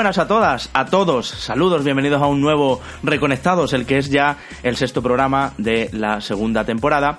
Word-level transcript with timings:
Buenas 0.00 0.16
a 0.16 0.26
todas, 0.26 0.70
a 0.72 0.86
todos. 0.86 1.28
Saludos, 1.28 1.84
bienvenidos 1.84 2.22
a 2.22 2.26
un 2.26 2.40
nuevo 2.40 2.80
Reconectados, 3.02 3.74
el 3.74 3.84
que 3.84 3.98
es 3.98 4.08
ya 4.08 4.38
el 4.62 4.76
sexto 4.76 5.02
programa 5.02 5.52
de 5.58 5.90
la 5.92 6.22
segunda 6.22 6.64
temporada. 6.64 7.18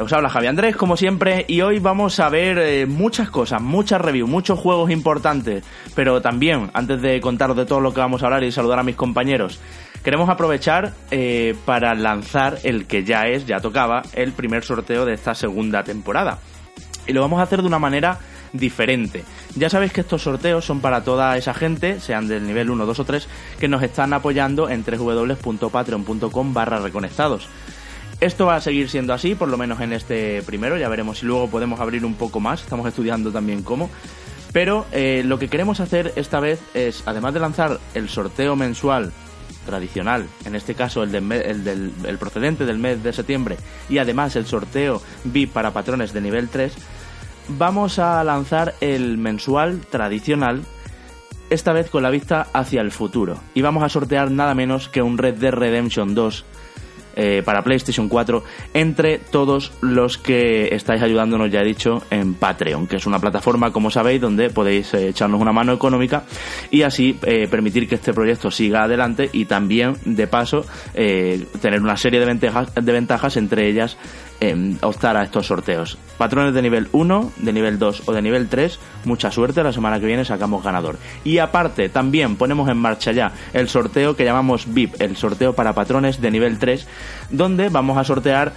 Os 0.00 0.12
habla 0.12 0.28
Javi 0.28 0.48
Andrés, 0.48 0.74
como 0.74 0.96
siempre, 0.96 1.44
y 1.46 1.60
hoy 1.60 1.78
vamos 1.78 2.18
a 2.18 2.28
ver 2.28 2.58
eh, 2.58 2.86
muchas 2.86 3.30
cosas, 3.30 3.62
muchas 3.62 4.00
reviews, 4.00 4.28
muchos 4.28 4.58
juegos 4.58 4.90
importantes, 4.90 5.64
pero 5.94 6.20
también, 6.20 6.68
antes 6.74 7.00
de 7.00 7.20
contaros 7.20 7.56
de 7.56 7.64
todo 7.64 7.78
lo 7.78 7.94
que 7.94 8.00
vamos 8.00 8.24
a 8.24 8.26
hablar 8.26 8.42
y 8.42 8.50
saludar 8.50 8.80
a 8.80 8.82
mis 8.82 8.96
compañeros, 8.96 9.60
queremos 10.02 10.28
aprovechar 10.28 10.94
eh, 11.12 11.54
para 11.64 11.94
lanzar 11.94 12.58
el 12.64 12.88
que 12.88 13.04
ya 13.04 13.28
es, 13.28 13.46
ya 13.46 13.60
tocaba, 13.60 14.02
el 14.14 14.32
primer 14.32 14.64
sorteo 14.64 15.04
de 15.04 15.14
esta 15.14 15.36
segunda 15.36 15.84
temporada. 15.84 16.40
Y 17.06 17.12
lo 17.12 17.20
vamos 17.20 17.38
a 17.38 17.44
hacer 17.44 17.60
de 17.60 17.68
una 17.68 17.78
manera 17.78 18.18
diferente. 18.52 19.24
Ya 19.54 19.70
sabéis 19.70 19.92
que 19.92 20.00
estos 20.00 20.22
sorteos 20.22 20.64
son 20.64 20.80
para 20.80 21.04
toda 21.04 21.36
esa 21.36 21.54
gente, 21.54 22.00
sean 22.00 22.28
del 22.28 22.46
nivel 22.46 22.70
1, 22.70 22.86
2 22.86 22.98
o 22.98 23.04
3, 23.04 23.28
que 23.58 23.68
nos 23.68 23.82
están 23.82 24.12
apoyando 24.12 24.68
en 24.68 24.84
www.patreon.com 24.84 26.54
barra 26.54 26.78
reconectados. 26.78 27.48
Esto 28.20 28.46
va 28.46 28.56
a 28.56 28.60
seguir 28.60 28.88
siendo 28.88 29.12
así, 29.12 29.34
por 29.34 29.48
lo 29.48 29.58
menos 29.58 29.80
en 29.80 29.92
este 29.92 30.42
primero, 30.42 30.78
ya 30.78 30.88
veremos 30.88 31.18
si 31.18 31.26
luego 31.26 31.48
podemos 31.48 31.80
abrir 31.80 32.04
un 32.04 32.14
poco 32.14 32.40
más, 32.40 32.62
estamos 32.62 32.88
estudiando 32.88 33.30
también 33.30 33.62
cómo. 33.62 33.90
Pero 34.52 34.86
eh, 34.92 35.22
lo 35.22 35.38
que 35.38 35.48
queremos 35.48 35.80
hacer 35.80 36.14
esta 36.16 36.40
vez 36.40 36.60
es, 36.72 37.02
además 37.04 37.34
de 37.34 37.40
lanzar 37.40 37.78
el 37.92 38.08
sorteo 38.08 38.56
mensual 38.56 39.12
tradicional, 39.66 40.26
en 40.46 40.54
este 40.54 40.74
caso 40.74 41.02
el, 41.02 41.12
del, 41.12 41.92
el 42.06 42.18
procedente 42.18 42.64
del 42.64 42.78
mes 42.78 43.02
de 43.02 43.12
septiembre, 43.12 43.58
y 43.90 43.98
además 43.98 44.34
el 44.36 44.46
sorteo 44.46 45.02
VIP 45.24 45.52
para 45.52 45.72
patrones 45.72 46.14
de 46.14 46.22
nivel 46.22 46.48
3, 46.48 46.72
vamos 47.48 47.98
a 47.98 48.22
lanzar 48.24 48.74
el 48.80 49.18
mensual 49.18 49.80
tradicional, 49.90 50.62
esta 51.50 51.72
vez 51.72 51.90
con 51.90 52.02
la 52.02 52.10
vista 52.10 52.48
hacia 52.52 52.80
el 52.80 52.90
futuro. 52.90 53.38
Y 53.54 53.62
vamos 53.62 53.82
a 53.82 53.88
sortear 53.88 54.30
nada 54.30 54.54
menos 54.54 54.88
que 54.88 55.02
un 55.02 55.18
Red 55.18 55.34
Dead 55.34 55.52
Redemption 55.52 56.14
2 56.14 56.44
eh, 57.18 57.42
para 57.42 57.62
PlayStation 57.62 58.10
4 58.10 58.44
entre 58.74 59.16
todos 59.18 59.72
los 59.80 60.18
que 60.18 60.74
estáis 60.74 61.00
ayudándonos, 61.00 61.50
ya 61.50 61.60
he 61.60 61.64
dicho, 61.64 62.02
en 62.10 62.34
Patreon, 62.34 62.86
que 62.86 62.96
es 62.96 63.06
una 63.06 63.18
plataforma, 63.18 63.72
como 63.72 63.90
sabéis, 63.90 64.20
donde 64.20 64.50
podéis 64.50 64.92
eh, 64.92 65.08
echarnos 65.08 65.40
una 65.40 65.52
mano 65.52 65.72
económica 65.72 66.24
y 66.70 66.82
así 66.82 67.18
eh, 67.22 67.48
permitir 67.50 67.88
que 67.88 67.94
este 67.94 68.12
proyecto 68.12 68.50
siga 68.50 68.82
adelante 68.82 69.30
y 69.32 69.46
también, 69.46 69.96
de 70.04 70.26
paso, 70.26 70.66
tener 70.92 71.80
una 71.80 71.96
serie 71.96 72.20
de 72.20 72.26
ventajas, 72.26 72.74
de 72.74 72.92
ventajas 72.92 73.38
entre 73.38 73.66
ellas 73.66 73.96
optar 74.82 75.16
a 75.16 75.24
estos 75.24 75.46
sorteos. 75.46 75.98
Patrones 76.18 76.54
de 76.54 76.62
nivel 76.62 76.88
1, 76.92 77.32
de 77.36 77.52
nivel 77.52 77.78
2 77.78 78.02
o 78.06 78.12
de 78.12 78.22
nivel 78.22 78.48
3, 78.48 78.78
mucha 79.04 79.30
suerte, 79.30 79.62
la 79.62 79.72
semana 79.72 80.00
que 80.00 80.06
viene 80.06 80.24
sacamos 80.24 80.62
ganador. 80.62 80.98
Y 81.24 81.38
aparte, 81.38 81.88
también 81.88 82.36
ponemos 82.36 82.68
en 82.68 82.78
marcha 82.78 83.12
ya 83.12 83.32
el 83.52 83.68
sorteo 83.68 84.16
que 84.16 84.24
llamamos 84.24 84.72
VIP, 84.72 85.00
el 85.00 85.16
sorteo 85.16 85.54
para 85.54 85.74
patrones 85.74 86.20
de 86.20 86.30
nivel 86.30 86.58
3, 86.58 86.86
donde 87.30 87.68
vamos 87.68 87.98
a 87.98 88.04
sortear 88.04 88.52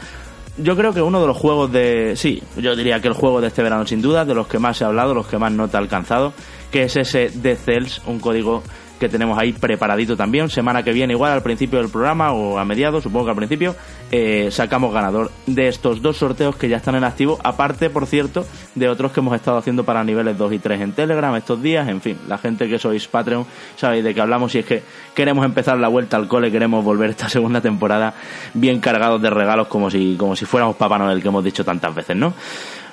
yo 0.61 0.75
creo 0.75 0.93
que 0.93 1.01
uno 1.01 1.21
de 1.21 1.27
los 1.27 1.37
juegos 1.37 1.71
de. 1.71 2.15
Sí, 2.17 2.43
yo 2.57 2.75
diría 2.75 2.99
que 2.99 3.07
el 3.07 3.13
juego 3.13 3.39
de 3.39 3.47
este 3.47 3.63
verano, 3.63 3.85
sin 3.87 4.01
duda, 4.01 4.25
de 4.25 4.35
los 4.35 4.47
que 4.47 4.59
más 4.59 4.77
se 4.77 4.83
ha 4.83 4.87
hablado, 4.87 5.13
los 5.13 5.27
que 5.27 5.37
más 5.37 5.51
nota 5.51 5.77
ha 5.77 5.81
alcanzado, 5.81 6.33
que 6.71 6.83
es 6.83 6.97
ese 6.97 7.29
The 7.29 7.55
Cells, 7.55 8.01
un 8.05 8.19
código 8.19 8.63
que 8.99 9.09
tenemos 9.09 9.37
ahí 9.39 9.53
preparadito 9.53 10.15
también. 10.15 10.49
Semana 10.49 10.83
que 10.83 10.93
viene, 10.93 11.13
igual 11.13 11.31
al 11.31 11.41
principio 11.41 11.79
del 11.79 11.89
programa 11.89 12.31
o 12.33 12.59
a 12.59 12.65
mediados, 12.65 13.03
supongo 13.03 13.25
que 13.25 13.31
al 13.31 13.37
principio, 13.37 13.75
eh, 14.11 14.49
sacamos 14.51 14.93
ganador 14.93 15.31
de 15.45 15.67
estos 15.67 16.01
dos 16.01 16.17
sorteos 16.17 16.55
que 16.55 16.69
ya 16.69 16.77
están 16.77 16.95
en 16.95 17.03
activo. 17.03 17.39
Aparte, 17.43 17.89
por 17.89 18.05
cierto, 18.05 18.45
de 18.75 18.89
otros 18.89 19.11
que 19.11 19.19
hemos 19.21 19.35
estado 19.35 19.57
haciendo 19.57 19.83
para 19.83 20.03
niveles 20.03 20.37
2 20.37 20.53
y 20.53 20.59
3 20.59 20.81
en 20.81 20.91
Telegram 20.93 21.35
estos 21.35 21.61
días. 21.61 21.87
En 21.87 22.01
fin, 22.01 22.17
la 22.27 22.37
gente 22.37 22.67
que 22.67 22.77
sois 22.77 23.07
Patreon 23.07 23.45
sabéis 23.75 24.03
de 24.03 24.13
qué 24.13 24.21
hablamos 24.21 24.53
y 24.55 24.59
es 24.59 24.65
que 24.65 24.83
queremos 25.15 25.45
empezar 25.45 25.77
la 25.77 25.87
vuelta 25.87 26.17
al 26.17 26.27
cole, 26.27 26.51
queremos 26.51 26.83
volver 26.83 27.09
esta 27.09 27.29
segunda 27.29 27.61
temporada 27.61 28.13
bien 28.53 28.79
cargados 28.79 29.21
de 29.21 29.29
regalos 29.29 29.67
como 29.67 29.89
si, 29.89 30.15
como 30.17 30.35
si 30.35 30.45
fuéramos 30.45 30.75
Papá 30.75 30.97
Noel 30.97 31.21
que 31.21 31.27
hemos 31.27 31.43
dicho 31.43 31.63
tantas 31.63 31.93
veces, 31.95 32.15
¿no? 32.15 32.33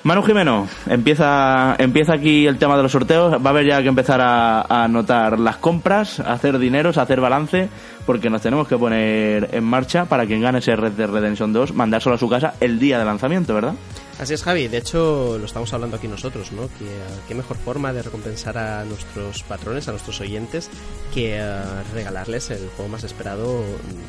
Manu 0.06 0.22
Jimeno, 0.22 0.68
empieza, 0.88 1.74
empieza 1.78 2.14
aquí 2.14 2.46
el 2.46 2.58
tema 2.58 2.76
de 2.76 2.84
los 2.84 2.92
sorteos. 2.92 3.44
Va 3.44 3.46
a 3.46 3.48
haber 3.48 3.66
ya 3.66 3.82
que 3.82 3.88
empezar 3.88 4.20
a, 4.20 4.84
anotar 4.84 5.40
las 5.40 5.56
compras, 5.56 6.20
a 6.20 6.34
hacer 6.34 6.60
dineros, 6.60 6.96
a 6.96 7.02
hacer 7.02 7.20
balance, 7.20 7.68
porque 8.06 8.30
nos 8.30 8.40
tenemos 8.40 8.68
que 8.68 8.78
poner 8.78 9.48
en 9.50 9.64
marcha 9.64 10.04
para 10.04 10.24
quien 10.24 10.42
gane 10.42 10.60
ese 10.60 10.76
Red 10.76 10.92
de 10.92 11.08
Redemption 11.08 11.52
2, 11.52 11.74
mandárselo 11.74 12.14
a 12.14 12.18
su 12.18 12.28
casa 12.28 12.54
el 12.60 12.78
día 12.78 13.00
de 13.00 13.04
lanzamiento, 13.04 13.52
¿verdad? 13.52 13.74
Así 14.18 14.32
es, 14.32 14.42
Javi. 14.42 14.68
De 14.68 14.78
hecho, 14.78 15.36
lo 15.38 15.44
estamos 15.44 15.70
hablando 15.74 15.98
aquí 15.98 16.08
nosotros, 16.08 16.50
¿no? 16.50 16.68
Que, 16.68 16.88
qué 17.28 17.34
mejor 17.34 17.58
forma 17.58 17.92
de 17.92 18.00
recompensar 18.00 18.56
a 18.56 18.82
nuestros 18.86 19.42
patrones, 19.42 19.88
a 19.88 19.90
nuestros 19.90 20.18
oyentes, 20.22 20.70
que 21.12 21.36
eh, 21.36 21.82
regalarles 21.92 22.50
el 22.50 22.66
juego 22.70 22.88
más 22.88 23.04
esperado 23.04 23.62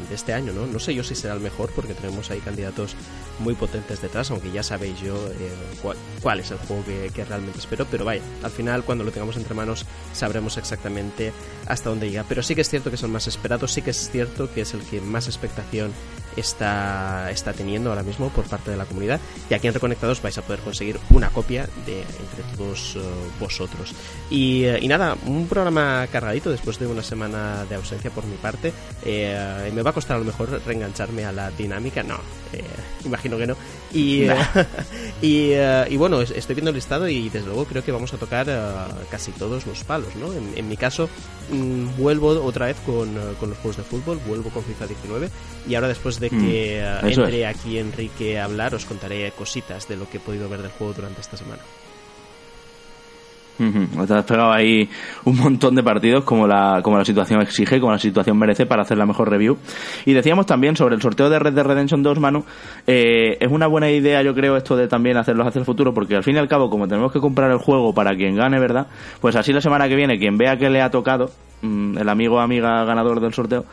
de 0.07 0.15
este 0.15 0.33
año, 0.33 0.53
¿no? 0.53 0.65
No 0.65 0.79
sé 0.79 0.95
yo 0.95 1.03
si 1.03 1.13
será 1.13 1.33
el 1.33 1.41
mejor, 1.41 1.71
porque 1.75 1.93
tenemos 1.93 2.31
ahí 2.31 2.39
candidatos 2.39 2.95
muy 3.39 3.53
potentes 3.55 4.01
detrás, 4.01 4.31
aunque 4.31 4.49
ya 4.49 4.63
sabéis 4.63 4.97
yo 5.01 5.13
eh, 5.27 5.91
cuál, 6.21 6.39
es 6.39 6.51
el 6.51 6.57
juego 6.57 6.85
que, 6.85 7.11
que, 7.13 7.25
realmente 7.25 7.59
espero. 7.59 7.85
Pero 7.91 8.05
vaya, 8.05 8.21
al 8.43 8.51
final, 8.51 8.85
cuando 8.85 9.03
lo 9.03 9.11
tengamos 9.11 9.35
entre 9.35 9.55
manos, 9.55 9.85
sabremos 10.13 10.55
exactamente 10.55 11.33
hasta 11.65 11.89
dónde 11.89 12.09
llega. 12.09 12.23
Pero 12.29 12.43
sí 12.43 12.55
que 12.55 12.61
es 12.61 12.69
cierto 12.69 12.89
que 12.89 12.95
es 12.95 13.03
el 13.03 13.09
más 13.09 13.27
esperado, 13.27 13.67
sí 13.67 13.81
que 13.81 13.89
es 13.91 14.09
cierto 14.09 14.49
que 14.53 14.61
es 14.61 14.73
el 14.73 14.83
que 14.83 15.01
más 15.01 15.27
expectación 15.27 15.91
está, 16.37 17.29
está 17.31 17.53
teniendo 17.53 17.89
ahora 17.89 18.03
mismo 18.03 18.29
por 18.29 18.45
parte 18.45 18.71
de 18.71 18.77
la 18.77 18.85
comunidad. 18.85 19.19
Y 19.49 19.53
aquí 19.53 19.67
en 19.67 19.73
Reconectados 19.73 20.21
vais 20.21 20.37
a 20.37 20.41
poder 20.41 20.59
conseguir 20.61 20.99
una 21.09 21.29
copia 21.29 21.67
de 21.85 22.01
entre 22.01 22.43
todos 22.55 22.95
eh, 22.95 22.99
vosotros. 23.39 23.93
Y, 24.29 24.63
eh, 24.63 24.79
y, 24.81 24.87
nada, 24.87 25.17
un 25.25 25.47
programa 25.47 26.07
cargadito 26.11 26.49
después 26.49 26.79
de 26.79 26.87
una 26.87 27.03
semana 27.03 27.65
de 27.65 27.75
ausencia 27.75 28.11
por 28.11 28.25
mi 28.25 28.35
parte. 28.37 28.71
Eh, 29.03 29.71
me 29.73 29.81
va 29.81 29.89
a 29.89 29.93
costar 29.93 30.17
a 30.17 30.19
lo 30.19 30.25
mejor 30.25 30.61
reengancharme 30.65 31.25
a 31.25 31.31
la 31.31 31.51
dinámica. 31.51 32.03
No, 32.03 32.19
imagino 33.03 33.37
que 33.37 33.47
no. 33.47 33.55
Y, 33.93 34.27
y, 35.21 35.53
y, 35.53 35.97
bueno, 35.97 36.21
estoy 36.21 36.55
viendo 36.55 36.69
el 36.69 36.75
listado 36.75 37.07
y 37.07 37.29
desde 37.29 37.47
luego 37.47 37.65
creo 37.65 37.83
que 37.83 37.91
vamos 37.91 38.13
a 38.13 38.17
tocar 38.17 38.47
casi 39.09 39.31
todos 39.31 39.65
los 39.65 39.83
palos, 39.83 40.15
¿no? 40.15 40.31
En, 40.33 40.67
mi 40.67 40.77
caso, 40.77 41.09
mm, 41.51 41.97
vuelvo 41.97 42.29
otra 42.43 42.67
vez 42.67 42.77
con, 42.85 43.15
con 43.39 43.49
los 43.49 43.57
juegos 43.59 43.77
de 43.77 43.83
fútbol, 43.83 44.19
vuelvo 44.27 44.49
con 44.49 44.63
FIFA 44.63 44.87
19 44.87 45.29
y 45.67 45.75
ahora 45.75 45.87
después 45.87 46.19
de 46.19 46.26
Mm, 46.31 46.39
que 46.39 46.83
entre 47.03 47.45
aquí 47.45 47.77
Enrique 47.77 48.39
a 48.39 48.45
hablar, 48.45 48.75
os 48.75 48.85
contaré 48.85 49.31
cositas 49.31 49.87
de 49.87 49.97
lo 49.97 50.09
que 50.09 50.17
he 50.17 50.19
podido 50.19 50.49
ver 50.49 50.61
del 50.61 50.71
juego 50.71 50.93
durante 50.93 51.21
esta 51.21 51.37
semana. 51.37 51.61
Te 53.57 54.13
has 54.13 54.25
pegado 54.25 54.51
ahí 54.51 54.87
un 55.25 55.37
montón 55.37 55.73
de 55.75 55.81
partidos 55.81 56.23
como 56.23 56.45
la, 56.47 56.81
como 56.83 56.97
la 56.97 57.05
situación 57.05 57.41
exige, 57.41 57.79
como 57.79 57.91
la 57.91 57.97
situación 57.97 58.37
merece 58.37 58.65
para 58.65 58.83
hacer 58.83 58.97
la 58.97 59.05
mejor 59.05 59.29
review. 59.29 59.57
Y 60.05 60.13
decíamos 60.13 60.45
también 60.45 60.75
sobre 60.75 60.95
el 60.95 61.01
sorteo 61.01 61.29
de 61.29 61.39
Red 61.39 61.53
Dead 61.53 61.65
Redemption 61.65 62.03
2, 62.03 62.19
Manu, 62.19 62.43
eh, 62.85 63.37
es 63.39 63.51
una 63.51 63.67
buena 63.67 63.89
idea 63.89 64.21
yo 64.21 64.35
creo 64.35 64.55
esto 64.57 64.75
de 64.75 64.87
también 64.87 65.17
hacerlo 65.17 65.45
hacia 65.45 65.59
el 65.59 65.65
futuro, 65.65 65.93
porque 65.93 66.15
al 66.15 66.23
fin 66.23 66.35
y 66.35 66.39
al 66.39 66.47
cabo 66.47 66.69
como 66.69 66.87
tenemos 66.87 67.11
que 67.11 67.19
comprar 67.19 67.49
el 67.51 67.57
juego 67.57 67.93
para 67.93 68.15
quien 68.15 68.35
gane, 68.35 68.59
¿verdad? 68.59 68.87
Pues 69.19 69.35
así 69.35 69.51
la 69.51 69.61
semana 69.61 69.87
que 69.87 69.95
viene 69.95 70.19
quien 70.19 70.37
vea 70.37 70.57
que 70.57 70.69
le 70.69 70.81
ha 70.81 70.91
tocado, 70.91 71.31
mm, 71.63 71.97
el 71.97 72.09
amigo 72.09 72.35
o 72.35 72.39
amiga 72.39 72.85
ganador 72.85 73.19
del 73.19 73.33
sorteo, 73.33 73.65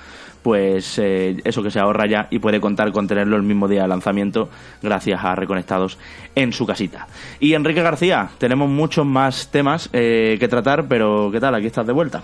pues 0.45 0.99
eh, 0.99 1.41
eso 1.43 1.63
que 1.63 1.71
se 1.71 1.81
ahorra 1.81 2.05
ya 2.07 2.29
y 2.29 2.39
puede 2.39 2.61
contar 2.61 2.93
con 2.93 3.09
tenerlo 3.09 3.35
el 3.37 3.43
mismo 3.43 3.67
día 3.67 3.81
de 3.81 3.89
lanzamiento 3.89 4.51
gracias 4.83 5.25
a 5.25 5.35
Reconectados 5.35 5.97
en 6.35 6.53
su 6.53 6.67
casita. 6.67 7.09
Y 7.41 7.55
Enrique 7.55 7.81
García, 7.81 8.29
tenemos 8.37 8.69
muchos 8.69 9.07
más 9.07 9.49
temas 9.51 9.89
eh, 9.95 10.37
que 10.39 10.47
tratar, 10.47 10.87
pero 10.87 11.31
¿qué 11.33 11.41
tal? 11.41 11.55
Aquí 11.55 11.67
estás 11.67 11.87
de 11.87 11.95
vuelta. 11.95 12.23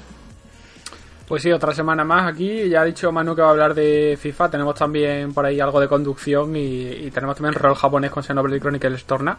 Pues 1.26 1.42
sí, 1.42 1.50
otra 1.50 1.72
semana 1.72 2.04
más 2.04 2.30
aquí. 2.30 2.68
Ya 2.68 2.82
ha 2.82 2.84
dicho 2.84 3.10
Manu 3.10 3.34
que 3.34 3.40
va 3.40 3.48
a 3.48 3.52
hablar 3.52 3.72
de 3.72 4.18
FIFA. 4.20 4.50
Tenemos 4.50 4.74
también 4.74 5.32
por 5.32 5.46
ahí 5.46 5.58
algo 5.58 5.80
de 5.80 5.88
conducción 5.88 6.54
y, 6.56 7.10
tenemos 7.12 7.36
también 7.36 7.54
rol 7.54 7.74
japonés 7.74 8.10
con 8.10 8.22
Xenoblade 8.22 8.60
Chronicles 8.60 9.04
Torna. 9.04 9.38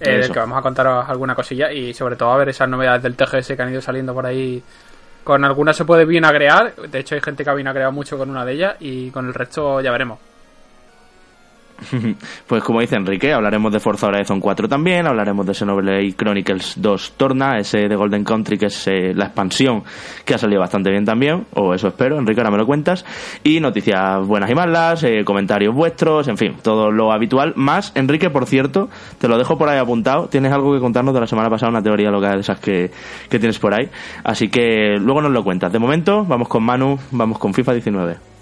Eh, 0.00 0.28
que 0.30 0.38
vamos 0.38 0.58
a 0.58 0.62
contaros 0.62 1.08
alguna 1.08 1.36
cosilla 1.36 1.72
y 1.72 1.94
sobre 1.94 2.16
todo 2.16 2.30
a 2.32 2.36
ver 2.36 2.48
esas 2.48 2.68
novedades 2.68 3.02
del 3.02 3.14
TGS 3.14 3.54
que 3.56 3.62
han 3.62 3.70
ido 3.70 3.80
saliendo 3.80 4.12
por 4.12 4.26
ahí 4.26 4.62
con 5.26 5.44
algunas 5.44 5.76
se 5.76 5.84
puede 5.84 6.04
vinagrear, 6.04 6.76
de 6.76 7.00
hecho 7.00 7.16
hay 7.16 7.20
gente 7.20 7.42
que 7.42 7.50
ha 7.50 7.54
vinagreado 7.54 7.90
mucho 7.90 8.16
con 8.16 8.30
una 8.30 8.44
de 8.44 8.52
ellas 8.52 8.76
y 8.78 9.10
con 9.10 9.26
el 9.26 9.34
resto 9.34 9.80
ya 9.80 9.90
veremos. 9.90 10.20
Pues 12.46 12.62
como 12.62 12.80
dice 12.80 12.96
Enrique, 12.96 13.32
hablaremos 13.32 13.72
de 13.72 13.80
Forza 13.80 14.08
Horizon 14.08 14.40
4 14.40 14.68
también, 14.68 15.06
hablaremos 15.06 15.46
de 15.46 15.54
Xenoblade 15.54 16.14
Chronicles 16.14 16.74
2 16.76 17.14
Torna, 17.16 17.58
ese 17.58 17.88
de 17.88 17.96
Golden 17.96 18.24
Country 18.24 18.58
que 18.58 18.66
es 18.66 18.86
eh, 18.88 19.12
la 19.14 19.26
expansión 19.26 19.82
que 20.24 20.34
ha 20.34 20.38
salido 20.38 20.60
bastante 20.60 20.90
bien 20.90 21.04
también, 21.04 21.46
o 21.54 21.74
eso 21.74 21.88
espero, 21.88 22.18
Enrique 22.18 22.40
ahora 22.40 22.50
me 22.50 22.58
lo 22.58 22.66
cuentas, 22.66 23.04
y 23.42 23.60
noticias 23.60 24.26
buenas 24.26 24.50
y 24.50 24.54
malas, 24.54 25.02
eh, 25.04 25.24
comentarios 25.24 25.74
vuestros, 25.74 26.28
en 26.28 26.36
fin, 26.36 26.56
todo 26.62 26.90
lo 26.90 27.12
habitual, 27.12 27.52
más 27.56 27.92
Enrique, 27.94 28.30
por 28.30 28.46
cierto, 28.46 28.88
te 29.18 29.28
lo 29.28 29.38
dejo 29.38 29.58
por 29.58 29.68
ahí 29.68 29.78
apuntado, 29.78 30.28
tienes 30.28 30.52
algo 30.52 30.74
que 30.74 30.80
contarnos 30.80 31.14
de 31.14 31.20
la 31.20 31.26
semana 31.26 31.50
pasada, 31.50 31.70
una 31.70 31.82
teoría 31.82 32.10
loca 32.10 32.32
de 32.32 32.40
esas 32.40 32.58
que, 32.58 32.90
que 33.28 33.38
tienes 33.38 33.58
por 33.58 33.74
ahí, 33.74 33.88
así 34.24 34.48
que 34.48 34.96
luego 34.98 35.22
nos 35.22 35.32
lo 35.32 35.42
cuentas. 35.44 35.72
De 35.72 35.78
momento, 35.78 36.24
vamos 36.24 36.48
con 36.48 36.62
Manu, 36.62 36.98
vamos 37.10 37.38
con 37.38 37.52
FIFA 37.54 37.72
19. 37.72 38.35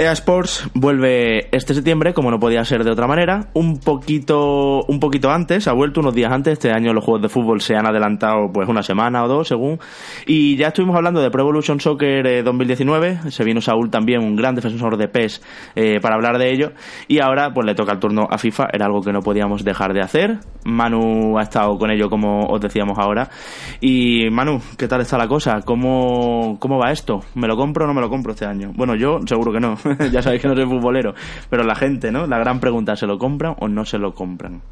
EA 0.00 0.12
Sports 0.12 0.70
vuelve 0.74 1.48
este 1.50 1.74
septiembre, 1.74 2.14
como 2.14 2.30
no 2.30 2.38
podía 2.38 2.64
ser 2.64 2.84
de 2.84 2.90
otra 2.92 3.08
manera, 3.08 3.48
un 3.54 3.80
poquito, 3.80 4.84
un 4.84 5.00
poquito 5.00 5.28
antes, 5.28 5.66
ha 5.66 5.72
vuelto 5.72 5.98
unos 5.98 6.14
días 6.14 6.30
antes. 6.30 6.52
Este 6.52 6.70
año 6.70 6.92
los 6.92 7.02
juegos 7.02 7.22
de 7.22 7.28
fútbol 7.28 7.60
se 7.60 7.74
han 7.74 7.84
adelantado 7.84 8.52
pues 8.52 8.68
una 8.68 8.84
semana 8.84 9.24
o 9.24 9.26
dos, 9.26 9.48
según. 9.48 9.80
Y 10.24 10.56
ya 10.56 10.68
estuvimos 10.68 10.94
hablando 10.94 11.20
de 11.20 11.32
Pro 11.32 11.42
Evolution 11.42 11.80
Soccer 11.80 12.44
2019. 12.44 13.08
Eh, 13.08 13.30
se 13.32 13.42
vino 13.42 13.60
Saúl 13.60 13.90
también, 13.90 14.22
un 14.22 14.36
gran 14.36 14.54
defensor 14.54 14.96
de 14.96 15.08
PES, 15.08 15.42
eh, 15.74 15.98
para 16.00 16.14
hablar 16.14 16.38
de 16.38 16.52
ello. 16.52 16.74
Y 17.08 17.18
ahora 17.18 17.52
pues 17.52 17.66
le 17.66 17.74
toca 17.74 17.90
el 17.90 17.98
turno 17.98 18.28
a 18.30 18.38
FIFA, 18.38 18.68
era 18.72 18.86
algo 18.86 19.02
que 19.02 19.12
no 19.12 19.20
podíamos 19.20 19.64
dejar 19.64 19.94
de 19.94 20.02
hacer. 20.02 20.38
Manu 20.64 21.40
ha 21.40 21.42
estado 21.42 21.76
con 21.76 21.90
ello, 21.90 22.08
como 22.08 22.46
os 22.46 22.60
decíamos 22.60 22.98
ahora. 23.00 23.30
Y 23.80 24.30
Manu, 24.30 24.60
¿qué 24.76 24.86
tal 24.86 25.00
está 25.00 25.18
la 25.18 25.26
cosa? 25.26 25.62
¿Cómo, 25.62 26.56
cómo 26.60 26.78
va 26.78 26.92
esto? 26.92 27.24
¿Me 27.34 27.48
lo 27.48 27.56
compro 27.56 27.84
o 27.84 27.88
no 27.88 27.94
me 27.94 28.00
lo 28.00 28.08
compro 28.08 28.30
este 28.30 28.46
año? 28.46 28.70
Bueno, 28.76 28.94
yo 28.94 29.18
seguro 29.26 29.52
que 29.52 29.58
no. 29.58 29.76
ya 30.12 30.22
sabéis 30.22 30.42
que 30.42 30.48
no 30.48 30.54
soy 30.54 30.66
futbolero, 30.66 31.14
pero 31.50 31.64
la 31.64 31.74
gente, 31.74 32.10
¿no? 32.10 32.26
La 32.26 32.38
gran 32.38 32.60
pregunta, 32.60 32.96
¿se 32.96 33.06
lo 33.06 33.18
compran 33.18 33.56
o 33.58 33.68
no 33.68 33.84
se 33.84 33.98
lo 33.98 34.14
compran? 34.14 34.62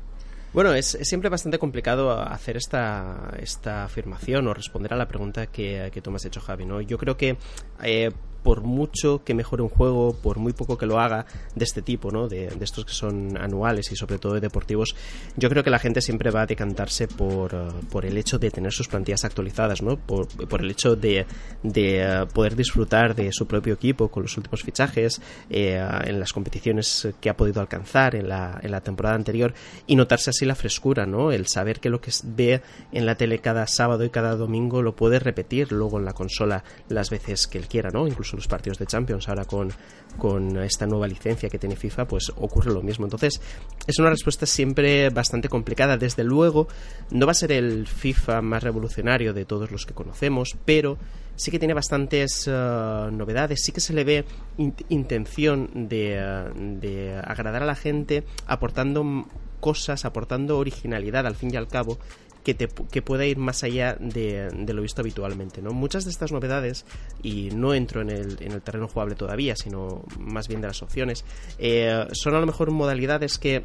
Bueno, 0.53 0.73
es, 0.73 0.99
siempre 1.03 1.29
bastante 1.29 1.59
complicado 1.59 2.19
hacer 2.19 2.57
esta, 2.57 3.31
esta 3.39 3.85
afirmación 3.85 4.49
o 4.49 4.55
responder 4.55 4.95
a 4.95 4.97
la 4.97 5.07
pregunta 5.07 5.49
que, 5.49 5.91
que 5.93 6.01
tú 6.01 6.11
me 6.11 6.17
has 6.17 6.25
hecho, 6.25 6.41
Javi. 6.41 6.65
¿no? 6.65 6.81
Yo 6.81 6.97
creo 6.97 7.17
que 7.17 7.37
eh, 7.83 8.11
por 8.47 8.63
mucho 8.63 9.25
que 9.25 9.35
mejore 9.35 9.65
un 9.65 9.69
juego, 9.69 10.17
por 10.23 10.39
muy 10.39 10.53
poco 10.53 10.79
que 10.79 10.87
lo 10.87 11.01
haga 11.01 11.27
de 11.57 11.65
este 11.65 11.83
tipo, 11.83 12.13
¿no? 12.13 12.29
De, 12.29 12.47
estos 12.61 12.85
que 12.85 12.93
son 12.93 13.37
anuales 13.37 13.91
y 13.91 13.97
sobre 13.97 14.19
todo 14.19 14.35
de 14.35 14.41
deportivos, 14.41 14.95
yo 15.37 15.49
creo 15.49 15.65
que 15.65 15.71
la 15.71 15.81
gente 15.81 16.01
siempre 16.01 16.31
va 16.31 16.43
a 16.43 16.47
decantarse 16.47 17.09
por, 17.09 17.57
uh, 17.57 17.73
por 17.91 18.07
el 18.07 18.17
hecho 18.17 18.39
de 18.39 18.53
tener 18.53 18.73
sus 18.73 18.87
plantillas 18.87 19.25
actualizadas, 19.25 19.83
¿no? 19.83 19.97
Por, 19.97 20.29
el 20.61 20.71
hecho 20.71 20.95
de, 20.95 21.27
de 21.65 22.23
uh, 22.23 22.33
poder 22.33 22.55
disfrutar 22.55 23.17
de 23.17 23.33
su 23.33 23.49
propio 23.49 23.75
equipo 23.75 24.13
con 24.13 24.23
los 24.23 24.37
últimos 24.37 24.63
fichajes, 24.63 25.21
eh, 25.51 25.85
en 26.05 26.21
las 26.21 26.33
competiciones 26.33 27.09
que 27.21 27.29
ha 27.29 27.37
podido 27.37 27.61
alcanzar 27.61 28.15
en 28.15 28.29
la, 28.29 28.61
en 28.63 28.71
la 28.71 28.81
temporada 28.81 29.17
anterior 29.17 29.55
y 29.89 29.97
notarse 29.97 30.31
así 30.31 30.45
la 30.45 30.55
frescura, 30.55 31.05
¿no? 31.05 31.33
El 31.33 31.49
saber 31.49 31.81
que 31.81 31.91
lo 31.91 32.01
que 32.01 32.13
ve 32.23 32.63
en 32.93 33.07
la 33.07 33.17
tele 33.17 33.41
cada 33.41 33.67
sábado 33.67 34.05
y 34.05 34.11
cada 34.11 34.37
domingo 34.37 34.83
lo 34.83 34.95
puede 34.95 35.19
repetir 35.19 35.73
luego 35.73 35.99
en 35.99 36.05
la 36.05 36.13
consola 36.13 36.63
las 36.89 37.11
veces 37.11 37.49
que 37.49 37.59
él 37.59 37.67
quiera, 37.67 37.91
¿no? 37.91 38.07
Incluso 38.07 38.36
los 38.37 38.49
partidos 38.49 38.79
de 38.79 38.87
Champions 38.87 39.29
ahora 39.29 39.45
con, 39.45 39.73
con 40.17 40.57
esta 40.59 40.87
nueva 40.87 41.07
licencia 41.09 41.49
que 41.49 41.59
tiene 41.59 41.77
FIFA, 41.77 42.07
pues 42.07 42.31
ocurre 42.37 42.73
lo 42.73 42.83
mismo. 42.83 43.07
Entonces, 43.07 43.41
es 43.87 43.99
una 43.99 44.11
respuesta 44.11 44.47
siempre 44.47 45.11
bastante 45.11 45.49
complicada. 45.49 45.97
Desde 45.97 46.25
luego, 46.25 46.69
no 47.11 47.27
va 47.27 47.33
a 47.33 47.35
ser 47.35 47.53
el 47.53 47.87
FIFA 47.87 48.43
más 48.43 48.63
revolucionario 48.63 49.33
de 49.33 49.45
todos 49.45 49.71
los 49.71 49.87
que 49.87 49.95
conocemos, 49.95 50.57
pero 50.65 50.99
sí 51.37 51.51
que 51.51 51.59
tiene 51.59 51.75
bastantes 51.75 52.47
uh, 52.47 53.11
novedades, 53.11 53.61
sí 53.63 53.73
que 53.73 53.81
se 53.81 53.93
le 53.93 54.05
ve 54.05 54.25
in 54.57 54.75
intención 54.89 55.89
de, 55.89 56.19
uh, 56.19 56.81
de 56.81 57.15
agradar 57.23 57.63
a 57.63 57.67
la 57.67 57.75
gente 57.75 58.25
aportando 58.47 59.27
cosas, 59.61 60.05
aportando 60.05 60.59
originalidad 60.59 61.27
al 61.27 61.35
fin 61.35 61.53
y 61.53 61.57
al 61.57 61.69
cabo 61.69 61.99
que, 62.47 62.55
te, 62.55 62.69
que 62.69 63.03
pueda 63.03 63.27
ir 63.27 63.39
más 63.39 63.65
allá 63.65 63.97
de, 63.99 64.49
de, 64.51 64.73
lo 64.73 64.81
visto 64.81 65.01
habitualmente. 65.01 65.61
¿no? 65.61 65.73
Muchas 65.73 66.05
de 66.05 66.13
estas 66.13 66.31
novedades, 66.31 66.85
y 67.21 67.51
no 67.51 67.75
entro 67.75 68.03
en 68.03 68.11
el, 68.11 68.41
en 68.41 68.53
el 68.53 68.63
terreno 68.63 68.87
jugable 68.87 69.17
todavía, 69.17 69.57
sino 69.57 70.05
más 70.21 70.47
bien 70.47 70.61
de 70.61 70.69
las 70.69 70.81
opciones, 70.81 71.25
eh, 71.59 72.07
son 72.13 72.37
a 72.37 72.39
lo 72.39 72.47
mejor 72.47 72.71
modalidades 72.71 73.39
que 73.39 73.65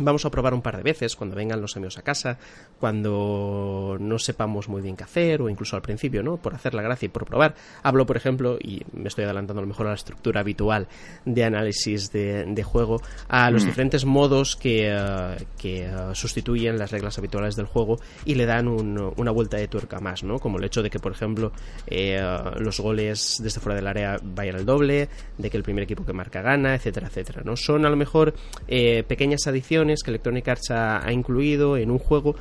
Vamos 0.00 0.24
a 0.24 0.30
probar 0.30 0.54
un 0.54 0.62
par 0.62 0.76
de 0.76 0.82
veces 0.82 1.16
cuando 1.16 1.36
vengan 1.36 1.60
los 1.60 1.76
amigos 1.76 1.98
a 1.98 2.02
casa, 2.02 2.38
cuando 2.80 3.96
no 4.00 4.18
sepamos 4.18 4.68
muy 4.68 4.82
bien 4.82 4.96
qué 4.96 5.04
hacer 5.04 5.40
o 5.40 5.48
incluso 5.48 5.76
al 5.76 5.82
principio, 5.82 6.22
¿no? 6.22 6.36
Por 6.36 6.54
hacer 6.54 6.74
la 6.74 6.82
gracia 6.82 7.06
y 7.06 7.08
por 7.08 7.24
probar. 7.24 7.54
Hablo, 7.82 8.06
por 8.06 8.16
ejemplo, 8.16 8.58
y 8.60 8.82
me 8.92 9.08
estoy 9.08 9.24
adelantando 9.24 9.60
a 9.60 9.62
lo 9.62 9.68
mejor 9.68 9.86
a 9.86 9.90
la 9.90 9.94
estructura 9.94 10.40
habitual 10.40 10.88
de 11.24 11.44
análisis 11.44 12.10
de, 12.10 12.44
de 12.44 12.62
juego, 12.62 13.00
a 13.28 13.50
los 13.50 13.64
mm. 13.64 13.66
diferentes 13.66 14.04
modos 14.04 14.56
que, 14.56 14.92
uh, 14.92 15.42
que 15.58 15.88
uh, 15.88 16.14
sustituyen 16.14 16.78
las 16.78 16.90
reglas 16.90 17.16
habituales 17.18 17.56
del 17.56 17.66
juego 17.66 17.98
y 18.24 18.34
le 18.34 18.46
dan 18.46 18.68
un, 18.68 19.12
una 19.16 19.30
vuelta 19.30 19.56
de 19.56 19.68
tuerca 19.68 20.00
más, 20.00 20.24
¿no? 20.24 20.38
Como 20.38 20.58
el 20.58 20.64
hecho 20.64 20.82
de 20.82 20.90
que, 20.90 20.98
por 20.98 21.12
ejemplo, 21.12 21.52
eh, 21.86 22.20
los 22.58 22.80
goles 22.80 23.38
desde 23.42 23.60
fuera 23.60 23.76
del 23.76 23.86
área 23.86 24.18
vayan 24.22 24.56
al 24.56 24.66
doble, 24.66 25.08
de 25.38 25.50
que 25.50 25.56
el 25.56 25.62
primer 25.62 25.84
equipo 25.84 26.04
que 26.04 26.12
marca 26.12 26.42
gana, 26.42 26.74
etcétera, 26.74 27.08
etcétera, 27.08 27.42
¿no? 27.44 27.56
Son 27.56 27.86
a 27.86 27.90
lo 27.90 27.96
mejor 27.96 28.34
eh, 28.66 29.04
pequeñas 29.04 29.46
adiciones 29.46 29.83
que 30.02 30.10
Electronic 30.10 30.48
Arts 30.48 30.70
ha, 30.70 31.12
incluido 31.12 31.76
en 31.76 31.90
un 31.90 31.98
juego 31.98 32.36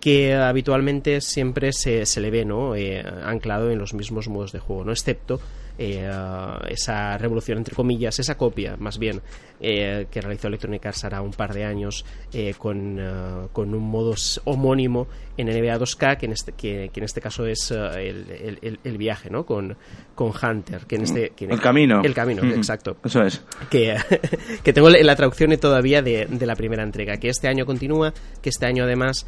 que 0.00 0.34
habitualmente 0.34 1.20
siempre 1.20 1.72
se, 1.72 2.06
se 2.06 2.20
le 2.20 2.30
ve 2.30 2.44
¿no? 2.44 2.76
Eh, 2.76 3.04
anclado 3.24 3.70
en 3.70 3.78
los 3.78 3.94
mismos 3.94 4.28
modos 4.28 4.52
de 4.52 4.60
juego, 4.60 4.84
¿no? 4.84 4.92
excepto 4.92 5.40
eh, 5.78 6.10
esa 6.68 7.16
revolución, 7.18 7.58
entre 7.58 7.74
comillas, 7.74 8.18
esa 8.18 8.36
copia, 8.36 8.76
más 8.78 8.98
bien, 8.98 9.22
eh, 9.60 10.06
que 10.10 10.20
realizó 10.20 10.48
Electronic 10.48 10.86
Arts 10.86 11.04
hará 11.04 11.20
un 11.20 11.32
par 11.32 11.52
de 11.52 11.64
años 11.64 12.04
eh, 12.32 12.54
con, 12.56 13.00
uh, 13.00 13.48
con, 13.52 13.74
un 13.74 13.82
modo 13.82 14.14
homónimo 14.44 15.08
en 15.36 15.48
NBA 15.48 15.78
2K, 15.78 16.16
que 16.16 16.26
en 16.26 16.32
este, 16.32 16.52
que, 16.52 16.90
que 16.92 17.00
en 17.00 17.04
este 17.04 17.20
caso 17.20 17.44
es 17.44 17.70
uh, 17.72 17.96
el, 17.96 18.58
el, 18.62 18.78
el, 18.82 18.98
viaje, 18.98 19.30
¿no? 19.30 19.44
Con, 19.44 19.76
con 20.14 20.30
Hunter, 20.30 20.86
que 20.86 20.96
en 20.96 21.02
este... 21.02 21.30
Que 21.30 21.46
en 21.46 21.52
el, 21.52 21.60
camino. 21.60 22.02
El 22.04 22.14
camino, 22.14 22.42
mm 22.42 22.50
-hmm. 22.50 22.56
exacto. 22.56 22.96
Eso 23.04 23.22
es. 23.22 23.42
Que, 23.68 23.96
que 24.62 24.72
tengo 24.72 24.90
la 24.90 25.16
traducción 25.16 25.56
todavía 25.58 26.02
de, 26.02 26.26
de, 26.26 26.46
la 26.46 26.54
primera 26.54 26.82
entrega, 26.82 27.16
que 27.16 27.28
este 27.28 27.48
año 27.48 27.66
continúa, 27.66 28.12
que 28.42 28.50
este 28.50 28.66
año 28.66 28.84
además 28.84 29.26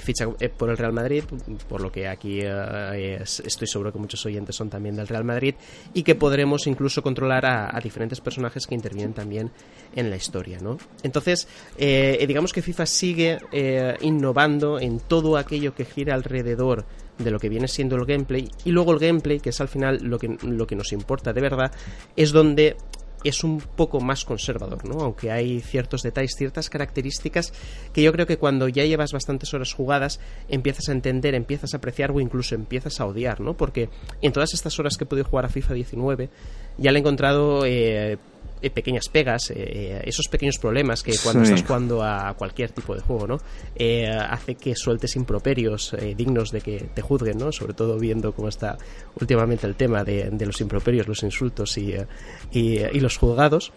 ficha 0.00 0.26
por 0.56 0.70
el 0.70 0.76
Real 0.76 0.92
Madrid, 0.92 1.24
por 1.68 1.80
lo 1.80 1.90
que 1.90 2.06
aquí 2.06 2.40
es, 2.40 3.40
estoy 3.40 3.66
seguro 3.66 3.92
que 3.92 3.98
muchos 3.98 4.24
oyentes 4.26 4.54
son 4.54 4.68
también 4.68 4.96
del 4.96 5.08
Real 5.08 5.24
Madrid, 5.24 5.54
y 5.94 6.02
que 6.02 6.14
podremos 6.14 6.66
incluso 6.66 7.02
controlar 7.02 7.46
a, 7.46 7.76
a 7.76 7.80
diferentes 7.80 8.20
personajes 8.20 8.66
que 8.66 8.74
intervienen 8.74 9.14
también 9.14 9.50
en 9.94 10.10
la 10.10 10.16
historia, 10.16 10.58
¿no? 10.60 10.78
Entonces, 11.02 11.48
eh, 11.78 12.24
digamos 12.26 12.52
que 12.52 12.62
FIFA 12.62 12.86
sigue 12.86 13.38
eh, 13.52 13.96
innovando 14.00 14.80
en 14.80 15.00
todo 15.00 15.36
aquello 15.36 15.74
que 15.74 15.84
gira 15.84 16.14
alrededor 16.14 16.84
de 17.18 17.30
lo 17.30 17.38
que 17.38 17.48
viene 17.48 17.68
siendo 17.68 17.96
el 17.96 18.06
gameplay 18.06 18.48
y 18.64 18.70
luego 18.70 18.92
el 18.92 18.98
gameplay, 18.98 19.40
que 19.40 19.50
es 19.50 19.60
al 19.60 19.68
final 19.68 19.98
lo 20.02 20.18
que, 20.18 20.36
lo 20.42 20.66
que 20.66 20.76
nos 20.76 20.92
importa 20.92 21.32
de 21.32 21.40
verdad, 21.40 21.72
es 22.16 22.32
donde 22.32 22.76
es 23.24 23.44
un 23.44 23.60
poco 23.60 24.00
más 24.00 24.24
conservador, 24.24 24.84
¿no? 24.84 25.00
Aunque 25.00 25.30
hay 25.30 25.60
ciertos 25.60 26.02
detalles, 26.02 26.34
ciertas 26.36 26.68
características 26.68 27.52
que 27.92 28.02
yo 28.02 28.12
creo 28.12 28.26
que 28.26 28.38
cuando 28.38 28.68
ya 28.68 28.84
llevas 28.84 29.12
bastantes 29.12 29.52
horas 29.54 29.72
jugadas 29.72 30.20
empiezas 30.48 30.88
a 30.88 30.92
entender, 30.92 31.34
empiezas 31.34 31.74
a 31.74 31.76
apreciar 31.76 32.10
o 32.10 32.20
incluso 32.20 32.54
empiezas 32.54 33.00
a 33.00 33.06
odiar, 33.06 33.40
¿no? 33.40 33.56
Porque 33.56 33.90
en 34.20 34.32
todas 34.32 34.54
estas 34.54 34.78
horas 34.78 34.96
que 34.96 35.04
he 35.04 35.06
podido 35.06 35.28
jugar 35.28 35.44
a 35.44 35.48
FIFA 35.48 35.74
19 35.74 36.30
ya 36.78 36.90
le 36.90 36.98
he 36.98 37.00
encontrado 37.00 37.64
eh, 37.64 38.18
eh, 38.62 38.70
pequeñas 38.70 39.08
pegas, 39.10 39.50
eh, 39.50 40.02
esos 40.04 40.28
pequeños 40.28 40.58
problemas 40.58 41.02
que 41.02 41.12
cuando 41.22 41.44
sí. 41.44 41.52
estás 41.52 41.66
jugando 41.66 42.02
a 42.02 42.34
cualquier 42.34 42.70
tipo 42.70 42.94
de 42.94 43.00
juego, 43.00 43.26
¿no? 43.26 43.38
Eh, 43.74 44.08
hace 44.08 44.54
que 44.54 44.74
sueltes 44.74 45.16
improperios 45.16 45.92
eh, 45.94 46.14
dignos 46.16 46.50
de 46.50 46.60
que 46.60 46.88
te 46.94 47.02
juzguen, 47.02 47.38
¿no? 47.38 47.52
Sobre 47.52 47.74
todo 47.74 47.98
viendo 47.98 48.32
cómo 48.32 48.48
está 48.48 48.78
últimamente 49.20 49.66
el 49.66 49.74
tema 49.74 50.04
de, 50.04 50.30
de 50.30 50.46
los 50.46 50.60
improperios, 50.60 51.08
los 51.08 51.22
insultos 51.22 51.76
y, 51.78 51.92
eh, 51.92 52.06
y, 52.52 52.78
y 52.78 53.00
los 53.00 53.16
juzgados. 53.16 53.72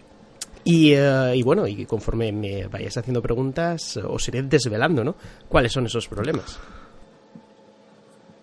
Y, 0.68 0.96
uh, 0.96 1.32
y, 1.34 1.44
bueno, 1.44 1.68
y 1.68 1.86
conforme 1.86 2.32
me 2.32 2.66
vayáis 2.66 2.98
haciendo 2.98 3.22
preguntas, 3.22 3.98
os 3.98 4.28
iré 4.28 4.42
desvelando, 4.42 5.04
¿no? 5.04 5.16
¿Cuáles 5.48 5.72
son 5.72 5.86
esos 5.86 6.08
problemas? 6.08 6.60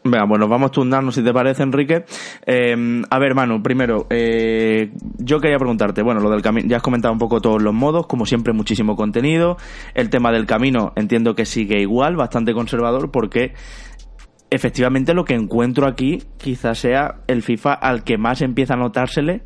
Venga, 0.04 0.24
bueno, 0.24 0.48
vamos 0.48 0.72
turnando 0.72 1.12
si 1.12 1.22
te 1.22 1.32
parece, 1.32 1.62
Enrique. 1.62 2.04
Eh, 2.44 3.02
a 3.08 3.18
ver, 3.20 3.34
Manu, 3.36 3.62
primero, 3.62 4.06
eh, 4.10 4.90
yo 5.18 5.38
quería 5.38 5.58
preguntarte, 5.58 6.02
bueno, 6.02 6.20
lo 6.20 6.28
del 6.28 6.42
camino, 6.42 6.66
ya 6.68 6.78
has 6.78 6.82
comentado 6.82 7.12
un 7.12 7.20
poco 7.20 7.40
todos 7.40 7.62
los 7.62 7.72
modos, 7.72 8.08
como 8.08 8.26
siempre, 8.26 8.52
muchísimo 8.52 8.96
contenido. 8.96 9.58
El 9.94 10.10
tema 10.10 10.32
del 10.32 10.46
camino, 10.46 10.92
entiendo 10.96 11.36
que 11.36 11.46
sigue 11.46 11.80
igual, 11.80 12.16
bastante 12.16 12.52
conservador, 12.52 13.12
porque 13.12 13.54
efectivamente 14.50 15.14
lo 15.14 15.24
que 15.24 15.34
encuentro 15.34 15.86
aquí 15.86 16.24
quizás 16.36 16.78
sea 16.78 17.22
el 17.28 17.42
FIFA 17.42 17.72
al 17.72 18.02
que 18.02 18.18
más 18.18 18.42
empieza 18.42 18.74
a 18.74 18.78
notársele 18.78 19.42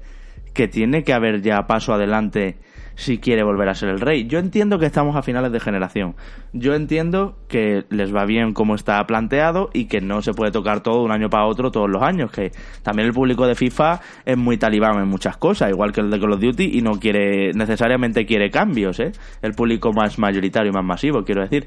que 0.54 0.68
tiene 0.68 1.04
que 1.04 1.12
haber 1.12 1.42
ya 1.42 1.66
paso 1.66 1.92
adelante 1.92 2.58
si 2.96 3.18
quiere 3.18 3.44
volver 3.44 3.68
a 3.68 3.74
ser 3.74 3.90
el 3.90 4.00
rey. 4.00 4.26
Yo 4.26 4.38
entiendo 4.38 4.78
que 4.78 4.86
estamos 4.86 5.14
a 5.14 5.22
finales 5.22 5.52
de 5.52 5.60
generación. 5.60 6.16
Yo 6.52 6.74
entiendo 6.74 7.36
que 7.46 7.84
les 7.90 8.14
va 8.14 8.24
bien 8.24 8.54
como 8.54 8.74
está 8.74 9.06
planteado 9.06 9.68
y 9.72 9.84
que 9.84 10.00
no 10.00 10.22
se 10.22 10.32
puede 10.32 10.50
tocar 10.50 10.82
todo 10.82 11.02
un 11.02 11.12
año 11.12 11.28
para 11.30 11.46
otro 11.46 11.70
todos 11.70 11.88
los 11.88 12.02
años. 12.02 12.32
Que 12.32 12.50
también 12.82 13.06
el 13.06 13.14
público 13.14 13.46
de 13.46 13.54
FIFA 13.54 14.00
es 14.24 14.36
muy 14.36 14.56
talibán 14.56 14.98
en 14.98 15.08
muchas 15.08 15.36
cosas, 15.36 15.70
igual 15.70 15.92
que 15.92 16.00
el 16.00 16.10
de 16.10 16.18
Call 16.18 16.32
of 16.32 16.40
Duty, 16.40 16.70
y 16.78 16.80
no 16.80 16.92
quiere, 16.98 17.52
necesariamente 17.52 18.24
quiere 18.24 18.50
cambios, 18.50 18.98
¿eh? 18.98 19.12
El 19.42 19.52
público 19.52 19.92
más 19.92 20.18
mayoritario 20.18 20.70
y 20.70 20.74
más 20.74 20.84
masivo, 20.84 21.22
quiero 21.22 21.42
decir. 21.42 21.66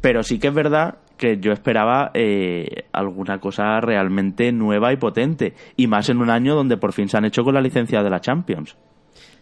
Pero 0.00 0.22
sí 0.22 0.38
que 0.38 0.48
es 0.48 0.54
verdad 0.54 0.98
que 1.16 1.38
yo 1.38 1.52
esperaba 1.52 2.10
eh, 2.12 2.84
alguna 2.92 3.38
cosa 3.38 3.80
realmente 3.80 4.52
nueva 4.52 4.92
y 4.92 4.96
potente. 4.96 5.54
Y 5.76 5.86
más 5.86 6.10
en 6.10 6.18
un 6.18 6.30
año 6.30 6.54
donde 6.54 6.76
por 6.76 6.92
fin 6.92 7.08
se 7.08 7.16
han 7.16 7.24
hecho 7.24 7.44
con 7.44 7.54
la 7.54 7.60
licencia 7.60 8.02
de 8.02 8.10
la 8.10 8.20
Champions. 8.20 8.76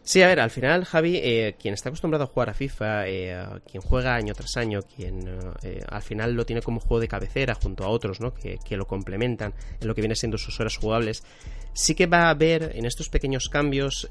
Sí, 0.06 0.20
a 0.20 0.26
ver, 0.26 0.38
al 0.38 0.50
final, 0.50 0.84
Javi, 0.84 1.16
eh, 1.16 1.56
quien 1.58 1.72
está 1.72 1.88
acostumbrado 1.88 2.24
a 2.24 2.26
jugar 2.26 2.50
a 2.50 2.54
FIFA, 2.54 3.08
eh, 3.08 3.42
quien 3.66 3.82
juega 3.82 4.14
año 4.14 4.34
tras 4.34 4.54
año, 4.58 4.82
quien 4.82 5.26
eh, 5.62 5.82
al 5.88 6.02
final 6.02 6.34
lo 6.34 6.44
tiene 6.44 6.60
como 6.60 6.78
juego 6.78 7.00
de 7.00 7.08
cabecera 7.08 7.54
junto 7.54 7.84
a 7.84 7.88
otros, 7.88 8.20
¿no? 8.20 8.34
Que, 8.34 8.58
que, 8.62 8.76
lo 8.76 8.86
complementan 8.86 9.54
en 9.80 9.88
lo 9.88 9.94
que 9.94 10.02
viene 10.02 10.14
siendo 10.14 10.36
sus 10.36 10.60
horas 10.60 10.76
jugables, 10.76 11.24
sí 11.74 11.94
que 11.94 12.06
va 12.06 12.22
a 12.22 12.30
haber 12.30 12.72
en 12.74 12.86
estos 12.86 13.08
pequeños 13.08 13.48
cambios 13.48 14.08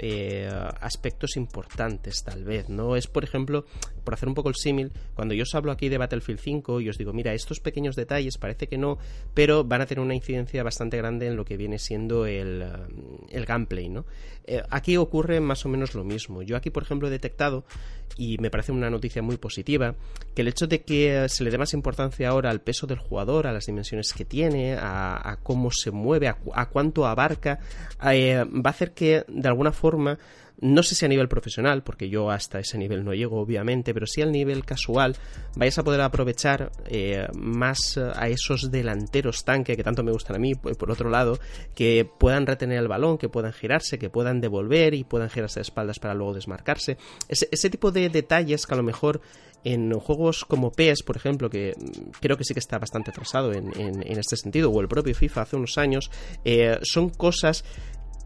aspectos 0.79 1.38
importantes, 1.38 2.24
tal 2.24 2.43
vez, 2.43 2.70
¿no? 2.70 2.96
Es, 2.96 3.08
por 3.08 3.24
ejemplo, 3.24 3.65
por 4.03 4.13
hacer 4.13 4.29
un 4.29 4.36
poco 4.36 4.50
el 4.50 4.55
símil, 4.55 4.91
cuando 5.15 5.34
yo 5.34 5.43
os 5.43 5.55
hablo 5.55 5.72
aquí 5.72 5.89
de 5.89 5.98
Battlefield 5.98 6.39
5 6.39 6.82
y 6.82 6.89
os 6.89 6.98
digo, 6.98 7.13
mira, 7.13 7.34
estos 7.34 7.60
pequeños 7.60 7.96
detalles 7.96 8.38
parece 8.38 8.67
que 8.67 8.77
no, 8.77 8.98
pero 9.34 9.63
van 9.63 9.82
a 9.82 9.86
tener 9.86 10.03
una 10.03 10.15
incidencia 10.15 10.63
bastante 10.63 10.98
grande 10.98 11.27
en 11.27 11.36
lo 11.36 11.46
que 11.46 11.58
viene 11.58 11.79
siendo 11.79 12.25
el, 12.25 12.63
el 13.29 13.46
gameplay, 13.46 13.89
¿no? 13.89 14.05
aquí 14.70 14.98
ocurre 14.98 15.39
más 15.39 15.65
o 15.65 15.70
menos 15.70 15.96
lo 15.96 16.03
mismo. 16.03 16.41
Yo 16.41 16.58
aquí, 16.58 16.70
por 16.70 16.84
ejemplo, 16.84 17.08
he 17.08 17.12
detectado, 17.12 17.63
y 18.17 18.38
me 18.38 18.50
parece 18.50 18.72
una 18.72 18.89
noticia 18.89 19.22
muy 19.22 19.38
positiva, 19.38 19.96
que 20.36 20.41
el 20.41 20.48
hecho 20.48 20.67
de 20.67 20.82
que 20.82 21.27
se 21.29 21.43
le 21.43 21.51
dé 21.51 21.58
más 21.58 21.74
importancia 21.74 22.29
ahora 22.29 22.50
al 22.50 22.62
peso 22.62 22.88
del 22.88 23.00
jugador, 23.00 23.48
a 23.48 23.53
las 23.53 23.65
dimensiones 23.65 24.13
que 24.13 24.25
tiene, 24.25 24.75
a, 24.77 25.39
cómo 25.43 25.72
se 25.72 25.91
mueve, 25.91 26.27
a, 26.27 26.65
cuánto 26.70 27.05
abarca, 27.05 27.53
eh, 28.04 28.44
va 28.46 28.70
a 28.70 28.74
hacer 28.74 28.94
que, 28.94 29.26
de 29.28 29.48
alguna 29.48 29.72
forma, 29.72 30.18
no 30.63 30.82
sé 30.82 30.96
si 30.96 31.03
a 31.03 31.10
nivel 31.10 31.27
profesional, 31.27 31.84
porque 31.84 32.08
yo 32.08 32.32
hasta 32.32 32.58
ese 32.58 32.77
nivel 32.77 33.03
no 33.03 33.13
llego, 33.13 33.41
obviamente, 33.41 33.93
pero 33.93 34.08
sí 34.08 34.22
al 34.22 34.32
nivel 34.32 34.63
casual, 34.63 35.17
vais 35.55 35.77
a 35.77 35.84
poder 35.84 36.00
aprovechar 36.00 36.72
eh, 36.86 37.27
más 37.34 37.98
eh, 37.98 38.10
a 38.15 38.29
esos 38.29 38.72
delanteros 38.72 39.43
tanque 39.43 39.75
que 39.75 39.84
tanto 39.84 40.03
me 40.03 40.13
gustan 40.13 40.38
a 40.38 40.39
mí, 40.39 40.55
por 40.55 40.89
otro 40.89 41.10
lado, 41.10 41.38
que 41.75 42.10
puedan 42.17 42.48
retener 42.48 42.79
el 42.79 42.88
balón, 42.88 43.17
que 43.17 43.27
puedan 43.27 43.51
girarse, 43.51 44.00
que 44.00 44.10
puedan 44.10 44.39
devolver 44.39 44.93
y 44.93 45.03
puedan 45.03 45.29
girarse 45.29 45.60
de 45.60 45.63
espaldas 45.63 46.00
para 46.00 46.13
luego 46.13 46.34
desmarcarse. 46.34 46.98
Ese, 47.27 47.70
tipo 47.70 47.91
de 47.91 48.08
detalles 48.08 48.65
que 48.65 48.74
a 48.74 48.77
lo 48.77 48.84
mejor 48.84 49.20
en 49.65 49.91
juegos 50.00 50.46
como 50.46 50.72
PES, 50.72 51.03
por 51.03 51.17
ejemplo, 51.17 51.50
que 51.50 51.74
creo 52.22 52.38
que 52.38 52.43
sí 52.46 52.53
que 52.53 52.60
está 52.60 52.79
bastante 52.79 53.12
atrasado 53.12 53.51
en, 53.51 53.74
este 54.17 54.38
sentido, 54.38 54.72
o 54.72 54.79
el 54.79 54.88
propio 54.88 55.13
FIFA 55.13 55.41
hace 55.41 55.55
unos 55.58 55.77
años, 55.77 56.10
eh, 56.46 56.79
son 56.84 57.10
cosas 57.10 57.65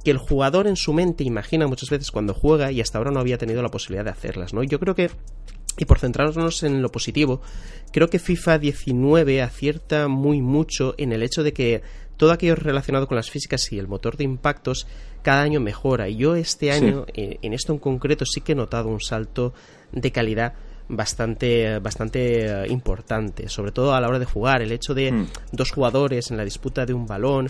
que 0.03 0.11
el 0.11 0.17
jugador 0.17 0.67
en 0.67 0.75
su 0.75 0.93
mente 0.93 1.23
imagina 1.23 1.67
muchas 1.67 1.89
veces 1.89 2.11
cuando 2.11 2.33
juega 2.33 2.71
y 2.71 2.81
hasta 2.81 2.97
ahora 2.97 3.11
no 3.11 3.19
había 3.19 3.37
tenido 3.37 3.61
la 3.61 3.69
posibilidad 3.69 4.05
de 4.05 4.11
hacerlas, 4.11 4.53
¿no? 4.53 4.63
Yo 4.63 4.79
creo 4.79 4.95
que 4.95 5.09
y 5.77 5.85
por 5.85 5.99
centrarnos 5.99 6.63
en 6.63 6.81
lo 6.81 6.89
positivo, 6.89 7.41
creo 7.91 8.09
que 8.09 8.17
FIFA 8.19 8.57
19 8.57 9.41
acierta 9.41 10.07
muy 10.07 10.41
mucho 10.41 10.95
en 10.97 11.11
el 11.11 11.21
hecho 11.21 11.43
de 11.43 11.53
que 11.53 11.83
todo 12.17 12.31
aquello 12.31 12.55
relacionado 12.55 13.07
con 13.07 13.15
las 13.15 13.29
físicas 13.29 13.71
y 13.71 13.77
el 13.77 13.87
motor 13.87 14.17
de 14.17 14.23
impactos 14.23 14.87
cada 15.21 15.41
año 15.41 15.59
mejora. 15.59 16.09
Y 16.09 16.17
yo 16.17 16.35
este 16.35 16.71
año, 16.71 17.05
en 17.13 17.53
esto 17.53 17.73
en 17.73 17.79
concreto, 17.79 18.25
sí 18.25 18.41
que 18.41 18.53
he 18.53 18.55
notado 18.55 18.89
un 18.89 18.99
salto 18.99 19.53
de 19.91 20.11
calidad 20.11 20.53
bastante, 20.89 21.79
bastante 21.79 22.45
eh, 22.45 22.67
importante, 22.69 23.49
sobre 23.49 23.71
todo 23.71 23.93
a 23.93 24.01
la 24.01 24.07
hora 24.07 24.19
de 24.19 24.25
jugar. 24.25 24.61
El 24.61 24.71
hecho 24.71 24.93
de 24.93 25.11
hmm. 25.11 25.27
dos 25.51 25.71
jugadores 25.71 26.31
en 26.31 26.37
la 26.37 26.45
disputa 26.45 26.85
de 26.85 26.93
un 26.93 27.05
balón, 27.05 27.49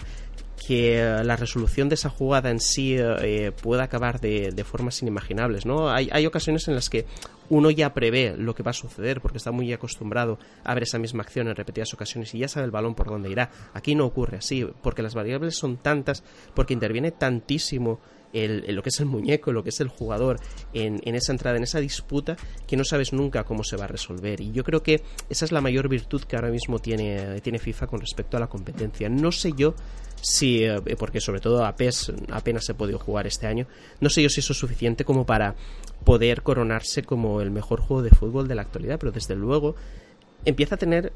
que 0.65 0.99
eh, 0.99 1.23
la 1.23 1.35
resolución 1.35 1.89
de 1.89 1.95
esa 1.95 2.09
jugada 2.09 2.49
en 2.49 2.59
sí 2.59 2.95
eh, 2.97 3.51
pueda 3.61 3.83
acabar 3.83 4.19
de, 4.19 4.63
formas 4.63 5.01
inimaginables, 5.01 5.65
¿no? 5.65 5.89
Hay, 5.89 6.09
hay, 6.11 6.25
ocasiones 6.25 6.67
en 6.67 6.75
las 6.75 6.89
que 6.89 7.05
uno 7.49 7.71
ya 7.71 7.93
prevé 7.93 8.35
lo 8.37 8.53
que 8.53 8.63
va 8.63 8.71
a 8.71 8.73
suceder 8.73 9.21
porque 9.21 9.37
está 9.37 9.51
muy 9.51 9.71
acostumbrado 9.71 10.37
a 10.63 10.73
ver 10.73 10.83
esa 10.83 10.99
misma 10.99 11.23
acción 11.23 11.47
en 11.47 11.55
repetidas 11.55 11.93
ocasiones 11.93 12.33
y 12.33 12.39
ya 12.39 12.47
sabe 12.47 12.65
el 12.65 12.71
balón 12.71 12.95
por 12.95 13.07
dónde 13.07 13.29
irá. 13.29 13.49
Aquí 13.73 13.95
no 13.95 14.05
ocurre 14.05 14.37
así, 14.37 14.67
porque 14.81 15.01
las 15.01 15.15
variables 15.15 15.55
son 15.55 15.77
tantas, 15.77 16.23
porque 16.53 16.73
interviene 16.73 17.11
tantísimo 17.11 17.99
el, 18.33 18.75
lo 18.75 18.83
que 18.83 18.89
es 18.89 18.99
el 18.99 19.05
muñeco, 19.05 19.51
lo 19.51 19.63
que 19.63 19.69
es 19.69 19.79
el 19.79 19.87
jugador 19.87 20.39
en, 20.73 20.99
en, 21.03 21.15
esa 21.15 21.31
entrada, 21.31 21.57
en 21.57 21.63
esa 21.63 21.79
disputa, 21.79 22.35
que 22.67 22.75
no 22.75 22.83
sabes 22.83 23.13
nunca 23.13 23.43
cómo 23.43 23.63
se 23.63 23.77
va 23.77 23.85
a 23.85 23.87
resolver. 23.87 24.41
Y 24.41 24.51
yo 24.51 24.63
creo 24.63 24.83
que 24.83 25.01
esa 25.29 25.45
es 25.45 25.51
la 25.51 25.61
mayor 25.61 25.87
virtud 25.87 26.23
que 26.23 26.35
ahora 26.35 26.49
mismo 26.49 26.79
tiene, 26.79 27.39
tiene 27.41 27.59
FIFA 27.59 27.87
con 27.87 28.01
respecto 28.01 28.37
a 28.37 28.39
la 28.39 28.47
competencia. 28.47 29.09
No 29.09 29.31
sé 29.31 29.53
yo 29.55 29.75
si, 30.21 30.63
eh, 30.63 30.81
porque 30.97 31.21
sobre 31.21 31.39
todo 31.39 31.65
a 31.65 31.75
PES 31.75 32.13
apenas 32.31 32.65
se 32.65 32.71
ha 32.71 32.77
podido 32.77 32.99
jugar 32.99 33.27
este 33.27 33.47
año, 33.47 33.67
no 33.99 34.09
sé 34.09 34.21
yo 34.21 34.29
si 34.29 34.39
eso 34.39 34.53
es 34.53 34.59
suficiente 34.59 35.05
como 35.05 35.25
para 35.25 35.55
poder 36.03 36.41
coronarse 36.41 37.03
como 37.03 37.41
el 37.41 37.51
mejor 37.51 37.81
juego 37.81 38.03
de 38.03 38.09
fútbol 38.09 38.47
de 38.47 38.55
la 38.55 38.61
actualidad, 38.61 38.99
pero 38.99 39.11
desde 39.11 39.35
luego 39.35 39.75
empieza 40.45 40.75
a 40.75 40.77
tener, 40.77 41.13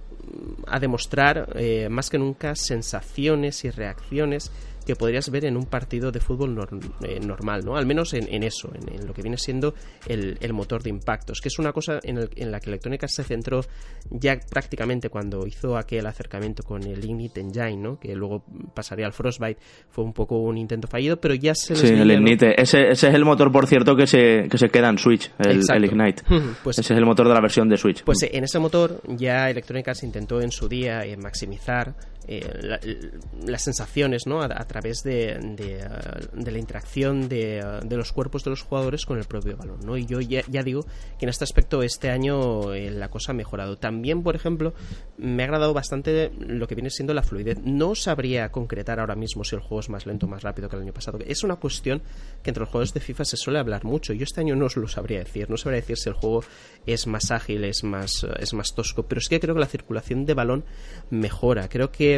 a 0.67 0.79
demostrar 0.79 1.53
eh, 1.55 1.87
más 1.89 2.09
que 2.09 2.17
nunca 2.17 2.55
sensaciones 2.55 3.63
y 3.63 3.69
reacciones 3.69 4.51
que 4.85 4.95
podrías 4.95 5.29
ver 5.29 5.45
en 5.45 5.57
un 5.57 5.65
partido 5.65 6.11
de 6.11 6.19
fútbol 6.19 6.57
eh, 7.03 7.19
normal, 7.19 7.63
¿no? 7.63 7.75
Al 7.75 7.85
menos 7.85 8.13
en, 8.13 8.43
eso, 8.43 8.71
en, 8.73 9.05
lo 9.05 9.13
que 9.13 9.21
viene 9.21 9.37
siendo 9.37 9.73
el, 10.07 10.53
motor 10.53 10.83
de 10.83 10.89
impactos, 10.89 11.39
que 11.39 11.49
es 11.49 11.59
una 11.59 11.71
cosa 11.71 11.99
en, 12.03 12.51
la 12.51 12.59
que 12.59 12.69
Electrónica 12.69 13.07
se 13.07 13.23
centró 13.23 13.61
ya 14.09 14.39
prácticamente 14.49 15.09
cuando 15.09 15.45
hizo 15.45 15.77
aquel 15.77 16.05
acercamiento 16.05 16.63
con 16.63 16.83
el 16.83 17.03
Ignite 17.03 17.41
Engine, 17.41 17.77
¿no? 17.77 17.99
Que 17.99 18.15
luego 18.15 18.43
pasaría 18.73 19.05
al 19.05 19.13
Frostbite, 19.13 19.59
fue 19.89 20.03
un 20.03 20.13
poco 20.13 20.37
un 20.39 20.57
intento 20.57 20.87
fallido, 20.87 21.19
pero 21.19 21.35
ya 21.35 21.53
se 21.55 21.75
Sí, 21.75 21.87
el 21.87 22.11
Ignite, 22.11 22.61
ese, 22.61 22.89
ese, 22.89 23.07
es 23.09 23.13
el 23.13 23.25
motor, 23.25 23.51
por 23.51 23.67
cierto, 23.67 23.95
que 23.95 24.07
se, 24.07 24.47
que 24.49 24.57
se 24.57 24.69
queda 24.69 24.89
en 24.89 24.97
Switch, 24.97 25.31
el, 25.39 25.85
Ignite. 25.85 26.23
Pues, 26.63 26.77
ese 26.79 26.93
es 26.93 26.97
el 26.97 27.05
motor 27.05 27.27
de 27.27 27.33
la 27.33 27.41
versión 27.41 27.69
de 27.69 27.77
Switch. 27.77 28.03
Pues 28.03 28.23
en 28.23 28.43
ese 28.43 28.59
motor 28.59 29.01
ya 29.07 29.49
Electrónica 29.49 29.93
se 29.93 30.05
intentó 30.05 30.41
en 30.41 30.51
su 30.51 30.67
día 30.67 31.03
maximizar 31.17 31.95
eh, 32.27 33.11
las 33.45 33.63
sensaciones 33.63 34.27
¿no? 34.27 34.41
a, 34.41 34.65
través 34.65 35.01
de, 35.03 35.37
de, 35.55 36.51
la 36.51 36.57
interacción 36.57 37.27
de, 37.27 37.81
los 37.89 38.11
cuerpos 38.11 38.43
de 38.43 38.51
los 38.51 38.61
jugadores 38.61 39.05
con 39.05 39.17
el 39.17 39.25
propio 39.25 39.57
balón. 39.57 39.79
¿no? 39.83 39.97
Y 39.97 40.05
yo 40.05 40.21
ya, 40.21 40.43
digo 40.63 40.85
que 41.17 41.25
en 41.25 41.29
este 41.29 41.43
aspecto 41.43 41.81
este 41.81 42.09
año 42.09 42.73
eh, 42.73 42.91
la 42.91 43.09
cosa 43.09 43.31
ha 43.31 43.35
mejorado. 43.35 43.77
También, 43.77 44.23
por 44.23 44.35
ejemplo, 44.35 44.73
me 45.17 45.43
ha 45.43 45.45
agradado 45.45 45.73
bastante 45.73 46.31
lo 46.39 46.67
que 46.67 46.75
viene 46.75 46.89
siendo 46.89 47.13
la 47.13 47.23
fluidez. 47.23 47.59
No 47.63 47.95
sabría 47.95 48.51
concretar 48.51 48.99
ahora 48.99 49.15
mismo 49.15 49.43
si 49.43 49.55
el 49.55 49.61
juego 49.61 49.79
es 49.79 49.89
más 49.89 50.05
lento 50.05 50.27
o 50.27 50.29
más 50.29 50.43
rápido 50.43 50.69
que 50.69 50.75
el 50.75 50.83
año 50.83 50.93
pasado. 50.93 51.19
Es 51.25 51.43
una 51.43 51.55
cuestión 51.55 52.01
que 52.43 52.51
entre 52.51 52.61
los 52.61 52.69
juegos 52.69 52.93
de 52.93 52.99
FIFA 52.99 53.25
se 53.25 53.37
suele 53.37 53.59
hablar 53.59 53.83
mucho. 53.83 54.13
Yo 54.13 54.23
este 54.23 54.41
año 54.41 54.55
no 54.55 54.65
os 54.65 54.77
lo 54.77 54.87
sabría 54.87 55.19
decir. 55.19 55.49
No 55.49 55.57
sabría 55.57 55.81
decir 55.81 55.97
si 55.97 56.09
el 56.09 56.15
juego 56.15 56.43
es 56.85 57.07
más 57.07 57.31
ágil, 57.31 57.63
es 57.63 57.83
más, 57.83 58.25
es 58.39 58.53
más 58.53 58.73
tosco. 58.75 59.03
Pero 59.03 59.21
sí 59.21 59.29
que 59.29 59.39
creo 59.39 59.55
que 59.55 59.61
la 59.61 59.67
circulación 59.67 60.25
de 60.25 60.33
balón 60.33 60.63
mejora. 61.09 61.67
Creo 61.67 61.91
que 61.91 62.10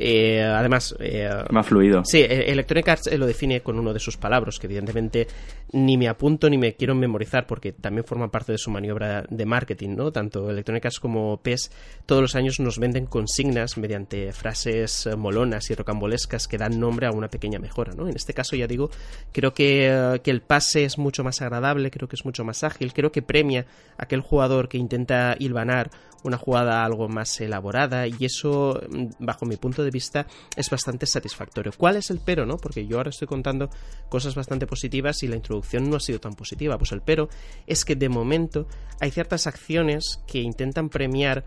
eh, 0.00 0.42
además... 0.42 0.94
Eh, 1.00 1.28
Más 1.50 1.66
fluido. 1.66 2.02
Sí, 2.04 2.24
Electronic 2.28 2.88
Arts 2.88 3.18
lo 3.18 3.26
define 3.26 3.60
con 3.62 3.78
uno 3.78 3.92
de 3.92 3.98
sus 3.98 4.16
palabras, 4.16 4.58
que 4.58 4.68
evidentemente 4.68 5.26
ni 5.72 5.98
me 5.98 6.08
apunto 6.08 6.48
ni 6.48 6.56
me 6.56 6.74
quiero 6.74 6.94
memorizar 6.94 7.46
porque 7.46 7.72
también 7.72 8.04
forma 8.04 8.30
parte 8.30 8.52
de 8.52 8.58
su 8.58 8.70
maniobra 8.70 9.24
de 9.28 9.44
marketing, 9.44 9.96
¿no? 9.96 10.12
Tanto 10.12 10.50
Electronic 10.50 10.86
Arts 10.86 11.00
como 11.00 11.38
PES 11.38 11.72
todos 12.06 12.22
los 12.22 12.36
años 12.36 12.60
nos 12.60 12.78
venden 12.78 13.06
consignas 13.06 13.76
mediante 13.76 14.32
frases 14.32 15.06
eh, 15.06 15.16
molonas 15.16 15.68
y 15.70 15.74
rocambolescas 15.74 16.46
que 16.46 16.58
dan 16.58 16.78
nombre 16.78 17.08
a 17.08 17.10
una 17.10 17.28
pequeña 17.28 17.58
mejora, 17.58 17.92
¿no? 17.92 18.08
En 18.08 18.14
este 18.14 18.32
caso, 18.32 18.54
ya 18.54 18.68
digo, 18.68 18.90
creo 19.32 19.52
que, 19.52 20.20
que 20.22 20.30
el 20.30 20.42
pase 20.42 20.84
es 20.84 20.96
mucho 20.96 21.24
más 21.24 21.42
agradable, 21.42 21.90
creo 21.90 22.08
que 22.08 22.14
es 22.14 22.24
mucho 22.24 22.44
más 22.44 22.62
ágil, 22.62 22.92
creo 22.92 23.10
que 23.10 23.22
premia 23.22 23.66
a 23.96 24.04
aquel 24.04 24.20
jugador 24.20 24.68
que 24.68 24.78
intenta 24.78 25.34
hilvanar 25.38 25.90
una 26.24 26.36
jugada 26.36 26.84
algo 26.84 27.08
más 27.08 27.40
elaborada 27.40 28.06
y 28.06 28.16
eso, 28.20 28.80
mm, 28.88 29.24
bajo 29.24 29.46
mi 29.46 29.56
punto 29.56 29.84
de 29.84 29.90
vista, 29.90 30.26
es 30.56 30.70
bastante 30.70 31.06
satisfactorio. 31.06 31.72
¿Cuál 31.76 31.96
es 31.96 32.10
el 32.10 32.20
pero, 32.24 32.46
no? 32.46 32.56
Porque 32.56 32.86
yo 32.86 32.96
ahora 32.96 33.10
estoy 33.10 33.28
contando 33.28 33.70
cosas 34.08 34.34
bastante 34.34 34.66
positivas 34.66 35.22
y 35.22 35.28
la 35.28 35.36
introducción 35.36 35.88
no 35.88 35.96
ha 35.96 36.00
sido 36.00 36.18
tan 36.18 36.34
positiva. 36.34 36.78
Pues 36.78 36.92
el 36.92 37.02
pero 37.02 37.28
es 37.66 37.84
que 37.84 37.96
de 37.96 38.08
momento 38.08 38.66
hay 39.00 39.10
ciertas 39.10 39.46
acciones 39.46 40.20
que 40.26 40.40
intentan 40.40 40.88
premiar 40.88 41.44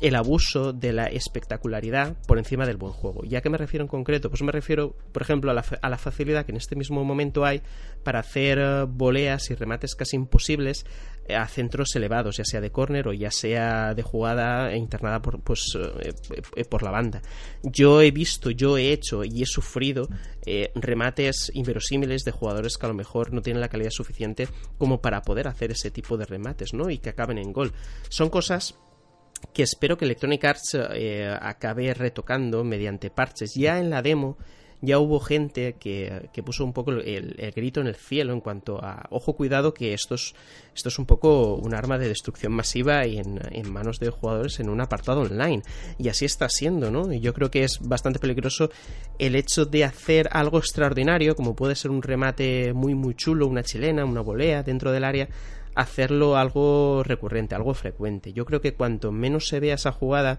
el 0.00 0.16
abuso 0.16 0.72
de 0.72 0.92
la 0.92 1.06
espectacularidad 1.06 2.16
por 2.26 2.38
encima 2.38 2.66
del 2.66 2.76
buen 2.76 2.92
juego. 2.92 3.24
¿Y 3.24 3.36
a 3.36 3.42
qué 3.42 3.50
me 3.50 3.58
refiero 3.58 3.84
en 3.84 3.88
concreto? 3.88 4.30
Pues 4.30 4.42
me 4.42 4.52
refiero, 4.52 4.96
por 5.12 5.22
ejemplo, 5.22 5.50
a 5.50 5.54
la, 5.54 5.98
facilidad 5.98 6.46
que 6.46 6.52
en 6.52 6.56
este 6.56 6.76
mismo 6.76 7.04
momento 7.04 7.44
hay 7.44 7.62
para 8.02 8.20
hacer 8.20 8.58
eh, 8.58 8.84
voleas 8.88 9.50
y 9.50 9.54
remates 9.54 9.94
casi 9.94 10.16
imposibles 10.16 10.86
eh, 11.28 11.36
a 11.36 11.46
centros 11.46 11.94
elevados, 11.96 12.38
ya 12.38 12.44
sea 12.44 12.62
de 12.62 12.70
córner 12.70 13.08
o 13.08 13.12
ya 13.12 13.30
sea 13.30 13.94
de 13.94 14.02
jugada 14.02 14.74
internada 14.74 15.20
por, 15.20 15.40
pues, 15.42 15.76
eh, 15.76 16.64
por 16.64 16.82
la 16.82 16.90
banda. 16.90 17.20
Yo 17.62 18.00
he 18.00 18.10
visto, 18.10 18.50
yo 18.50 18.78
he 18.78 18.92
hecho 18.92 19.22
y 19.24 19.42
he 19.42 19.46
sufrido 19.46 20.08
remates 20.74 21.52
inverosímiles 21.54 22.24
de 22.24 22.32
jugadores 22.32 22.78
que 22.78 22.86
a 22.86 22.88
lo 22.88 22.94
mejor 22.94 23.32
no 23.32 23.42
tienen 23.42 23.60
la 23.60 23.68
calidad 23.68 23.90
suficiente 23.90 24.48
como 24.78 25.02
para 25.02 25.20
poder 25.20 25.46
hacer 25.46 25.70
ese 25.70 25.90
tipo 25.90 26.16
de 26.16 26.24
remates, 26.24 26.72
¿no? 26.72 26.88
Y 26.88 26.98
que 26.98 27.10
acaben 27.10 27.36
en 27.36 27.52
gol. 27.52 27.72
Son 28.08 28.30
cosas 28.30 28.74
que 29.52 29.62
espero 29.62 29.96
que 29.96 30.04
Electronic 30.04 30.44
Arts 30.44 30.76
eh, 30.94 31.34
acabe 31.40 31.92
retocando 31.94 32.64
mediante 32.64 33.10
parches. 33.10 33.54
Ya 33.54 33.78
en 33.78 33.90
la 33.90 34.02
demo 34.02 34.36
ya 34.82 34.98
hubo 34.98 35.20
gente 35.20 35.76
que, 35.78 36.30
puso 36.44 36.64
un 36.64 36.72
poco 36.72 36.92
el, 36.92 37.52
grito 37.54 37.80
en 37.80 37.86
el 37.86 37.96
cielo 37.96 38.32
en 38.32 38.40
cuanto 38.40 38.82
a, 38.82 39.06
ojo, 39.10 39.34
cuidado, 39.34 39.74
que 39.74 39.92
esto 39.92 40.14
es, 40.14 40.34
esto 40.74 40.88
es 40.88 40.98
un 40.98 41.04
poco 41.04 41.54
un 41.56 41.74
arma 41.74 41.98
de 41.98 42.08
destrucción 42.08 42.52
masiva 42.52 43.06
y 43.06 43.18
en, 43.18 43.40
en 43.50 43.70
manos 43.70 43.98
de 43.98 44.08
jugadores 44.10 44.58
en 44.58 44.70
un 44.70 44.80
apartado 44.80 45.20
online. 45.20 45.62
Y 45.98 46.08
así 46.08 46.24
está 46.24 46.48
siendo, 46.48 46.90
¿no? 46.90 47.12
Y 47.12 47.20
yo 47.20 47.34
creo 47.34 47.50
que 47.50 47.64
es 47.64 47.78
bastante 47.80 48.18
peligroso 48.18 48.70
el 49.18 49.36
hecho 49.36 49.66
de 49.66 49.84
hacer 49.84 50.28
algo 50.32 50.58
extraordinario, 50.58 51.36
como 51.36 51.54
puede 51.54 51.74
ser 51.74 51.90
un 51.90 52.02
remate 52.02 52.72
muy, 52.72 52.94
muy 52.94 53.14
chulo, 53.14 53.46
una 53.46 53.62
chilena, 53.62 54.04
una 54.06 54.22
volea 54.22 54.62
dentro 54.62 54.92
del 54.92 55.04
área, 55.04 55.28
hacerlo 55.80 56.36
algo 56.36 57.02
recurrente, 57.04 57.54
algo 57.54 57.74
frecuente. 57.74 58.32
Yo 58.32 58.44
creo 58.44 58.60
que 58.60 58.74
cuanto 58.74 59.12
menos 59.12 59.48
se 59.48 59.60
vea 59.60 59.74
esa 59.74 59.92
jugada 59.92 60.38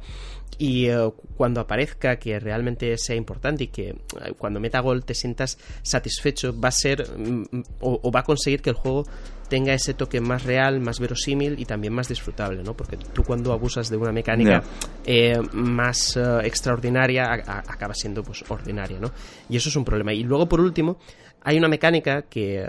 y 0.58 0.88
eh, 0.88 1.12
cuando 1.38 1.62
aparezca 1.62 2.18
que 2.18 2.40
realmente 2.40 2.98
sea 2.98 3.16
importante 3.16 3.66
y 3.66 3.68
que 3.68 3.90
eh, 3.90 4.34
cuando 4.38 4.60
meta 4.60 4.80
gol 4.80 5.04
te 5.04 5.14
sientas 5.14 5.58
satisfecho, 5.82 6.58
va 6.60 6.70
a 6.70 6.72
ser 6.72 7.08
mm, 7.18 7.46
mm, 7.52 7.64
o, 7.80 8.12
va 8.12 8.22
a 8.22 8.24
conseguir 8.24 8.62
que 8.62 8.70
el 8.70 8.76
juego 8.76 9.06
tenga 9.52 9.74
ese 9.74 9.94
toque 9.94 10.22
más 10.22 10.46
real, 10.46 10.80
más 10.80 11.02
verosímil 11.02 11.60
y 11.60 11.66
también 11.66 11.92
más 11.92 12.08
disfrutable, 12.08 12.64
¿no? 12.64 12.74
Porque 12.74 12.96
tú 12.96 13.22
cuando 13.22 13.52
abusas 13.52 13.90
de 13.90 13.98
una 13.98 14.14
mecánica 14.14 14.64
eh, 15.06 15.38
más 15.52 16.18
extraordinaria 16.42 17.26
acaba 17.34 17.94
siendo 17.94 18.24
pues 18.24 18.46
ordinaria, 18.48 18.98
¿no? 18.98 19.12
Y 19.50 19.58
eso 19.58 19.68
es 19.68 19.76
un 19.76 19.84
problema. 19.84 20.14
Y 20.14 20.24
luego 20.24 20.48
por 20.48 20.62
último 20.62 21.00
hay 21.44 21.58
una 21.58 21.68
mecánica 21.68 22.24
que, 22.24 22.66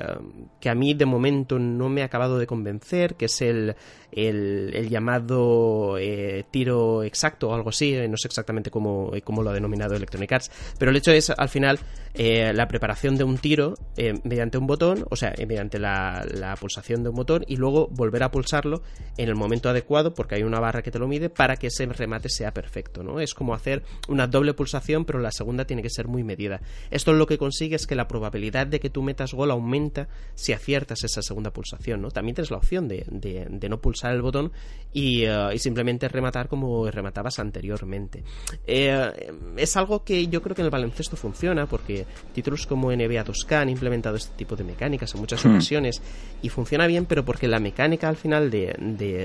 que, 0.58 0.70
a 0.70 0.74
mí 0.74 0.94
de 0.94 1.04
momento 1.04 1.58
no 1.58 1.88
me 1.88 2.02
ha 2.02 2.06
acabado 2.06 2.38
de 2.38 2.46
convencer, 2.46 3.16
que 3.16 3.26
es 3.26 3.42
el, 3.42 3.76
el, 4.10 4.88
llamado 4.88 5.98
eh, 5.98 6.44
tiro 6.50 7.02
exacto 7.02 7.50
o 7.50 7.54
algo 7.54 7.68
así, 7.68 7.94
no 8.08 8.16
sé 8.16 8.28
exactamente 8.28 8.70
cómo, 8.70 9.12
cómo, 9.24 9.42
lo 9.42 9.50
ha 9.50 9.54
denominado 9.54 9.94
Electronic 9.94 10.32
Arts, 10.32 10.50
pero 10.78 10.90
el 10.90 10.96
hecho 10.96 11.12
es 11.12 11.28
al 11.30 11.50
final 11.50 11.78
eh, 12.14 12.52
la 12.54 12.66
preparación 12.66 13.16
de 13.16 13.24
un 13.24 13.36
tiro 13.36 13.74
eh, 13.96 14.14
mediante 14.24 14.56
un 14.56 14.66
botón, 14.66 15.04
o 15.10 15.16
sea, 15.16 15.34
mediante 15.38 15.78
la, 15.78 16.24
la, 16.32 16.56
pulsación 16.56 16.72
de 16.76 17.09
un 17.09 17.17
botón 17.17 17.45
y 17.47 17.57
luego 17.57 17.88
volver 17.88 18.23
a 18.23 18.31
pulsarlo 18.31 18.83
en 19.17 19.29
el 19.29 19.35
momento 19.35 19.69
adecuado 19.69 20.14
porque 20.14 20.37
hay 20.37 20.43
una 20.43 20.61
barra 20.61 20.83
que 20.83 20.91
te 20.91 20.99
lo 20.99 21.09
mide 21.09 21.31
para 21.31 21.57
que 21.57 21.69
ese 21.69 21.87
remate 21.87 22.29
sea 22.29 22.52
perfecto, 22.52 23.02
¿no? 23.02 23.21
Es 23.21 23.35
como 23.35 23.55
hacer 23.55 23.83
una 24.09 24.26
doble 24.26 24.55
pulsación 24.55 25.05
pero 25.05 25.19
la 25.19 25.33
segunda 25.33 25.64
tiene 25.64 25.83
que 25.83 25.91
ser 25.91 26.09
muy 26.09 26.25
medida. 26.25 26.61
Esto 26.91 27.12
lo 27.12 27.26
que 27.26 27.38
consigue 27.38 27.76
es 27.76 27.87
que 27.87 27.95
la 27.95 28.09
probabilidad 28.09 28.67
de 28.67 28.81
que 28.81 28.91
tú 28.91 29.02
metas 29.02 29.33
gol 29.33 29.50
aumenta 29.50 30.09
si 30.35 30.52
aciertas 30.52 31.05
esa 31.05 31.23
segunda 31.23 31.52
pulsación, 31.52 32.02
¿no? 32.02 32.11
También 32.11 32.35
tienes 32.35 32.50
la 32.50 32.57
opción 32.57 32.88
de, 32.88 33.05
de, 33.11 33.47
de 33.49 33.69
no 33.69 33.81
pulsar 33.81 34.12
el 34.12 34.23
botón 34.23 34.52
y, 34.93 35.25
eh, 35.25 35.55
y, 35.55 35.59
simplemente 35.59 36.09
rematar 36.09 36.49
como 36.49 36.91
rematabas 36.91 37.38
anteriormente. 37.38 38.25
Eh, 38.67 39.33
es 39.57 39.76
algo 39.76 40.05
que 40.05 40.26
yo 40.29 40.43
creo 40.43 40.55
que 40.55 40.62
en 40.62 40.67
el 40.67 40.71
baloncesto 40.71 41.17
funciona 41.17 41.67
porque 41.67 42.07
títulos 42.35 42.67
como 42.67 42.91
NBA 42.91 43.25
2K 43.25 43.62
han 43.62 43.69
implementado 43.69 44.17
este 44.17 44.35
tipo 44.37 44.57
de 44.57 44.64
mecánicas 44.64 45.14
en 45.14 45.21
muchas 45.21 45.45
hmm. 45.45 45.50
ocasiones 45.50 46.02
y 46.43 46.49
funciona 46.49 46.62
bien, 46.87 47.07
pero 47.07 47.25
porque 47.25 47.49
la 47.49 47.61
mecánica 47.61 48.09
al 48.09 48.16
final 48.16 48.50
de, 48.50 48.75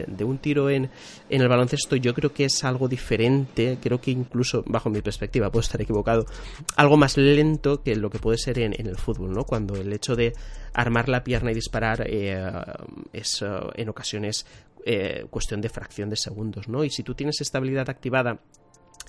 de, 0.07 0.23
un 0.23 0.37
tiro 0.37 0.69
en, 0.69 0.89
en 1.29 1.41
el 1.41 1.47
baloncesto 1.47 1.95
yo 1.95 2.13
creo 2.13 2.33
que 2.33 2.45
es 2.45 2.63
algo 2.63 2.87
diferente, 2.87 3.77
creo 3.81 3.99
que 3.99 4.11
incluso 4.11 4.63
bajo 4.65 4.89
mi 4.89 5.01
perspectiva, 5.01 5.51
puedo 5.51 5.61
estar 5.61 5.81
equivocado, 5.81 6.25
algo 6.75 6.97
más 6.97 7.17
lento 7.17 7.81
que 7.83 7.95
lo 7.95 8.09
que 8.09 8.19
puede 8.19 8.37
ser 8.37 8.59
en, 8.59 8.73
el 8.73 8.97
fútbol, 8.97 9.31
¿no? 9.31 9.43
Cuando 9.43 9.75
el 9.75 9.91
hecho 9.93 10.15
de 10.15 10.33
armar 10.73 11.09
la 11.09 11.23
pierna 11.23 11.51
y 11.51 11.55
disparar 11.55 12.05
eh, 12.07 12.39
es 13.13 13.43
en 13.75 13.89
ocasiones 13.89 14.45
eh, 14.85 15.25
cuestión 15.29 15.59
de 15.59 15.67
fracción 15.67 16.09
de 16.09 16.15
segundos, 16.15 16.69
¿no? 16.69 16.83
Y 16.83 16.89
si 16.89 17.03
tú 17.03 17.13
tienes 17.13 17.41
estabilidad 17.41 17.89
activada 17.89 18.39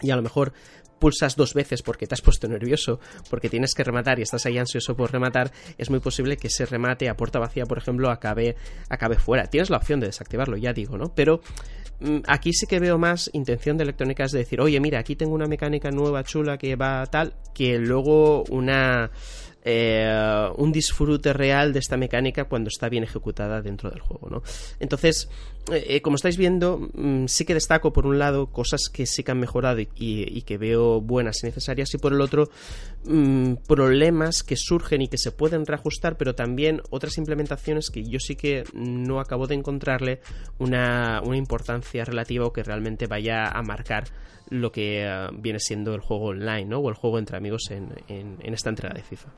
y 0.00 0.10
a 0.10 0.16
lo 0.16 0.22
mejor 0.22 0.52
pulsas 0.98 1.36
dos 1.36 1.54
veces 1.54 1.82
porque 1.82 2.06
te 2.06 2.14
has 2.14 2.20
puesto 2.20 2.48
nervioso, 2.48 3.00
porque 3.30 3.48
tienes 3.48 3.74
que 3.74 3.84
rematar 3.84 4.18
y 4.18 4.22
estás 4.22 4.46
ahí 4.46 4.58
ansioso 4.58 4.96
por 4.96 5.12
rematar, 5.12 5.52
es 5.76 5.90
muy 5.90 6.00
posible 6.00 6.36
que 6.36 6.48
ese 6.48 6.66
remate 6.66 7.08
a 7.08 7.16
puerta 7.16 7.38
vacía, 7.38 7.64
por 7.66 7.78
ejemplo, 7.78 8.10
acabe, 8.10 8.56
acabe 8.88 9.16
fuera. 9.16 9.46
Tienes 9.46 9.70
la 9.70 9.76
opción 9.76 10.00
de 10.00 10.06
desactivarlo, 10.06 10.56
ya 10.56 10.72
digo, 10.72 10.96
¿no? 10.96 11.14
Pero 11.14 11.40
mm, 12.00 12.18
aquí 12.26 12.52
sí 12.52 12.66
que 12.66 12.80
veo 12.80 12.98
más 12.98 13.30
intención 13.32 13.76
de 13.76 13.84
electrónica 13.84 14.24
es 14.24 14.32
decir, 14.32 14.60
oye, 14.60 14.80
mira, 14.80 14.98
aquí 14.98 15.16
tengo 15.16 15.34
una 15.34 15.46
mecánica 15.46 15.90
nueva, 15.90 16.24
chula, 16.24 16.58
que 16.58 16.76
va 16.76 17.06
tal, 17.06 17.34
que 17.54 17.78
luego 17.78 18.44
una 18.44 19.10
eh, 19.70 20.50
un 20.56 20.72
disfrute 20.72 21.34
real 21.34 21.74
de 21.74 21.80
esta 21.80 21.98
mecánica 21.98 22.44
cuando 22.44 22.68
está 22.68 22.88
bien 22.88 23.04
ejecutada 23.04 23.60
dentro 23.60 23.90
del 23.90 24.00
juego. 24.00 24.30
¿no? 24.30 24.42
Entonces, 24.80 25.28
eh, 25.70 25.84
eh, 25.88 26.00
como 26.00 26.16
estáis 26.16 26.38
viendo, 26.38 26.78
mm, 26.78 27.26
sí 27.26 27.44
que 27.44 27.52
destaco 27.52 27.92
por 27.92 28.06
un 28.06 28.18
lado 28.18 28.46
cosas 28.46 28.88
que 28.90 29.04
sí 29.04 29.22
que 29.22 29.30
han 29.30 29.40
mejorado 29.40 29.80
y, 29.80 30.40
que 30.46 30.56
veo 30.56 31.02
buenas 31.02 31.42
y 31.42 31.46
necesarias, 31.48 31.92
y 31.92 31.98
por 31.98 32.14
el 32.14 32.22
otro, 32.22 32.48
mm, 33.04 33.56
problemas 33.66 34.42
que 34.42 34.56
surgen 34.56 35.02
y 35.02 35.08
que 35.08 35.18
se 35.18 35.32
pueden 35.32 35.66
reajustar, 35.66 36.16
pero 36.16 36.34
también 36.34 36.80
otras 36.88 37.18
implementaciones 37.18 37.90
que 37.90 38.04
yo 38.04 38.20
sí 38.20 38.36
que 38.36 38.64
no 38.72 39.20
acabo 39.20 39.46
de 39.46 39.56
encontrarle 39.56 40.22
una, 40.58 41.20
importancia 41.34 42.06
relativa 42.06 42.46
o 42.46 42.54
que 42.54 42.62
realmente 42.62 43.06
vaya 43.06 43.48
a 43.48 43.62
marcar 43.62 44.04
lo 44.48 44.72
que 44.72 45.06
viene 45.34 45.60
siendo 45.60 45.94
el 45.94 46.00
juego 46.00 46.28
online 46.28 46.64
¿no? 46.64 46.78
o 46.78 46.88
el 46.88 46.94
juego 46.94 47.18
entre 47.18 47.36
amigos 47.36 47.70
en, 47.70 47.92
en 48.08 48.54
esta 48.54 48.70
entrega 48.70 48.94
de 48.94 49.02
FIFA. 49.02 49.28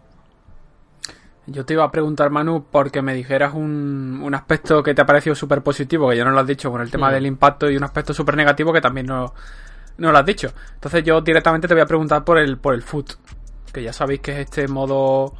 Yo 1.52 1.64
te 1.64 1.72
iba 1.74 1.82
a 1.82 1.90
preguntar, 1.90 2.30
Manu, 2.30 2.66
porque 2.70 3.02
me 3.02 3.12
dijeras 3.12 3.54
un, 3.54 4.20
un 4.22 4.34
aspecto 4.34 4.84
que 4.84 4.94
te 4.94 5.02
ha 5.02 5.06
parecido 5.06 5.34
súper 5.34 5.62
positivo, 5.62 6.08
que 6.08 6.16
ya 6.16 6.24
no 6.24 6.30
lo 6.30 6.38
has 6.38 6.46
dicho 6.46 6.70
con 6.70 6.80
el 6.80 6.90
tema 6.90 7.10
del 7.10 7.26
impacto, 7.26 7.68
y 7.68 7.76
un 7.76 7.82
aspecto 7.82 8.14
súper 8.14 8.36
negativo 8.36 8.72
que 8.72 8.80
también 8.80 9.06
no, 9.06 9.34
no 9.98 10.12
lo 10.12 10.18
has 10.18 10.24
dicho. 10.24 10.52
Entonces 10.74 11.02
yo 11.02 11.20
directamente 11.20 11.66
te 11.66 11.74
voy 11.74 11.82
a 11.82 11.86
preguntar 11.86 12.24
por 12.24 12.38
el, 12.38 12.56
por 12.58 12.74
el 12.74 12.82
foot, 12.82 13.14
que 13.72 13.82
ya 13.82 13.92
sabéis 13.92 14.20
que 14.20 14.32
es 14.32 14.38
este 14.38 14.68
modo 14.68 15.34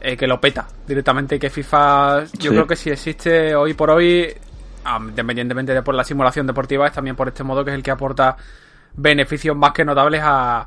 eh, 0.00 0.16
que 0.16 0.26
lo 0.26 0.40
peta 0.40 0.66
directamente, 0.86 1.38
que 1.38 1.50
FIFA, 1.50 2.24
yo 2.38 2.52
creo 2.52 2.66
que 2.66 2.76
si 2.76 2.88
existe 2.88 3.54
hoy 3.54 3.74
por 3.74 3.90
hoy, 3.90 4.34
independientemente 5.00 5.74
de 5.74 5.82
por 5.82 5.94
la 5.94 6.04
simulación 6.04 6.46
deportiva, 6.46 6.86
es 6.86 6.94
también 6.94 7.14
por 7.14 7.28
este 7.28 7.44
modo 7.44 7.62
que 7.62 7.72
es 7.72 7.76
el 7.76 7.82
que 7.82 7.90
aporta 7.90 8.38
beneficios 8.94 9.54
más 9.54 9.72
que 9.72 9.84
notables 9.84 10.22
a 10.24 10.66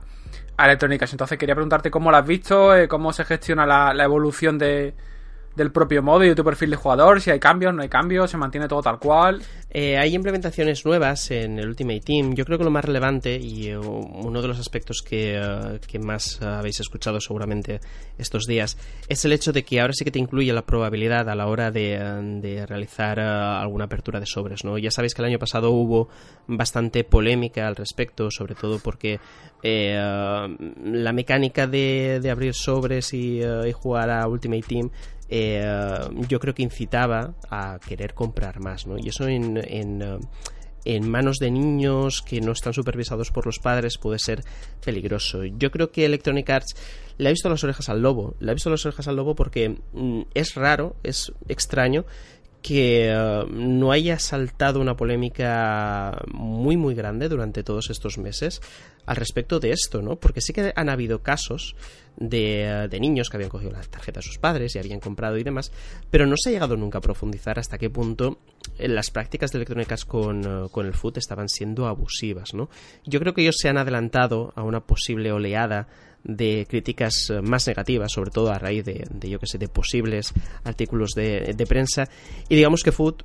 electrónicas. 0.57 1.11
Entonces 1.11 1.37
quería 1.37 1.55
preguntarte 1.55 1.91
cómo 1.91 2.11
lo 2.11 2.17
has 2.17 2.25
visto, 2.25 2.75
eh, 2.75 2.87
cómo 2.87 3.13
se 3.13 3.25
gestiona 3.25 3.65
la, 3.65 3.93
la 3.93 4.03
evolución 4.03 4.57
de, 4.57 4.93
del 5.55 5.71
propio 5.71 6.03
modo 6.03 6.23
y 6.23 6.29
de 6.29 6.35
tu 6.35 6.43
perfil 6.43 6.69
de 6.69 6.75
jugador, 6.75 7.21
si 7.21 7.31
hay 7.31 7.39
cambios, 7.39 7.73
no 7.73 7.81
hay 7.81 7.89
cambios, 7.89 8.29
se 8.29 8.37
mantiene 8.37 8.67
todo 8.67 8.81
tal 8.81 8.99
cual. 8.99 9.41
Eh, 9.69 9.97
hay 9.97 10.15
implementaciones 10.15 10.85
nuevas 10.85 11.31
en 11.31 11.59
el 11.59 11.67
Ultimate 11.67 11.99
Team. 11.99 12.33
Yo 12.33 12.45
creo 12.45 12.57
que 12.57 12.63
lo 12.63 12.71
más 12.71 12.85
relevante 12.85 13.37
y 13.37 13.67
eh, 13.67 13.77
uno 13.77 14.41
de 14.41 14.47
los 14.47 14.59
aspectos 14.59 15.01
que, 15.01 15.37
que 15.85 15.99
más 15.99 16.41
habéis 16.41 16.79
escuchado 16.79 17.19
seguramente 17.19 17.81
estos 18.17 18.45
días 18.45 18.77
es 19.09 19.25
el 19.25 19.33
hecho 19.33 19.51
de 19.51 19.63
que 19.63 19.81
ahora 19.81 19.91
sí 19.93 20.05
que 20.05 20.11
te 20.11 20.19
incluye 20.19 20.53
la 20.53 20.65
probabilidad 20.65 21.29
a 21.29 21.35
la 21.35 21.47
hora 21.47 21.71
de, 21.71 21.99
de 22.41 22.65
realizar 22.65 23.19
alguna 23.19 23.85
apertura 23.85 24.19
de 24.19 24.25
sobres. 24.25 24.63
¿no? 24.63 24.77
Ya 24.77 24.91
sabéis 24.91 25.13
que 25.13 25.21
el 25.21 25.27
año 25.27 25.39
pasado 25.39 25.71
hubo 25.71 26.07
bastante 26.47 27.03
polémica 27.03 27.67
al 27.67 27.75
respecto, 27.75 28.31
sobre 28.31 28.55
todo 28.55 28.79
porque 28.79 29.19
la 29.63 31.11
mecánica 31.11 31.65
de, 31.65 32.19
de, 32.21 32.29
abrir 32.29 32.53
sobres 32.53 33.13
y 33.13 33.41
jugar 33.73 34.11
a 34.11 34.27
Ultimate 34.27 34.61
Team 34.61 34.91
eh, 35.29 35.99
yo 36.27 36.39
creo 36.39 36.53
que 36.53 36.63
incitaba 36.63 37.33
a 37.49 37.79
querer 37.85 38.13
comprar 38.13 38.59
más, 38.59 38.85
¿no? 38.85 38.97
Y 38.97 39.09
eso 39.09 39.27
en, 39.27 39.57
en, 39.57 40.01
eh, 40.01 40.19
en, 40.85 41.09
manos 41.09 41.37
de 41.37 41.49
niños 41.49 42.21
que 42.21 42.41
no 42.41 42.51
están 42.51 42.73
supervisados 42.73 43.31
por 43.31 43.45
los 43.45 43.59
padres 43.59 43.97
puede 43.97 44.19
ser 44.19 44.43
peligroso. 44.83 45.43
Yo 45.43 45.71
creo 45.71 45.91
que 45.91 46.05
Electronic 46.05 46.49
Arts 46.49 46.75
le 47.17 47.29
ha 47.29 47.31
visto 47.31 47.49
las 47.49 47.63
orejas 47.63 47.89
al 47.89 48.01
lobo. 48.01 48.35
Le 48.39 48.51
ha 48.51 48.53
visto 48.53 48.69
las 48.69 48.85
orejas 48.85 49.07
al 49.07 49.15
lobo 49.15 49.35
porque 49.35 49.77
mm, 49.93 50.21
es 50.33 50.55
raro, 50.55 50.95
es 51.03 51.31
extraño 51.47 52.05
que 52.61 53.11
eh, 53.11 53.45
no 53.51 53.91
haya 53.91 54.17
saltado 54.17 54.79
una 54.79 54.97
polémica 54.97 56.23
muy 56.33 56.77
muy 56.77 56.95
grande 56.95 57.29
durante 57.29 57.61
todos 57.61 57.91
estos 57.91 58.17
meses 58.17 58.59
al 59.05 59.15
respecto 59.15 59.59
de 59.59 59.71
esto, 59.71 60.01
¿no? 60.01 60.15
Porque 60.17 60.41
sí 60.41 60.53
que 60.53 60.73
han 60.75 60.89
habido 60.89 61.21
casos 61.21 61.75
de, 62.17 62.87
de, 62.89 62.99
niños 62.99 63.29
que 63.29 63.37
habían 63.37 63.49
cogido 63.49 63.71
la 63.71 63.81
tarjeta 63.81 64.19
de 64.19 64.25
sus 64.25 64.37
padres 64.37 64.75
y 64.75 64.79
habían 64.79 64.99
comprado 64.99 65.37
y 65.37 65.43
demás, 65.43 65.71
pero 66.09 66.25
no 66.25 66.35
se 66.37 66.49
ha 66.49 66.53
llegado 66.53 66.77
nunca 66.77 66.99
a 66.99 67.01
profundizar 67.01 67.59
hasta 67.59 67.77
qué 67.77 67.89
punto 67.89 68.39
eh, 68.77 68.87
las 68.87 69.11
prácticas 69.11 69.51
de 69.51 69.57
electrónicas 69.57 70.05
con, 70.05 70.43
eh, 70.43 70.69
con 70.71 70.85
el 70.85 70.93
foot 70.93 71.17
estaban 71.17 71.49
siendo 71.49 71.87
abusivas, 71.87 72.53
¿no? 72.53 72.69
Yo 73.05 73.19
creo 73.19 73.33
que 73.33 73.41
ellos 73.41 73.57
se 73.59 73.69
han 73.69 73.77
adelantado 73.77 74.53
a 74.55 74.63
una 74.63 74.81
posible 74.81 75.31
oleada 75.31 75.87
de 76.23 76.65
críticas 76.67 77.29
eh, 77.29 77.41
más 77.41 77.67
negativas, 77.67 78.11
sobre 78.11 78.31
todo 78.31 78.51
a 78.51 78.57
raíz 78.57 78.83
de, 78.85 79.05
de 79.09 79.29
yo 79.29 79.39
que 79.39 79.47
sé, 79.47 79.57
de 79.57 79.67
posibles 79.67 80.33
artículos 80.63 81.11
de, 81.11 81.53
de 81.55 81.65
prensa, 81.65 82.09
y 82.49 82.55
digamos 82.55 82.81
que 82.83 82.91
Foot 82.91 83.23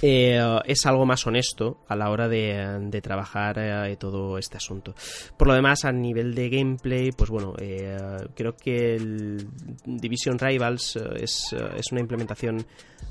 eh, 0.00 0.60
es 0.64 0.86
algo 0.86 1.04
más 1.06 1.26
honesto 1.26 1.78
a 1.88 1.96
la 1.96 2.10
hora 2.10 2.28
de, 2.28 3.00
trabajar 3.02 3.58
eh, 3.58 3.96
todo 3.96 4.38
este 4.38 4.56
asunto. 4.56 4.94
Por 5.36 5.48
lo 5.48 5.54
demás, 5.54 5.84
a 5.84 5.92
nivel 5.92 6.34
de 6.34 6.48
gameplay, 6.48 7.12
pues 7.12 7.30
bueno, 7.30 7.54
eh, 7.58 7.96
creo 8.34 8.56
que 8.56 8.96
el 8.96 9.48
Division 9.84 10.38
Rivals 10.38 10.96
es, 10.96 11.54
es, 11.76 11.92
una 11.92 12.00
implementación 12.00 12.64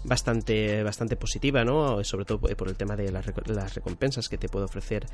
bastante, 0.03 0.83
bastante 0.83 1.15
positiva, 1.15 1.63
¿no? 1.63 2.03
Sobre 2.03 2.25
todo 2.25 2.39
por 2.39 2.67
el 2.67 2.75
tema 2.75 2.95
de 2.95 3.11
las, 3.11 3.25
recompensas 3.75 4.29
que 4.29 4.37
te 4.37 4.47
puede 4.47 4.65
ofrecer 4.65 5.05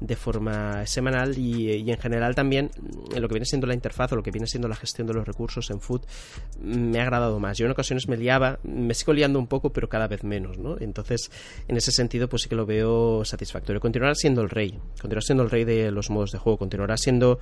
de 0.00 0.16
forma 0.16 0.86
semanal 0.86 1.38
y, 1.38 1.90
en 1.90 1.98
general 1.98 2.34
también 2.34 2.70
lo 3.14 3.28
que 3.28 3.34
viene 3.34 3.46
siendo 3.46 3.66
la 3.66 3.74
interfaz 3.74 4.12
o 4.12 4.16
lo 4.16 4.22
que 4.22 4.30
viene 4.30 4.46
siendo 4.46 4.68
la 4.68 4.76
gestión 4.76 5.06
de 5.06 5.14
los 5.14 5.26
recursos 5.26 5.70
en 5.70 5.80
Food 5.80 6.02
me 6.60 7.00
ha 7.00 7.02
agradado 7.02 7.38
más. 7.38 7.58
Yo 7.58 7.66
en 7.66 7.72
ocasiones 7.72 8.08
me 8.08 8.16
liaba, 8.16 8.58
me 8.62 8.94
sigo 8.94 9.12
liando 9.12 9.38
un 9.38 9.46
poco, 9.46 9.72
pero 9.72 9.88
cada 9.88 10.08
vez 10.08 10.24
menos, 10.24 10.58
¿no? 10.58 10.76
Entonces, 10.80 11.21
en 11.68 11.76
ese 11.76 11.92
sentido, 11.92 12.28
pues 12.28 12.42
sí 12.42 12.48
que 12.48 12.54
lo 12.54 12.66
veo 12.66 13.24
satisfactorio. 13.24 13.80
Continuará 13.80 14.14
siendo 14.14 14.42
el 14.42 14.50
rey, 14.50 14.78
continuará 15.00 15.20
siendo 15.20 15.42
el 15.44 15.50
rey 15.50 15.64
de 15.64 15.90
los 15.90 16.10
modos 16.10 16.32
de 16.32 16.38
juego, 16.38 16.58
continuará 16.58 16.96
siendo 16.96 17.38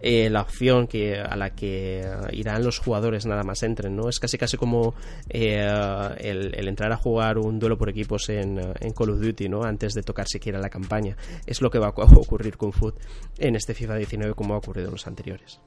eh, 0.00 0.28
la 0.30 0.42
opción 0.42 0.88
que, 0.88 1.20
a 1.20 1.36
la 1.36 1.50
que 1.50 2.04
irán 2.32 2.64
los 2.64 2.78
jugadores 2.78 3.24
nada 3.24 3.44
más 3.44 3.62
entren, 3.62 3.94
¿no? 3.94 4.08
Es 4.08 4.18
casi 4.18 4.36
casi 4.36 4.56
como 4.56 4.94
eh, 5.28 5.64
el, 6.18 6.68
entrar 6.68 6.90
a 6.90 6.96
jugar 6.96 7.38
un 7.38 7.60
duelo 7.60 7.78
por 7.78 7.88
equipos 7.88 8.28
en, 8.28 8.58
en, 8.58 8.92
Call 8.92 9.10
of 9.10 9.20
Duty, 9.20 9.48
¿no? 9.48 9.62
Antes 9.62 9.94
de 9.94 10.02
tocar 10.02 10.26
siquiera 10.26 10.58
la 10.58 10.70
campaña. 10.70 11.16
Es 11.46 11.62
lo 11.62 11.70
que 11.70 11.78
va 11.78 11.86
a 11.86 11.90
ocurrir 11.90 12.56
con 12.56 12.72
Foot 12.72 12.96
en 13.38 13.54
este 13.54 13.74
FIFA 13.74 13.96
19 13.96 14.34
como 14.34 14.54
ha 14.54 14.58
ocurrido 14.58 14.88
en 14.88 14.92
los 14.92 15.06
anteriores. 15.06 15.60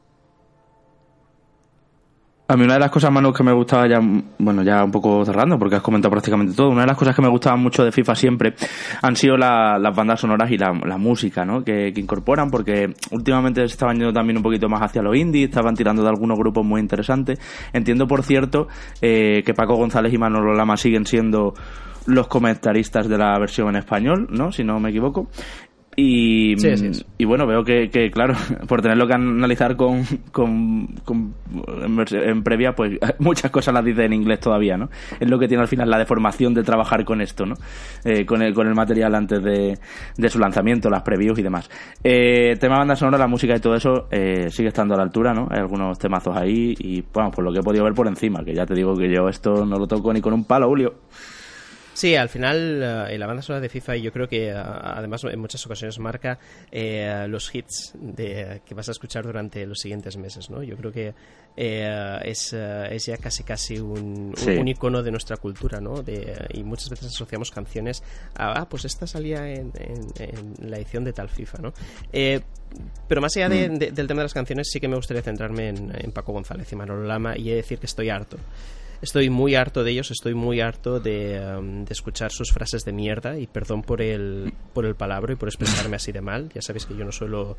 A 2.47 2.55
mí 2.55 2.63
una 2.63 2.75
de 2.75 2.79
las 2.79 2.91
cosas, 2.91 3.11
Manu, 3.11 3.33
que 3.33 3.43
me 3.43 3.51
gustaba 3.51 3.87
ya, 3.87 3.99
bueno, 4.37 4.61
ya 4.61 4.83
un 4.83 4.91
poco 4.91 5.25
cerrando, 5.25 5.57
porque 5.57 5.77
has 5.77 5.81
comentado 5.81 6.11
prácticamente 6.11 6.53
todo, 6.53 6.69
una 6.69 6.81
de 6.81 6.87
las 6.87 6.97
cosas 6.97 7.15
que 7.15 7.21
me 7.23 7.27
gustaban 7.27 7.59
mucho 7.59 7.83
de 7.83 7.91
FIFA 7.91 8.13
siempre 8.13 8.53
han 9.01 9.15
sido 9.15 9.35
las 9.35 9.95
bandas 9.95 10.19
sonoras 10.19 10.51
y 10.51 10.57
la, 10.59 10.71
música, 10.99 11.43
¿no? 11.43 11.63
Que, 11.63 11.91
incorporan, 11.95 12.51
porque 12.51 12.93
últimamente 13.09 13.61
se 13.61 13.73
estaban 13.73 13.97
yendo 13.97 14.13
también 14.13 14.37
un 14.37 14.43
poquito 14.43 14.69
más 14.69 14.83
hacia 14.83 15.01
los 15.01 15.15
indies, 15.15 15.49
estaban 15.49 15.73
tirando 15.73 16.03
de 16.03 16.09
algunos 16.09 16.37
grupos 16.37 16.63
muy 16.63 16.79
interesantes. 16.81 17.39
Entiendo, 17.73 18.05
por 18.05 18.21
cierto, 18.21 18.67
eh, 19.01 19.41
que 19.43 19.55
Paco 19.55 19.75
González 19.75 20.13
y 20.13 20.19
Manolo 20.19 20.53
Lama 20.53 20.77
siguen 20.77 21.07
siendo 21.07 21.55
los 22.05 22.27
comentaristas 22.27 23.07
de 23.07 23.17
la 23.17 23.37
versión 23.39 23.69
en 23.69 23.77
español, 23.77 24.27
¿no? 24.29 24.51
Si 24.51 24.63
no 24.63 24.79
me 24.79 24.89
equivoco. 24.89 25.27
Y, 25.97 26.55
y 27.17 27.25
bueno, 27.25 27.47
veo 27.47 27.63
que, 27.63 27.89
que, 27.89 28.11
claro, 28.11 28.33
por 28.67 28.81
tenerlo 28.81 29.07
que 29.07 29.13
analizar 29.13 29.77
con, 29.77 30.03
con, 30.31 30.89
en, 32.11 32.43
previa, 32.43 32.73
pues 32.73 32.99
muchas 33.19 33.49
cosas 33.49 33.73
las 33.73 33.85
dice 33.85 34.03
en 34.03 34.13
inglés 34.13 34.41
todavía, 34.41 34.75
¿no? 34.75 34.89
Es 35.19 35.29
lo 35.29 35.39
que 35.39 35.47
tiene 35.47 35.61
al 35.61 35.69
final 35.69 35.89
la 35.89 35.97
deformación 35.97 36.53
de 36.53 36.63
trabajar 36.63 37.05
con 37.05 37.21
esto, 37.21 37.45
¿no? 37.45 37.55
Eh, 38.03 38.25
con, 38.25 38.41
el, 38.41 38.53
con 38.53 38.67
el 38.67 38.75
material 38.75 39.15
antes 39.15 39.41
de, 39.41 39.77
de 40.17 40.29
su 40.29 40.37
lanzamiento, 40.37 40.89
las 40.89 41.01
previews 41.01 41.39
y 41.39 41.43
demás. 41.43 41.69
Eh, 42.03 42.57
tema 42.59 42.77
banda 42.77 42.97
sonora, 42.97 43.17
la 43.17 43.27
música 43.27 43.55
y 43.55 43.59
todo 43.59 43.75
eso 43.75 44.07
eh, 44.11 44.49
sigue 44.49 44.67
estando 44.67 44.95
a 44.95 44.97
la 44.97 45.03
altura, 45.03 45.33
¿no? 45.33 45.47
Hay 45.49 45.59
algunos 45.59 45.97
temazos 45.97 46.35
ahí 46.35 46.75
y, 46.77 47.03
bueno, 47.13 47.31
por 47.31 47.45
lo 47.45 47.53
que 47.53 47.59
he 47.59 47.63
podido 47.63 47.85
ver 47.85 47.93
por 47.93 48.07
encima, 48.07 48.43
que 48.43 48.53
ya 48.53 48.65
te 48.65 48.73
digo 48.73 48.95
que 48.95 49.09
yo 49.09 49.29
esto 49.29 49.65
no 49.65 49.77
lo 49.77 49.87
toco 49.87 50.11
ni 50.11 50.19
con 50.19 50.33
un 50.33 50.43
palo, 50.43 50.67
Julio. 50.67 50.93
Sí, 51.95 52.13
al 52.17 52.27
final 52.27 53.07
eh, 53.09 53.17
la 53.17 53.25
banda 53.25 53.41
sonora 53.41 53.61
de 53.61 53.69
FIFA 53.69 53.95
yo 53.95 54.11
creo 54.11 54.27
que 54.27 54.49
eh, 54.49 54.53
además 54.53 55.23
en 55.23 55.39
muchas 55.39 55.65
ocasiones 55.65 55.97
marca 55.97 56.37
eh, 56.69 57.25
los 57.29 57.55
hits 57.55 57.93
de, 57.95 58.61
que 58.65 58.75
vas 58.75 58.89
a 58.89 58.91
escuchar 58.91 59.23
durante 59.23 59.65
los 59.65 59.79
siguientes 59.79 60.17
meses, 60.17 60.49
¿no? 60.49 60.61
Yo 60.61 60.75
creo 60.75 60.91
que 60.91 61.13
es, 61.55 62.51
es, 62.51 63.05
ya 63.05 63.15
casi 63.15 63.43
casi 63.45 63.79
un, 63.79 64.33
icono 64.67 65.03
de 65.03 65.11
nuestra 65.11 65.37
cultura, 65.37 65.79
¿no? 65.79 66.03
De, 66.03 66.49
y 66.53 66.63
muchas 66.63 66.89
veces 66.89 67.07
asociamos 67.07 67.49
canciones 67.49 68.03
a, 68.35 68.59
ah, 68.59 68.67
pues 68.67 68.83
esta 68.83 69.07
salía 69.07 69.49
en, 69.49 69.71
la 70.59 70.75
edición 70.75 71.05
de 71.05 71.13
tal 71.13 71.29
FIFA, 71.29 71.59
¿no? 71.59 71.73
pero 73.07 73.21
más 73.21 73.37
allá 73.37 73.47
mm. 73.47 73.77
del 73.77 74.07
tema 74.07 74.19
de 74.19 74.25
las 74.25 74.33
canciones 74.33 74.67
sí 74.69 74.81
que 74.81 74.89
me 74.89 74.97
gustaría 74.97 75.23
centrarme 75.23 75.69
en, 75.69 76.11
Paco 76.11 76.33
González 76.33 76.69
y 76.73 76.75
Manolo 76.75 77.05
Lama 77.05 77.37
y 77.37 77.51
decir 77.51 77.79
que 77.79 77.85
estoy 77.85 78.09
harto 78.09 78.37
estoy 79.01 79.29
muy 79.29 79.55
harto 79.55 79.83
de 79.83 79.91
ellos, 79.91 80.11
estoy 80.11 80.33
muy 80.33 80.61
harto 80.61 80.99
de, 80.99 81.39
um, 81.57 81.85
de, 81.85 81.93
escuchar 81.93 82.31
sus 82.31 82.51
frases 82.51 82.83
de 82.83 82.91
mierda 82.91 83.37
y 83.37 83.47
perdón 83.47 83.81
por 83.81 84.01
el, 84.01 84.53
por 84.73 84.85
el 84.85 84.95
palabra 84.95 85.33
y 85.33 85.35
por 85.35 85.49
expresarme 85.49 85.95
así 85.95 86.11
de 86.11 86.21
mal. 86.21 86.49
Ya 86.53 86.61
sabéis 86.61 86.85
que 86.85 86.95
yo 86.95 87.05
no 87.05 87.11
suelo 87.11 87.57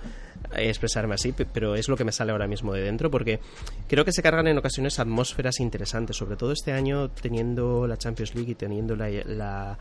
expresarme 0.54 1.14
así, 1.14 1.32
pero 1.32 1.74
es 1.74 1.88
lo 1.88 1.96
que 1.96 2.04
me 2.04 2.12
sale 2.12 2.32
ahora 2.32 2.46
mismo 2.46 2.72
de 2.72 2.82
dentro 2.82 3.10
porque 3.10 3.40
creo 3.88 4.04
que 4.04 4.12
se 4.12 4.22
cargan 4.22 4.46
en 4.48 4.58
ocasiones 4.58 4.98
atmósferas 4.98 5.60
interesantes, 5.60 6.16
sobre 6.16 6.36
todo 6.36 6.52
este 6.52 6.72
año 6.72 7.10
teniendo 7.10 7.86
la 7.86 7.96
Champions 7.96 8.34
League 8.34 8.52
y 8.52 8.54
teniendo 8.54 8.96
la, 8.96 9.78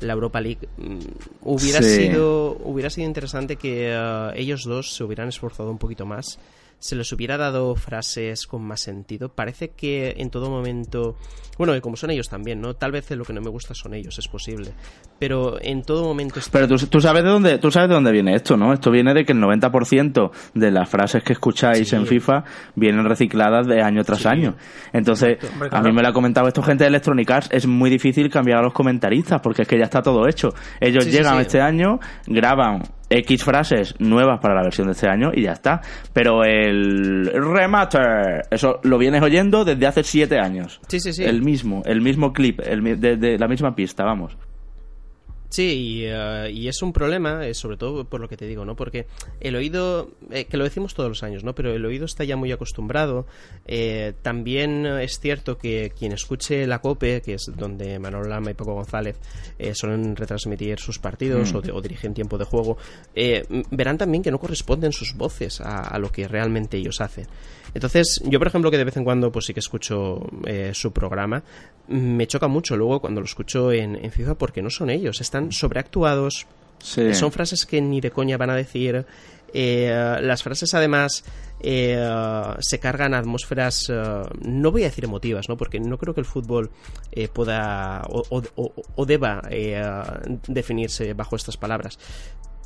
la 0.00 0.12
Europa 0.12 0.40
League 0.40 0.68
mm, 0.76 0.98
hubiera 1.42 1.82
sido 1.82 2.56
hubiera 2.64 2.90
sido 2.90 3.06
interesante 3.06 3.56
que 3.56 3.94
uh, 3.94 4.32
ellos 4.34 4.64
dos 4.64 4.94
se 4.94 5.04
hubieran 5.04 5.28
esforzado 5.28 5.70
un 5.70 5.78
poquito 5.78 6.06
más 6.06 6.38
se 6.80 6.96
les 6.96 7.12
hubiera 7.12 7.36
dado 7.36 7.76
frases 7.76 8.46
con 8.46 8.62
más 8.62 8.80
sentido. 8.80 9.28
Parece 9.28 9.68
que 9.68 10.14
en 10.16 10.30
todo 10.30 10.50
momento, 10.50 11.16
bueno, 11.58 11.76
y 11.76 11.80
como 11.80 11.96
son 11.96 12.10
ellos 12.10 12.28
también, 12.28 12.60
¿no? 12.60 12.74
Tal 12.74 12.90
vez 12.90 13.10
lo 13.10 13.24
que 13.24 13.34
no 13.34 13.42
me 13.42 13.50
gusta 13.50 13.74
son 13.74 13.94
ellos, 13.94 14.18
es 14.18 14.26
posible. 14.28 14.72
Pero 15.18 15.58
en 15.60 15.82
todo 15.82 16.04
momento... 16.04 16.40
Pero 16.50 16.66
tú, 16.66 17.00
sabes 17.00 17.22
de 17.22 17.28
dónde, 17.28 17.58
tú 17.58 17.70
sabes 17.70 17.90
de 17.90 17.94
dónde 17.94 18.10
viene 18.10 18.34
esto, 18.34 18.56
¿no? 18.56 18.72
Esto 18.72 18.90
viene 18.90 19.12
de 19.12 19.24
que 19.26 19.32
el 19.32 19.38
90% 19.38 20.30
de 20.54 20.70
las 20.70 20.88
frases 20.88 21.22
que 21.22 21.34
escucháis 21.34 21.92
en 21.92 22.06
FIFA 22.06 22.44
vienen 22.74 23.04
recicladas 23.04 23.66
de 23.66 23.82
año 23.82 24.02
tras 24.02 24.24
año. 24.24 24.56
Entonces, 24.94 25.38
a 25.70 25.82
mí 25.82 25.92
me 25.92 26.02
lo 26.02 26.08
ha 26.08 26.12
comentado 26.14 26.48
esto 26.48 26.62
gente 26.62 26.84
de 26.84 26.88
Electronic 26.88 27.30
Arts, 27.30 27.48
es 27.52 27.66
muy 27.66 27.90
difícil 27.90 28.30
cambiar 28.30 28.58
a 28.58 28.62
los 28.62 28.72
comentaristas 28.72 29.40
porque 29.42 29.62
es 29.62 29.68
que 29.68 29.78
ya 29.78 29.84
está 29.84 30.00
todo 30.00 30.26
hecho. 30.26 30.54
Ellos 30.80 31.04
llegan 31.04 31.38
este 31.40 31.60
año, 31.60 32.00
graban 32.26 32.82
X 33.10 33.44
frases 33.44 33.94
nuevas 33.98 34.40
para 34.40 34.54
la 34.54 34.62
versión 34.62 34.86
de 34.86 34.92
este 34.92 35.08
año 35.08 35.32
y 35.34 35.42
ya 35.42 35.52
está. 35.52 35.80
Pero 36.12 36.44
el 36.44 37.26
remaster, 37.26 38.46
eso 38.50 38.80
lo 38.84 38.96
vienes 38.98 39.22
oyendo 39.22 39.64
desde 39.64 39.86
hace 39.86 40.04
siete 40.04 40.38
años. 40.38 40.80
Sí, 40.88 41.00
sí, 41.00 41.12
sí. 41.12 41.24
El 41.24 41.42
mismo, 41.42 41.82
el 41.84 42.00
mismo 42.00 42.32
clip, 42.32 42.60
el, 42.60 43.00
de 43.00 43.38
la 43.38 43.48
misma 43.48 43.74
pista, 43.74 44.04
vamos. 44.04 44.36
Sí, 45.50 46.04
eh, 46.04 46.50
y, 46.54 46.68
es 46.68 46.80
un 46.80 46.92
problema, 46.92 47.44
eh, 47.44 47.54
sobre 47.54 47.76
todo 47.76 48.04
por 48.04 48.20
lo 48.20 48.28
que 48.28 48.36
te 48.36 48.46
digo, 48.46 48.64
¿no? 48.64 48.76
Porque 48.76 49.06
el 49.40 49.56
oído, 49.56 50.12
eh, 50.30 50.44
que 50.44 50.56
lo 50.56 50.62
decimos 50.62 50.94
todos 50.94 51.08
los 51.08 51.24
años, 51.24 51.42
¿no? 51.42 51.56
Pero 51.56 51.74
el 51.74 51.84
oído 51.84 52.04
está 52.04 52.22
ya 52.22 52.36
muy 52.36 52.52
acostumbrado. 52.52 53.26
también 54.22 54.86
es 54.86 55.18
cierto 55.18 55.58
que 55.58 55.92
quien 55.98 56.12
escuche 56.12 56.66
la 56.68 56.80
COPE, 56.80 57.20
que 57.22 57.34
es 57.34 57.50
donde 57.56 57.98
Manuel 57.98 58.28
Lama 58.28 58.52
y 58.52 58.54
Paco 58.54 58.74
González 58.74 59.16
suelen 59.74 60.14
retransmitir 60.14 60.78
sus 60.78 60.98
partidos 61.00 61.52
mm. 61.52 61.56
o, 61.56 61.76
o, 61.76 61.80
dirigen 61.82 62.14
tiempo 62.14 62.38
de 62.38 62.44
juego, 62.44 62.78
verán 63.70 63.98
también 63.98 64.22
que 64.22 64.30
no 64.30 64.38
corresponden 64.38 64.92
sus 64.92 65.14
voces 65.14 65.60
a 65.60 65.98
lo 65.98 66.12
que 66.12 66.28
realmente 66.28 66.76
ellos 66.76 67.00
hacen. 67.00 67.26
Entonces, 67.74 68.20
yo 68.24 68.38
por 68.38 68.48
ejemplo 68.48 68.70
que 68.70 68.78
de 68.78 68.84
vez 68.84 68.96
en 68.96 69.04
cuando 69.04 69.30
pues 69.30 69.46
sí 69.46 69.54
que 69.54 69.60
escucho 69.60 70.26
eh, 70.44 70.72
su 70.74 70.92
programa, 70.92 71.42
me 71.88 72.26
choca 72.26 72.48
mucho 72.48 72.76
luego 72.76 73.00
cuando 73.00 73.20
lo 73.20 73.24
escucho 73.24 73.72
en, 73.72 73.96
en 73.96 74.10
FIFA 74.10 74.34
porque 74.36 74.62
no 74.62 74.70
son 74.70 74.90
ellos, 74.90 75.20
están 75.20 75.39
sobreactuados, 75.50 76.46
son 76.78 77.32
frases 77.32 77.66
que 77.66 77.80
ni 77.80 78.00
de 78.00 78.10
coña 78.10 78.36
van 78.36 78.50
a 78.50 78.56
decir, 78.56 79.04
eh, 79.52 80.18
las 80.22 80.42
frases 80.42 80.72
además 80.74 81.24
eh, 81.60 82.02
se 82.60 82.78
cargan 82.78 83.14
atmósferas, 83.14 83.92
no 84.42 84.70
voy 84.72 84.82
a 84.82 84.86
decir 84.86 85.04
emotivas, 85.04 85.48
¿no? 85.48 85.56
porque 85.56 85.80
no 85.80 85.98
creo 85.98 86.14
que 86.14 86.20
el 86.20 86.26
fútbol 86.26 86.70
pueda 87.32 88.02
o, 88.08 88.42
o 88.96 89.06
deba 89.06 89.42
definirse 90.48 91.12
bajo 91.14 91.36
estas 91.36 91.56
palabras, 91.56 91.98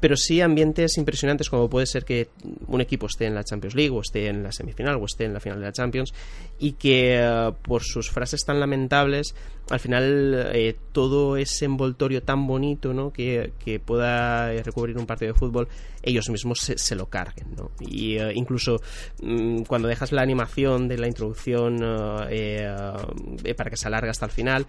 pero 0.01 0.17
sí 0.17 0.41
ambientes 0.41 0.99
impresionantes 0.99 1.49
como 1.49 1.69
puede 1.71 1.87
ser 1.87 2.05
que 2.05 2.29
un 2.67 2.81
equipo 2.81 3.07
esté 3.07 3.27
en 3.27 3.35
la 3.35 3.45
Champions 3.45 3.75
League 3.75 3.91
o 3.91 4.01
esté 4.01 4.29
en 4.29 4.43
la 4.43 4.53
semifinal 4.53 4.97
o 4.97 5.05
esté 5.05 5.25
en 5.25 5.33
la 5.33 5.41
final 5.41 5.61
de 5.61 5.67
la 5.67 5.73
Champions 5.73 6.13
y 6.59 6.73
que 6.73 7.17
eh, 7.17 7.53
por 7.63 7.83
sus 7.83 8.11
frases 8.11 8.45
tan 8.45 8.61
lamentables 8.61 9.35
al 9.71 9.81
final 9.81 10.51
eh, 10.53 10.77
todo 10.93 11.37
ese 11.37 11.65
envoltorio 11.65 12.23
tan 12.23 12.47
bonito 12.47 12.93
¿no? 12.93 13.13
que, 13.13 13.53
pueda 13.85 14.53
eh, 14.53 14.63
recubrir 14.63 14.99
un 14.99 15.07
partido 15.07 15.33
de 15.33 15.39
fútbol 15.39 15.69
ellos 16.03 16.29
mismos 16.29 16.59
se, 16.61 16.95
lo 16.95 17.07
carguen 17.07 17.55
¿no? 17.57 17.71
y 17.81 18.19
incluso 18.35 18.81
mm, 19.23 19.63
cuando 19.63 19.89
dejas 19.89 20.13
la 20.13 20.23
animación 20.23 20.87
de 20.87 20.99
la 20.99 21.07
introducción 21.07 21.79
para 21.79 23.71
que 23.71 23.77
se 23.77 23.87
alargue 23.87 24.11
hasta 24.11 24.27
el 24.27 24.33
final 24.33 24.67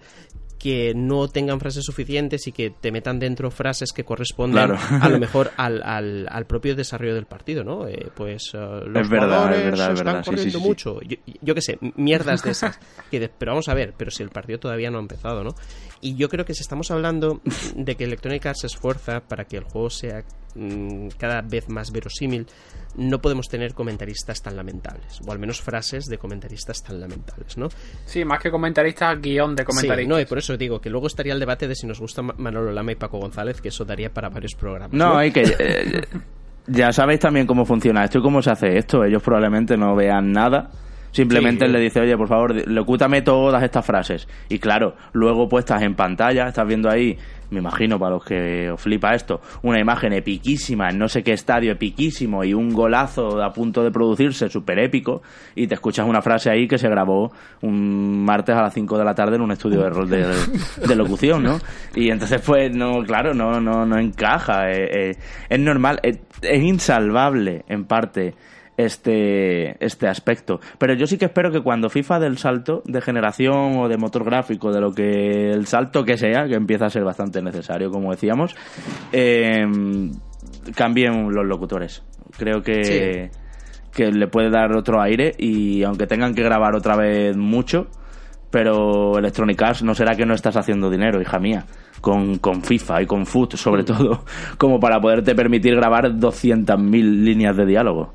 que 0.58 0.94
no 0.94 1.28
tengan 1.28 1.60
frases 1.60 1.84
suficientes 1.84 2.46
y 2.46 2.52
que 2.52 2.70
te 2.70 2.90
metan 2.90 3.18
dentro 3.18 3.50
frases 3.50 3.92
que 3.92 4.04
corresponden 4.04 4.72
a 4.72 5.08
lo 5.08 5.18
mejor 5.20 5.52
al, 5.56 5.82
al, 5.82 6.46
propio 6.46 6.74
desarrollo 6.74 7.14
del 7.14 7.26
partido, 7.26 7.62
¿no? 7.62 7.86
Eh, 7.86 8.10
pues 8.14 8.54
uh, 8.54 8.86
los 8.86 9.02
es 9.02 9.08
verdad, 9.08 9.54
es 9.54 9.64
verdad, 9.64 9.92
están 9.92 10.22
corriendo 10.22 10.60
mucho. 10.60 11.00
Yo, 11.02 11.16
yo 11.42 11.54
qué 11.54 11.60
sé, 11.60 11.78
mierdas 11.96 12.42
de 12.42 12.52
esas. 12.52 12.78
pero 13.10 13.52
vamos 13.52 13.68
a 13.68 13.74
ver, 13.74 13.94
pero 13.96 14.10
si 14.10 14.22
el 14.22 14.30
partido 14.30 14.58
todavía 14.58 14.90
no 14.90 14.98
ha 14.98 15.02
empezado, 15.02 15.44
¿no? 15.44 15.54
Y 16.00 16.14
yo 16.16 16.28
creo 16.28 16.44
que 16.44 16.54
si 16.54 16.62
estamos 16.62 16.90
hablando 16.90 17.40
de 17.74 17.94
que 17.94 18.04
Electronic 18.04 18.46
Arts 18.46 18.60
se 18.60 18.66
esfuerza 18.68 19.20
para 19.20 19.44
que 19.44 19.56
el 19.58 19.64
juego 19.64 19.90
sea 19.90 20.24
mm, 20.54 21.08
cada 21.18 21.42
vez 21.42 21.68
más 21.68 21.90
verosímil, 21.90 22.46
no 22.96 23.20
podemos 23.20 23.48
tener 23.48 23.74
comentaristas 23.74 24.42
tan 24.42 24.56
lamentables, 24.56 25.20
o 25.26 25.32
al 25.32 25.38
menos 25.38 25.60
frases 25.60 26.06
de 26.06 26.18
comentaristas 26.18 26.82
tan 26.82 27.00
lamentables, 27.00 27.56
¿no? 27.56 27.68
Sí, 28.04 28.24
más 28.24 28.40
que 28.40 28.50
comentaristas, 28.50 29.20
guion 29.20 29.54
de 29.54 29.64
comentaristas. 29.64 30.04
Sí, 30.04 30.08
no, 30.08 30.20
y 30.20 30.26
por 30.26 30.38
eso 30.38 30.56
digo, 30.56 30.80
que 30.80 30.90
luego 30.90 31.06
estaría 31.06 31.32
el 31.32 31.40
debate 31.40 31.68
de 31.68 31.74
si 31.74 31.86
nos 31.86 32.00
gusta 32.00 32.22
Manolo 32.22 32.72
Lama 32.72 32.92
y 32.92 32.96
Paco 32.96 33.18
González, 33.18 33.60
que 33.60 33.68
eso 33.68 33.84
daría 33.84 34.12
para 34.12 34.28
varios 34.28 34.54
programas. 34.54 34.92
No, 34.92 35.16
hay 35.16 35.30
que... 35.30 35.42
Eh, 35.58 36.02
ya 36.66 36.92
sabéis 36.92 37.20
también 37.20 37.46
cómo 37.46 37.64
funciona 37.64 38.04
esto 38.04 38.18
y 38.18 38.22
cómo 38.22 38.42
se 38.42 38.50
hace 38.50 38.78
esto. 38.78 39.04
Ellos 39.04 39.22
probablemente 39.22 39.76
no 39.76 39.94
vean 39.94 40.32
nada 40.32 40.70
Simplemente 41.16 41.66
le 41.66 41.80
dice, 41.80 42.00
oye, 42.00 42.14
por 42.14 42.28
favor, 42.28 42.68
locútame 42.68 43.22
todas 43.22 43.62
estas 43.62 43.86
frases. 43.86 44.28
Y 44.50 44.58
claro, 44.58 44.96
luego 45.14 45.48
puestas 45.48 45.80
en 45.80 45.94
pantalla, 45.94 46.48
estás 46.48 46.68
viendo 46.68 46.90
ahí, 46.90 47.16
me 47.50 47.58
imagino 47.58 47.98
para 47.98 48.12
los 48.12 48.24
que 48.24 48.70
os 48.70 48.80
flipa 48.80 49.14
esto, 49.14 49.40
una 49.62 49.80
imagen 49.80 50.12
epiquísima 50.12 50.88
en 50.90 50.98
no 50.98 51.08
sé 51.08 51.22
qué 51.22 51.32
estadio 51.32 51.72
epiquísimo 51.72 52.44
y 52.44 52.54
un 52.54 52.70
golazo 52.70 53.42
a 53.42 53.52
punto 53.52 53.82
de 53.82 53.90
producirse 53.90 54.48
súper 54.48 54.78
épico 54.78 55.22
y 55.54 55.66
te 55.66 55.74
escuchas 55.74 56.06
una 56.06 56.22
frase 56.22 56.50
ahí 56.50 56.66
que 56.66 56.78
se 56.78 56.88
grabó 56.88 57.32
un 57.62 58.24
martes 58.24 58.56
a 58.56 58.62
las 58.62 58.74
5 58.74 58.98
de 58.98 59.04
la 59.04 59.14
tarde 59.14 59.36
en 59.36 59.42
un 59.42 59.52
estudio 59.52 59.82
de, 59.82 60.16
de, 60.16 60.86
de 60.86 60.96
locución, 60.96 61.42
¿no? 61.42 61.58
Y 61.94 62.10
entonces 62.10 62.42
pues 62.44 62.74
no, 62.74 63.02
claro, 63.04 63.34
no, 63.34 63.60
no, 63.60 63.86
no 63.86 63.98
encaja, 63.98 64.70
eh, 64.70 65.10
eh, 65.10 65.16
es 65.48 65.60
normal, 65.60 66.00
es 66.02 66.62
insalvable 66.62 67.64
en 67.68 67.84
parte 67.84 68.34
este, 68.76 69.84
este 69.84 70.08
aspecto. 70.08 70.60
Pero 70.78 70.94
yo 70.94 71.06
sí 71.06 71.18
que 71.18 71.26
espero 71.26 71.50
que 71.50 71.62
cuando 71.62 71.88
FIFA 71.88 72.20
del 72.20 72.38
salto 72.38 72.82
de 72.84 73.00
generación 73.00 73.78
o 73.78 73.88
de 73.88 73.96
motor 73.96 74.24
gráfico, 74.24 74.72
de 74.72 74.80
lo 74.80 74.92
que 74.92 75.50
el 75.50 75.66
salto 75.66 76.04
que 76.04 76.16
sea, 76.16 76.46
que 76.46 76.54
empieza 76.54 76.86
a 76.86 76.90
ser 76.90 77.04
bastante 77.04 77.42
necesario, 77.42 77.90
como 77.90 78.10
decíamos, 78.10 78.54
eh, 79.12 79.64
cambien 80.74 81.32
los 81.32 81.46
locutores. 81.46 82.02
Creo 82.36 82.62
que, 82.62 83.30
que 83.92 84.12
le 84.12 84.26
puede 84.28 84.50
dar 84.50 84.76
otro 84.76 85.00
aire 85.00 85.34
y 85.38 85.82
aunque 85.82 86.06
tengan 86.06 86.34
que 86.34 86.42
grabar 86.42 86.74
otra 86.74 86.96
vez 86.96 87.36
mucho, 87.36 87.88
pero 88.50 89.18
Electronic 89.18 89.60
Arts 89.62 89.82
no 89.82 89.94
será 89.94 90.14
que 90.14 90.26
no 90.26 90.34
estás 90.34 90.56
haciendo 90.56 90.90
dinero, 90.90 91.20
hija 91.20 91.38
mía, 91.38 91.66
con, 92.00 92.38
con 92.38 92.62
FIFA 92.62 93.02
y 93.02 93.06
con 93.06 93.26
Foot 93.26 93.56
sobre 93.56 93.82
mm. 93.82 93.86
todo, 93.86 94.24
como 94.58 94.78
para 94.80 95.00
poderte 95.00 95.34
permitir 95.34 95.74
grabar 95.76 96.12
200.000 96.12 97.24
líneas 97.24 97.56
de 97.56 97.66
diálogo. 97.66 98.14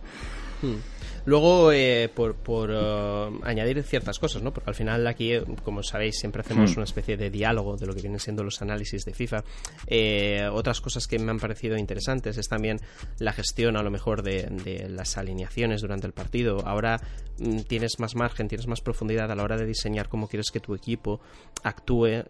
Hmm. 0.61 0.90
Luego, 1.25 1.71
eh, 1.71 2.09
por, 2.13 2.35
por 2.35 2.71
eh, 2.73 3.39
añadir 3.43 3.83
ciertas 3.83 4.17
cosas, 4.17 4.41
¿no? 4.41 4.51
Porque 4.51 4.71
al 4.71 4.75
final 4.75 5.05
aquí, 5.05 5.33
como 5.63 5.83
sabéis, 5.83 6.17
siempre 6.19 6.41
hacemos 6.41 6.71
hmm. 6.71 6.79
una 6.79 6.83
especie 6.83 7.17
de 7.17 7.29
diálogo 7.29 7.77
de 7.77 7.85
lo 7.85 7.93
que 7.93 8.01
vienen 8.01 8.19
siendo 8.19 8.43
los 8.43 8.61
análisis 8.61 9.05
de 9.05 9.13
FIFA. 9.13 9.43
Eh, 9.87 10.49
otras 10.51 10.81
cosas 10.81 11.07
que 11.07 11.19
me 11.19 11.31
han 11.31 11.39
parecido 11.39 11.77
interesantes 11.77 12.37
es 12.37 12.47
también 12.47 12.79
la 13.19 13.33
gestión, 13.33 13.77
a 13.77 13.83
lo 13.83 13.91
mejor, 13.91 14.23
de, 14.23 14.47
de 14.63 14.89
las 14.89 15.17
alineaciones 15.17 15.81
durante 15.81 16.07
el 16.07 16.13
partido. 16.13 16.65
Ahora 16.65 16.99
mm, 17.37 17.61
tienes 17.61 17.99
más 17.99 18.15
margen, 18.15 18.47
tienes 18.47 18.67
más 18.67 18.81
profundidad 18.81 19.31
a 19.31 19.35
la 19.35 19.43
hora 19.43 19.57
de 19.57 19.67
diseñar 19.67 20.09
cómo 20.09 20.27
quieres 20.27 20.49
que 20.51 20.59
tu 20.59 20.73
equipo 20.73 21.21
actúe 21.63 22.23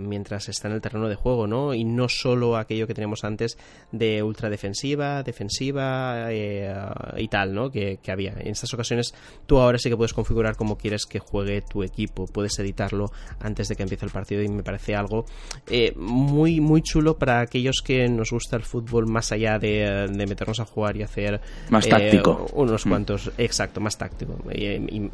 mientras 0.00 0.48
está 0.48 0.68
en 0.68 0.74
el 0.74 0.80
terreno 0.80 1.08
de 1.08 1.16
juego, 1.16 1.46
¿no? 1.46 1.74
Y 1.74 1.84
no 1.84 2.08
solo 2.08 2.56
aquello 2.56 2.86
que 2.86 2.94
teníamos 2.94 3.24
antes 3.24 3.58
de 3.90 4.22
ultradefensiva, 4.22 5.22
defensiva, 5.22 6.28
y 6.32 7.28
tal, 7.28 7.54
¿no? 7.54 7.70
Que, 7.70 7.98
que 8.02 8.12
había 8.28 8.40
en 8.40 8.52
estas 8.52 8.72
ocasiones 8.74 9.14
tú 9.46 9.58
ahora 9.58 9.78
sí 9.78 9.88
que 9.88 9.96
puedes 9.96 10.12
configurar 10.12 10.56
cómo 10.56 10.76
quieres 10.76 11.06
que 11.06 11.18
juegue 11.18 11.62
tu 11.62 11.82
equipo, 11.82 12.26
puedes 12.26 12.58
editarlo 12.58 13.10
antes 13.40 13.68
de 13.68 13.76
que 13.76 13.82
empiece 13.82 14.04
el 14.04 14.12
partido 14.12 14.42
y 14.42 14.48
me 14.48 14.62
parece 14.62 14.94
algo 14.94 15.24
eh, 15.68 15.92
muy, 15.96 16.60
muy 16.60 16.82
chulo 16.82 17.18
para 17.18 17.40
aquellos 17.40 17.82
que 17.84 18.08
nos 18.08 18.30
gusta 18.30 18.56
el 18.56 18.62
fútbol 18.62 19.06
más 19.06 19.32
allá 19.32 19.58
de, 19.58 20.08
meternos 20.28 20.60
a 20.60 20.64
jugar 20.64 20.96
y 20.96 21.02
hacer... 21.02 21.40
Más 21.70 21.86
eh, 21.86 21.90
táctico. 21.90 22.46
Unos 22.52 22.86
mm. 22.86 22.88
cuantos, 22.88 23.32
exacto, 23.38 23.80
más 23.80 23.96
táctico. 23.96 24.38
Y, 24.52 25.08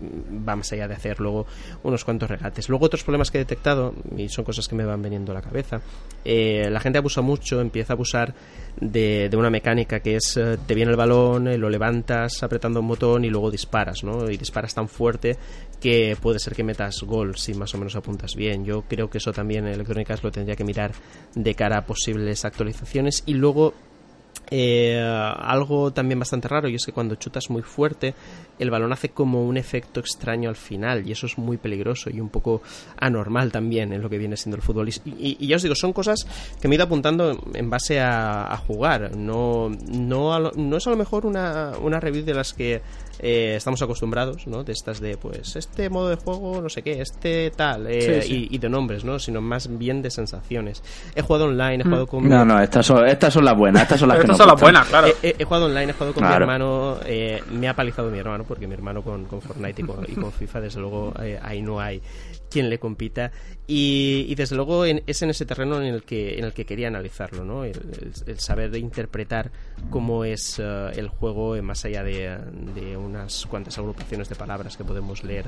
va 0.46 0.56
más 0.56 0.72
allá 0.72 0.88
de 0.88 0.94
hacer 0.94 1.20
luego 1.20 1.46
unos 1.82 2.04
cuantos 2.04 2.28
regates. 2.28 2.68
Luego 2.68 2.86
otros 2.86 3.02
problemas 3.04 3.30
que 3.30 3.38
he 3.38 3.40
detectado, 3.40 3.94
y 4.16 4.28
son 4.28 4.44
cosas 4.44 4.68
que 4.68 4.74
me 4.74 4.84
van 4.84 5.02
veniendo 5.02 5.32
a 5.32 5.34
la 5.34 5.42
cabeza, 5.42 5.80
eh, 6.24 6.68
la 6.70 6.80
gente 6.80 6.98
abusa 6.98 7.20
mucho, 7.22 7.60
empieza 7.60 7.92
a 7.92 7.94
abusar 7.94 8.34
de, 8.80 9.30
una 9.36 9.50
mecánica 9.50 10.00
que 10.00 10.16
es 10.16 10.36
eh, 10.36 10.58
te 10.66 10.74
viene 10.74 10.90
el 10.90 10.96
balón, 10.96 11.48
eh, 11.48 11.58
lo 11.58 11.70
levantas 11.70 12.42
apretando 12.42 12.80
un 12.80 12.88
botón 12.88 13.24
y 13.24 13.30
luego 13.30 13.50
disparas, 13.50 14.04
¿no? 14.04 14.30
Y 14.30 14.36
disparas 14.36 14.74
tan 14.74 14.88
fuerte 14.88 15.36
que 15.80 16.16
puede 16.20 16.38
ser 16.38 16.54
que 16.54 16.64
metas 16.64 17.02
gol 17.02 17.36
si 17.36 17.54
más 17.54 17.74
o 17.74 17.78
menos 17.78 17.96
apuntas 17.96 18.34
bien. 18.34 18.64
Yo 18.64 18.82
creo 18.82 19.08
que 19.08 19.18
eso 19.18 19.32
también 19.32 19.66
Electrónicas 19.66 20.22
lo 20.22 20.30
tendría 20.30 20.56
que 20.56 20.64
mirar 20.64 20.92
de 21.34 21.54
cara 21.54 21.78
a 21.78 21.86
posibles 21.86 22.44
actualizaciones 22.44 23.22
y 23.26 23.34
luego 23.34 23.74
eh, 24.50 25.00
algo 25.00 25.92
también 25.92 26.18
bastante 26.18 26.48
raro 26.48 26.68
y 26.68 26.76
es 26.76 26.86
que 26.86 26.92
cuando 26.92 27.16
chutas 27.16 27.50
muy 27.50 27.62
fuerte 27.62 28.14
el 28.58 28.70
balón 28.70 28.92
hace 28.92 29.10
como 29.10 29.44
un 29.44 29.56
efecto 29.56 30.00
extraño 30.00 30.48
al 30.48 30.56
final 30.56 31.06
y 31.06 31.12
eso 31.12 31.26
es 31.26 31.36
muy 31.36 31.56
peligroso 31.56 32.10
y 32.10 32.20
un 32.20 32.28
poco 32.28 32.62
anormal 32.98 33.52
también 33.52 33.92
en 33.92 34.02
lo 34.02 34.08
que 34.08 34.18
viene 34.18 34.36
siendo 34.36 34.56
el 34.56 34.62
fútbol. 34.62 34.88
Y, 35.04 35.46
ya 35.46 35.56
os 35.56 35.62
digo, 35.62 35.74
son 35.74 35.92
cosas 35.92 36.26
que 36.60 36.68
me 36.68 36.74
he 36.74 36.76
ido 36.76 36.84
apuntando 36.84 37.38
en 37.54 37.70
base 37.70 38.00
a, 38.00 38.56
jugar. 38.66 39.16
No, 39.16 39.68
no, 39.68 40.50
no 40.52 40.76
es 40.76 40.86
a 40.86 40.90
lo 40.90 40.96
mejor 40.96 41.26
una, 41.26 41.72
una 41.80 42.00
review 42.00 42.24
de 42.24 42.34
las 42.34 42.54
que 42.54 42.80
eh, 43.18 43.54
estamos 43.56 43.80
acostumbrados, 43.82 44.46
¿no? 44.46 44.62
De 44.62 44.72
estas 44.72 45.00
de, 45.00 45.16
pues, 45.16 45.56
este 45.56 45.88
modo 45.88 46.08
de 46.08 46.16
juego, 46.16 46.60
no 46.60 46.68
sé 46.68 46.82
qué, 46.82 47.00
este 47.00 47.50
tal, 47.50 47.86
eh, 47.88 48.24
Y, 48.26 48.58
de 48.58 48.68
nombres, 48.68 49.04
¿no? 49.04 49.18
Sino 49.18 49.40
más 49.40 49.78
bien 49.78 50.02
de 50.02 50.10
sensaciones. 50.10 50.82
He 51.14 51.22
jugado 51.22 51.46
online, 51.46 51.82
he 51.82 51.84
jugado 51.84 52.04
mm. 52.04 52.08
con... 52.08 52.28
No, 52.28 52.44
no, 52.44 52.60
estas 52.60 52.86
son, 52.86 53.06
estas 53.06 53.32
son 53.32 53.44
las 53.44 53.56
buenas, 53.56 53.82
estas 53.82 54.00
son 54.00 54.08
las 54.08 54.18
que 54.18 54.26
son 54.36 54.46
las 54.48 54.60
buenas, 54.60 54.86
claro. 54.88 55.08
He, 55.22 55.44
jugado 55.44 55.66
online, 55.66 55.90
he 55.90 55.92
jugado 55.92 56.14
con 56.14 56.26
mi 56.26 56.32
hermano, 56.34 56.98
eh, 57.04 57.42
me 57.50 57.68
ha 57.68 57.74
palizado 57.74 58.10
mi 58.10 58.18
hermano, 58.18 58.44
porque 58.44 58.66
mi 58.66 58.74
hermano 58.74 59.02
con, 59.02 59.24
con 59.24 59.40
Fortnite 59.40 59.82
y 59.82 59.84
con, 59.84 60.04
y 60.08 60.14
con 60.14 60.32
FIFA, 60.32 60.60
desde 60.60 60.80
luego, 60.80 61.14
ahí 61.42 61.62
no 61.62 61.80
hay 61.80 62.00
quien 62.50 62.70
le 62.70 62.78
compita. 62.78 63.30
Y, 63.66 64.34
desde 64.34 64.54
luego 64.54 64.84
es 64.84 65.22
en 65.22 65.30
ese 65.30 65.44
terreno 65.44 65.80
en 65.80 65.92
el 65.92 66.02
que 66.02 66.38
en 66.38 66.44
el 66.44 66.52
que 66.52 66.64
quería 66.64 66.88
analizarlo 66.88 67.44
no 67.44 67.64
el, 67.64 67.74
saber 68.38 68.74
interpretar 68.76 69.50
cómo 69.90 70.24
es 70.24 70.58
eh, 70.58 70.90
el 70.94 71.08
juego 71.08 71.60
más 71.62 71.84
allá 71.84 72.04
de, 72.04 72.38
de, 72.74 72.96
unas 72.96 73.46
cuantas 73.46 73.76
agrupaciones 73.78 74.28
de 74.28 74.36
palabras 74.36 74.76
que 74.76 74.84
podemos 74.84 75.24
leer 75.24 75.46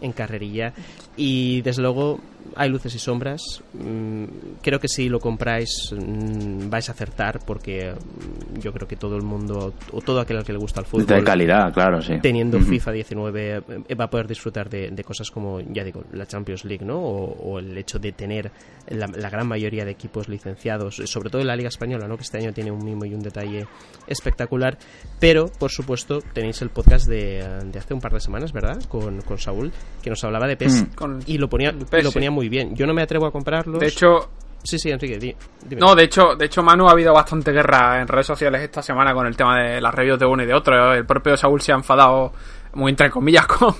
en 0.00 0.12
carrerilla 0.12 0.72
y 1.16 1.60
desde 1.62 1.82
luego 1.82 2.20
hay 2.56 2.68
luces 2.68 2.94
y 2.94 2.98
sombras. 2.98 3.62
Mm, 3.74 4.24
creo 4.62 4.80
que 4.80 4.88
si 4.88 5.08
lo 5.08 5.20
compráis 5.20 5.92
mm, 5.92 6.68
vais 6.68 6.88
a 6.88 6.92
acertar 6.92 7.40
porque 7.44 7.92
mm, 7.92 8.58
yo 8.60 8.72
creo 8.72 8.88
que 8.88 8.96
todo 8.96 9.16
el 9.16 9.22
mundo 9.22 9.74
o 9.92 10.00
todo 10.00 10.20
aquel 10.20 10.38
al 10.38 10.44
que 10.44 10.52
le 10.52 10.58
gusta 10.58 10.80
el 10.80 10.86
fútbol 10.86 11.06
de 11.06 11.24
calidad, 11.24 11.72
claro, 11.72 12.00
sí. 12.00 12.14
Teniendo 12.20 12.60
FIFA 12.60 12.92
19 12.92 13.62
eh, 13.88 13.94
va 13.94 14.04
a 14.04 14.10
poder 14.10 14.26
disfrutar 14.26 14.68
de, 14.68 15.04
cosas 15.04 15.30
como 15.30 15.60
ya 15.60 15.84
digo 15.84 16.04
la 16.12 16.26
Champions 16.26 16.64
League, 16.64 16.84
¿no? 16.84 16.98
O, 16.98 17.58
el 17.58 17.76
hecho 17.76 17.98
de 17.98 18.12
tener 18.12 18.50
la, 18.88 19.30
gran 19.30 19.46
mayoría 19.46 19.84
de 19.84 19.90
equipos 19.90 20.28
licenciados, 20.28 20.96
sobre 21.04 21.30
todo 21.30 21.40
en 21.40 21.48
la 21.48 21.56
Liga 21.56 21.68
española, 21.68 22.06
¿no? 22.06 22.16
Que 22.16 22.22
este 22.22 22.38
año 22.38 22.52
tiene 22.52 22.70
un 22.70 22.84
mimo 22.84 23.04
y 23.04 23.14
un 23.14 23.20
detalle 23.20 23.66
espectacular. 24.06 24.78
Pero 25.18 25.46
por 25.58 25.70
supuesto 25.70 26.20
tenéis 26.32 26.62
el 26.62 26.70
podcast 26.70 27.06
de, 27.08 27.42
hace 27.76 27.94
un 27.94 28.00
par 28.00 28.12
de 28.12 28.20
semanas, 28.20 28.52
¿verdad? 28.52 28.82
Con, 28.88 29.20
con 29.22 29.38
Saúl 29.38 29.72
que 30.02 30.10
nos 30.10 30.22
hablaba 30.24 30.46
de 30.46 30.56
PES 30.56 30.86
y 31.26 31.38
lo 31.38 31.48
ponía, 31.48 31.72
lo 31.72 32.12
ponía 32.12 32.30
muy 32.30 32.48
bien. 32.48 32.74
Yo 32.74 32.86
no 32.86 32.94
me 32.94 33.02
atrevo 33.02 33.26
a 33.26 33.32
comprarlo. 33.32 33.78
De 33.78 33.86
hecho, 33.86 34.30
Sí, 34.62 34.78
sí, 34.78 34.90
Enrique, 34.90 35.18
dime. 35.18 35.36
No, 35.80 35.94
de 35.94 36.04
hecho, 36.04 36.34
de 36.36 36.46
hecho, 36.46 36.62
Manu, 36.62 36.88
ha 36.88 36.92
habido 36.92 37.14
bastante 37.14 37.50
guerra 37.50 38.00
en 38.00 38.06
redes 38.06 38.26
sociales 38.26 38.60
esta 38.62 38.82
semana 38.82 39.14
con 39.14 39.26
el 39.26 39.36
tema 39.36 39.58
de 39.58 39.80
las 39.80 39.94
reviews 39.94 40.18
de 40.18 40.26
uno 40.26 40.42
y 40.42 40.46
de 40.46 40.54
otro. 40.54 40.92
El 40.92 41.06
propio 41.06 41.36
Saúl 41.36 41.60
se 41.62 41.72
ha 41.72 41.76
enfadado, 41.76 42.32
muy 42.74 42.90
entre 42.90 43.08
comillas, 43.08 43.46
con, 43.46 43.74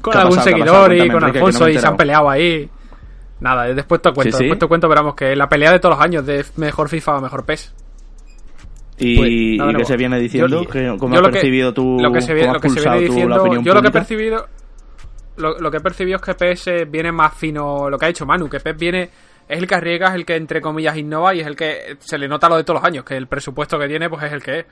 con 0.00 0.16
algún 0.16 0.40
seguidor 0.40 0.92
y 0.92 1.08
con 1.08 1.22
Alfonso 1.22 1.68
y 1.68 1.78
se 1.78 1.86
han 1.86 1.96
peleado 1.96 2.28
ahí. 2.28 2.68
Nada, 3.40 3.72
después 3.72 4.02
te 4.02 4.12
cuento, 4.12 4.36
después 4.36 4.58
te 4.58 4.66
cuento, 4.66 4.88
pero 4.88 5.02
vamos, 5.02 5.14
que 5.14 5.36
la 5.36 5.48
pelea 5.48 5.70
de 5.70 5.78
todos 5.78 5.96
los 5.96 6.04
años 6.04 6.26
de 6.26 6.44
mejor 6.56 6.88
FIFA 6.88 7.18
o 7.18 7.20
mejor 7.20 7.44
PES. 7.44 7.74
¿Y, 9.00 9.56
pues, 9.56 9.76
qué 9.76 9.84
se 9.84 9.96
viene 9.96 10.18
diciendo? 10.18 10.66
¿Cómo 10.98 11.14
has 11.14 11.22
percibido 11.22 11.72
tú? 11.72 11.98
Lo 12.00 12.10
que 12.10 12.20
se, 12.20 12.34
viene 12.34 12.52
diciendo, 12.98 13.62
yo 13.62 13.72
lo 13.72 13.80
que 13.82 13.88
he 13.88 13.92
percibido 13.92 14.48
lo, 15.38 15.70
que 15.70 15.76
he 15.76 15.80
percibido 15.80 16.16
es 16.16 16.22
que 16.22 16.34
PS 16.34 16.90
viene 16.90 17.12
más 17.12 17.34
fino, 17.34 17.88
lo 17.88 17.98
que 17.98 18.06
ha 18.06 18.08
dicho 18.08 18.26
Manu, 18.26 18.48
que 18.48 18.60
PS 18.60 18.76
viene, 18.76 19.10
es 19.48 19.58
el 19.58 19.66
que 19.66 19.74
arriesga, 19.74 20.08
es 20.08 20.14
el 20.14 20.26
que 20.26 20.36
entre 20.36 20.60
comillas 20.60 20.96
innova 20.96 21.34
y 21.34 21.40
es 21.40 21.46
el 21.46 21.56
que 21.56 21.96
se 22.00 22.18
le 22.18 22.28
nota 22.28 22.48
lo 22.48 22.56
de 22.56 22.64
todos 22.64 22.80
los 22.80 22.86
años, 22.86 23.04
que 23.04 23.16
el 23.16 23.26
presupuesto 23.26 23.78
que 23.78 23.88
tiene 23.88 24.10
pues 24.10 24.24
es 24.24 24.32
el 24.32 24.42
que 24.42 24.58
es. 24.60 24.66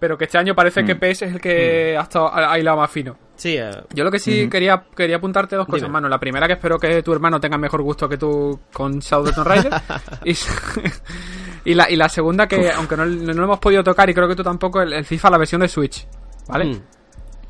Pero 0.00 0.18
que 0.18 0.24
este 0.24 0.36
año 0.36 0.52
parece 0.52 0.84
que 0.84 0.96
mm. 0.96 0.98
PS 0.98 1.22
es 1.22 1.34
el 1.34 1.40
que 1.40 1.94
mm. 1.94 2.00
ha 2.00 2.02
estado 2.02 2.34
ahí 2.34 2.64
más 2.64 2.90
fino. 2.90 3.16
Sí, 3.36 3.56
eh, 3.56 3.70
Yo 3.94 4.02
lo 4.02 4.10
que 4.10 4.18
sí 4.18 4.48
quería, 4.48 4.84
quería 4.96 5.16
apuntarte 5.16 5.54
dos 5.54 5.66
cosas, 5.66 5.88
Manu. 5.88 6.08
La 6.08 6.18
primera 6.18 6.48
que 6.48 6.54
espero 6.54 6.76
que 6.76 7.04
tu 7.04 7.12
hermano 7.12 7.38
tenga 7.38 7.56
mejor 7.56 7.82
gusto 7.82 8.08
que 8.08 8.18
tú 8.18 8.62
con 8.72 8.98
Shadow 8.98 9.32
Tomb 9.32 9.46
Raider. 9.46 9.72
y, 11.64 11.74
la, 11.74 11.88
y 11.88 11.94
la 11.94 12.08
segunda 12.08 12.48
que, 12.48 12.72
aunque 12.72 12.96
no, 12.96 13.04
lo 13.04 13.44
hemos 13.44 13.60
podido 13.60 13.84
tocar 13.84 14.10
y 14.10 14.14
creo 14.14 14.26
que 14.26 14.34
tú 14.34 14.42
tampoco, 14.42 14.82
el, 14.82 15.04
FIFA, 15.04 15.30
la 15.30 15.38
versión 15.38 15.60
de 15.60 15.68
Switch. 15.68 16.04
¿Vale? 16.48 16.64
Mm 16.64 17.01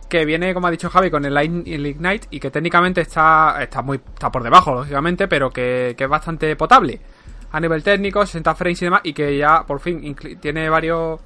que 0.09 0.25
viene, 0.25 0.53
como 0.55 0.67
ha 0.67 0.71
dicho 0.71 0.91
Javi, 0.91 1.11
con 1.11 1.25
el, 1.25 1.37
Ignite 1.43 2.29
y 2.31 2.41
que 2.41 2.51
técnicamente 2.51 3.01
está, 3.01 3.57
está, 3.61 3.83
muy, 3.83 4.01
está 4.15 4.31
por 4.31 4.43
debajo, 4.43 4.75
lógicamente, 4.75 5.29
pero 5.29 5.51
que, 5.51 5.97
es 5.99 6.09
bastante 6.09 6.55
potable 6.57 7.01
a 7.51 7.61
nivel 7.61 7.83
técnico, 7.83 8.25
60 8.25 8.55
frames 8.55 8.83
y 8.83 8.85
demás, 8.87 9.01
y 9.05 9.13
que 9.13 9.37
ya 9.37 9.65
por 9.67 9.81
fin 9.81 10.17
tiene 10.41 10.69
varios 10.71 11.21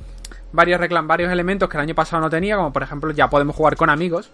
varios 0.53 0.81
reclam 0.81 1.07
varios 1.07 1.31
elementos 1.31 1.69
que 1.69 1.77
el 1.77 1.83
año 1.83 1.95
pasado 1.95 2.23
no 2.23 2.31
tenía, 2.31 2.57
como 2.57 2.73
por 2.73 2.83
ejemplo 2.83 3.13
ya 3.13 3.29
podemos 3.29 3.55
jugar 3.55 3.77
con 3.77 3.91
amigos. 3.91 4.31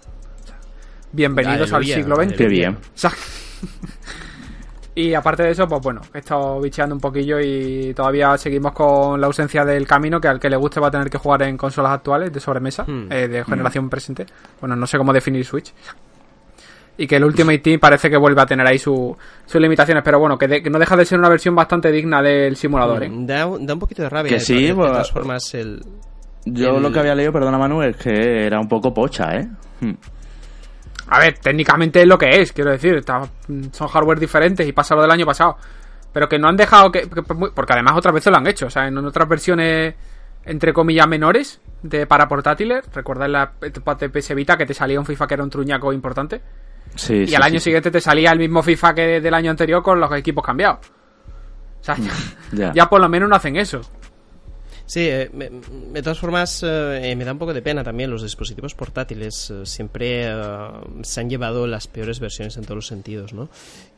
Bienvenidos 1.12 1.72
al 1.72 1.84
siglo 1.84 2.16
XX. 2.16 2.36
Qué 2.36 2.46
bien. 2.46 2.78
Y 4.94 5.14
aparte 5.14 5.44
de 5.44 5.50
eso, 5.52 5.66
pues 5.66 5.80
bueno, 5.80 6.02
he 6.12 6.18
estado 6.18 6.60
bicheando 6.60 6.94
un 6.94 7.00
poquillo 7.00 7.40
y 7.40 7.94
todavía 7.94 8.36
seguimos 8.36 8.72
con 8.72 9.18
la 9.20 9.26
ausencia 9.26 9.64
del 9.64 9.86
camino, 9.86 10.20
que 10.20 10.28
al 10.28 10.38
que 10.38 10.50
le 10.50 10.56
guste 10.56 10.80
va 10.80 10.88
a 10.88 10.90
tener 10.90 11.08
que 11.08 11.16
jugar 11.16 11.42
en 11.44 11.56
consolas 11.56 11.92
actuales 11.92 12.30
de 12.32 12.40
sobremesa, 12.40 12.84
hmm. 12.84 13.10
eh, 13.10 13.28
de 13.28 13.44
generación 13.44 13.88
presente. 13.88 14.26
Bueno, 14.60 14.76
no 14.76 14.86
sé 14.86 14.98
cómo 14.98 15.12
definir 15.12 15.44
Switch. 15.46 15.72
Y 16.98 17.06
que 17.06 17.16
el 17.16 17.24
Ultimate 17.24 17.58
Team 17.60 17.80
parece 17.80 18.10
que 18.10 18.18
vuelve 18.18 18.42
a 18.42 18.46
tener 18.46 18.66
ahí 18.66 18.78
sus 18.78 19.16
limitaciones, 19.54 20.02
pero 20.04 20.18
bueno, 20.18 20.36
que, 20.36 20.60
no 20.70 20.78
deja 20.78 20.94
de 20.94 21.06
ser 21.06 21.18
una 21.18 21.30
versión 21.30 21.54
bastante 21.54 21.90
digna 21.90 22.20
del 22.20 22.54
simulador. 22.56 23.04
¿eh? 23.04 23.08
Hmm, 23.08 23.26
da, 23.26 23.46
un 23.46 23.78
poquito 23.78 24.02
de 24.02 24.10
rabia. 24.10 24.30
Que 24.30 24.40
sí, 24.40 24.66
de, 24.66 24.74
pues, 24.74 24.90
todas 24.90 25.10
formas, 25.10 25.54
el, 25.54 25.82
yo 26.44 26.80
lo 26.80 26.92
que 26.92 26.98
había 26.98 27.14
leído, 27.14 27.32
perdona 27.32 27.56
Manu, 27.56 27.82
es 27.82 27.96
que 27.96 28.46
era 28.46 28.60
un 28.60 28.68
poco 28.68 28.92
pocha, 28.92 29.36
¿eh? 29.36 29.48
Hmm. 29.80 29.94
A 31.08 31.18
ver, 31.18 31.38
técnicamente 31.38 32.00
es 32.00 32.06
lo 32.06 32.18
que 32.18 32.40
es, 32.40 32.52
quiero 32.52 32.70
decir. 32.70 33.04
son 33.72 33.88
hardware 33.88 34.18
diferentes 34.18 34.66
y 34.66 34.72
pasa 34.72 34.94
lo 34.94 35.02
del 35.02 35.10
año 35.10 35.26
pasado. 35.26 35.56
Pero 36.12 36.28
que 36.28 36.38
no 36.38 36.48
han 36.48 36.56
dejado 36.56 36.92
que, 36.92 37.06
Porque 37.06 37.72
además 37.72 37.96
otras 37.96 38.14
veces 38.14 38.30
lo 38.30 38.38
han 38.38 38.46
hecho. 38.46 38.66
O 38.66 38.70
sea, 38.70 38.86
en 38.86 38.98
otras 38.98 39.28
versiones, 39.28 39.94
entre 40.44 40.72
comillas, 40.72 41.08
menores 41.08 41.60
de 41.82 42.06
para 42.06 42.28
portátiles. 42.28 42.84
¿Recuerdas 42.94 43.28
la 43.30 43.52
etapa 43.62 43.94
de 43.94 44.10
PS 44.10 44.34
Vita 44.34 44.56
que 44.56 44.66
te 44.66 44.74
salía 44.74 45.00
un 45.00 45.06
FIFA 45.06 45.26
que 45.26 45.34
era 45.34 45.42
un 45.42 45.50
truñaco 45.50 45.92
importante? 45.92 46.40
Sí. 46.94 47.24
Y 47.26 47.34
al 47.34 47.42
año 47.42 47.58
siguiente 47.58 47.90
te 47.90 48.00
salía 48.00 48.30
el 48.32 48.38
mismo 48.38 48.62
FIFA 48.62 48.94
que 48.94 49.20
del 49.20 49.34
año 49.34 49.50
anterior 49.50 49.82
con 49.82 49.98
los 49.98 50.12
equipos 50.12 50.44
cambiados. 50.44 50.78
O 51.80 51.84
sea, 51.84 51.96
ya, 52.52 52.72
ya 52.72 52.86
por 52.88 53.00
lo 53.00 53.08
menos 53.08 53.28
no 53.28 53.36
hacen 53.36 53.56
eso. 53.56 53.80
Sí, 54.92 55.08
eh, 55.08 55.30
de 55.32 56.02
todas 56.02 56.18
formas 56.18 56.62
eh, 56.62 57.14
me 57.16 57.24
da 57.24 57.32
un 57.32 57.38
poco 57.38 57.54
de 57.54 57.62
pena 57.62 57.82
también. 57.82 58.10
Los 58.10 58.22
dispositivos 58.22 58.74
portátiles 58.74 59.48
eh, 59.48 59.64
siempre 59.64 60.28
se 61.00 61.18
han 61.18 61.30
llevado 61.30 61.66
las 61.66 61.86
peores 61.86 62.20
versiones 62.20 62.58
en 62.58 62.64
todos 62.64 62.76
los 62.76 62.86
sentidos, 62.88 63.32
¿no? 63.32 63.48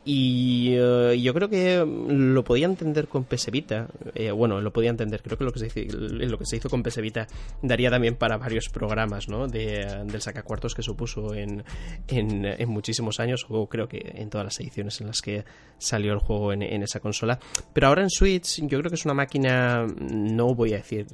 Y 0.05 0.75
yo 0.75 1.33
creo 1.33 1.49
que 1.49 1.83
lo 1.83 2.43
podía 2.43 2.67
entender 2.67 3.07
con 3.07 3.23
PS 3.23 3.49
Vita. 3.51 3.87
bueno, 4.35 4.61
lo 4.61 4.71
podía 4.71 4.91
entender. 4.91 5.21
Creo 5.23 5.37
que 5.37 5.43
lo 5.43 5.51
que 5.51 5.59
se 5.59 5.65
hizo, 5.67 5.97
lo 5.97 6.37
que 6.37 6.45
se 6.45 6.57
hizo 6.57 6.69
con 6.69 6.83
PS 6.83 7.01
Vita 7.01 7.27
daría 7.61 7.89
también 7.89 8.15
para 8.15 8.37
varios 8.37 8.69
programas, 8.69 9.27
¿no? 9.27 9.47
De, 9.47 10.03
del 10.05 10.21
sacacuartos 10.21 10.75
que 10.75 10.83
supuso 10.83 11.33
en, 11.33 11.63
en, 12.07 12.69
muchísimos 12.69 13.19
años, 13.19 13.45
o 13.49 13.67
creo 13.67 13.87
que 13.87 14.13
en 14.15 14.29
todas 14.29 14.45
las 14.45 14.59
ediciones 14.59 15.01
en 15.01 15.07
las 15.07 15.21
que 15.21 15.43
salió 15.77 16.13
el 16.13 16.19
juego 16.19 16.53
en, 16.53 16.61
en 16.61 16.83
esa 16.83 16.99
consola. 16.99 17.39
Pero 17.73 17.87
ahora 17.87 18.03
en 18.03 18.09
Switch 18.09 18.61
yo 18.61 18.79
creo 18.79 18.89
que 18.89 18.95
es 18.95 19.05
una 19.05 19.13
máquina, 19.13 19.85
no 19.87 20.53
voy 20.53 20.73
a 20.73 20.77
decir 20.77 21.07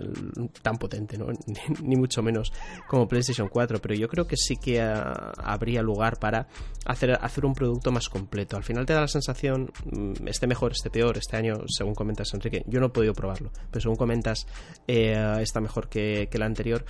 tan 0.62 0.78
potente, 0.78 1.18
¿no? 1.18 1.28
ni, 1.84 1.96
mucho 1.96 2.22
menos 2.22 2.52
como 2.88 3.08
PlayStation 3.08 3.48
4, 3.48 3.80
pero 3.80 3.96
yo 3.96 4.08
creo 4.08 4.28
que 4.28 4.36
sí 4.38 4.58
que 4.58 4.82
ah, 4.82 5.32
habría 5.38 5.82
lugar 5.82 6.20
para 6.20 6.48
hacer, 6.86 7.18
hacer 7.22 7.46
un 7.46 7.54
producto 7.54 7.92
más 7.92 8.10
completo. 8.10 8.58
Al 8.58 8.64
final 8.64 8.81
te 8.86 8.94
da 8.94 9.02
la 9.02 9.08
sensación, 9.08 9.72
mm, 9.86 10.28
esté 10.28 10.48
mejor, 10.48 10.72
esté 10.72 10.90
peor, 10.90 11.18
este 11.18 11.38
año, 11.38 11.62
según 11.68 11.96
comentas 11.96 12.34
Enrique, 12.34 12.64
yo 12.68 12.80
no 12.80 12.88
he 12.88 12.90
podido 12.90 13.14
probarlo, 13.14 13.52
pero 13.70 13.82
según 13.82 13.98
comentas, 13.98 14.48
eh, 14.88 15.38
está 15.42 15.62
mejor 15.62 15.90
que, 15.90 16.30
el 16.32 16.42
anterior 16.42 16.86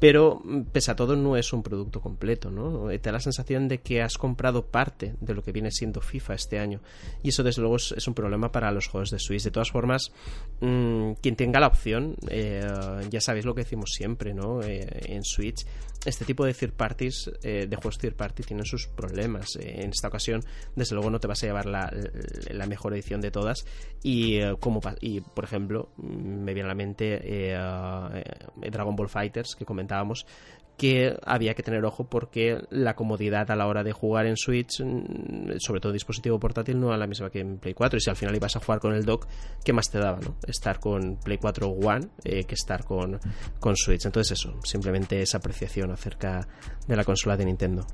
pero 0.00 0.40
mm, 0.44 0.62
pese 0.72 0.90
a 0.90 0.96
todo 0.96 1.16
no 1.16 1.36
es 1.36 1.52
un 1.52 1.62
producto 1.62 2.00
completo, 2.00 2.50
¿no? 2.50 2.90
Eh, 2.90 2.98
te 2.98 3.08
da 3.08 3.14
la 3.14 3.20
sensación 3.20 3.68
de 3.68 3.78
que 3.78 4.02
has 4.02 4.16
comprado 4.16 4.66
parte 4.66 5.14
de 5.20 5.34
lo 5.34 5.42
que 5.42 5.52
viene 5.52 5.70
siendo 5.70 6.00
FIFA 6.00 6.34
este 6.34 6.58
año 6.58 6.80
y 7.22 7.30
eso 7.30 7.42
desde 7.42 7.62
luego 7.62 7.76
es, 7.76 8.06
un 8.06 8.14
problema 8.14 8.52
para 8.52 8.70
los 8.70 8.86
juegos 8.86 9.10
de 9.10 9.18
Switch. 9.18 9.42
De 9.42 9.50
todas 9.50 9.70
formas, 9.70 10.12
mm, 10.60 11.12
quien 11.20 11.36
tenga 11.36 11.60
la 11.60 11.66
opción, 11.66 12.16
eh, 12.28 12.66
ya 13.10 13.20
sabéis 13.20 13.44
lo 13.44 13.54
que 13.54 13.62
decimos 13.62 13.90
siempre, 13.92 14.34
¿no? 14.34 14.62
Eh, 14.62 14.86
en 15.06 15.24
Switch 15.24 15.66
este 16.04 16.24
tipo 16.24 16.44
de 16.44 16.54
third 16.54 16.74
de 17.42 17.76
juegos 17.76 17.98
third 17.98 18.14
party, 18.14 18.44
tienen 18.44 18.64
sus 18.64 18.86
problemas. 18.86 19.56
En 19.60 19.90
esta 19.90 20.06
ocasión, 20.06 20.42
desde 20.76 20.94
luego, 20.94 21.10
no 21.10 21.18
te 21.18 21.26
vas 21.26 21.42
a 21.42 21.46
llevar 21.46 21.66
la, 21.66 21.90
mejor 22.68 22.94
edición 22.94 23.20
de 23.20 23.32
todas. 23.32 23.66
Y, 24.02 24.40
como, 24.60 24.80
y, 25.00 25.20
por 25.20 25.44
ejemplo, 25.44 25.90
me 25.96 26.54
viene 26.54 26.66
a 26.66 26.68
la 26.68 26.74
mente 26.76 27.18
Dragon 28.70 28.94
Ball 28.94 29.08
Fighters, 29.08 29.56
que 29.56 29.64
que 30.78 31.18
había 31.26 31.54
que 31.54 31.64
tener 31.64 31.84
ojo 31.84 32.08
porque 32.08 32.62
la 32.70 32.94
comodidad 32.94 33.50
a 33.50 33.56
la 33.56 33.66
hora 33.66 33.82
de 33.82 33.92
jugar 33.92 34.26
en 34.26 34.36
Switch, 34.36 34.80
mm, 34.80 35.58
sobre 35.58 35.80
todo 35.80 35.92
dispositivo 35.92 36.38
portátil, 36.38 36.78
no 36.78 36.88
era 36.88 36.96
la 36.96 37.08
misma 37.08 37.30
que 37.30 37.40
en 37.40 37.58
Play 37.58 37.74
4. 37.74 37.98
Y 37.98 38.00
si 38.00 38.08
al 38.08 38.16
final 38.16 38.36
ibas 38.36 38.54
a 38.54 38.60
jugar 38.60 38.78
con 38.78 38.94
el 38.94 39.04
dock, 39.04 39.26
¿qué 39.64 39.72
más 39.72 39.90
te 39.90 39.98
daba? 39.98 40.20
No? 40.20 40.36
Estar 40.46 40.78
con 40.78 41.16
Play 41.16 41.38
4 41.38 41.68
One 41.68 42.06
eh, 42.24 42.44
que 42.44 42.54
estar 42.54 42.84
con, 42.84 43.18
con 43.58 43.76
Switch. 43.76 44.06
Entonces 44.06 44.38
eso, 44.38 44.54
simplemente 44.62 45.20
esa 45.20 45.38
apreciación 45.38 45.90
acerca 45.90 46.46
de 46.86 46.96
la 46.96 47.02
consola 47.02 47.36
de 47.36 47.44
Nintendo. 47.44 47.84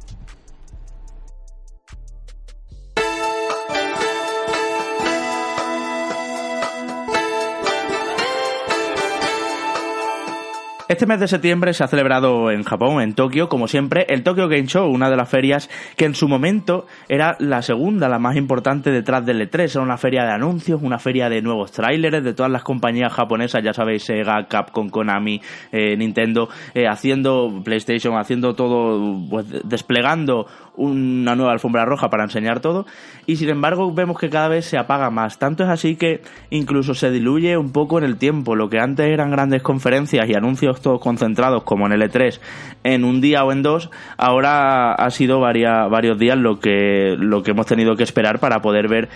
Este 10.86 11.06
mes 11.06 11.18
de 11.18 11.28
septiembre 11.28 11.72
se 11.72 11.82
ha 11.82 11.88
celebrado 11.88 12.50
en 12.50 12.62
Japón, 12.62 13.00
en 13.00 13.14
Tokio, 13.14 13.48
como 13.48 13.68
siempre, 13.68 14.04
el 14.10 14.22
Tokyo 14.22 14.48
Game 14.48 14.66
Show, 14.66 14.86
una 14.86 15.08
de 15.08 15.16
las 15.16 15.30
ferias 15.30 15.70
que 15.96 16.04
en 16.04 16.14
su 16.14 16.28
momento 16.28 16.84
era 17.08 17.36
la 17.38 17.62
segunda, 17.62 18.06
la 18.06 18.18
más 18.18 18.36
importante 18.36 18.90
detrás 18.90 19.24
del 19.24 19.40
E3. 19.40 19.76
Era 19.76 19.80
una 19.80 19.96
feria 19.96 20.24
de 20.24 20.32
anuncios, 20.32 20.82
una 20.82 20.98
feria 20.98 21.30
de 21.30 21.40
nuevos 21.40 21.72
tráileres 21.72 22.22
de 22.22 22.34
todas 22.34 22.52
las 22.52 22.64
compañías 22.64 23.14
japonesas, 23.14 23.62
ya 23.64 23.72
sabéis, 23.72 24.04
Sega, 24.04 24.46
Capcom, 24.46 24.90
Konami, 24.90 25.40
eh, 25.72 25.96
Nintendo, 25.96 26.50
eh, 26.74 26.86
haciendo 26.86 27.62
PlayStation, 27.64 28.18
haciendo 28.18 28.54
todo, 28.54 29.26
pues 29.30 29.46
desplegando 29.64 30.46
una 30.76 31.36
nueva 31.36 31.52
alfombra 31.52 31.84
roja 31.84 32.10
para 32.10 32.24
enseñar 32.24 32.60
todo. 32.60 32.86
Y 33.26 33.36
sin 33.36 33.48
embargo, 33.48 33.92
vemos 33.92 34.18
que 34.18 34.30
cada 34.30 34.48
vez 34.48 34.64
se 34.64 34.78
apaga 34.78 35.10
más. 35.10 35.38
Tanto 35.38 35.64
es 35.64 35.70
así 35.70 35.96
que 35.96 36.22
incluso 36.50 36.94
se 36.94 37.10
diluye 37.10 37.56
un 37.56 37.72
poco 37.72 37.98
en 37.98 38.04
el 38.04 38.16
tiempo. 38.16 38.56
Lo 38.56 38.68
que 38.68 38.78
antes 38.78 39.06
eran 39.06 39.30
grandes 39.30 39.62
conferencias 39.62 40.28
y 40.28 40.34
anuncios 40.34 40.80
todos 40.80 41.00
concentrados 41.00 41.64
como 41.64 41.86
en 41.86 41.92
el 41.92 42.02
E3 42.02 42.40
en 42.84 43.04
un 43.04 43.20
día 43.20 43.44
o 43.44 43.52
en 43.52 43.62
dos, 43.62 43.90
ahora 44.16 44.92
ha 44.92 45.10
sido 45.10 45.40
varios 45.40 46.18
días 46.18 46.36
lo 46.36 46.60
que, 46.60 47.16
lo 47.18 47.42
que 47.42 47.52
hemos 47.52 47.66
tenido 47.66 47.96
que 47.96 48.02
esperar 48.02 48.38
para 48.38 48.60
poder 48.60 48.88
ver 48.88 49.08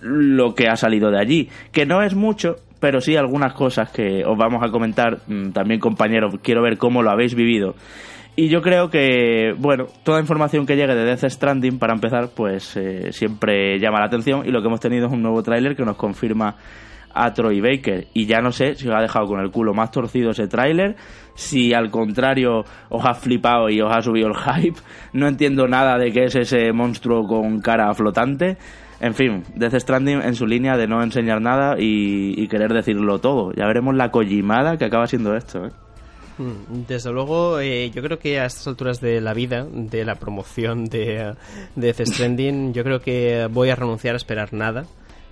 lo 0.00 0.54
que 0.54 0.68
ha 0.68 0.76
salido 0.76 1.10
de 1.10 1.20
allí. 1.20 1.48
Que 1.72 1.86
no 1.86 2.02
es 2.02 2.14
mucho, 2.14 2.56
pero 2.80 3.00
sí 3.00 3.16
algunas 3.16 3.54
cosas 3.54 3.90
que 3.90 4.24
os 4.24 4.36
vamos 4.36 4.62
a 4.62 4.70
comentar 4.70 5.20
mm, 5.26 5.50
también 5.50 5.80
compañeros. 5.80 6.34
Quiero 6.42 6.62
ver 6.62 6.76
cómo 6.76 7.02
lo 7.02 7.10
habéis 7.10 7.34
vivido. 7.34 7.74
Y 8.36 8.48
yo 8.48 8.62
creo 8.62 8.90
que, 8.90 9.54
bueno, 9.56 9.86
toda 10.02 10.20
información 10.20 10.66
que 10.66 10.74
llegue 10.74 10.94
de 10.94 11.04
Death 11.04 11.30
Stranding, 11.30 11.78
para 11.78 11.94
empezar, 11.94 12.30
pues 12.34 12.76
eh, 12.76 13.12
siempre 13.12 13.78
llama 13.78 14.00
la 14.00 14.06
atención. 14.06 14.44
Y 14.44 14.50
lo 14.50 14.60
que 14.60 14.66
hemos 14.66 14.80
tenido 14.80 15.06
es 15.06 15.12
un 15.12 15.22
nuevo 15.22 15.42
tráiler 15.42 15.76
que 15.76 15.84
nos 15.84 15.96
confirma 15.96 16.56
a 17.14 17.32
Troy 17.32 17.60
Baker. 17.60 18.08
Y 18.12 18.26
ya 18.26 18.40
no 18.40 18.50
sé 18.50 18.74
si 18.74 18.88
os 18.88 18.94
ha 18.94 19.00
dejado 19.00 19.26
con 19.26 19.40
el 19.40 19.52
culo 19.52 19.72
más 19.72 19.92
torcido 19.92 20.30
ese 20.30 20.48
tráiler, 20.48 20.96
si 21.34 21.72
al 21.72 21.90
contrario 21.90 22.64
os 22.88 23.04
ha 23.04 23.14
flipado 23.14 23.70
y 23.70 23.80
os 23.80 23.94
ha 23.94 24.02
subido 24.02 24.28
el 24.28 24.34
hype. 24.36 24.80
No 25.12 25.28
entiendo 25.28 25.68
nada 25.68 25.96
de 25.96 26.10
qué 26.10 26.24
es 26.24 26.34
ese 26.34 26.72
monstruo 26.72 27.28
con 27.28 27.60
cara 27.60 27.94
flotante. 27.94 28.56
En 29.00 29.14
fin, 29.14 29.42
Death 29.54 29.74
Stranding 29.74 30.22
en 30.22 30.34
su 30.34 30.46
línea 30.46 30.76
de 30.76 30.86
no 30.86 31.02
enseñar 31.02 31.40
nada 31.40 31.76
y, 31.78 32.48
querer 32.48 32.72
decirlo 32.72 33.18
todo. 33.20 33.52
Ya 33.52 33.66
veremos 33.66 33.94
la 33.94 34.10
collimada 34.10 34.76
que 34.76 34.84
acaba 34.86 35.06
siendo 35.06 35.36
esto. 35.36 35.66
¿eh? 35.66 35.70
Hmm, 36.36 36.84
desde 36.88 37.12
luego, 37.12 37.60
eh, 37.60 37.90
yo 37.90 38.02
creo 38.02 38.18
que 38.18 38.40
a 38.40 38.46
estas 38.46 38.66
alturas 38.66 39.00
de 39.00 39.20
la 39.20 39.34
vida, 39.34 39.66
de 39.70 40.04
la 40.04 40.16
promoción 40.16 40.86
de, 40.86 41.34
de 41.76 42.06
Stranding, 42.06 42.72
yo 42.72 42.82
creo 42.82 43.00
que 43.00 43.48
voy 43.50 43.70
a 43.70 43.76
renunciar 43.76 44.14
a 44.14 44.16
esperar 44.16 44.52
nada 44.52 44.84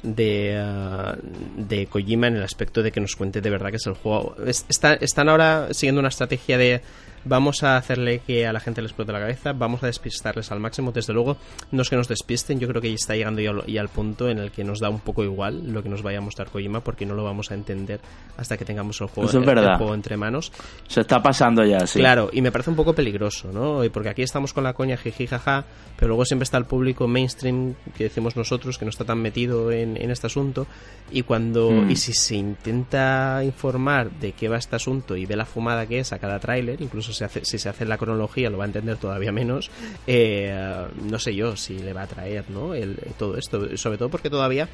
de, 0.03 0.61
uh, 0.61 1.17
de 1.57 1.87
Kojima 1.87 2.27
en 2.27 2.37
el 2.37 2.43
aspecto 2.43 2.83
de 2.83 2.93
que 2.93 3.01
nos 3.01 3.17
cuente 3.17 3.41
de 3.41 3.51
verdad 3.51 3.71
que 3.71 3.77
es 3.77 3.87
el 3.87 3.95
juego. 3.95 4.37
están 4.47 5.29
ahora 5.29 5.69
siguiendo 5.73 6.01
una 6.01 6.09
estrategia 6.09 6.59
de 6.59 6.83
vamos 7.25 7.63
a 7.63 7.77
hacerle 7.77 8.21
que 8.21 8.47
a 8.47 8.53
la 8.53 8.61
gente 8.61 8.83
les 8.83 8.91
explote 8.91 9.13
la 9.13 9.21
cabeza, 9.21 9.53
vamos 9.53 9.83
a 9.83 9.87
despistarles 9.87 10.51
al 10.53 10.61
máximo. 10.61 10.93
Desde 10.93 11.13
luego, 11.13 11.37
no 11.71 11.83
es 11.83 11.91
que 11.91 11.97
nos 11.97 12.09
despisten, 12.09 12.59
yo 12.61 12.69
creo 12.69 12.81
que 12.81 12.89
ya 12.89 12.95
está 12.95 13.15
llegando 13.15 13.41
ya, 13.41 13.81
al 13.81 13.89
punto 13.89 14.29
en 14.29 14.39
el 14.39 14.51
que 14.51 14.65
nos 14.65 14.81
da 14.81 14.89
un 14.89 15.01
poco 15.01 15.25
igual 15.25 15.73
lo 15.73 15.83
que 15.83 15.89
nos 15.89 16.03
vaya 16.03 16.19
a 16.19 16.21
mostrar 16.21 16.49
Kojima, 16.51 16.81
porque 16.81 17.07
no 17.07 17.15
lo 17.15 17.25
vamos 17.25 17.51
a 17.51 17.55
entender 17.55 18.01
hasta 18.37 18.57
que 18.57 18.65
tengamos 18.65 19.01
el 19.01 19.09
juego, 19.09 19.31
juego 19.31 19.95
entre 19.95 20.17
manos. 20.17 20.53
Se 20.89 21.01
está 21.01 21.23
pasando 21.23 21.65
ya, 21.65 21.87
sí. 21.87 21.99
Claro, 21.99 22.31
y 22.33 22.43
me 22.43 22.53
parece 22.53 22.71
un 22.71 22.77
poco 22.77 22.95
peligroso, 22.95 23.53
¿no? 23.53 23.83
Porque 23.93 24.09
aquí 24.09 24.23
estamos 24.23 24.53
con 24.53 24.65
la 24.65 24.75
coña 24.75 24.97
jiji 24.97 25.27
jaja, 25.27 25.65
pero 25.97 26.09
luego 26.09 26.25
siempre 26.25 26.45
está 26.45 26.59
el 26.59 26.65
público 26.65 27.07
mainstream 27.07 27.75
que 27.97 28.05
decimos 28.05 28.37
nosotros 28.37 28.79
que 28.79 28.85
no 28.85 28.91
está 28.91 29.05
tan 29.05 29.21
metido 29.21 29.71
en, 29.71 29.97
este 30.11 30.27
asunto 30.27 30.67
y 31.11 31.23
cuando 31.23 31.71
mm. 31.71 31.91
y 31.91 31.97
si 31.97 32.13
se 32.13 32.37
intenta 32.37 33.43
informar 33.45 34.11
de 34.11 34.33
qué 34.33 34.49
va 34.49 34.59
este 34.59 34.77
asunto 34.77 35.17
y 35.17 35.27
ve 35.27 35.37
la 35.37 35.47
fumada 35.47 35.87
que 35.87 36.01
es 36.01 36.13
a 36.13 36.19
cada 36.19 36.39
tráiler, 36.39 36.81
incluso 36.81 37.12
si, 37.12 37.59
se 37.59 37.68
hace 37.68 37.85
la 37.85 37.98
cronología 37.98 38.51
lo 38.51 38.59
va 38.59 38.64
a 38.64 38.66
entender 38.66 38.96
todavía 38.96 39.33
menos. 39.33 39.70
Eh, 40.07 40.55
no 41.03 41.18
sé 41.18 41.35
yo 41.35 41.57
si 41.57 41.79
le 41.79 41.92
va 41.92 42.03
a 42.03 42.07
traer 42.07 42.51
¿no? 42.51 42.75
El, 42.75 42.96
todo 43.18 43.37
esto, 43.37 43.77
sobre 43.77 43.98
todo 43.98 44.09
porque 44.09 44.31
todavía 44.31 44.68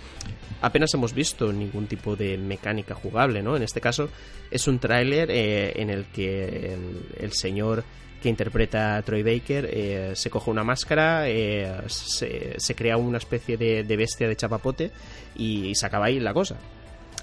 apenas 0.61 0.93
hemos 0.95 1.13
visto 1.13 1.53
ningún 1.53 1.87
tipo 1.87 2.17
de 2.17 2.39
mecánica 2.39 2.95
jugable. 2.95 3.43
¿no? 3.43 3.57
En 3.57 3.63
este 3.63 3.81
caso 3.81 4.09
es 4.51 4.67
un 4.69 4.79
tráiler 4.79 5.31
en 5.31 5.91
el 5.91 6.07
que 6.07 6.77
el 7.19 7.33
señor 7.33 7.85
que 8.21 8.29
interpreta 8.29 8.97
a 8.97 9.03
Troy 9.03 9.23
Baker, 9.23 9.69
eh, 9.71 10.13
se 10.15 10.31
coge 10.31 10.51
una 10.51 10.65
máscara, 10.65 11.29
eh, 11.29 11.83
se, 11.87 12.75
crea 12.75 12.97
una 12.97 13.19
especie 13.19 13.57
de, 13.57 13.97
bestia 13.97 14.29
de 14.29 14.37
chapapote 14.37 14.91
y, 15.37 15.75
se 15.75 15.87
acaba 15.87 16.07
ahí 16.07 16.19
la 16.19 16.35
cosa. 16.35 16.57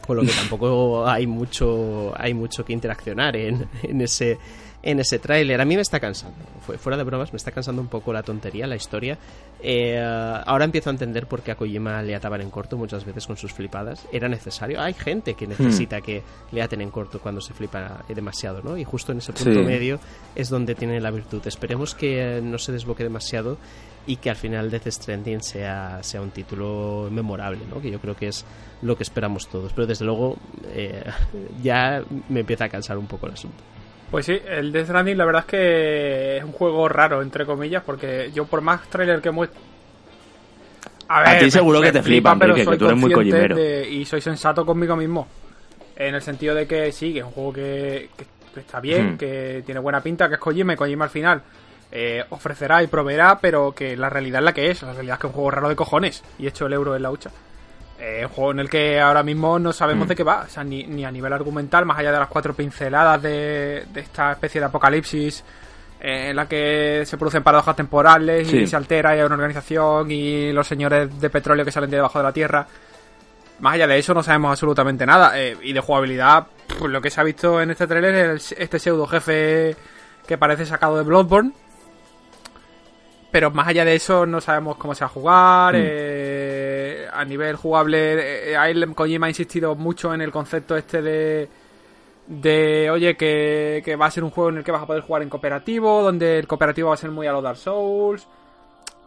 Con 0.05 0.17
lo 0.17 0.23
que 0.23 0.31
tampoco 0.31 1.07
hay 1.07 1.25
mucho, 1.25 2.13
hay 2.15 2.33
mucho 2.33 2.63
que 2.63 2.73
interaccionar 2.73 3.35
en, 3.35 3.67
en 3.83 4.01
ese 4.01 4.37
en 4.86 4.99
ese 4.99 5.19
tráiler. 5.19 5.59
A 5.59 5.65
mí 5.65 5.75
me 5.75 5.81
está 5.81 5.99
cansando, 5.99 6.38
fuera 6.77 6.95
de 6.95 7.03
bromas, 7.03 7.33
me 7.33 7.38
está 7.38 7.51
cansando 7.51 7.81
un 7.81 7.88
poco 7.88 8.13
la 8.13 8.21
tontería, 8.23 8.67
la 8.67 8.75
historia. 8.75 9.17
Eh, 9.61 9.99
ahora 9.99 10.63
empiezo 10.63 10.91
a 10.91 10.93
entender 10.93 11.25
por 11.25 11.41
qué 11.41 11.51
a 11.51 11.55
Kojima 11.55 12.01
le 12.03 12.15
ataban 12.15 12.41
en 12.41 12.51
corto 12.51 12.77
muchas 12.77 13.03
veces 13.03 13.25
con 13.25 13.36
sus 13.36 13.51
flipadas. 13.51 14.07
Era 14.11 14.29
necesario. 14.29 14.79
Hay 14.79 14.93
gente 14.93 15.33
que 15.33 15.47
necesita 15.47 15.99
hmm. 15.99 16.03
que 16.03 16.23
le 16.51 16.61
aten 16.61 16.81
en 16.81 16.91
corto 16.91 17.19
cuando 17.19 17.41
se 17.41 17.53
flipa 17.53 18.05
demasiado, 18.07 18.61
¿no? 18.61 18.77
Y 18.77 18.83
justo 18.83 19.11
en 19.11 19.17
ese 19.17 19.33
punto 19.33 19.63
medio 19.63 19.99
es 20.36 20.49
donde 20.49 20.75
tiene 20.75 21.01
la 21.01 21.09
virtud. 21.09 21.41
Esperemos 21.47 21.95
que 21.95 22.39
no 22.43 22.59
se 22.59 22.71
desboque 22.71 23.03
demasiado 23.03 23.57
y 24.05 24.17
que 24.17 24.29
al 24.29 24.36
final 24.36 24.69
Death 24.69 24.88
Stranding 24.88 25.41
sea, 25.41 26.03
sea 26.03 26.21
un 26.21 26.29
título 26.29 27.09
memorable, 27.11 27.61
¿no? 27.67 27.81
que 27.81 27.89
yo 27.89 27.99
creo 27.99 28.15
que 28.15 28.27
es 28.27 28.45
lo 28.83 28.95
que 28.95 29.01
esperamos 29.01 29.47
todos. 29.47 29.73
Pero 29.73 29.88
desde 29.88 30.05
luego 30.05 30.38
eh, 30.67 31.03
ya 31.63 32.03
me 32.29 32.41
empieza 32.41 32.65
a 32.65 32.69
cansar 32.69 32.99
un 32.99 33.07
poco 33.07 33.25
el 33.25 33.33
asunto. 33.33 33.63
Pues 34.11 34.25
sí, 34.25 34.39
el 34.47 34.71
Death 34.71 34.85
Stranding 34.85 35.17
la 35.17 35.25
verdad 35.25 35.41
es 35.41 35.47
que 35.47 36.37
es 36.37 36.43
un 36.43 36.51
juego 36.51 36.87
raro, 36.87 37.21
entre 37.21 37.45
comillas, 37.45 37.83
porque 37.83 38.31
yo 38.33 38.45
por 38.45 38.61
más 38.61 38.87
trailer 38.89 39.21
que 39.21 39.31
muestre... 39.31 39.59
A, 41.07 41.37
ti 41.37 41.51
seguro 41.51 41.81
que 41.81 41.91
te 41.91 42.01
flipa, 42.01 42.35
pero 42.37 42.55
que 42.55 42.65
tú 42.65 42.85
eres 42.85 42.97
muy 42.97 43.11
collimero. 43.11 43.59
y 43.59 44.05
soy 44.05 44.21
sensato 44.21 44.65
conmigo 44.65 44.95
mismo. 44.95 45.27
En 45.95 46.15
el 46.15 46.21
sentido 46.21 46.55
de 46.55 46.67
que 46.67 46.91
sí, 46.91 47.13
que 47.13 47.19
es 47.19 47.25
un 47.25 47.31
juego 47.31 47.53
que, 47.53 48.09
está 48.55 48.79
bien, 48.79 49.17
que 49.17 49.61
tiene 49.65 49.79
buena 49.79 50.01
pinta, 50.01 50.27
que 50.27 50.35
es 50.35 50.39
Kojima 50.39 50.73
y 50.73 50.75
Kojima 50.75 51.05
al 51.05 51.11
final 51.11 51.41
eh, 51.91 52.23
ofrecerá 52.29 52.83
y 52.83 52.87
proveerá, 52.87 53.39
pero 53.39 53.71
que 53.71 53.95
la 53.95 54.09
realidad 54.09 54.39
es 54.39 54.45
la 54.45 54.53
que 54.53 54.71
es. 54.71 54.81
La 54.81 54.93
realidad 54.93 55.15
es 55.15 55.19
que 55.21 55.27
es 55.27 55.31
un 55.31 55.35
juego 55.35 55.51
raro 55.51 55.69
de 55.69 55.75
cojones 55.75 56.23
y 56.37 56.47
hecho 56.47 56.65
el 56.65 56.73
euro 56.73 56.95
en 56.95 57.03
la 57.03 57.11
hucha. 57.11 57.31
Un 57.97 58.27
juego 58.27 58.51
en 58.51 58.59
el 58.59 58.69
que 58.69 58.99
ahora 58.99 59.23
mismo 59.23 59.57
no 59.57 59.71
sabemos 59.71 60.05
mm. 60.05 60.09
de 60.09 60.15
qué 60.15 60.23
va, 60.23 60.43
o 60.45 60.49
sea, 60.49 60.63
ni, 60.63 60.83
ni, 60.83 61.05
a 61.05 61.11
nivel 61.11 61.31
argumental, 61.31 61.85
más 61.85 61.97
allá 61.97 62.11
de 62.11 62.19
las 62.19 62.27
cuatro 62.27 62.53
pinceladas 62.53 63.21
de, 63.21 63.85
esta 63.95 64.33
especie 64.33 64.59
de 64.59 64.67
apocalipsis 64.67 65.43
eh, 66.01 66.29
en 66.29 66.35
la 66.35 66.47
que 66.47 67.03
se 67.05 67.17
producen 67.17 67.41
paradojas 67.41 67.75
temporales 67.75 68.51
y 68.51 68.67
se 68.67 68.75
altera 68.75 69.15
y 69.15 69.19
hay 69.19 69.25
una 69.25 69.35
organización 69.35 70.11
y 70.11 70.51
los 70.51 70.67
señores 70.67 71.19
de 71.19 71.29
petróleo 71.29 71.63
que 71.63 71.71
salen 71.71 71.89
de 71.89 71.97
debajo 71.97 72.19
de 72.19 72.23
la 72.23 72.33
tierra. 72.33 72.67
Más 73.59 73.75
allá 73.75 73.87
de 73.87 73.97
eso 73.97 74.13
no 74.13 74.21
sabemos 74.21 74.51
absolutamente 74.51 75.05
nada. 75.05 75.39
Eh, 75.39 75.57
y 75.63 75.71
de 75.71 75.79
jugabilidad, 75.79 76.47
pues 76.77 76.91
lo 76.91 77.01
que 77.01 77.09
se 77.09 77.21
ha 77.21 77.23
visto 77.23 77.61
en 77.61 77.71
este 77.71 77.87
trailer 77.87 78.35
es 78.35 78.51
este 78.57 78.79
pseudo 78.79 79.07
jefe 79.07 79.75
que 80.27 80.37
parece 80.37 80.65
sacado 80.65 80.97
de 80.97 81.03
Bloodborne. 81.03 81.53
Pero 83.32 83.51
más 83.51 83.67
allá 83.67 83.84
de 83.84 83.95
eso 83.95 84.26
no 84.26 84.39
sabemos 84.39 84.78
cómo 84.78 84.95
se 84.95 85.03
va 85.03 85.07
a 85.07 85.09
jugar. 85.09 85.73
Mm. 85.73 85.80
Eh, 85.82 87.07
a 87.11 87.26
nivel 87.26 87.55
jugable, 87.55 88.51
eh, 88.51 88.57
ahí 88.57 88.73
Kojima 88.93 89.28
ha 89.28 89.30
insistido 89.30 89.76
mucho 89.76 90.13
en 90.13 90.21
el 90.21 90.32
concepto 90.32 90.76
este 90.76 91.01
de 91.01 91.49
de 92.28 92.89
oye 92.89 93.15
que, 93.15 93.82
que, 93.86 93.95
va 93.95 94.07
a 94.07 94.11
ser 94.11 94.23
un 94.23 94.32
juego 94.32 94.49
en 94.49 94.57
el 94.57 94.63
que 94.63 94.71
vas 94.71 94.82
a 94.82 94.88
poder 94.88 95.03
jugar 95.03 95.21
en 95.21 95.30
cooperativo, 95.30 96.01
donde 96.01 96.39
el 96.39 96.47
cooperativo 96.47 96.89
va 96.89 96.95
a 96.95 96.97
ser 96.97 97.11
muy 97.11 97.28
a 97.28 97.32
los 97.32 97.43
Dark 97.43 97.57
Souls, 97.57 98.28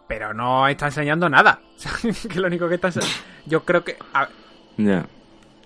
pero 0.06 0.32
no 0.32 0.68
está 0.68 0.86
enseñando 0.86 1.28
nada. 1.28 1.60
que 2.32 2.40
lo 2.40 2.46
único 2.46 2.68
que 2.68 2.76
está 2.76 2.90
yo 3.46 3.64
creo 3.64 3.82
que 3.82 3.96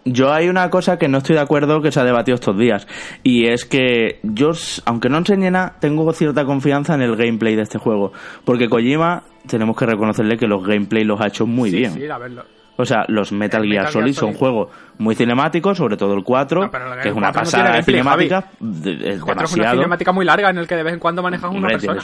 Yo 0.04 0.32
hay 0.32 0.48
una 0.48 0.68
cosa 0.70 0.98
que 0.98 1.08
no 1.08 1.18
estoy 1.18 1.36
de 1.36 1.42
acuerdo 1.42 1.80
que 1.80 1.92
se 1.92 2.00
ha 2.00 2.04
debatido 2.04 2.34
estos 2.34 2.58
días 2.58 2.88
y 3.22 3.46
es 3.46 3.64
que 3.64 4.18
yo, 4.22 4.50
aunque 4.84 5.08
no 5.08 5.18
enseñe 5.18 5.50
nada, 5.50 5.76
tengo 5.80 6.12
cierta 6.12 6.44
confianza 6.44 6.94
en 6.94 7.02
el 7.02 7.14
gameplay 7.14 7.54
de 7.54 7.62
este 7.62 7.78
juego, 7.78 8.12
porque 8.44 8.68
Kojima 8.68 9.22
tenemos 9.46 9.76
que 9.76 9.86
reconocerle 9.86 10.36
que 10.36 10.46
los 10.46 10.66
gameplay 10.66 11.04
los 11.04 11.20
ha 11.20 11.28
hecho 11.28 11.46
muy 11.46 11.70
bien. 11.70 11.92
Sí, 11.92 12.08
a 12.08 12.18
verlo. 12.18 12.44
O 12.76 12.84
sea, 12.84 13.04
los 13.08 13.32
Metal, 13.32 13.62
Gear, 13.64 13.88
Solid 13.88 14.14
son 14.14 14.32
juegos 14.32 14.70
muy 14.98 15.14
cinemáticos, 15.14 15.76
sobre 15.76 15.96
todo 15.96 16.14
el 16.14 16.24
4, 16.24 16.70
que 17.02 17.08
es 17.10 17.14
una 17.14 17.30
pasada 17.30 17.76
de 17.76 17.82
cinemática. 17.82 18.50
el 18.60 19.20
4 19.20 19.44
es 19.44 19.52
una 19.54 19.70
cinemática 19.72 20.12
muy 20.12 20.24
larga 20.24 20.50
en 20.50 20.58
el 20.58 20.66
que 20.66 20.76
de 20.76 20.82
vez 20.82 20.94
en 20.94 20.98
cuando 20.98 21.22
manejas 21.22 21.50
una 21.50 21.68
persona. 21.68 22.00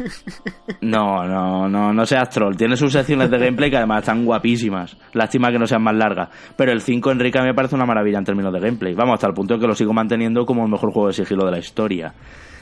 no, 0.80 1.24
no, 1.24 1.68
no, 1.68 1.92
no 1.92 2.06
seas 2.06 2.28
troll. 2.30 2.56
Tiene 2.56 2.76
sus 2.76 2.92
secciones 2.92 3.30
de 3.30 3.38
gameplay 3.38 3.70
que 3.70 3.76
además 3.76 4.00
están 4.00 4.24
guapísimas. 4.24 4.96
Lástima 5.12 5.50
que 5.52 5.58
no 5.58 5.66
sean 5.66 5.82
más 5.82 5.94
largas. 5.94 6.28
Pero 6.56 6.72
el 6.72 6.80
5, 6.80 7.12
Enrique, 7.12 7.40
me 7.40 7.54
parece 7.54 7.76
una 7.76 7.86
maravilla 7.86 8.18
en 8.18 8.24
términos 8.24 8.52
de 8.52 8.60
gameplay. 8.60 8.94
Vamos, 8.94 9.14
hasta 9.14 9.28
el 9.28 9.34
punto 9.34 9.54
de 9.54 9.60
que 9.60 9.66
lo 9.66 9.74
sigo 9.74 9.92
manteniendo 9.92 10.44
como 10.44 10.64
el 10.64 10.70
mejor 10.70 10.92
juego 10.92 11.08
de 11.08 11.14
sigilo 11.14 11.44
de 11.44 11.52
la 11.52 11.58
historia. 11.58 12.12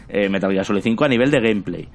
Eh, 0.09 0.28
Metal 0.28 0.50
Gear 0.50 0.64
Solid 0.64 0.82
5 0.82 1.04
a 1.04 1.09
nivel 1.09 1.30
de 1.30 1.40
gameplay. 1.40 1.88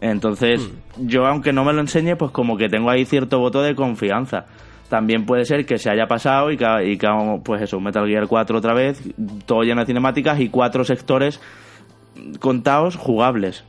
Entonces, 0.00 0.60
hmm. 0.60 1.06
yo 1.06 1.26
aunque 1.26 1.52
no 1.52 1.64
me 1.64 1.72
lo 1.72 1.80
enseñe, 1.80 2.16
pues 2.16 2.30
como 2.30 2.56
que 2.56 2.68
tengo 2.68 2.90
ahí 2.90 3.04
cierto 3.04 3.38
voto 3.38 3.62
de 3.62 3.74
confianza. 3.74 4.46
También 4.88 5.26
puede 5.26 5.44
ser 5.44 5.66
que 5.66 5.78
se 5.78 5.90
haya 5.90 6.06
pasado 6.06 6.50
y 6.52 6.56
que, 6.56 6.66
y 6.84 6.96
que 6.96 7.08
pues 7.44 7.62
eso, 7.62 7.80
Metal 7.80 8.06
Gear 8.06 8.28
4 8.28 8.58
otra 8.58 8.72
vez, 8.72 9.02
todo 9.44 9.62
lleno 9.62 9.80
de 9.80 9.86
cinemáticas 9.86 10.38
y 10.40 10.48
cuatro 10.48 10.84
sectores 10.84 11.40
contados 12.38 12.96
jugables. 12.96 13.64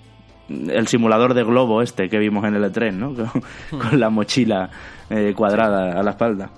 El 0.49 0.87
simulador 0.87 1.33
de 1.33 1.43
globo 1.43 1.81
este 1.81 2.07
que 2.07 2.19
vimos 2.19 2.45
en 2.45 2.55
el 2.55 2.63
E3, 2.63 2.93
¿no? 2.93 3.13
Con, 3.71 3.99
la 3.99 4.09
mochila 4.09 4.69
eh, 5.09 5.33
cuadrada 5.35 5.99
a 5.99 6.03
la 6.03 6.11
espalda. 6.11 6.49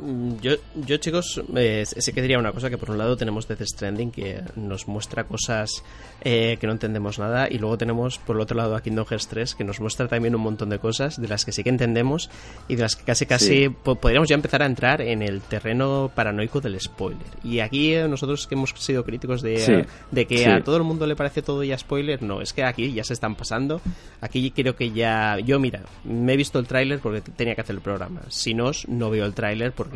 Mm, 0.00 0.40
yo, 0.40 0.52
yo 0.74 0.96
chicos, 0.98 1.42
eh, 1.56 1.84
sí 1.86 2.12
que 2.12 2.22
diría 2.22 2.38
una 2.38 2.52
cosa, 2.52 2.70
que 2.70 2.78
por 2.78 2.90
un 2.90 2.98
lado 2.98 3.16
tenemos 3.16 3.48
Death 3.48 3.62
Stranding, 3.62 4.10
que 4.10 4.42
nos 4.56 4.86
muestra 4.86 5.24
cosas 5.24 5.82
eh, 6.20 6.56
que 6.60 6.66
no 6.66 6.72
entendemos 6.72 7.18
nada, 7.18 7.48
y 7.50 7.58
luego 7.58 7.76
tenemos 7.78 8.18
por 8.18 8.36
el 8.36 8.42
otro 8.42 8.56
lado 8.56 8.76
a 8.76 8.82
Kingdom 8.82 9.06
Hearts 9.06 9.28
3, 9.28 9.54
que 9.54 9.64
nos 9.64 9.80
muestra 9.80 10.08
también 10.08 10.34
un 10.34 10.42
montón 10.42 10.68
de 10.70 10.78
cosas 10.78 11.20
de 11.20 11.28
las 11.28 11.44
que 11.44 11.52
sí 11.52 11.62
que 11.62 11.70
entendemos 11.70 12.30
y 12.68 12.76
de 12.76 12.82
las 12.82 12.96
que 12.96 13.04
casi 13.04 13.26
casi 13.26 13.68
podríamos 13.68 14.28
ya 14.28 14.34
empezar 14.34 14.62
a 14.62 14.66
entrar 14.66 15.00
en 15.00 15.22
el 15.22 15.40
terreno 15.40 16.10
paranoico 16.14 16.60
del 16.60 16.80
spoiler. 16.80 17.26
Y 17.42 17.60
aquí 17.60 17.94
eh, 17.94 18.08
nosotros 18.08 18.46
que 18.46 18.54
hemos 18.54 18.70
sido 18.76 19.04
críticos 19.04 19.42
de, 19.42 19.86
de 20.10 20.26
que 20.26 20.46
a 20.46 20.62
todo 20.62 20.76
el 20.76 20.84
mundo 20.84 21.06
le 21.06 21.16
parece 21.16 21.42
todo 21.42 21.64
ya 21.64 21.76
spoiler, 21.76 22.22
no, 22.22 22.40
es 22.40 22.52
que 22.52 22.64
aquí 22.64 22.92
ya 22.92 23.04
se 23.04 23.14
están 23.14 23.34
pasando. 23.34 23.80
Aquí 24.20 24.50
creo 24.50 24.76
que 24.76 24.90
ya... 24.90 25.38
Yo, 25.38 25.58
mira, 25.58 25.82
me 26.04 26.34
he 26.34 26.36
visto 26.36 26.58
el 26.58 26.66
tráiler 26.66 27.00
porque 27.00 27.20
tenía 27.20 27.54
que 27.54 27.60
hacer 27.60 27.76
el 27.76 27.82
programa. 27.82 28.20
Si 28.28 28.54
no, 28.54 28.70
no 28.88 29.10
veo 29.10 29.24
el 29.24 29.34
tráiler 29.34 29.72
porque, 29.72 29.87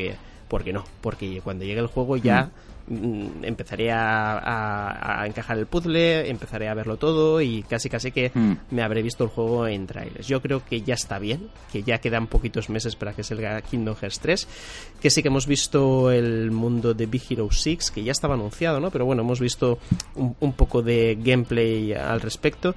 porque 0.49 0.73
no, 0.73 0.85
porque 1.01 1.41
cuando 1.43 1.65
llegue 1.65 1.81
el 1.81 1.87
juego 1.87 2.19
ya 2.19 2.51
mm, 2.87 3.43
empezaré 3.43 3.91
a, 3.91 5.25
encajar 5.27 5.57
el 5.57 5.65
puzzle, 5.65 6.29
empezaré 6.29 6.69
a 6.69 6.75
verlo 6.75 6.99
todo 6.99 7.41
y 7.41 7.63
casi 7.63 7.89
casi 7.89 8.13
que 8.13 8.31
mm. 8.35 8.53
me 8.71 8.83
habré 8.83 9.01
visto 9.01 9.25
el 9.25 9.31
juego 9.31 9.67
en 9.67 9.87
trailers. 9.87 10.27
Yo 10.27 10.43
creo 10.43 10.63
que 10.63 10.83
ya 10.83 10.93
está 10.93 11.19
bien, 11.19 11.49
que 11.73 11.83
ya 11.83 11.99
quedan 11.99 12.27
poquitos 12.27 12.69
meses 12.69 12.97
para 12.97 13.15
que 13.15 13.23
salga 13.23 13.63
Kingdom 13.63 13.97
Hearts 13.97 14.21
3, 14.21 14.49
que 15.01 15.09
sí 15.09 15.23
que 15.23 15.29
hemos 15.29 15.47
visto 15.47 16.11
el 16.11 16.51
mundo 16.51 16.93
de 16.93 17.07
Big 17.07 17.23
Hero 17.31 17.49
6, 17.51 17.91
que 17.91 18.05
ya 18.05 18.13
estaba 18.13 18.35
anunciado, 18.35 18.79
¿no? 18.79 18.91
Pero 18.91 19.07
bueno, 19.07 19.23
hemos 19.23 19.41
visto 19.41 19.79
un 20.17 20.53
poco 20.53 20.83
de 20.83 21.17
gameplay 21.19 21.95
al 21.95 22.21
respecto 22.21 22.75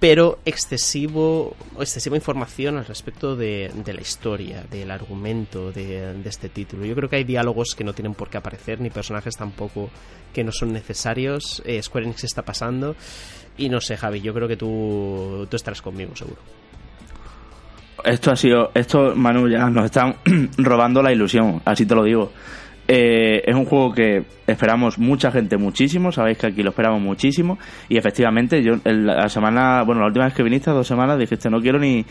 pero 0.00 0.38
excesivo, 0.46 1.54
excesiva 1.78 2.16
información 2.16 2.78
al 2.78 2.86
respecto 2.86 3.36
de, 3.36 3.70
la 3.86 4.00
historia, 4.00 4.64
del 4.70 4.90
argumento 4.90 5.70
de, 5.70 6.18
este 6.24 6.48
título. 6.48 6.86
Yo 6.86 6.94
creo 6.94 7.10
que 7.10 7.16
hay 7.16 7.24
diálogos 7.24 7.74
que 7.76 7.84
no 7.84 7.92
tienen 7.92 8.14
por 8.14 8.30
qué 8.30 8.38
aparecer, 8.38 8.80
ni 8.80 8.88
personajes 8.88 9.36
tampoco 9.36 9.90
que 10.32 10.42
no 10.42 10.52
son 10.52 10.72
necesarios. 10.72 11.62
Eh, 11.66 11.82
Square 11.82 12.06
Enix 12.06 12.24
está 12.24 12.42
pasando. 12.42 12.96
Y 13.58 13.68
no 13.68 13.78
sé, 13.80 13.98
Javi, 13.98 14.22
yo 14.22 14.32
creo 14.32 14.48
que 14.48 14.56
tú, 14.56 15.46
tú 15.50 15.56
estarás 15.56 15.82
conmigo, 15.82 16.16
seguro. 16.16 16.40
Esto 18.02 18.30
ha 18.30 18.36
sido, 18.36 18.70
esto, 18.72 19.14
Manu, 19.14 19.50
ya 19.50 19.68
nos 19.68 19.84
están 19.84 20.16
robando 20.56 21.02
la 21.02 21.12
ilusión, 21.12 21.60
así 21.66 21.84
te 21.84 21.94
lo 21.94 22.04
digo. 22.04 22.32
Eh, 22.88 23.42
es 23.46 23.54
un 23.54 23.66
juego 23.66 23.92
que 23.92 24.24
esperamos 24.48 24.98
mucha 24.98 25.30
gente 25.30 25.56
muchísimo, 25.56 26.10
sabéis 26.10 26.38
que 26.38 26.48
aquí 26.48 26.62
lo 26.62 26.70
esperamos 26.70 27.00
muchísimo 27.00 27.56
y 27.88 27.96
efectivamente 27.96 28.62
yo 28.64 28.74
la 28.84 29.28
semana, 29.28 29.82
bueno, 29.84 30.00
la 30.00 30.08
última 30.08 30.24
vez 30.24 30.34
que 30.34 30.42
viniste, 30.42 30.72
dos 30.72 30.88
semanas, 30.88 31.18
dijiste 31.18 31.48
no 31.50 31.60
quiero 31.60 31.78
ni, 31.78 32.04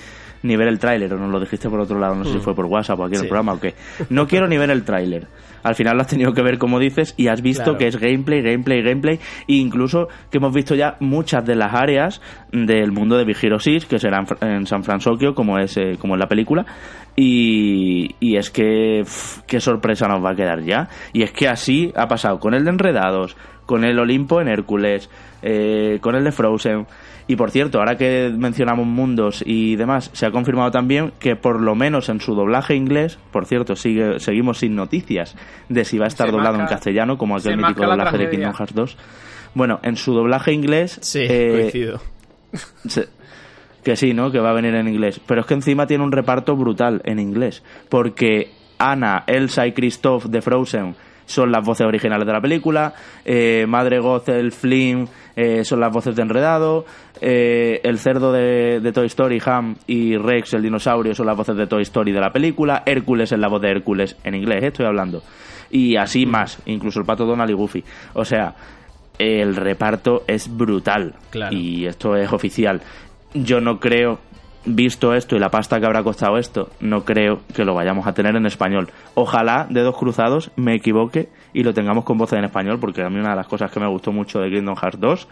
ni 0.44 0.56
ver 0.56 0.68
el 0.68 0.80
tráiler 0.80 1.14
o 1.14 1.18
nos 1.18 1.32
lo 1.32 1.40
dijiste 1.40 1.70
por 1.70 1.80
otro 1.80 2.00
lado, 2.00 2.16
no 2.16 2.24
sé 2.24 2.32
si 2.32 2.38
mm. 2.38 2.42
fue 2.42 2.56
por 2.56 2.66
WhatsApp 2.66 3.00
o 3.00 3.06
aquí 3.06 3.16
en 3.16 3.22
el 3.22 3.28
programa 3.28 3.54
o 3.54 3.60
qué. 3.60 3.74
No 4.10 4.28
quiero 4.28 4.48
ni 4.48 4.58
ver 4.58 4.70
el 4.70 4.84
tráiler 4.84 5.28
al 5.64 5.76
final 5.76 5.96
lo 5.96 6.02
has 6.02 6.08
tenido 6.08 6.34
que 6.34 6.42
ver 6.42 6.58
como 6.58 6.80
dices 6.80 7.14
y 7.18 7.28
has 7.28 7.42
visto 7.42 7.78
que 7.78 7.88
es 7.88 7.98
gameplay, 7.98 8.42
gameplay, 8.42 8.82
gameplay 8.82 9.20
e 9.48 9.56
incluso 9.56 10.08
que 10.30 10.38
hemos 10.38 10.54
visto 10.54 10.76
ya 10.76 10.96
muchas 11.00 11.46
de 11.46 11.56
las 11.56 11.74
áreas 11.74 12.22
del 12.52 12.92
mundo 12.92 13.18
de 13.18 13.26
Big 13.26 13.38
Hero 13.42 13.60
6 13.60 13.86
que 13.86 14.00
serán 14.00 14.26
en 14.42 14.66
San 14.66 14.84
Francisco 14.84 15.34
como 15.34 15.58
es 15.60 15.78
eh, 15.78 15.98
como 16.00 16.16
en 16.16 16.20
la 16.20 16.28
película 16.28 16.66
y, 17.16 18.16
y 18.20 18.38
es 18.38 18.50
que 18.50 19.04
qué 19.48 19.60
sorpresa 19.60 20.08
nos 20.08 20.24
va 20.24 20.32
a 20.32 20.36
quedar 20.36 20.62
ya 20.64 20.90
y 21.14 21.24
es 21.24 21.32
que 21.32 21.48
así 21.48 21.92
ha 21.96 22.08
pasado 22.08 22.40
con 22.40 22.54
el 22.54 22.64
de 22.64 22.72
Enredados 22.72 23.36
con 23.70 23.84
el 23.84 24.00
Olimpo 24.00 24.42
en 24.42 24.48
Hércules, 24.48 25.12
eh, 25.44 26.00
con 26.02 26.16
el 26.16 26.24
de 26.24 26.32
Frozen. 26.32 26.88
Y 27.30 27.36
por 27.36 27.52
cierto, 27.52 27.78
ahora 27.78 27.96
que 27.96 28.34
mencionamos 28.36 28.88
mundos 28.88 29.44
y 29.46 29.76
demás, 29.76 30.10
se 30.14 30.26
ha 30.26 30.32
confirmado 30.32 30.72
también 30.72 31.14
que 31.20 31.36
por 31.36 31.62
lo 31.62 31.76
menos 31.76 32.10
en 32.10 32.22
su 32.22 32.34
doblaje 32.34 32.74
inglés, 32.74 33.20
por 33.32 33.46
cierto, 33.46 33.76
sigue, 33.76 34.20
seguimos 34.20 34.58
sin 34.58 34.76
noticias 34.76 35.36
de 35.70 35.86
si 35.86 36.00
va 36.00 36.06
a 36.06 36.08
estar 36.08 36.32
doblado 36.32 36.60
en 36.60 36.66
castellano, 36.66 37.20
como 37.20 37.38
aquel 37.38 37.58
mítico 37.58 37.86
doblaje 37.86 38.18
de 38.18 38.32
Kingdom 38.32 38.56
Hearts 38.56 38.74
2. 38.74 38.98
Bueno, 39.54 39.80
en 39.84 39.96
su 39.96 40.16
doblaje 40.16 40.54
inglés... 40.54 40.98
Sí, 41.04 41.20
eh, 41.22 41.70
coincido. 41.72 42.02
que 43.84 43.96
sí, 43.96 44.16
¿no? 44.16 44.32
Que 44.32 44.40
va 44.40 44.50
a 44.50 44.54
venir 44.54 44.74
en 44.74 44.88
inglés. 44.88 45.22
Pero 45.24 45.42
es 45.42 45.46
que 45.46 45.54
encima 45.54 45.86
tiene 45.86 46.04
un 46.04 46.12
reparto 46.12 46.56
brutal 46.56 47.00
en 47.06 47.20
inglés. 47.20 47.62
Porque 47.90 48.50
Ana, 48.80 49.24
Elsa 49.28 49.68
y 49.68 49.74
Christoph 49.74 50.26
de 50.26 50.42
Frozen 50.42 50.96
son 51.30 51.52
las 51.52 51.64
voces 51.64 51.86
originales 51.86 52.26
de 52.26 52.34
la 52.34 52.42
película. 52.42 52.94
Eh, 53.24 53.66
Madre 53.68 54.00
Goth, 54.00 54.30
el 54.30 54.52
Flynn 54.52 55.08
eh, 55.42 55.64
son 55.64 55.80
las 55.80 55.94
voces 55.94 56.18
de 56.18 56.22
Enredado. 56.22 56.84
Eh, 57.22 57.80
el 57.84 57.98
cerdo 57.98 58.34
de, 58.34 58.82
de, 58.82 58.92
Toy 58.92 59.06
Story, 59.08 59.42
Ham 59.46 59.78
y 59.88 60.18
Rex, 60.18 60.54
el 60.54 60.64
dinosaurio, 60.64 61.16
son 61.16 61.28
las 61.28 61.38
voces 61.38 61.56
de 61.56 61.66
Toy 61.66 61.84
Story 61.84 62.12
de 62.12 62.20
la 62.20 62.30
película. 62.30 62.84
Hércules 62.86 63.32
es 63.32 63.40
la 63.40 63.48
voz 63.48 63.62
de 63.62 63.72
Hércules 63.72 64.18
en 64.26 64.36
inglés, 64.36 64.62
estoy 64.62 64.86
hablando. 64.86 65.24
Y 65.72 65.96
así 65.96 66.26
más, 66.26 66.62
incluso 66.66 67.00
el 67.00 67.06
pato 67.06 67.26
Donald 67.26 67.50
y 67.52 67.54
Goofy. 67.54 67.86
O 68.16 68.26
sea, 68.26 68.54
el 69.18 69.56
reparto 69.56 70.24
es 70.28 70.54
brutal. 70.54 71.16
Y 71.52 71.86
esto 71.86 72.18
es 72.18 72.34
oficial. 72.34 72.82
Yo 73.34 73.62
no 73.62 73.80
creo, 73.80 74.20
visto 74.66 75.14
esto 75.14 75.38
y 75.38 75.40
la 75.40 75.50
pasta 75.50 75.80
que 75.80 75.86
habrá 75.86 76.04
costado 76.04 76.38
esto, 76.38 76.70
no 76.82 77.06
creo 77.06 77.44
que 77.56 77.64
lo 77.64 77.76
vayamos 77.76 78.08
a 78.08 78.14
tener 78.14 78.36
en 78.36 78.46
español. 78.46 78.90
Ojalá, 79.14 79.68
de 79.70 79.84
dos 79.84 79.96
cruzados, 79.96 80.52
me 80.58 80.76
equivoque 80.76 81.30
y 81.54 81.64
lo 81.64 81.74
tengamos 81.74 82.04
con 82.04 82.18
voz 82.18 82.34
en 82.34 82.43
español, 82.43 82.80
porque 82.80 83.02
a 83.02 83.10
mí 83.10 83.20
una 83.20 83.32
de 83.32 83.36
las 83.36 83.47
cosas 83.47 83.72
que 83.72 83.80
me 83.80 83.88
gustó 83.88 84.12
mucho 84.12 84.39
de 84.39 84.50
Kingdom 84.50 84.76
Hearts 84.76 85.00
2 85.00 85.28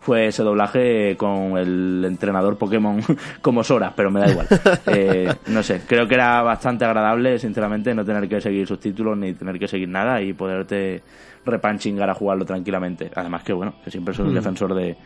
fue 0.00 0.28
ese 0.28 0.42
doblaje 0.42 1.14
con 1.16 1.58
el 1.58 2.04
entrenador 2.06 2.56
Pokémon 2.56 3.00
como 3.42 3.62
Sora, 3.62 3.92
pero 3.94 4.10
me 4.10 4.20
da 4.20 4.30
igual. 4.30 4.46
Eh, 4.86 5.32
no 5.48 5.62
sé, 5.62 5.82
creo 5.86 6.08
que 6.08 6.14
era 6.14 6.42
bastante 6.42 6.84
agradable, 6.84 7.38
sinceramente, 7.38 7.94
no 7.94 8.04
tener 8.04 8.28
que 8.28 8.40
seguir 8.40 8.66
subtítulos 8.66 9.16
ni 9.16 9.34
tener 9.34 9.58
que 9.58 9.68
seguir 9.68 9.88
nada 9.88 10.20
y 10.20 10.32
poderte 10.32 11.02
repanchingar 11.44 12.08
a 12.10 12.14
jugarlo 12.14 12.44
tranquilamente. 12.44 13.10
Además 13.14 13.42
que, 13.42 13.52
bueno, 13.52 13.74
que 13.84 13.90
siempre 13.90 14.14
soy 14.14 14.26
un 14.26 14.32
mm. 14.32 14.36
defensor 14.36 14.74
de, 14.74 14.96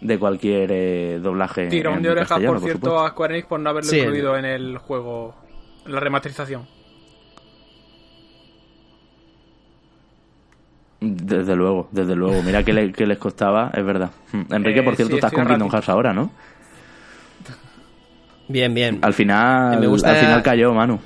de 0.00 0.18
cualquier 0.18 0.70
eh, 0.72 1.18
doblaje. 1.22 1.68
Tirón 1.68 2.02
de 2.02 2.10
orejas, 2.10 2.40
por 2.40 2.60
cierto, 2.60 3.00
a 3.00 3.10
Square 3.10 3.34
Enix 3.34 3.48
por 3.48 3.60
no 3.60 3.70
haberlo 3.70 3.96
incluido 3.96 4.36
en 4.36 4.44
el 4.44 4.78
juego, 4.78 5.34
en 5.86 5.92
la 5.92 6.00
remasterización. 6.00 6.79
Desde 11.00 11.56
luego, 11.56 11.88
desde 11.92 12.14
luego. 12.14 12.42
Mira 12.42 12.62
que, 12.62 12.72
les 12.72 13.18
costaba, 13.18 13.70
es 13.74 13.84
verdad. 13.84 14.10
Enrique, 14.50 14.82
por 14.82 14.92
eh, 14.92 14.96
cierto, 14.96 15.14
estás 15.14 15.32
con 15.32 15.46
Kingdom 15.46 15.70
Hearts 15.70 15.88
ahora, 15.88 16.12
¿no? 16.12 16.30
Bien, 18.48 18.74
bien. 18.74 18.98
Al 19.00 19.14
final, 19.14 19.82
al 19.82 20.16
final 20.16 20.42
cayó, 20.42 20.74
Manu. 20.74 20.98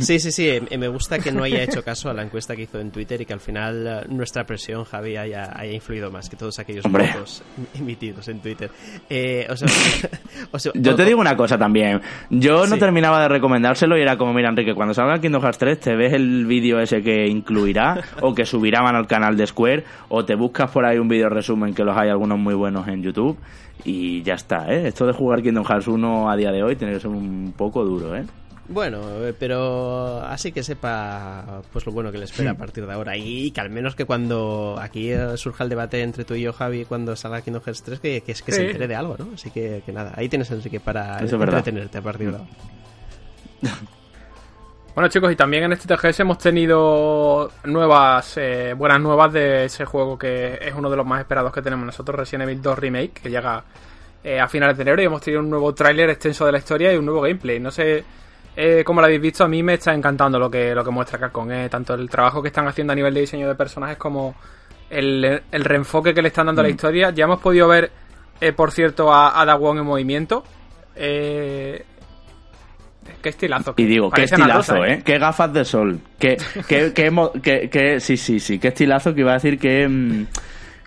Sí, 0.00 0.18
sí, 0.18 0.32
sí. 0.32 0.48
Eh, 0.48 0.78
me 0.78 0.88
gusta 0.88 1.18
que 1.18 1.32
no 1.32 1.42
haya 1.42 1.62
hecho 1.62 1.82
caso 1.82 2.10
a 2.10 2.14
la 2.14 2.22
encuesta 2.22 2.54
que 2.56 2.62
hizo 2.62 2.78
en 2.78 2.90
Twitter 2.90 3.20
y 3.20 3.26
que 3.26 3.32
al 3.32 3.40
final 3.40 3.86
eh, 3.86 4.06
nuestra 4.08 4.44
presión, 4.44 4.84
Javi, 4.84 5.16
haya, 5.16 5.52
influido 5.70 6.10
más 6.10 6.28
que 6.28 6.36
todos 6.36 6.58
aquellos 6.58 6.84
votos 6.84 7.42
emitidos 7.74 8.28
en 8.28 8.40
Twitter. 8.40 8.70
Eh, 9.08 9.46
Yo 10.74 10.94
te 10.94 11.04
digo 11.04 11.20
una 11.20 11.36
cosa 11.36 11.58
también. 11.58 12.00
Yo 12.30 12.66
no 12.66 12.78
terminaba 12.78 13.22
de 13.22 13.28
recomendárselo 13.28 13.98
y 13.98 14.02
era 14.02 14.16
como, 14.16 14.32
mira, 14.32 14.48
Enrique, 14.48 14.74
cuando 14.74 14.94
salga 14.94 15.20
Kingdom 15.20 15.42
Hearts 15.42 15.58
3 15.58 15.80
te 15.80 15.96
ves 15.96 16.12
el 16.12 16.46
vídeo 16.46 16.80
ese 16.80 17.02
que 17.02 17.26
incluirá 17.26 18.02
o 18.20 18.34
que 18.34 18.46
subirá 18.46 18.80
al 18.80 19.06
canal 19.06 19.36
de 19.36 19.46
Square 19.46 19.84
o 20.08 20.24
te 20.24 20.34
buscas 20.34 20.70
por 20.70 20.84
ahí 20.84 20.98
un 20.98 21.08
vídeo 21.08 21.28
resumen 21.28 21.74
que 21.74 21.84
los 21.84 21.96
hay 21.96 22.08
algunos 22.08 22.38
muy 22.38 22.54
buenos 22.54 22.86
en 22.88 23.02
YouTube 23.02 23.36
y 23.84 24.22
ya 24.22 24.34
está, 24.34 24.72
¿eh? 24.72 24.88
Esto 24.88 25.06
de 25.06 25.12
jugar 25.12 25.42
Kingdom 25.42 25.64
Hearts 25.64 25.88
1 25.88 26.30
a 26.30 26.36
día 26.36 26.50
de 26.50 26.62
hoy 26.62 26.76
tiene 26.76 26.94
que 26.94 27.00
ser 27.00 27.10
un 27.10 27.52
poco 27.56 27.84
duro, 27.84 28.16
¿eh? 28.16 28.24
Bueno, 28.68 29.24
eh, 29.24 29.34
pero 29.38 30.20
así 30.20 30.52
que 30.52 30.62
sepa 30.62 31.62
pues 31.72 31.86
lo 31.86 31.92
bueno 31.92 32.12
que 32.12 32.18
le 32.18 32.26
espera 32.26 32.50
a 32.50 32.54
partir 32.54 32.86
de 32.86 32.92
ahora 32.92 33.16
y 33.16 33.50
que 33.50 33.62
al 33.62 33.70
menos 33.70 33.94
que 33.96 34.04
cuando 34.04 34.76
aquí 34.78 35.10
eh, 35.10 35.38
surja 35.38 35.64
el 35.64 35.70
debate 35.70 36.02
entre 36.02 36.24
tú 36.24 36.34
y 36.34 36.42
yo, 36.42 36.52
Javi, 36.52 36.84
cuando 36.84 37.16
salga 37.16 37.40
Kingdom 37.40 37.62
Hearts 37.62 37.82
3, 37.82 38.00
que, 38.00 38.20
que, 38.20 38.34
que 38.34 38.52
se 38.52 38.66
entere 38.66 38.86
de 38.86 38.94
algo, 38.94 39.16
¿no? 39.18 39.30
Así 39.32 39.50
que, 39.50 39.82
que 39.86 39.92
nada, 39.92 40.12
ahí 40.14 40.28
tienes 40.28 40.50
Enrique 40.50 40.80
para 40.80 41.18
entretenerte 41.18 41.98
a 41.98 42.02
partir 42.02 42.30
de 42.30 42.36
ahora. 42.36 42.50
Bueno 44.94 45.10
chicos, 45.10 45.30
y 45.30 45.36
también 45.36 45.62
en 45.62 45.72
este 45.74 45.86
TGS 45.86 46.20
hemos 46.20 46.38
tenido 46.38 47.52
nuevas, 47.66 48.36
eh, 48.36 48.74
buenas 48.76 49.00
nuevas 49.00 49.32
de 49.32 49.66
ese 49.66 49.84
juego 49.84 50.18
que 50.18 50.58
es 50.60 50.74
uno 50.74 50.90
de 50.90 50.96
los 50.96 51.06
más 51.06 51.20
esperados 51.20 51.52
que 51.52 51.62
tenemos 51.62 51.86
nosotros, 51.86 52.18
Resident 52.18 52.48
Evil 52.48 52.60
2 52.60 52.76
Remake, 52.76 53.12
que 53.12 53.30
llega 53.30 53.62
a 54.40 54.48
finales 54.48 54.76
de 54.76 54.82
enero 54.82 55.00
y 55.00 55.04
hemos 55.04 55.22
tenido 55.22 55.40
un 55.40 55.50
nuevo 55.50 55.72
tráiler 55.72 56.10
extenso 56.10 56.44
de 56.46 56.50
la 56.50 56.58
historia 56.58 56.92
y 56.92 56.96
un 56.96 57.06
nuevo 57.06 57.20
gameplay. 57.20 57.60
No 57.60 57.70
sé 57.70 58.04
eh, 58.60 58.82
como 58.82 59.00
lo 59.00 59.06
habéis 59.06 59.20
visto, 59.20 59.44
a 59.44 59.48
mí 59.48 59.62
me 59.62 59.74
está 59.74 59.94
encantando 59.94 60.36
lo 60.36 60.50
que, 60.50 60.74
lo 60.74 60.82
que 60.82 60.90
muestra 60.90 61.16
Capcom. 61.16 61.48
Eh. 61.52 61.68
Tanto 61.68 61.94
el 61.94 62.10
trabajo 62.10 62.42
que 62.42 62.48
están 62.48 62.66
haciendo 62.66 62.92
a 62.92 62.96
nivel 62.96 63.14
de 63.14 63.20
diseño 63.20 63.46
de 63.46 63.54
personajes 63.54 63.96
como 63.96 64.34
el, 64.90 65.42
reenfoque 65.52 66.12
que 66.12 66.20
le 66.20 66.26
están 66.26 66.46
dando 66.46 66.62
a 66.62 66.64
la 66.64 66.68
mm. 66.68 66.74
historia. 66.74 67.10
Ya 67.10 67.26
hemos 67.26 67.38
podido 67.38 67.68
ver, 67.68 67.92
eh, 68.40 68.52
por 68.52 68.72
cierto, 68.72 69.14
a, 69.14 69.40
a 69.40 69.44
Dawon 69.44 69.78
en 69.78 69.84
movimiento. 69.84 70.42
Eh, 70.96 71.84
qué 73.22 73.28
estilazo. 73.28 73.74
y 73.76 73.84
digo, 73.84 74.10
qué 74.10 74.24
estilazo, 74.24 74.84
¿eh? 74.84 75.02
Qué 75.04 75.18
gafas 75.20 75.52
de 75.52 75.64
sol. 75.64 76.00
Qué, 76.18 76.36
qué, 76.66 76.92
qué, 77.42 77.70
qué, 77.70 78.00
sí, 78.00 78.16
sí, 78.16 78.40
sí. 78.40 78.58
Qué 78.58 78.68
estilazo 78.68 79.14
que 79.14 79.20
iba 79.20 79.30
a 79.30 79.34
decir 79.34 79.56
que... 79.60 79.86
Mm, 79.86 80.26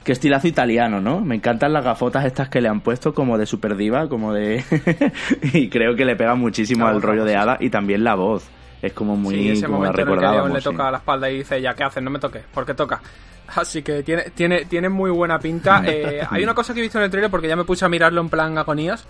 Qué 0.03 0.13
estilazo 0.13 0.47
italiano, 0.47 0.99
¿no? 0.99 1.21
Me 1.21 1.35
encantan 1.35 1.73
las 1.73 1.83
gafotas 1.83 2.25
estas 2.25 2.49
que 2.49 2.59
le 2.59 2.67
han 2.67 2.81
puesto 2.81 3.13
como 3.13 3.37
de 3.37 3.45
super 3.45 3.75
diva, 3.75 4.09
como 4.09 4.33
de... 4.33 4.63
y 5.53 5.69
creo 5.69 5.95
que 5.95 6.05
le 6.05 6.15
pega 6.15 6.33
muchísimo 6.33 6.87
al 6.87 7.03
rollo 7.03 7.23
de 7.23 7.35
Ada 7.35 7.57
y 7.59 7.69
también 7.69 8.03
la 8.03 8.15
voz. 8.15 8.47
Es 8.81 8.93
como 8.93 9.15
muy... 9.15 9.35
Sí, 9.35 9.49
ese 9.49 9.65
como 9.67 9.77
momento 9.77 10.01
en 10.01 10.07
que 10.07 10.53
le 10.55 10.61
toca 10.61 10.89
la 10.89 10.97
espalda 10.97 11.29
y 11.29 11.37
dice, 11.37 11.61
ya, 11.61 11.75
¿qué 11.75 11.83
haces? 11.83 12.01
No 12.01 12.09
me 12.09 12.17
toques, 12.17 12.43
porque 12.51 12.73
toca. 12.73 12.99
Así 13.55 13.83
que 13.83 14.01
tiene, 14.01 14.31
tiene, 14.31 14.65
tiene 14.65 14.89
muy 14.89 15.11
buena 15.11 15.39
pinta. 15.39 15.83
Eh, 15.91 16.25
hay 16.27 16.43
una 16.43 16.53
cosa 16.53 16.73
que 16.73 16.79
he 16.79 16.83
visto 16.83 16.97
en 16.97 17.03
el 17.03 17.11
trailer 17.11 17.29
porque 17.29 17.47
ya 17.47 17.55
me 17.55 17.65
puse 17.65 17.85
a 17.85 17.89
mirarlo 17.89 18.21
en 18.21 18.29
plan 18.29 18.57
agonías. 18.57 19.05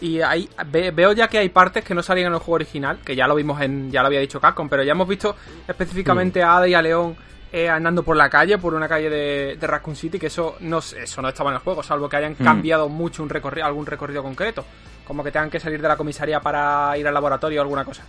Y 0.00 0.20
ahí 0.20 0.48
veo 0.92 1.12
ya 1.12 1.28
que 1.28 1.38
hay 1.38 1.50
partes 1.50 1.84
que 1.84 1.94
no 1.94 2.02
salían 2.02 2.28
en 2.28 2.32
el 2.32 2.38
juego 2.40 2.54
original, 2.54 2.98
que 3.04 3.14
ya 3.14 3.28
lo 3.28 3.36
vimos 3.36 3.60
en, 3.60 3.92
ya 3.92 4.00
lo 4.00 4.08
había 4.08 4.18
dicho 4.18 4.40
Capcom, 4.40 4.68
pero 4.68 4.82
ya 4.82 4.92
hemos 4.92 5.06
visto 5.06 5.36
específicamente 5.68 6.42
a 6.42 6.56
Ada 6.56 6.66
y 6.66 6.74
a 6.74 6.82
León 6.82 7.14
eh, 7.52 7.68
andando 7.68 8.02
por 8.02 8.16
la 8.16 8.30
calle, 8.30 8.56
por 8.56 8.72
una 8.72 8.88
calle 8.88 9.10
de, 9.10 9.56
de, 9.60 9.66
Raccoon 9.66 9.94
City, 9.94 10.18
que 10.18 10.28
eso 10.28 10.56
no, 10.60 10.78
eso 10.78 11.20
no 11.20 11.28
estaba 11.28 11.50
en 11.50 11.56
el 11.56 11.60
juego, 11.60 11.82
salvo 11.82 12.08
que 12.08 12.16
hayan 12.16 12.32
mm. 12.32 12.42
cambiado 12.42 12.88
mucho 12.88 13.22
un 13.22 13.28
recorrido, 13.28 13.66
algún 13.66 13.84
recorrido 13.84 14.22
concreto, 14.22 14.64
como 15.06 15.22
que 15.22 15.30
tengan 15.30 15.50
que 15.50 15.60
salir 15.60 15.82
de 15.82 15.88
la 15.88 15.96
comisaría 15.96 16.40
para 16.40 16.96
ir 16.96 17.06
al 17.06 17.12
laboratorio 17.12 17.60
o 17.60 17.62
alguna 17.62 17.84
cosa. 17.84 18.04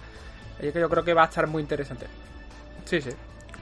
Así 0.57 0.71
que 0.71 0.79
yo 0.79 0.89
creo 0.89 1.03
que 1.03 1.13
va 1.13 1.23
a 1.23 1.25
estar 1.25 1.45
muy 1.47 1.61
interesante. 1.61 2.05
Sí, 2.85 3.01
sí. 3.01 3.09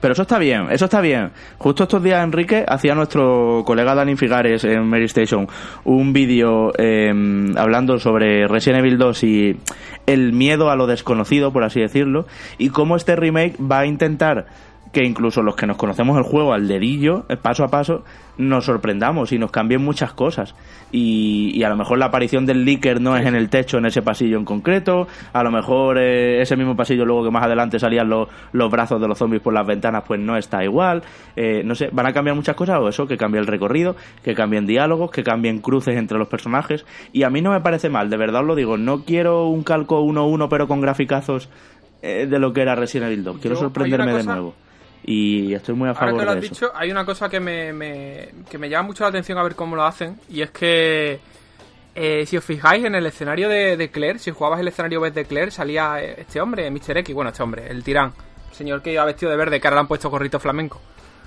Pero 0.00 0.12
eso 0.12 0.22
está 0.22 0.38
bien, 0.38 0.66
eso 0.70 0.86
está 0.86 1.00
bien. 1.00 1.30
Justo 1.58 1.84
estos 1.84 2.02
días, 2.02 2.24
Enrique, 2.24 2.64
hacía 2.66 2.92
nuestro 2.94 3.62
colega 3.64 3.94
Dani 3.94 4.16
Figares 4.16 4.64
en 4.64 4.84
Mary 4.88 5.04
Station 5.04 5.46
un 5.84 6.12
vídeo 6.12 6.72
em, 6.76 7.56
hablando 7.56 7.98
sobre 8.00 8.48
Resident 8.48 8.80
Evil 8.80 8.98
2 8.98 9.22
y 9.22 9.60
el 10.06 10.32
miedo 10.32 10.70
a 10.70 10.76
lo 10.76 10.88
desconocido, 10.88 11.52
por 11.52 11.62
así 11.62 11.80
decirlo, 11.80 12.26
y 12.58 12.70
cómo 12.70 12.96
este 12.96 13.14
remake 13.14 13.56
va 13.60 13.80
a 13.80 13.86
intentar 13.86 14.46
que 14.92 15.04
incluso 15.04 15.42
los 15.42 15.56
que 15.56 15.66
nos 15.66 15.78
conocemos 15.78 16.16
el 16.18 16.22
juego 16.22 16.52
al 16.52 16.68
dedillo, 16.68 17.24
eh, 17.28 17.36
paso 17.36 17.64
a 17.64 17.68
paso, 17.68 18.04
nos 18.36 18.66
sorprendamos 18.66 19.32
y 19.32 19.38
nos 19.38 19.50
cambien 19.50 19.82
muchas 19.82 20.12
cosas. 20.12 20.54
Y, 20.92 21.62
a 21.64 21.68
lo 21.70 21.76
mejor 21.76 21.98
la 21.98 22.06
aparición 22.06 22.44
del 22.44 22.64
Licker 22.64 23.00
no 23.00 23.16
es 23.16 23.24
en 23.26 23.34
el 23.34 23.48
techo, 23.48 23.78
en 23.78 23.86
ese 23.86 24.02
pasillo 24.02 24.36
en 24.36 24.44
concreto, 24.44 25.06
a 25.32 25.42
lo 25.42 25.50
mejor 25.50 25.98
eh, 25.98 26.42
ese 26.42 26.56
mismo 26.56 26.76
pasillo 26.76 27.06
luego 27.06 27.24
que 27.24 27.30
más 27.30 27.44
adelante 27.44 27.78
salían 27.78 28.08
los, 28.08 28.28
los 28.52 28.70
brazos 28.70 29.00
de 29.00 29.08
los 29.08 29.16
zombies 29.16 29.42
por 29.42 29.54
las 29.54 29.66
ventanas, 29.66 30.04
pues 30.06 30.20
no 30.20 30.36
está 30.36 30.62
igual. 30.62 31.02
Eh, 31.36 31.62
no 31.64 31.74
sé, 31.74 31.88
van 31.92 32.06
a 32.06 32.12
cambiar 32.12 32.36
muchas 32.36 32.54
cosas 32.54 32.78
o 32.80 32.88
eso, 32.88 33.06
que 33.06 33.16
cambie 33.16 33.40
el 33.40 33.46
recorrido, 33.46 33.96
que 34.22 34.34
cambien 34.34 34.66
diálogos, 34.66 35.10
que 35.10 35.22
cambien 35.22 35.60
cruces 35.60 35.96
entre 35.96 36.18
los 36.18 36.28
personajes. 36.28 36.84
Y 37.12 37.22
a 37.22 37.30
mí 37.30 37.40
no 37.40 37.50
me 37.52 37.60
parece 37.60 37.88
mal, 37.88 38.10
de 38.10 38.18
verdad 38.18 38.42
os 38.42 38.48
lo 38.48 38.54
digo, 38.54 38.76
no 38.76 39.04
quiero 39.04 39.46
un 39.46 39.62
calco 39.62 40.02
1-1 40.02 40.48
pero 40.50 40.68
con 40.68 40.80
graficazos 40.80 41.48
de 42.02 42.38
lo 42.40 42.52
que 42.52 42.62
era 42.62 42.74
Resident 42.74 43.12
Evil 43.12 43.22
2, 43.22 43.38
quiero 43.38 43.54
sorprenderme 43.54 44.12
de 44.12 44.24
nuevo 44.24 44.54
y 45.04 45.52
estoy 45.52 45.74
muy 45.74 45.88
a 45.88 45.94
favor 45.94 46.10
Ahora 46.10 46.20
que 46.20 46.26
lo 46.26 46.32
has 46.32 46.40
dicho, 46.40 46.72
hay 46.74 46.90
una 46.90 47.04
cosa 47.04 47.28
que 47.28 47.40
me, 47.40 47.72
me, 47.72 48.28
que 48.48 48.58
me 48.58 48.68
llama 48.68 48.88
mucho 48.88 49.04
la 49.04 49.10
atención 49.10 49.38
a 49.38 49.42
ver 49.42 49.54
cómo 49.54 49.74
lo 49.74 49.84
hacen 49.84 50.18
y 50.28 50.42
es 50.42 50.50
que 50.50 51.20
eh, 51.94 52.24
si 52.26 52.36
os 52.36 52.44
fijáis 52.44 52.84
en 52.84 52.94
el 52.94 53.04
escenario 53.04 53.48
de, 53.48 53.90
Claire, 53.90 54.18
si 54.18 54.30
jugabas 54.30 54.60
el 54.60 54.68
escenario 54.68 55.00
B 55.00 55.10
de 55.10 55.24
Claire, 55.24 55.50
salía 55.50 56.00
este 56.00 56.40
hombre, 56.40 56.70
Mr. 56.70 56.98
X, 56.98 57.14
bueno, 57.14 57.30
este 57.30 57.42
hombre, 57.42 57.66
el 57.68 57.82
tirán, 57.84 58.12
el 58.50 58.56
señor 58.56 58.82
que 58.82 58.92
iba 58.92 59.04
vestido 59.04 59.30
de 59.30 59.36
verde, 59.36 59.60
que 59.60 59.66
ahora 59.66 59.76
le 59.76 59.80
han 59.80 59.88
puesto 59.88 60.08
gorrito 60.08 60.40
flamenco. 60.40 60.80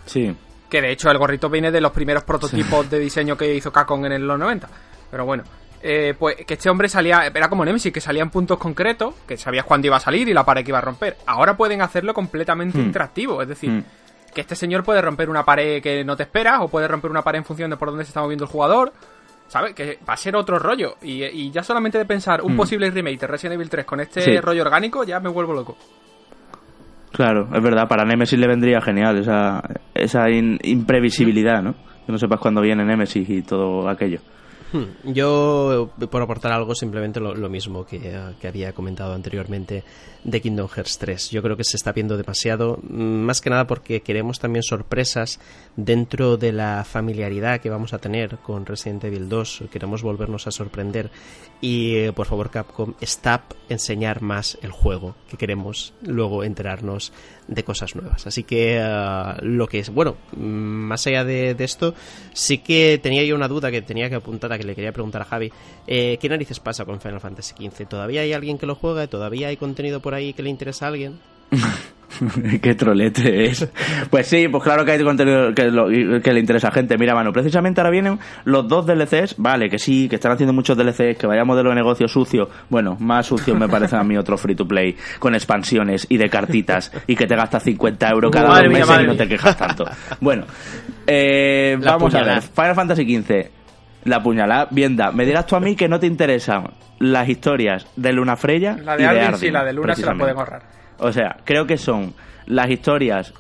Sí. 0.06 0.36
Que 0.70 0.82
de 0.82 0.92
hecho 0.92 1.12
el 1.12 1.18
gorrito 1.20 1.50
viene 1.50 1.72
de 1.72 1.82
los 1.82 1.92
primeros 1.92 2.24
prototipos 2.24 2.90
de 2.90 3.00
diseño 3.00 3.38
que 3.38 3.54
hizo 3.54 3.72
Capcom 3.72 4.04
en 4.06 4.26
los 4.26 4.40
90. 4.40 4.68
Pero 5.12 5.26
bueno, 5.26 5.44
eh, 5.88 6.16
pues 6.18 6.38
que 6.48 6.56
este 6.56 6.68
hombre 6.68 6.90
salía, 6.90 7.28
era 7.28 7.48
como 7.48 7.64
Nemesis, 7.64 7.94
que 7.94 8.02
salía 8.02 8.24
en 8.24 8.32
puntos 8.32 8.58
concretos, 8.58 9.14
que 9.28 9.38
sabías 9.38 9.66
cuándo 9.66 9.86
iba 9.86 9.98
a 9.98 10.00
salir 10.00 10.28
y 10.28 10.34
la 10.34 10.44
pared 10.44 10.64
que 10.64 10.72
iba 10.72 10.80
a 10.80 10.82
romper. 10.82 11.18
Ahora 11.28 11.56
pueden 11.56 11.84
hacerlo 11.84 12.12
completamente 12.12 12.80
hmm. 12.80 12.86
interactivo, 12.86 13.40
es 13.40 13.48
decir, 13.48 13.70
hmm. 13.70 13.84
que 14.34 14.42
este 14.42 14.56
señor 14.56 14.84
puede 14.84 15.00
romper 15.00 15.30
una 15.30 15.46
pared 15.46 15.84
que 15.84 16.04
no 16.04 16.16
te 16.16 16.24
esperas, 16.24 16.60
o 16.62 16.70
puede 16.70 16.88
romper 16.88 17.12
una 17.12 17.22
pared 17.22 17.38
en 17.38 17.46
función 17.46 17.70
de 17.70 17.78
por 17.78 17.90
dónde 17.90 18.04
se 18.04 18.10
está 18.10 18.22
moviendo 18.22 18.46
el 18.46 18.50
jugador. 18.50 18.94
¿Sabes? 19.48 19.76
Que 19.76 20.00
va 20.10 20.16
a 20.16 20.18
ser 20.18 20.36
otro 20.36 20.58
rollo. 20.58 20.96
Y, 21.04 21.52
ya 21.52 21.62
solamente 21.62 22.00
de 22.00 22.06
pensar 22.06 22.42
un 22.42 22.56
mm. 22.56 22.58
posible 22.58 22.90
remake 22.90 23.20
de 23.20 23.28
Resident 23.28 23.54
Evil 23.54 23.70
3 23.70 23.86
con 23.86 24.00
este 24.00 24.42
rollo 24.42 24.64
orgánico, 24.64 25.04
ya 25.04 25.20
me 25.20 25.30
vuelvo 25.30 25.54
loco. 25.54 25.78
Claro, 27.12 27.48
es 27.54 27.62
verdad, 27.62 27.88
para 27.88 28.06
Nemesis 28.06 28.40
le 28.40 28.48
vendría 28.48 28.82
genial 28.82 29.20
esa, 29.20 29.62
esa 29.94 30.32
imprevisibilidad, 30.32 31.62
¿no? 31.62 31.76
Que 32.08 32.12
no 32.12 32.18
sepas 32.18 32.40
cuándo 32.40 32.60
viene 32.60 32.84
Nemesis 32.84 33.30
y 33.30 33.44
todo 33.44 33.88
aquello. 33.88 34.20
Hmm. 34.76 35.14
Yo, 35.14 35.90
por 36.12 36.22
aportar 36.22 36.52
algo, 36.52 36.76
simplemente 36.76 37.22
lo, 37.22 37.50
mismo 37.50 37.86
que, 37.86 38.20
que, 38.42 38.48
había 38.48 38.74
comentado 38.74 39.14
anteriormente 39.14 39.86
de 40.26 40.42
Kingdom 40.42 40.68
Hearts 40.68 40.98
3. 40.98 41.30
Yo 41.30 41.42
creo 41.42 41.56
que 41.56 41.64
se 41.64 41.78
está 41.78 41.94
viendo 41.94 42.18
demasiado, 42.18 42.80
mm, 42.84 42.94
más 42.94 43.40
que 43.40 43.50
nada 43.50 43.68
porque 43.68 44.02
queremos 44.02 44.40
también 44.40 44.64
sorpresas 44.64 45.40
dentro 45.78 46.36
de 46.36 46.52
la 46.52 46.84
familiaridad 46.84 47.62
que 47.62 47.70
vamos 47.70 47.94
a 47.94 48.00
tener 48.00 48.38
con 48.40 48.66
Resident 48.66 49.06
Evil 49.06 49.30
2. 49.30 49.64
Queremos 49.72 50.02
volvernos 50.02 50.46
a 50.46 50.52
sorprender 50.52 51.10
y, 51.62 51.96
eh, 51.96 52.14
por 52.14 52.28
favor, 52.28 52.50
Capcom, 52.50 52.94
stop 53.02 53.42
enseñar 53.70 54.22
más 54.22 54.58
el 54.62 54.72
juego, 54.72 55.16
que 55.30 55.38
queremos 55.38 55.94
luego 56.02 56.44
enterarnos 56.44 57.14
de 57.48 57.64
cosas 57.64 57.96
nuevas. 57.96 58.28
Así 58.28 58.44
que 58.44 58.78
eh, 58.80 59.36
lo 59.42 59.68
que 59.68 59.80
es, 59.80 59.90
bueno, 59.90 60.18
mm, 60.36 60.44
más 60.44 61.08
allá 61.08 61.24
de, 61.24 61.56
esto, 61.60 61.94
sí 62.34 62.60
que 62.60 63.00
tenía 63.02 63.24
yo 63.24 63.36
una 63.36 63.48
duda 63.48 63.72
que 63.72 63.82
tenía 63.82 64.10
que 64.10 64.16
apuntar 64.16 64.52
a 64.54 64.58
que 64.58 64.64
le 64.64 64.76
quería 64.76 64.92
preguntar 64.92 65.22
a 65.22 65.26
Javi. 65.26 65.52
Eh, 65.88 66.18
¿Qué 66.20 66.30
narices 66.30 66.60
pasa 66.60 66.86
con 66.86 67.02
Final 67.02 67.22
Fantasy 67.22 67.56
XV? 67.56 67.88
¿Todavía 67.88 68.22
hay 68.22 68.34
alguien 68.34 68.58
que 68.58 68.66
lo 68.66 68.76
juega? 68.76 69.08
¿Todavía 69.08 69.48
hay 69.48 69.58
contenido 69.58 70.02
por 70.02 70.14
ahí 70.14 70.34
que 70.34 70.44
le 70.44 70.50
interesa 70.50 70.86
a 70.86 70.90
alguien? 70.90 71.20
Qué 72.62 72.76
trolete 72.76 73.46
es. 73.46 73.70
Pues 74.10 74.28
sí, 74.28 74.48
pues 74.48 74.64
claro 74.64 74.86
que 74.86 74.92
hay 74.92 75.04
contenido 75.04 75.54
que, 75.54 76.32
le 76.34 76.40
interesa 76.40 76.70
a 76.70 76.72
gente. 76.72 76.98
Mira, 76.98 77.14
mano, 77.14 77.32
precisamente 77.32 77.82
ahora 77.82 77.92
vienen 77.92 78.20
los 78.46 78.68
dos 78.68 78.86
DLCs. 78.86 79.36
Vale, 79.38 79.70
que 79.70 79.80
sí, 79.80 80.08
que 80.10 80.16
están 80.16 80.32
haciendo 80.32 80.54
muchos 80.54 80.78
DLCs, 80.78 81.18
que 81.18 81.28
vaya 81.28 81.44
modelo 81.44 81.70
de 81.70 81.76
negocio 81.76 82.08
sucio. 82.08 82.50
Bueno, 82.70 82.98
más 83.00 83.28
sucio 83.28 83.56
me 83.56 83.68
parece 83.68 83.96
a 83.96 84.04
mí 84.04 84.18
otro 84.18 84.38
free 84.38 84.56
to 84.56 84.68
play, 84.68 84.96
con 85.20 85.36
expansiones 85.36 86.06
y 86.10 86.18
de 86.18 86.30
cartitas, 86.30 86.92
y 87.08 87.16
que 87.16 87.28
te 87.28 87.36
gastas 87.36 87.64
50 87.64 88.10
euros 88.10 88.32
cada 88.32 88.62
dos 88.62 88.70
meses 88.72 89.00
y 89.02 89.08
no 89.08 89.16
te 89.16 89.28
quejas 89.28 89.58
tanto. 89.58 89.86
Bueno, 90.22 90.46
eh, 91.08 91.78
vamos 91.84 92.14
a 92.16 92.24
ver. 92.24 92.42
Final 92.42 92.76
Fantasy 92.76 93.22
XV. 93.22 93.52
La 94.06 94.22
puñalada, 94.22 94.68
Vienda, 94.70 95.12
me 95.12 95.26
dirás 95.26 95.48
tú 95.48 95.56
a 95.56 95.60
mí 95.60 95.76
que 95.76 95.88
no 95.88 96.00
te 96.00 96.06
interesan 96.06 96.70
las 97.00 97.28
historias 97.28 97.88
de 97.96 98.14
Luna 98.14 98.36
Freya 98.36 98.78
la 98.78 98.96
de 98.96 99.04
y 99.04 99.06
Arden, 99.06 99.38
sí, 99.38 99.50
la 99.50 99.64
de 99.64 99.74
Luna 99.74 99.96
se 99.96 100.06
la 100.06 100.14
pueden 100.14 100.38
ahorrar. 100.38 100.85
O 101.00 101.12
sea, 101.12 101.38
creo 101.44 101.66
que 101.66 101.78
son 101.78 102.14
las 102.46 102.70
historias 102.70 103.34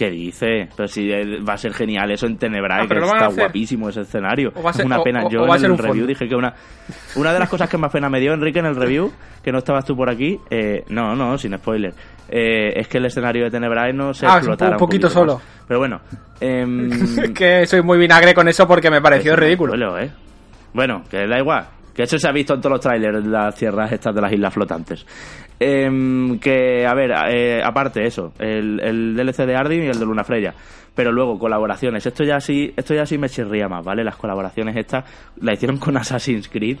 ¿Qué 0.00 0.08
dice? 0.08 0.66
Pero 0.74 0.88
si 0.88 1.10
va 1.46 1.52
a 1.52 1.58
ser 1.58 1.74
genial 1.74 2.10
eso 2.10 2.26
en 2.26 2.38
Tenebrae, 2.38 2.88
que 2.88 2.98
está 2.98 3.26
guapísimo 3.26 3.90
ese 3.90 4.00
escenario. 4.00 4.50
es 4.50 4.82
una 4.82 5.02
pena. 5.02 5.28
Yo 5.28 5.44
en 5.44 5.64
el 5.64 5.76
review 5.76 6.06
dije 6.06 6.26
que 6.26 6.34
una, 6.34 6.54
una 7.16 7.34
de 7.34 7.38
las 7.38 7.50
cosas 7.50 7.68
que 7.68 7.76
más 7.76 7.92
pena 7.92 8.08
me 8.08 8.18
dio, 8.18 8.32
Enrique, 8.32 8.60
en 8.60 8.64
el 8.64 8.76
review, 8.76 9.12
que 9.42 9.52
no 9.52 9.58
estabas 9.58 9.84
tú 9.84 9.94
por 9.94 10.08
aquí, 10.08 10.38
eh, 10.48 10.84
no, 10.88 11.14
no, 11.14 11.36
sin 11.36 11.54
spoiler, 11.54 11.92
eh, 12.30 12.72
es 12.76 12.88
que 12.88 12.96
el 12.96 13.04
escenario 13.04 13.44
de 13.44 13.50
Tenebrae 13.50 13.92
no 13.92 14.14
se 14.14 14.24
ah, 14.24 14.38
explotara 14.38 14.72
un, 14.72 14.78
poquito, 14.78 15.10
solo. 15.10 15.38
Pero 15.68 15.80
bueno. 15.80 16.00
Eh, 16.42 16.64
que 17.34 17.66
soy 17.66 17.82
muy 17.82 17.98
vinagre 17.98 18.32
con 18.32 18.48
eso 18.48 18.66
porque 18.66 18.90
me 18.90 19.02
pareció 19.02 19.36
ridículo. 19.36 19.98
¿eh? 19.98 20.10
Bueno, 20.72 21.02
que 21.10 21.26
da 21.26 21.38
igual. 21.38 21.68
Que 21.94 22.04
eso 22.04 22.18
se 22.18 22.26
ha 22.26 22.32
visto 22.32 22.54
en 22.54 22.62
todos 22.62 22.72
los 22.72 22.80
trailers 22.80 23.22
de 23.22 23.28
las 23.28 23.54
tierras 23.54 23.92
estas 23.92 24.14
de 24.14 24.22
las 24.22 24.32
islas 24.32 24.54
flotantes. 24.54 25.04
Em, 25.62 26.38
que, 26.38 26.86
a 26.86 26.94
ver, 26.94 27.12
eh, 27.28 27.60
aparte 27.62 28.06
eso, 28.06 28.32
el, 28.38 28.80
el, 28.80 29.14
DLC 29.14 29.44
de 29.44 29.56
Ardyn 29.56 29.84
y 29.84 29.88
el 29.88 29.98
de 29.98 30.06
Luna 30.06 30.24
Freya. 30.24 30.54
Pero 30.94 31.12
luego, 31.12 31.38
colaboraciones. 31.38 32.04
Esto 32.06 32.24
ya 32.24 32.40
sí, 32.40 32.72
esto 32.74 32.94
ya 32.94 33.04
sí 33.04 33.18
me 33.18 33.28
chirría 33.28 33.68
más, 33.68 33.84
¿vale? 33.84 34.02
Las 34.02 34.16
colaboraciones 34.16 34.74
estas 34.76 35.04
la 35.38 35.52
hicieron 35.52 35.76
con 35.76 35.98
Assassin's 35.98 36.48
Creed 36.48 36.78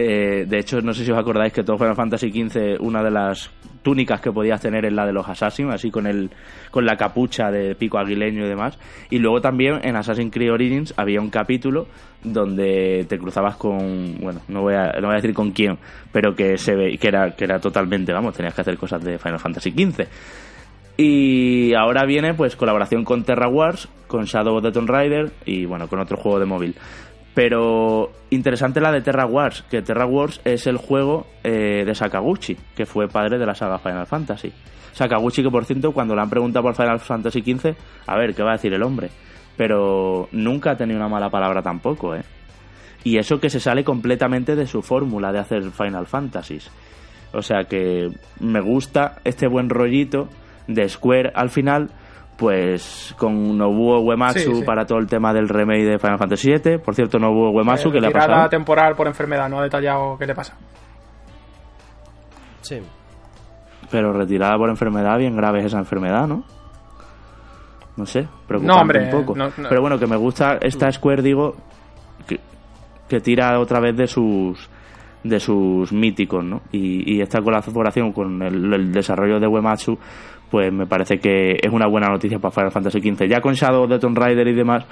eh, 0.00 0.44
de 0.46 0.58
hecho, 0.60 0.80
no 0.80 0.94
sé 0.94 1.04
si 1.04 1.10
os 1.10 1.18
acordáis 1.18 1.52
que 1.52 1.64
todo 1.64 1.76
Final 1.76 1.96
Fantasy 1.96 2.30
XV, 2.30 2.80
una 2.80 3.02
de 3.02 3.10
las 3.10 3.50
túnicas 3.82 4.20
que 4.20 4.30
podías 4.30 4.60
tener 4.60 4.84
es 4.84 4.92
la 4.92 5.04
de 5.04 5.12
los 5.12 5.28
Assassins, 5.28 5.74
así 5.74 5.90
con 5.90 6.06
el 6.06 6.30
con 6.70 6.86
la 6.86 6.96
capucha 6.96 7.50
de 7.50 7.74
pico 7.74 7.98
aguileño 7.98 8.44
y 8.44 8.48
demás. 8.48 8.78
Y 9.10 9.18
luego 9.18 9.40
también 9.40 9.80
en 9.82 9.96
Assassin's 9.96 10.32
Creed 10.32 10.52
Origins 10.52 10.94
había 10.96 11.20
un 11.20 11.30
capítulo 11.30 11.88
donde 12.22 13.06
te 13.08 13.18
cruzabas 13.18 13.56
con, 13.56 14.20
bueno, 14.20 14.40
no 14.46 14.62
voy 14.62 14.74
a, 14.74 14.92
no 15.00 15.08
voy 15.08 15.14
a 15.14 15.20
decir 15.20 15.34
con 15.34 15.50
quién, 15.50 15.78
pero 16.12 16.36
que 16.36 16.58
se 16.58 16.76
ve 16.76 16.96
que 16.96 17.08
era 17.08 17.34
que 17.34 17.44
era 17.44 17.58
totalmente, 17.58 18.12
vamos, 18.12 18.34
tenías 18.34 18.54
que 18.54 18.60
hacer 18.60 18.78
cosas 18.78 19.02
de 19.02 19.18
Final 19.18 19.40
Fantasy 19.40 19.72
XV. 19.72 20.06
Y 21.00 21.74
ahora 21.74 22.04
viene 22.06 22.34
pues 22.34 22.56
colaboración 22.56 23.04
con 23.04 23.22
Terra 23.22 23.48
Wars, 23.48 23.88
con 24.08 24.24
Shadow 24.24 24.56
of 24.56 24.64
the 24.64 24.72
Tomb 24.72 24.90
Raider 24.90 25.30
y 25.44 25.64
bueno, 25.64 25.86
con 25.88 26.00
otro 26.00 26.16
juego 26.16 26.40
de 26.40 26.46
móvil. 26.46 26.74
Pero 27.34 28.10
interesante 28.30 28.80
la 28.80 28.90
de 28.90 29.00
Terra 29.00 29.26
Wars, 29.26 29.64
que 29.70 29.82
Terra 29.82 30.06
Wars 30.06 30.40
es 30.44 30.66
el 30.66 30.76
juego 30.76 31.26
eh, 31.44 31.84
de 31.86 31.94
Sakaguchi, 31.94 32.56
que 32.74 32.86
fue 32.86 33.08
padre 33.08 33.38
de 33.38 33.46
la 33.46 33.54
saga 33.54 33.78
Final 33.78 34.06
Fantasy. 34.06 34.52
Sakaguchi 34.92 35.42
que 35.42 35.50
por 35.50 35.64
cierto 35.64 35.92
cuando 35.92 36.14
le 36.16 36.22
han 36.22 36.30
preguntado 36.30 36.64
por 36.64 36.74
Final 36.74 36.98
Fantasy 36.98 37.42
XV, 37.42 37.74
a 38.06 38.16
ver, 38.16 38.34
¿qué 38.34 38.42
va 38.42 38.50
a 38.50 38.56
decir 38.56 38.72
el 38.74 38.82
hombre? 38.82 39.10
Pero 39.56 40.28
nunca 40.32 40.72
ha 40.72 40.76
tenido 40.76 40.98
una 40.98 41.08
mala 41.08 41.30
palabra 41.30 41.62
tampoco, 41.62 42.16
¿eh? 42.16 42.22
Y 43.04 43.18
eso 43.18 43.38
que 43.38 43.50
se 43.50 43.60
sale 43.60 43.84
completamente 43.84 44.56
de 44.56 44.66
su 44.66 44.82
fórmula 44.82 45.32
de 45.32 45.38
hacer 45.38 45.70
Final 45.70 46.06
Fantasies. 46.06 46.70
O 47.32 47.42
sea 47.42 47.64
que 47.64 48.10
me 48.40 48.60
gusta 48.60 49.20
este 49.24 49.46
buen 49.46 49.68
rollito 49.70 50.28
de 50.66 50.88
Square 50.88 51.32
al 51.34 51.50
final 51.50 51.90
pues 52.38 53.16
con 53.18 53.58
Nobuo 53.58 53.98
Uematsu 54.00 54.64
para 54.64 54.86
todo 54.86 54.98
el 54.98 55.08
tema 55.08 55.34
del 55.34 55.48
remake 55.48 55.84
de 55.84 55.98
Final 55.98 56.18
Fantasy 56.18 56.52
VII. 56.52 56.78
Por 56.78 56.94
cierto, 56.94 57.18
Nobuo 57.18 57.50
Uematsu, 57.50 57.90
que 57.90 58.00
le 58.00 58.06
ha 58.06 58.10
pasado? 58.10 58.48
temporal 58.48 58.94
por 58.94 59.08
enfermedad, 59.08 59.48
no 59.48 59.58
ha 59.58 59.64
detallado 59.64 60.16
qué 60.16 60.24
le 60.24 60.36
pasa. 60.36 60.56
Sí. 62.60 62.80
Pero 63.90 64.12
retirada 64.12 64.56
por 64.56 64.70
enfermedad, 64.70 65.18
bien 65.18 65.34
grave 65.34 65.60
es 65.60 65.66
esa 65.66 65.78
enfermedad, 65.78 66.28
¿no? 66.28 66.44
No 67.96 68.06
sé, 68.06 68.28
preocupante 68.46 68.98
un 69.00 69.10
poco. 69.10 69.34
Pero 69.68 69.80
bueno, 69.80 69.98
que 69.98 70.06
me 70.06 70.16
gusta 70.16 70.58
esta 70.60 70.92
Square, 70.92 71.22
digo, 71.22 71.56
que, 73.08 73.20
tira 73.20 73.58
otra 73.58 73.80
vez 73.80 73.96
de 73.96 74.06
sus 74.06 74.70
de 75.24 75.40
sus 75.40 75.92
míticos, 75.92 76.44
¿no? 76.44 76.60
Y, 76.70 77.16
y 77.16 77.20
esta 77.20 77.42
colaboración 77.42 78.12
con 78.12 78.40
el, 78.40 78.72
el 78.72 78.92
desarrollo 78.92 79.40
de 79.40 79.48
Uematsu 79.48 79.98
pues 80.50 80.72
me 80.72 80.86
parece 80.86 81.18
que 81.18 81.52
es 81.52 81.72
una 81.72 81.86
buena 81.86 82.08
noticia 82.08 82.38
para 82.38 82.52
Final 82.52 82.70
Fantasy 82.70 83.00
XV. 83.00 83.28
Ya 83.28 83.40
con 83.40 83.54
Shadow 83.54 83.86
de 83.86 83.98
Tomb 83.98 84.16
Raider 84.16 84.48
y 84.48 84.54
demás, 84.54 84.84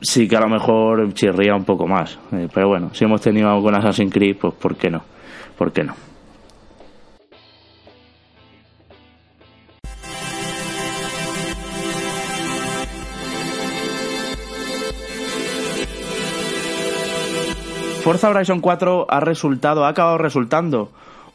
sí 0.00 0.28
que 0.28 0.36
a 0.36 0.40
lo 0.40 0.48
mejor 0.48 1.12
chirría 1.12 1.54
un 1.54 1.64
poco 1.64 1.86
más. 1.86 2.18
Eh, 2.32 2.48
pero 2.52 2.68
bueno, 2.68 2.90
si 2.92 3.04
hemos 3.04 3.20
tenido 3.20 3.48
algo 3.48 3.64
con 3.64 3.74
Assassin's 3.74 4.12
Creed, 4.12 4.36
pues 4.40 4.54
¿por 4.54 4.76
qué 4.76 4.90
no? 4.90 5.02
¿Por 5.56 5.72
qué 5.72 5.84
no? 5.84 5.94
Forza 18.02 18.30
Horizon 18.30 18.60
4 18.60 19.06
ha 19.10 19.20
resultado, 19.20 19.84
ha 19.84 19.88
acabado 19.90 20.16
resultando 20.16 20.90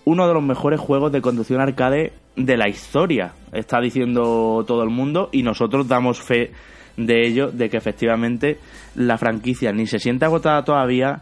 uno 0.05 0.27
de 0.27 0.33
los 0.33 0.43
mejores 0.43 0.79
juegos 0.79 1.11
de 1.11 1.21
conducción 1.21 1.59
arcade 1.59 2.13
de 2.35 2.57
la 2.57 2.69
historia, 2.69 3.33
está 3.51 3.81
diciendo 3.81 4.63
todo 4.67 4.83
el 4.83 4.89
mundo, 4.89 5.29
y 5.31 5.43
nosotros 5.43 5.87
damos 5.87 6.21
fe 6.21 6.51
de 6.95 7.27
ello, 7.27 7.51
de 7.51 7.69
que 7.69 7.77
efectivamente 7.77 8.59
la 8.95 9.17
franquicia 9.17 9.73
ni 9.73 9.87
se 9.87 9.99
siente 9.99 10.25
agotada 10.25 10.63
todavía, 10.63 11.21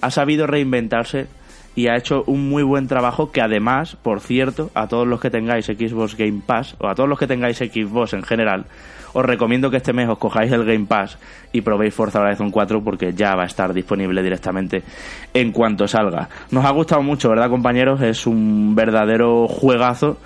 ha 0.00 0.10
sabido 0.10 0.46
reinventarse 0.46 1.26
y 1.74 1.88
ha 1.88 1.96
hecho 1.96 2.24
un 2.26 2.48
muy 2.48 2.62
buen 2.62 2.88
trabajo 2.88 3.30
que 3.30 3.40
además, 3.40 3.96
por 3.96 4.20
cierto, 4.20 4.70
a 4.74 4.88
todos 4.88 5.06
los 5.06 5.20
que 5.20 5.30
tengáis 5.30 5.66
Xbox 5.66 6.16
Game 6.16 6.42
Pass 6.44 6.76
o 6.78 6.88
a 6.88 6.94
todos 6.94 7.08
los 7.08 7.18
que 7.18 7.26
tengáis 7.26 7.58
Xbox 7.58 8.14
en 8.14 8.22
general, 8.22 8.66
os 9.12 9.24
recomiendo 9.24 9.70
que 9.70 9.78
este 9.78 9.92
mes 9.92 10.08
os 10.08 10.18
cojáis 10.18 10.52
el 10.52 10.64
Game 10.64 10.86
Pass 10.86 11.18
y 11.52 11.60
probéis 11.60 11.94
Forza 11.94 12.20
Horizon 12.20 12.50
4 12.50 12.82
porque 12.82 13.12
ya 13.12 13.34
va 13.34 13.44
a 13.44 13.46
estar 13.46 13.72
disponible 13.72 14.22
directamente 14.22 14.82
en 15.34 15.52
cuanto 15.52 15.86
salga. 15.88 16.28
Nos 16.50 16.64
ha 16.64 16.70
gustado 16.70 17.02
mucho, 17.02 17.28
¿verdad 17.28 17.48
compañeros? 17.48 18.00
Es 18.02 18.26
un 18.26 18.74
verdadero 18.74 19.46
juegazo 19.48 20.18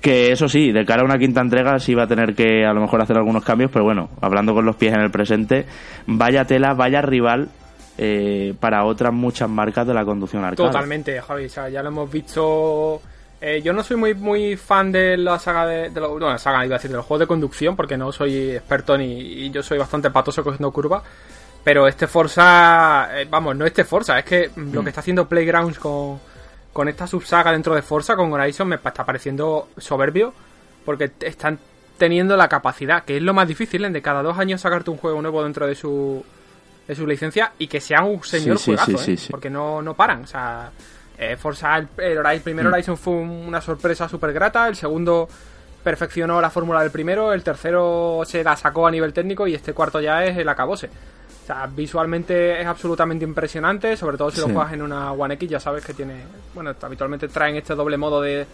que 0.00 0.32
eso 0.32 0.48
sí, 0.48 0.72
de 0.72 0.84
cara 0.84 1.02
a 1.02 1.04
una 1.04 1.18
quinta 1.18 1.40
entrega 1.40 1.78
sí 1.78 1.94
va 1.94 2.04
a 2.04 2.06
tener 2.06 2.34
que 2.34 2.64
a 2.64 2.72
lo 2.72 2.80
mejor 2.80 3.02
hacer 3.02 3.16
algunos 3.16 3.44
cambios, 3.44 3.70
pero 3.70 3.84
bueno, 3.84 4.08
hablando 4.20 4.54
con 4.54 4.64
los 4.64 4.76
pies 4.76 4.94
en 4.94 5.00
el 5.00 5.10
presente, 5.10 5.66
vaya 6.06 6.44
tela, 6.44 6.72
vaya 6.72 7.02
rival 7.02 7.50
eh, 7.98 8.54
para 8.58 8.84
otras 8.84 9.12
muchas 9.12 9.50
marcas 9.50 9.86
de 9.86 9.92
la 9.92 10.04
conducción 10.04 10.42
arcade. 10.42 10.68
Totalmente, 10.68 11.20
Javi, 11.20 11.48
ya 11.48 11.82
lo 11.82 11.88
hemos 11.88 12.10
visto 12.10 13.02
eh, 13.40 13.62
yo 13.62 13.72
no 13.72 13.82
soy 13.82 13.96
muy 13.96 14.14
muy 14.14 14.56
fan 14.56 14.92
de 14.92 15.16
la 15.16 15.38
saga 15.38 15.66
de, 15.66 15.90
de 15.90 16.00
lo, 16.00 16.18
la 16.18 16.38
saga 16.38 16.64
iba 16.64 16.76
a 16.76 16.78
decir 16.78 16.90
de 16.90 16.96
los 16.96 17.06
juegos 17.06 17.20
de 17.20 17.26
conducción 17.26 17.74
porque 17.74 17.96
no 17.96 18.12
soy 18.12 18.50
experto 18.50 18.98
ni 18.98 19.20
y 19.20 19.50
yo 19.50 19.62
soy 19.62 19.78
bastante 19.78 20.10
patoso 20.10 20.44
cogiendo 20.44 20.70
curvas. 20.70 21.02
Pero 21.62 21.86
este 21.86 22.06
Forza, 22.06 23.08
eh, 23.20 23.26
vamos, 23.28 23.54
no 23.54 23.66
este 23.66 23.84
Forza, 23.84 24.18
es 24.18 24.24
que 24.24 24.50
lo 24.56 24.82
que 24.82 24.88
está 24.88 25.00
haciendo 25.00 25.28
Playgrounds 25.28 25.78
con, 25.78 26.18
con 26.72 26.88
esta 26.88 27.06
subsaga 27.06 27.52
dentro 27.52 27.74
de 27.74 27.82
Forza, 27.82 28.16
con 28.16 28.32
Horizon, 28.32 28.66
me 28.66 28.76
está 28.76 29.04
pareciendo 29.04 29.68
soberbio 29.76 30.32
porque 30.86 31.10
están 31.20 31.58
teniendo 31.98 32.34
la 32.36 32.48
capacidad, 32.48 33.04
que 33.04 33.18
es 33.18 33.22
lo 33.22 33.34
más 33.34 33.46
difícil, 33.46 33.84
en 33.84 33.92
de 33.92 34.00
cada 34.00 34.22
dos 34.22 34.38
años 34.38 34.62
sacarte 34.62 34.90
un 34.90 34.96
juego 34.96 35.20
nuevo 35.20 35.44
dentro 35.44 35.66
de 35.66 35.74
su, 35.74 36.24
de 36.88 36.94
su 36.94 37.06
licencia 37.06 37.52
y 37.58 37.66
que 37.66 37.78
sea 37.78 38.02
un 38.02 38.24
señor 38.24 38.58
juegazo, 38.58 38.98
¿eh? 39.06 39.18
porque 39.30 39.50
no, 39.50 39.82
no 39.82 39.92
paran. 39.92 40.24
O 40.24 40.26
sea, 40.26 40.70
eh, 41.20 41.36
Forza, 41.36 41.76
el, 41.76 41.88
el, 41.98 42.40
primer 42.40 42.64
mm. 42.64 42.72
Horizon 42.72 42.96
fue 42.96 43.14
una 43.14 43.60
sorpresa 43.60 44.08
súper 44.08 44.32
grata, 44.32 44.66
el 44.66 44.74
segundo 44.74 45.28
perfeccionó 45.84 46.40
la 46.40 46.50
fórmula 46.50 46.80
del 46.80 46.90
primero, 46.90 47.32
el 47.32 47.42
tercero 47.42 48.22
se 48.24 48.42
la 48.42 48.56
sacó 48.56 48.86
a 48.86 48.90
nivel 48.90 49.12
técnico 49.12 49.46
y 49.46 49.54
este 49.54 49.72
cuarto 49.72 50.00
ya 50.00 50.24
es 50.24 50.36
el 50.36 50.48
acabose. 50.48 50.88
O 50.88 51.46
sea, 51.46 51.66
visualmente 51.66 52.60
es 52.60 52.66
absolutamente 52.66 53.24
impresionante, 53.24 53.96
sobre 53.96 54.16
todo 54.16 54.30
si 54.30 54.40
lo 54.40 54.46
juegas 54.46 54.72
en 54.72 54.82
una 54.82 55.12
One 55.12 55.34
X, 55.34 55.48
ya 55.48 55.60
sabes 55.60 55.84
que 55.84 55.94
tiene, 55.94 56.24
bueno, 56.54 56.74
habitualmente 56.80 57.28
traen 57.28 57.56
este 57.56 57.74
doble 57.74 57.96
modo 57.96 58.20
de 58.20 58.46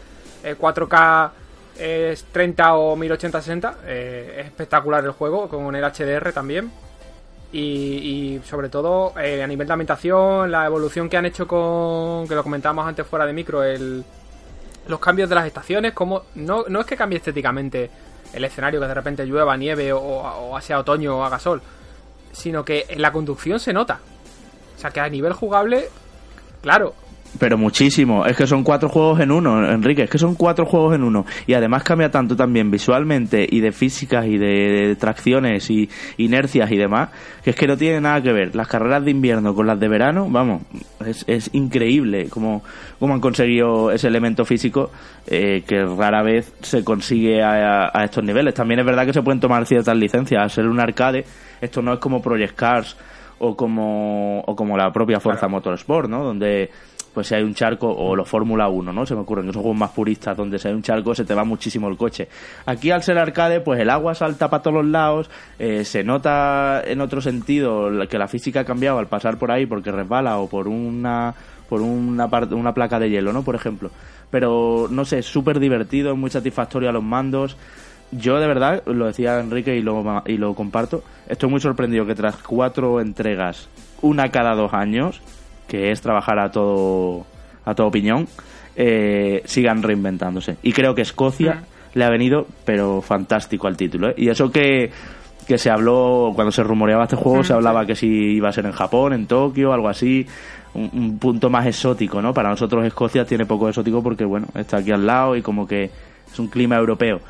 4K 0.44 1.30
es 1.78 2.24
30 2.24 2.74
o 2.74 2.96
1080-60. 2.96 3.74
Eh, 3.84 4.36
es 4.40 4.46
espectacular 4.46 5.04
el 5.04 5.10
juego, 5.12 5.48
con 5.48 5.74
el 5.74 5.84
HDR 5.84 6.32
también. 6.32 6.70
Y, 7.53 8.40
sobre 8.44 8.68
todo 8.68 9.14
eh, 9.18 9.42
a 9.42 9.47
nivel 9.47 9.66
de 9.66 9.72
ambientación, 9.72 10.51
la 10.51 10.66
evolución 10.66 11.09
que 11.09 11.16
han 11.16 11.26
hecho 11.26 11.47
con, 11.47 12.28
que 12.28 12.34
lo 12.34 12.42
comentábamos 12.42 12.86
antes 12.86 13.07
fuera 13.07 13.24
de 13.24 13.32
micro, 13.32 13.62
el, 13.62 14.05
los 14.88 15.01
cambios 15.01 15.28
de 15.28 15.34
las 15.34 15.47
estaciones, 15.47 15.92
como 15.92 16.24
no, 16.34 16.64
no 16.68 16.80
es 16.80 16.86
que 16.86 16.97
cambie 16.97 17.18
estéticamente 17.18 17.90
el 18.32 18.44
escenario, 18.44 18.80
que 18.80 18.86
de 18.86 18.94
repente 18.94 19.24
llueva, 19.24 19.57
nieve 19.57 19.92
o, 19.92 20.01
o 20.01 20.61
sea 20.61 20.80
otoño 20.80 21.18
o 21.18 21.24
haga 21.24 21.38
sol, 21.38 21.62
sino 22.32 22.64
que 22.64 22.84
en 22.88 23.01
la 23.01 23.12
conducción 23.12 23.59
se 23.59 23.72
nota. 23.72 24.01
O 24.76 24.78
sea 24.78 24.90
que 24.90 25.01
a 25.01 25.09
nivel 25.09 25.32
jugable, 25.32 25.88
claro, 26.61 26.94
pero 27.39 27.59
muchísimo. 27.59 28.26
Es 28.26 28.37
que 28.37 28.47
son 28.47 28.62
cuatro 28.62 28.89
juegos 28.89 29.20
en 29.20 29.30
uno, 29.30 29.70
Enrique. 29.70 30.03
Es 30.03 30.11
que 30.11 30.18
son 30.18 30.34
cuatro 30.34 30.66
juegos 30.66 30.95
en 30.95 31.03
uno. 31.03 31.24
Y 31.47 31.55
además 31.55 31.82
cambia 31.82 32.11
tanto 32.11 32.37
también 32.37 32.70
visualmente 32.70 33.47
y 33.49 33.61
de 33.61 33.72
físicas 33.72 34.26
y 34.26 34.39
de, 34.39 34.97
tracciones 34.99 35.70
y 35.70 35.89
inercias 36.16 36.70
y 36.70 36.76
demás, 36.76 37.11
que 37.43 37.51
es 37.51 37.57
que 37.57 37.66
no 37.66 37.76
tiene 37.76 38.01
nada 38.01 38.22
que 38.22 38.32
ver. 38.32 38.55
Las 38.55 38.68
carreras 38.68 39.05
de 39.05 39.11
invierno 39.11 39.55
con 39.55 39.66
las 39.66 39.78
de 39.78 39.89
verano, 39.89 40.28
vamos, 40.30 40.62
es, 41.05 41.24
es 41.26 41.51
increíble 41.53 42.28
cómo, 42.28 42.62
cómo 42.99 43.14
han 43.14 43.20
conseguido 43.20 43.91
ese 43.91 44.09
elemento 44.09 44.45
físico 44.45 44.91
eh, 45.26 45.62
que 45.66 45.84
rara 45.84 46.22
vez 46.22 46.53
se 46.62 46.84
consigue 46.84 47.43
a, 47.43 47.91
a, 47.93 48.05
estos 48.05 48.24
niveles. 48.24 48.55
También 48.55 48.80
es 48.80 48.87
verdad 48.87 49.07
que 49.07 49.12
se 49.12 49.22
pueden 49.22 49.41
tomar 49.41 49.66
ciertas 49.66 49.97
licencias. 49.97 50.43
Al 50.43 50.51
ser 50.51 50.66
un 50.66 50.80
arcade, 50.80 51.24
esto 51.61 51.82
no 51.82 51.93
es 51.93 51.99
como 51.99 52.22
Project 52.22 52.55
Cars 52.55 52.97
o 53.39 53.57
como, 53.57 54.41
o 54.41 54.57
como 54.57 54.76
la 54.76 54.93
propia 54.93 55.20
Forza 55.20 55.49
Motorsport, 55.49 56.09
¿no? 56.09 56.24
Donde 56.24 56.70
pues 57.16 57.28
si 57.28 57.34
hay 57.34 57.42
un 57.42 57.54
charco, 57.54 57.88
o 57.88 58.14
los 58.14 58.28
Fórmula 58.28 58.68
1, 58.68 58.92
¿no? 58.92 59.06
Se 59.06 59.14
me 59.14 59.22
ocurren 59.22 59.46
que 59.46 59.54
son 59.54 59.62
juegos 59.62 59.78
más 59.78 59.90
puristas, 59.92 60.36
donde 60.36 60.58
si 60.58 60.68
hay 60.68 60.74
un 60.74 60.82
charco 60.82 61.14
se 61.14 61.24
te 61.24 61.32
va 61.32 61.44
muchísimo 61.44 61.88
el 61.88 61.96
coche. 61.96 62.28
Aquí 62.66 62.90
al 62.90 63.02
ser 63.02 63.16
arcade, 63.16 63.60
pues 63.60 63.80
el 63.80 63.88
agua 63.88 64.14
salta 64.14 64.50
para 64.50 64.62
todos 64.62 64.84
los 64.84 64.84
lados, 64.84 65.30
eh, 65.58 65.82
se 65.86 66.04
nota 66.04 66.82
en 66.84 67.00
otro 67.00 67.22
sentido 67.22 67.88
que 68.06 68.18
la 68.18 68.28
física 68.28 68.60
ha 68.60 68.64
cambiado 68.66 68.98
al 68.98 69.06
pasar 69.06 69.38
por 69.38 69.50
ahí 69.50 69.64
porque 69.64 69.90
resbala 69.90 70.36
o 70.36 70.46
por 70.46 70.68
una 70.68 71.34
por 71.70 71.80
una, 71.80 72.26
una 72.26 72.74
placa 72.74 72.98
de 72.98 73.08
hielo, 73.08 73.32
¿no? 73.32 73.42
Por 73.42 73.54
ejemplo. 73.54 73.90
Pero, 74.30 74.86
no 74.90 75.06
sé, 75.06 75.22
súper 75.22 75.58
divertido, 75.58 76.16
muy 76.16 76.28
satisfactorio 76.28 76.90
a 76.90 76.92
los 76.92 77.02
mandos. 77.02 77.56
Yo, 78.10 78.38
de 78.38 78.46
verdad, 78.46 78.82
lo 78.84 79.06
decía 79.06 79.40
Enrique 79.40 79.74
y 79.74 79.80
lo, 79.80 80.22
y 80.26 80.36
lo 80.36 80.54
comparto, 80.54 81.02
estoy 81.28 81.48
muy 81.48 81.60
sorprendido 81.60 82.04
que 82.04 82.14
tras 82.14 82.36
cuatro 82.36 83.00
entregas, 83.00 83.70
una 84.02 84.30
cada 84.30 84.54
dos 84.54 84.74
años, 84.74 85.22
que 85.66 85.90
es 85.90 86.00
trabajar 86.00 86.38
a 86.38 86.50
todo, 86.50 87.26
a 87.64 87.74
todo 87.74 87.86
opinión, 87.86 88.26
eh, 88.76 89.42
sigan 89.44 89.82
reinventándose. 89.82 90.56
Y 90.62 90.72
creo 90.72 90.94
que 90.94 91.02
Escocia 91.02 91.62
le 91.94 92.04
ha 92.04 92.10
venido, 92.10 92.46
pero 92.64 93.00
fantástico 93.00 93.66
al 93.66 93.76
título. 93.76 94.10
¿eh? 94.10 94.14
Y 94.18 94.28
eso 94.28 94.50
que, 94.50 94.90
que 95.46 95.58
se 95.58 95.70
habló, 95.70 96.32
cuando 96.34 96.52
se 96.52 96.62
rumoreaba 96.62 97.04
este 97.04 97.16
juego, 97.16 97.42
se 97.42 97.54
hablaba 97.54 97.86
que 97.86 97.94
si 97.94 98.06
iba 98.06 98.50
a 98.50 98.52
ser 98.52 98.66
en 98.66 98.72
Japón, 98.72 99.14
en 99.14 99.26
Tokio, 99.26 99.72
algo 99.72 99.88
así, 99.88 100.26
un, 100.74 101.18
punto 101.18 101.48
más 101.48 101.66
exótico, 101.66 102.20
¿no? 102.20 102.34
Para 102.34 102.50
nosotros 102.50 102.84
Escocia 102.84 103.24
tiene 103.24 103.46
poco 103.46 103.68
exótico 103.68 104.02
porque, 104.02 104.24
bueno, 104.24 104.46
está 104.54 104.78
aquí 104.78 104.92
al 104.92 105.06
lado 105.06 105.36
y 105.36 105.42
como 105.42 105.66
que 105.66 105.90
es 106.30 106.38
un 106.38 106.48
clima 106.48 106.76
europeo. 106.76 107.20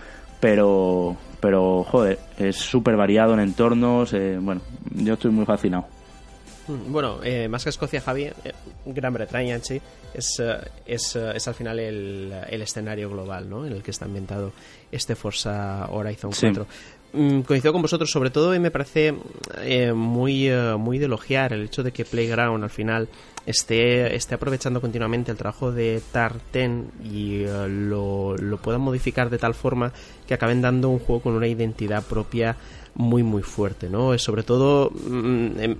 Pero, 0.40 1.16
pero 1.40 1.84
joder, 1.84 2.18
es 2.36 2.56
súper 2.56 2.96
variado 2.96 3.34
en 3.34 3.40
entornos. 3.40 4.12
Eh, 4.12 4.38
bueno, 4.40 4.60
yo 4.94 5.14
estoy 5.14 5.30
muy 5.30 5.44
fascinado. 5.44 5.86
Mm, 6.68 6.92
bueno, 6.92 7.20
eh, 7.22 7.48
más 7.48 7.64
que 7.64 7.70
Escocia, 7.70 8.00
Javi, 8.00 8.24
eh, 8.24 8.34
Gran 8.86 9.12
Bretaña 9.12 9.54
en 9.54 9.64
sí 9.64 9.80
es, 10.12 10.40
eh, 10.40 10.58
es, 10.86 11.16
es 11.16 11.48
al 11.48 11.54
final 11.54 11.78
el, 11.78 12.32
el, 12.48 12.62
escenario 12.62 13.10
global 13.10 13.48
¿no? 13.48 13.66
en 13.66 13.72
el 13.72 13.82
que 13.82 13.90
está 13.90 14.06
ambientado 14.06 14.52
este 14.90 15.14
Forza 15.14 15.86
Horizon 15.90 16.32
4. 16.38 16.66
Mm, 17.12 17.40
coincido 17.42 17.72
con 17.72 17.82
vosotros, 17.82 18.10
sobre 18.10 18.30
todo, 18.30 18.54
y 18.54 18.58
me 18.58 18.70
parece 18.70 19.14
muy, 19.94 20.50
muy 20.76 20.98
de 20.98 21.04
elogiar 21.06 21.52
el 21.52 21.62
hecho 21.62 21.82
de 21.82 21.92
que 21.92 22.04
Playground 22.04 22.62
al 22.62 22.70
final 22.70 23.08
esté, 23.46 24.14
esté 24.14 24.34
aprovechando 24.34 24.80
continuamente 24.80 25.30
el 25.30 25.38
trabajo 25.38 25.72
de 25.72 26.02
Tarten 26.12 26.90
y 27.02 27.44
lo, 27.46 28.36
lo 28.36 28.56
puedan 28.58 28.80
modificar 28.80 29.30
de 29.30 29.38
tal 29.38 29.54
forma 29.54 29.92
que 30.26 30.34
acaben 30.34 30.60
dando 30.60 30.90
un 30.90 30.98
juego 30.98 31.22
con 31.22 31.34
una 31.34 31.46
identidad 31.46 32.02
propia 32.02 32.56
muy 32.96 33.22
muy 33.22 33.42
fuerte, 33.42 33.90
¿no? 33.90 34.16
Sobre 34.18 34.42
todo 34.42 34.90
mm, 34.90 35.60
em, 35.60 35.76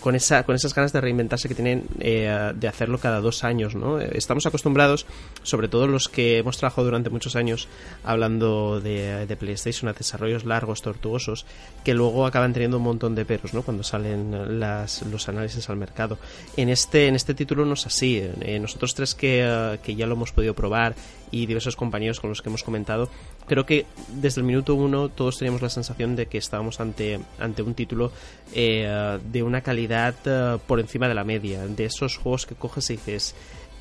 con, 0.00 0.14
esa, 0.14 0.44
con 0.44 0.54
esas 0.54 0.74
ganas 0.74 0.92
de 0.92 1.00
reinventarse 1.00 1.48
que 1.48 1.56
tienen 1.56 1.84
eh, 1.98 2.52
de 2.54 2.68
hacerlo 2.68 2.98
cada 2.98 3.20
dos 3.20 3.42
años, 3.42 3.74
¿no? 3.74 3.98
Estamos 3.98 4.46
acostumbrados, 4.46 5.06
sobre 5.42 5.66
todo 5.66 5.88
los 5.88 6.08
que 6.08 6.38
hemos 6.38 6.56
trabajado 6.56 6.84
durante 6.84 7.10
muchos 7.10 7.34
años 7.34 7.66
hablando 8.04 8.80
de, 8.80 9.26
de 9.26 9.36
PlayStation 9.36 9.88
a 9.88 9.92
desarrollos 9.92 10.44
largos, 10.44 10.82
tortuosos, 10.82 11.46
que 11.84 11.94
luego 11.94 12.26
acaban 12.26 12.52
teniendo 12.52 12.76
un 12.76 12.84
montón 12.84 13.16
de 13.16 13.24
peros, 13.24 13.52
¿no? 13.52 13.62
Cuando 13.62 13.82
salen 13.82 14.60
las, 14.60 15.02
los 15.02 15.28
análisis 15.28 15.68
al 15.68 15.76
mercado. 15.76 16.16
En 16.56 16.68
este, 16.68 17.08
en 17.08 17.16
este 17.16 17.34
título 17.34 17.64
no 17.64 17.74
es 17.74 17.86
así. 17.86 18.22
Eh, 18.40 18.58
nosotros 18.60 18.94
tres 18.94 19.16
que, 19.16 19.40
eh, 19.44 19.78
que 19.82 19.96
ya 19.96 20.06
lo 20.06 20.14
hemos 20.14 20.30
podido 20.30 20.54
probar 20.54 20.94
y 21.42 21.46
diversos 21.46 21.76
compañeros 21.76 22.20
con 22.20 22.30
los 22.30 22.42
que 22.42 22.48
hemos 22.48 22.62
comentado, 22.62 23.08
creo 23.46 23.66
que 23.66 23.86
desde 24.08 24.40
el 24.40 24.46
minuto 24.46 24.74
uno 24.74 25.08
todos 25.08 25.38
teníamos 25.38 25.62
la 25.62 25.70
sensación 25.70 26.16
de 26.16 26.26
que 26.26 26.38
estábamos 26.38 26.80
ante, 26.80 27.20
ante 27.38 27.62
un 27.62 27.74
título 27.74 28.12
eh, 28.54 29.18
de 29.30 29.42
una 29.42 29.60
calidad 29.60 30.14
eh, 30.24 30.58
por 30.66 30.80
encima 30.80 31.08
de 31.08 31.14
la 31.14 31.24
media, 31.24 31.66
de 31.66 31.84
esos 31.84 32.16
juegos 32.16 32.46
que 32.46 32.54
coges 32.54 32.90
y 32.90 32.96
dices, 32.96 33.34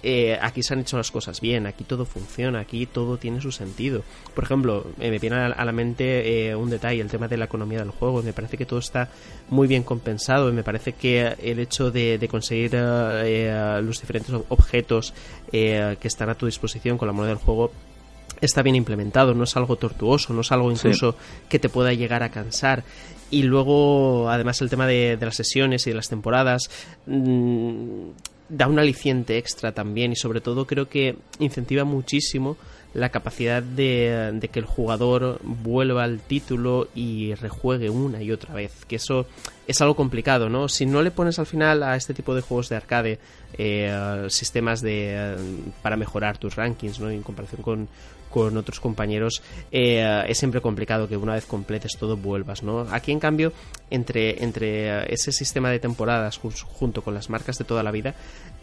eh, 0.08 0.38
aquí 0.39 0.62
se 0.62 0.74
han 0.74 0.82
hecho 0.82 0.97
las 0.97 1.10
cosas 1.10 1.41
bien, 1.41 1.66
aquí 1.66 1.84
todo 1.84 2.06
funciona, 2.06 2.60
aquí 2.60 2.86
todo 2.86 3.18
tiene 3.18 3.41
su 3.41 3.51
sentido. 3.51 4.03
Por 4.36 4.43
ejemplo, 4.43 4.86
me 4.97 5.18
viene 5.18 5.36
a 5.36 5.66
la 5.66 5.72
mente 5.72 6.56
un 6.56 6.70
detalle, 6.70 7.01
el 7.01 7.10
tema 7.10 7.28
de 7.28 7.38
la 7.38 7.45
economía 7.45 7.80
del 7.80 7.89
juego, 7.89 8.22
me 8.22 8.32
parece 8.32 8.56
que 8.56 8.66
todo 8.66 8.80
está 8.80 9.10
muy 9.49 9.68
bien 9.68 9.82
compensado 9.82 10.49
y 10.49 10.53
me 10.53 10.64
parece 10.64 10.93
que 10.93 11.36
el 11.41 11.60
hecho 11.60 11.89
de, 11.89 12.20
de 12.20 12.28
conseguir 12.28 12.74
los 12.74 13.99
diferentes 13.99 14.32
objetos 14.49 15.14
que 15.51 15.97
están 16.03 16.30
a 16.30 16.36
tu 16.36 16.45
disposición 16.45 16.97
con 16.97 17.08
la 17.08 17.14
moneda 17.14 17.34
del 17.34 17.43
juego 17.43 17.72
está 18.41 18.62
bien 18.62 18.76
implementado, 18.76 19.34
no 19.34 19.43
es 19.43 19.56
algo 19.58 19.76
tortuoso, 19.76 20.34
no 20.34 20.41
es 20.41 20.51
algo 20.51 20.72
incluso 20.72 21.16
que 21.49 21.60
te 21.60 21.70
pueda 21.70 21.93
llegar 21.93 22.24
a 22.24 22.30
cansar. 22.30 22.84
Y 23.32 23.43
luego, 23.43 24.30
además, 24.30 24.62
el 24.62 24.70
tema 24.70 24.86
de, 24.88 25.18
las 25.20 25.36
sesiones 25.36 25.88
y 25.88 25.89
de 25.89 25.95
las 25.95 26.10
temporadas 26.10 26.70
mm, 27.08 28.10
da 28.50 28.68
un 28.68 28.80
aliciente 28.80 29.38
extra 29.38 29.72
también 29.72 30.12
y 30.12 30.16
sobre 30.16 30.41
todo 30.41 30.68
creo 30.68 30.88
que 30.88 31.16
incentiva 31.39 31.84
muchísimo 31.84 32.58
la 32.96 33.10
capacidad 33.10 33.62
de, 33.62 34.50
que 34.52 34.60
el 34.60 34.66
jugador 34.66 35.39
vuelva 35.43 36.06
al 36.06 36.22
título 36.22 36.88
y 36.96 37.34
rejuegue 37.36 37.89
una 37.89 38.24
y 38.24 38.32
otra 38.32 38.54
vez. 38.54 38.86
Que 38.88 38.96
eso 38.96 39.28
es 39.68 39.82
algo 39.82 39.98
complicado, 39.98 40.48
¿no? 40.48 40.70
Si 40.70 40.86
no 40.86 41.02
le 41.02 41.12
pones 41.12 41.38
al 41.38 41.46
final 41.46 41.84
a 41.84 41.98
este 41.98 42.14
tipo 42.14 42.34
de 42.34 42.41
juegos 42.41 42.70
de 42.70 42.78
arcade 42.78 43.20
eh, 43.58 44.26
sistemas 44.30 44.82
de, 44.82 45.36
para 45.82 45.98
mejorar 45.98 46.38
tus 46.38 46.56
rankings, 46.56 47.02
¿no? 47.02 47.10
En 47.10 47.22
comparación 47.22 47.62
con, 47.62 47.89
con 48.30 48.58
otros 48.58 48.80
compañeros, 48.80 49.42
eh, 49.72 50.24
es 50.28 50.38
siempre 50.38 50.62
complicado 50.62 51.08
que 51.08 51.18
una 51.18 51.34
vez 51.34 51.46
completes 51.46 51.98
todo 51.98 52.18
vuelvas, 52.18 52.64
¿no? 52.64 52.82
Aquí, 52.92 53.12
en 53.12 53.20
cambio, 53.20 53.54
entre, 53.90 54.44
entre 54.44 55.12
ese 55.14 55.32
sistema 55.32 55.70
de 55.70 55.80
temporadas 55.80 56.38
junto 56.38 57.02
con 57.02 57.14
las 57.14 57.30
marcas 57.30 57.58
de 57.58 57.66
toda 57.66 57.84
la 57.84 57.92
vida, 57.92 58.16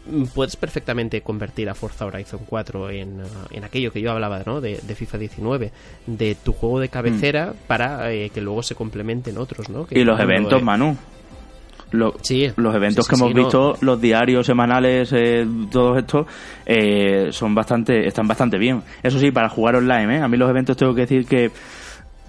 mm, 0.06 0.24
puedes 0.34 0.56
perfectamente 0.56 1.22
convertir 1.22 1.68
a 1.68 1.74
Forza 1.74 2.06
Horizon 2.06 2.40
4 2.46 2.90
en, 2.90 3.20
uh, 3.20 3.26
en 3.50 3.64
aquello 3.64 3.92
que 3.92 4.00
yo 4.00 4.10
hablaba, 4.10 4.42
¿no? 4.44 4.60
De, 4.60 4.76
FIFA 4.76 5.18
19, 5.18 5.72
de 6.06 6.34
tu 6.34 6.52
juego 6.52 6.78
de 6.78 6.88
cabecera 6.88 7.46
mm. 7.46 7.66
para 7.66 8.12
eh, 8.12 8.30
que 8.30 8.40
luego 8.40 8.62
se 8.62 8.74
complementen 8.74 9.38
otros, 9.38 9.68
¿no? 9.70 9.86
y 9.90 10.04
los 10.04 10.20
eventos, 10.20 10.62
Manu 10.62 10.96
los 11.92 12.74
eventos 12.74 13.06
que 13.06 13.14
hemos 13.14 13.32
visto, 13.32 13.76
los 13.80 14.00
diarios, 14.00 14.46
semanales, 14.46 15.12
eh, 15.12 15.46
todos 15.70 15.98
estos, 15.98 16.26
eh, 16.66 17.28
son 17.30 17.54
bastante, 17.54 18.06
están 18.06 18.26
bastante 18.26 18.58
bien. 18.58 18.82
Eso 19.02 19.18
sí, 19.18 19.30
para 19.30 19.48
jugar 19.48 19.76
online, 19.76 20.16
¿eh? 20.16 20.22
a 20.22 20.28
mí 20.28 20.36
los 20.36 20.50
eventos 20.50 20.76
tengo 20.76 20.94
que 20.94 21.02
decir 21.02 21.26
que 21.26 21.50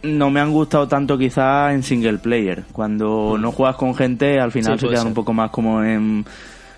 no 0.03 0.29
me 0.29 0.41
han 0.41 0.51
gustado 0.51 0.87
tanto 0.87 1.17
quizá 1.17 1.73
en 1.73 1.81
single 1.81 2.17
player. 2.17 2.63
Cuando 2.71 3.35
mm. 3.37 3.41
no 3.41 3.51
juegas 3.51 3.77
con 3.77 3.95
gente, 3.95 4.39
al 4.39 4.51
final 4.51 4.79
se 4.79 4.87
quedan 4.87 5.07
un 5.07 5.13
poco 5.13 5.33
más 5.33 5.49
como 5.49 5.81
en 5.83 6.25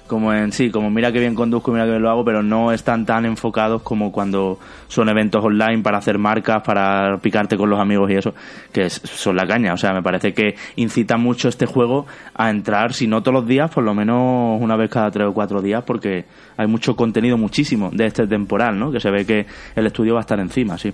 como 0.07 0.33
en 0.33 0.51
sí, 0.51 0.69
como 0.69 0.89
mira 0.89 1.11
que 1.11 1.19
bien 1.19 1.35
conduzco, 1.35 1.71
mira 1.71 1.85
que 1.85 1.91
bien 1.91 2.01
lo 2.01 2.09
hago, 2.09 2.23
pero 2.23 2.43
no 2.43 2.71
están 2.71 3.05
tan 3.05 3.25
enfocados 3.25 3.81
como 3.81 4.11
cuando 4.11 4.59
son 4.87 5.09
eventos 5.09 5.43
online 5.43 5.81
para 5.81 5.97
hacer 5.97 6.17
marcas, 6.17 6.61
para 6.63 7.17
picarte 7.17 7.57
con 7.57 7.69
los 7.69 7.79
amigos 7.79 8.11
y 8.11 8.15
eso, 8.15 8.33
que 8.71 8.89
son 8.89 9.35
la 9.35 9.45
caña. 9.47 9.73
O 9.73 9.77
sea, 9.77 9.93
me 9.93 10.03
parece 10.03 10.33
que 10.33 10.55
incita 10.75 11.17
mucho 11.17 11.49
este 11.49 11.65
juego 11.65 12.05
a 12.33 12.49
entrar, 12.49 12.93
si 12.93 13.07
no 13.07 13.21
todos 13.21 13.41
los 13.41 13.47
días, 13.47 13.71
por 13.71 13.83
lo 13.83 13.93
menos 13.93 14.61
una 14.61 14.75
vez 14.75 14.89
cada 14.89 15.09
tres 15.11 15.27
o 15.27 15.33
cuatro 15.33 15.61
días, 15.61 15.83
porque 15.83 16.25
hay 16.57 16.67
mucho 16.67 16.95
contenido, 16.95 17.37
muchísimo, 17.37 17.89
de 17.91 18.05
este 18.05 18.27
temporal, 18.27 18.77
¿no? 18.77 18.91
Que 18.91 18.99
se 18.99 19.09
ve 19.09 19.25
que 19.25 19.45
el 19.75 19.85
estudio 19.87 20.13
va 20.13 20.19
a 20.19 20.21
estar 20.21 20.39
encima, 20.39 20.77
sí. 20.77 20.93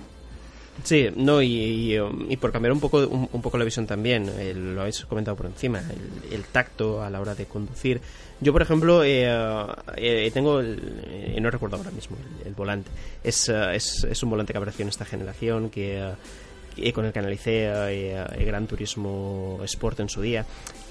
Sí, 0.82 1.08
no, 1.14 1.40
y, 1.40 1.96
y, 2.28 2.36
por 2.36 2.50
cambiar 2.50 2.72
un 2.72 2.80
poco, 2.80 3.06
un, 3.06 3.42
poco 3.42 3.56
la 3.56 3.64
visión 3.64 3.86
también, 3.86 4.30
lo 4.74 4.80
habéis 4.80 5.04
comentado 5.04 5.36
por 5.36 5.46
encima, 5.46 5.80
el, 6.30 6.44
tacto 6.44 7.02
a 7.02 7.10
la 7.10 7.20
hora 7.20 7.34
de 7.34 7.46
conducir. 7.46 8.00
Yo, 8.40 8.52
por 8.52 8.62
ejemplo, 8.62 9.04
eh, 9.04 9.26
eh, 9.96 10.30
tengo, 10.34 10.58
el, 10.58 11.04
eh, 11.06 11.38
no 11.40 11.50
recuerdo 11.50 11.76
ahora 11.76 11.92
mismo, 11.92 12.16
el, 12.44 12.54
volante. 12.54 12.90
Es, 13.22 13.48
es, 13.48 14.04
es, 14.04 14.22
un 14.24 14.30
volante 14.30 14.52
que 14.52 14.58
apareció 14.58 14.82
en 14.82 14.88
esta 14.88 15.04
generación 15.04 15.70
que 15.70 16.02
con 16.92 17.04
el 17.04 17.12
que 17.12 17.18
analicé 17.18 17.70
eh, 17.70 18.44
Gran 18.44 18.66
Turismo 18.66 19.60
Sport 19.64 20.00
en 20.00 20.08
su 20.08 20.20
día. 20.20 20.44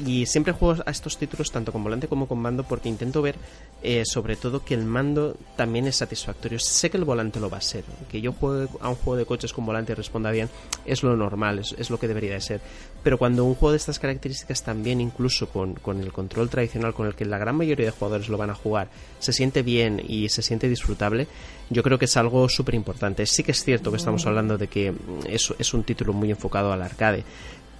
Y 0.05 0.25
siempre 0.25 0.53
juego 0.53 0.81
a 0.85 0.91
estos 0.91 1.17
títulos 1.17 1.51
tanto 1.51 1.71
con 1.71 1.83
volante 1.83 2.07
como 2.07 2.27
con 2.27 2.39
mando 2.39 2.63
porque 2.63 2.89
intento 2.89 3.21
ver 3.21 3.35
eh, 3.83 4.03
sobre 4.05 4.35
todo 4.35 4.63
que 4.63 4.75
el 4.75 4.85
mando 4.85 5.35
también 5.55 5.87
es 5.87 5.97
satisfactorio. 5.97 6.59
Sé 6.59 6.89
que 6.89 6.97
el 6.97 7.03
volante 7.03 7.39
lo 7.39 7.49
va 7.49 7.57
a 7.57 7.61
ser. 7.61 7.83
Que 8.09 8.21
yo 8.21 8.31
juegue 8.33 8.67
a 8.79 8.89
un 8.89 8.95
juego 8.95 9.17
de 9.17 9.25
coches 9.25 9.53
con 9.53 9.65
volante 9.65 9.91
y 9.91 9.95
responda 9.95 10.31
bien 10.31 10.49
es 10.85 11.03
lo 11.03 11.15
normal, 11.15 11.59
es, 11.59 11.89
lo 11.89 11.99
que 11.99 12.07
debería 12.07 12.33
de 12.33 12.41
ser. 12.41 12.61
Pero 13.03 13.17
cuando 13.17 13.45
un 13.45 13.55
juego 13.55 13.71
de 13.71 13.77
estas 13.77 13.97
características 13.97 14.63
también, 14.63 15.01
incluso 15.01 15.49
con, 15.49 15.73
con 15.73 15.99
el 16.01 16.11
control 16.11 16.49
tradicional 16.49 16.93
con 16.93 17.07
el 17.07 17.15
que 17.15 17.25
la 17.25 17.39
gran 17.39 17.55
mayoría 17.55 17.87
de 17.87 17.91
jugadores 17.91 18.29
lo 18.29 18.37
van 18.37 18.51
a 18.51 18.55
jugar, 18.55 18.89
se 19.19 19.33
siente 19.33 19.63
bien 19.63 20.01
y 20.07 20.29
se 20.29 20.41
siente 20.41 20.69
disfrutable, 20.69 21.27
yo 21.69 21.81
creo 21.83 21.97
que 21.97 22.05
es 22.05 22.17
algo 22.17 22.47
súper 22.47 22.75
importante. 22.75 23.25
Sí 23.25 23.43
que 23.43 23.51
es 23.51 23.63
cierto 23.63 23.91
que 23.91 23.97
estamos 23.97 24.25
hablando 24.27 24.57
de 24.57 24.67
que 24.67 24.93
es, 25.27 25.53
es 25.57 25.73
un 25.73 25.83
título 25.83 26.13
muy 26.13 26.29
enfocado 26.29 26.71
al 26.71 26.81
arcade, 26.81 27.23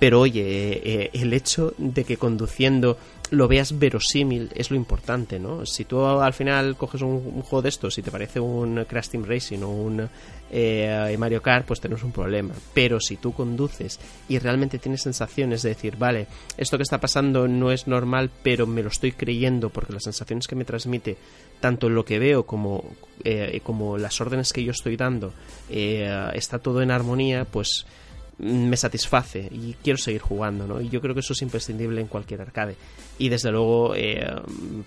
pero 0.01 0.21
oye, 0.21 0.41
eh, 0.41 0.81
eh, 0.83 1.09
el 1.13 1.31
hecho 1.31 1.75
de 1.77 2.03
que 2.03 2.17
conduciendo 2.17 2.97
lo 3.29 3.47
veas 3.47 3.77
verosímil 3.77 4.49
es 4.55 4.71
lo 4.71 4.75
importante, 4.75 5.39
¿no? 5.39 5.63
Si 5.67 5.85
tú 5.85 6.03
al 6.03 6.33
final 6.33 6.75
coges 6.75 7.03
un, 7.03 7.43
juego 7.43 7.61
de 7.61 7.69
estos 7.69 7.99
y 7.99 8.01
te 8.01 8.09
parece 8.09 8.39
un 8.39 8.83
Crash 8.85 9.09
Team 9.09 9.25
Racing 9.25 9.59
o 9.61 9.69
un 9.69 10.09
eh, 10.51 11.15
Mario 11.17 11.41
Kart, 11.41 11.65
pues 11.65 11.79
tenemos 11.79 12.03
un 12.03 12.11
problema. 12.11 12.53
Pero 12.73 12.99
si 12.99 13.17
tú 13.17 13.33
conduces 13.33 13.99
y 14.29 14.37
realmente 14.37 14.77
tienes 14.77 15.01
sensaciones 15.01 15.61
de 15.61 15.69
decir, 15.69 15.95
vale, 15.97 16.27
esto 16.57 16.77
que 16.77 16.83
está 16.83 16.99
pasando 16.99 17.47
no 17.47 17.71
es 17.71 17.87
normal, 17.87 18.29
pero 18.43 18.67
me 18.67 18.83
lo 18.83 18.89
estoy 18.89 19.13
creyendo 19.13 19.69
porque 19.69 19.93
las 19.93 20.03
sensaciones 20.03 20.47
que 20.47 20.55
me 20.55 20.65
transmite, 20.65 21.17
tanto 21.59 21.89
lo 21.89 22.05
que 22.05 22.19
veo 22.19 22.45
como, 22.45 22.83
como 23.63 23.97
las 23.97 24.19
órdenes 24.19 24.51
que 24.51 24.63
yo 24.63 24.71
estoy 24.71 24.97
dando, 24.97 25.33
está 25.69 26.59
todo 26.59 26.81
en 26.81 26.91
armonía, 26.91 27.45
pues 27.45 27.85
me 28.41 28.75
satisface 28.75 29.49
y 29.51 29.75
quiero 29.83 29.97
seguir 29.97 30.21
jugando, 30.21 30.65
¿no? 30.65 30.81
Y 30.81 30.89
yo 30.89 30.99
creo 30.99 31.13
que 31.13 31.19
eso 31.19 31.33
es 31.33 31.41
imprescindible 31.43 32.01
en 32.01 32.07
cualquier 32.07 32.41
arcade. 32.41 32.75
Y 33.19 33.29
desde 33.29 33.51
luego 33.51 33.93
eh, 33.95 34.25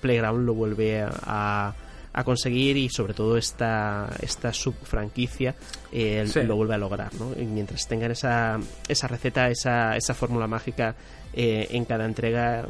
Playground 0.01 0.45
lo 0.45 0.55
vuelve 0.55 1.03
a, 1.03 1.73
a, 2.15 2.25
conseguir 2.25 2.77
y 2.77 2.89
sobre 2.89 3.13
todo 3.13 3.37
esta, 3.37 4.09
esta 4.21 4.53
subfranquicia 4.53 5.55
eh, 5.93 6.27
lo 6.47 6.57
vuelve 6.57 6.75
a 6.75 6.79
lograr, 6.79 7.13
¿no? 7.15 7.33
Y 7.37 7.45
mientras 7.45 7.87
tengan 7.87 8.13
esa, 8.13 8.59
esa 8.89 9.09
receta, 9.09 9.49
esa, 9.49 9.97
esa 9.97 10.15
fórmula 10.15 10.47
mágica 10.47 10.95
eh, 11.33 11.67
en 11.71 11.85
cada 11.85 12.05
entrega, 12.05 12.65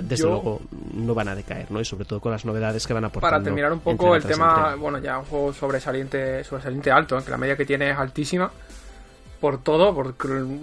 desde 0.00 0.24
luego 0.24 0.60
no 0.94 1.14
van 1.14 1.28
a 1.28 1.34
decaer, 1.34 1.70
¿no? 1.70 1.80
Y 1.80 1.84
sobre 1.84 2.04
todo 2.04 2.20
con 2.20 2.32
las 2.32 2.44
novedades 2.44 2.86
que 2.86 2.94
van 2.94 3.04
a 3.04 3.08
aportar. 3.08 3.30
Para 3.30 3.42
terminar 3.42 3.72
un 3.72 3.80
poco 3.80 4.16
el 4.16 4.24
tema, 4.24 4.74
bueno, 4.76 4.98
ya 4.98 5.18
un 5.18 5.26
juego 5.26 5.52
sobresaliente, 5.52 6.42
sobresaliente 6.42 6.90
alto, 6.90 7.22
que 7.24 7.30
la 7.30 7.36
media 7.36 7.56
que 7.56 7.66
tiene 7.66 7.90
es 7.90 7.98
altísima 7.98 8.50
por 9.42 9.58
todo, 9.58 9.92
por 9.92 10.14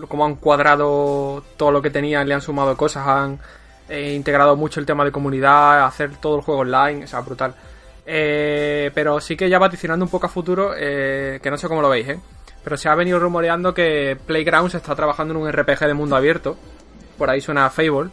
cómo 0.07 0.26
han 0.26 0.36
cuadrado 0.36 1.43
todo 1.57 1.70
lo 1.70 1.82
que 1.82 1.89
tenían, 1.89 2.26
le 2.30 2.34
han 2.34 2.41
sumado 2.41 2.78
cosas, 2.78 3.05
han 3.05 3.38
eh, 3.89 4.14
integrado 4.14 4.55
mucho 4.55 4.80
el 4.80 4.86
tema 4.86 5.03
de 5.03 5.12
comunidad, 5.12 5.86
hacer 5.86 6.16
todo 6.16 6.38
el 6.38 6.41
juego 6.43 6.62
online, 6.62 7.03
o 7.03 7.07
sea, 7.07 7.20
brutal. 7.20 7.53
Eh, 8.06 8.91
pero 8.93 9.20
sí 9.20 9.36
que 9.36 9.50
ya 9.50 9.60
vaticinando 9.60 10.06
un 10.06 10.12
poco 10.12 10.26
a 10.26 10.30
futuro, 10.30 10.74
eh, 10.76 11.39
que 11.41 11.52
no 11.52 11.58
sé 11.58 11.68
cómo 11.68 11.82
lo 11.82 11.89
veis, 11.89 12.08
¿eh? 12.10 12.20
Pero 12.64 12.78
se 12.78 12.89
ha 12.89 12.95
venido 12.95 13.20
rumoreando 13.20 13.74
que 13.74 14.18
Playgrounds 14.26 14.76
está 14.76 14.95
trabajando 14.95 15.34
en 15.34 15.41
un 15.41 15.52
RPG 15.52 15.80
de 15.80 15.93
mundo 15.93 16.16
abierto. 16.16 16.58
Por 17.18 17.30
ahí 17.30 17.41
suena 17.41 17.70
Fable. 17.70 18.10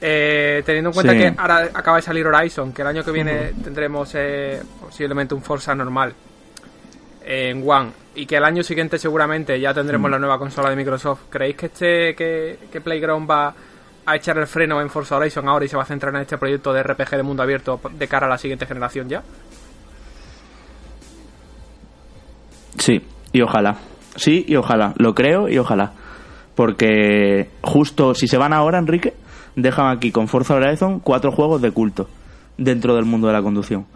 teniendo 0.00 0.90
en 0.90 0.94
cuenta 0.94 1.14
que 1.14 1.34
ahora 1.36 1.70
acaba 1.72 1.98
de 1.98 2.02
salir 2.02 2.26
Horizon, 2.26 2.72
que 2.72 2.82
el 2.82 2.88
año 2.88 3.04
que 3.04 3.12
viene 3.12 3.52
tendremos 3.62 4.14
posiblemente 4.80 5.34
un 5.34 5.42
Forza 5.42 5.74
normal 5.74 6.14
en 7.24 7.68
One 7.68 8.04
y 8.14 8.26
que 8.26 8.36
el 8.36 8.44
año 8.44 8.62
siguiente 8.62 8.98
seguramente 8.98 9.58
ya 9.58 9.74
tendremos 9.74 10.10
la 10.10 10.18
nueva 10.18 10.38
consola 10.38 10.70
de 10.70 10.76
Microsoft, 10.76 11.22
¿creéis 11.30 11.56
que 11.56 11.66
este 11.66 12.14
que, 12.14 12.80
Playground 12.80 13.28
va 13.28 13.54
a 14.06 14.16
echar 14.16 14.38
el 14.38 14.46
freno 14.46 14.80
en 14.80 14.90
Forza 14.90 15.16
Horizon 15.16 15.48
ahora 15.48 15.64
y 15.64 15.68
se 15.68 15.76
va 15.76 15.82
a 15.82 15.86
centrar 15.86 16.14
en 16.14 16.22
este 16.22 16.38
proyecto 16.38 16.72
de 16.72 16.82
RPG 16.82 17.10
de 17.10 17.22
mundo 17.22 17.42
abierto 17.42 17.80
de 17.92 18.08
cara 18.08 18.26
a 18.26 18.30
la 18.30 18.38
siguiente 18.38 18.66
generación 18.66 19.08
ya? 19.08 19.22
Sí, 22.78 23.02
y 23.32 23.40
ojalá. 23.40 23.76
Sí, 24.16 24.44
y 24.46 24.56
ojalá. 24.56 24.94
Lo 24.96 25.14
creo 25.14 25.48
y 25.48 25.58
ojalá. 25.58 25.92
Porque 26.54 27.50
justo 27.62 28.14
si 28.14 28.28
se 28.28 28.36
van 28.36 28.52
ahora, 28.52 28.78
Enrique, 28.78 29.14
dejan 29.56 29.88
aquí 29.88 30.12
con 30.12 30.28
Forza 30.28 30.54
Horizon 30.54 31.00
cuatro 31.00 31.32
juegos 31.32 31.62
de 31.62 31.70
culto 31.70 32.08
dentro 32.56 32.94
del 32.94 33.04
mundo 33.04 33.26
de 33.26 33.32
la 33.32 33.42
conducción. 33.42 33.86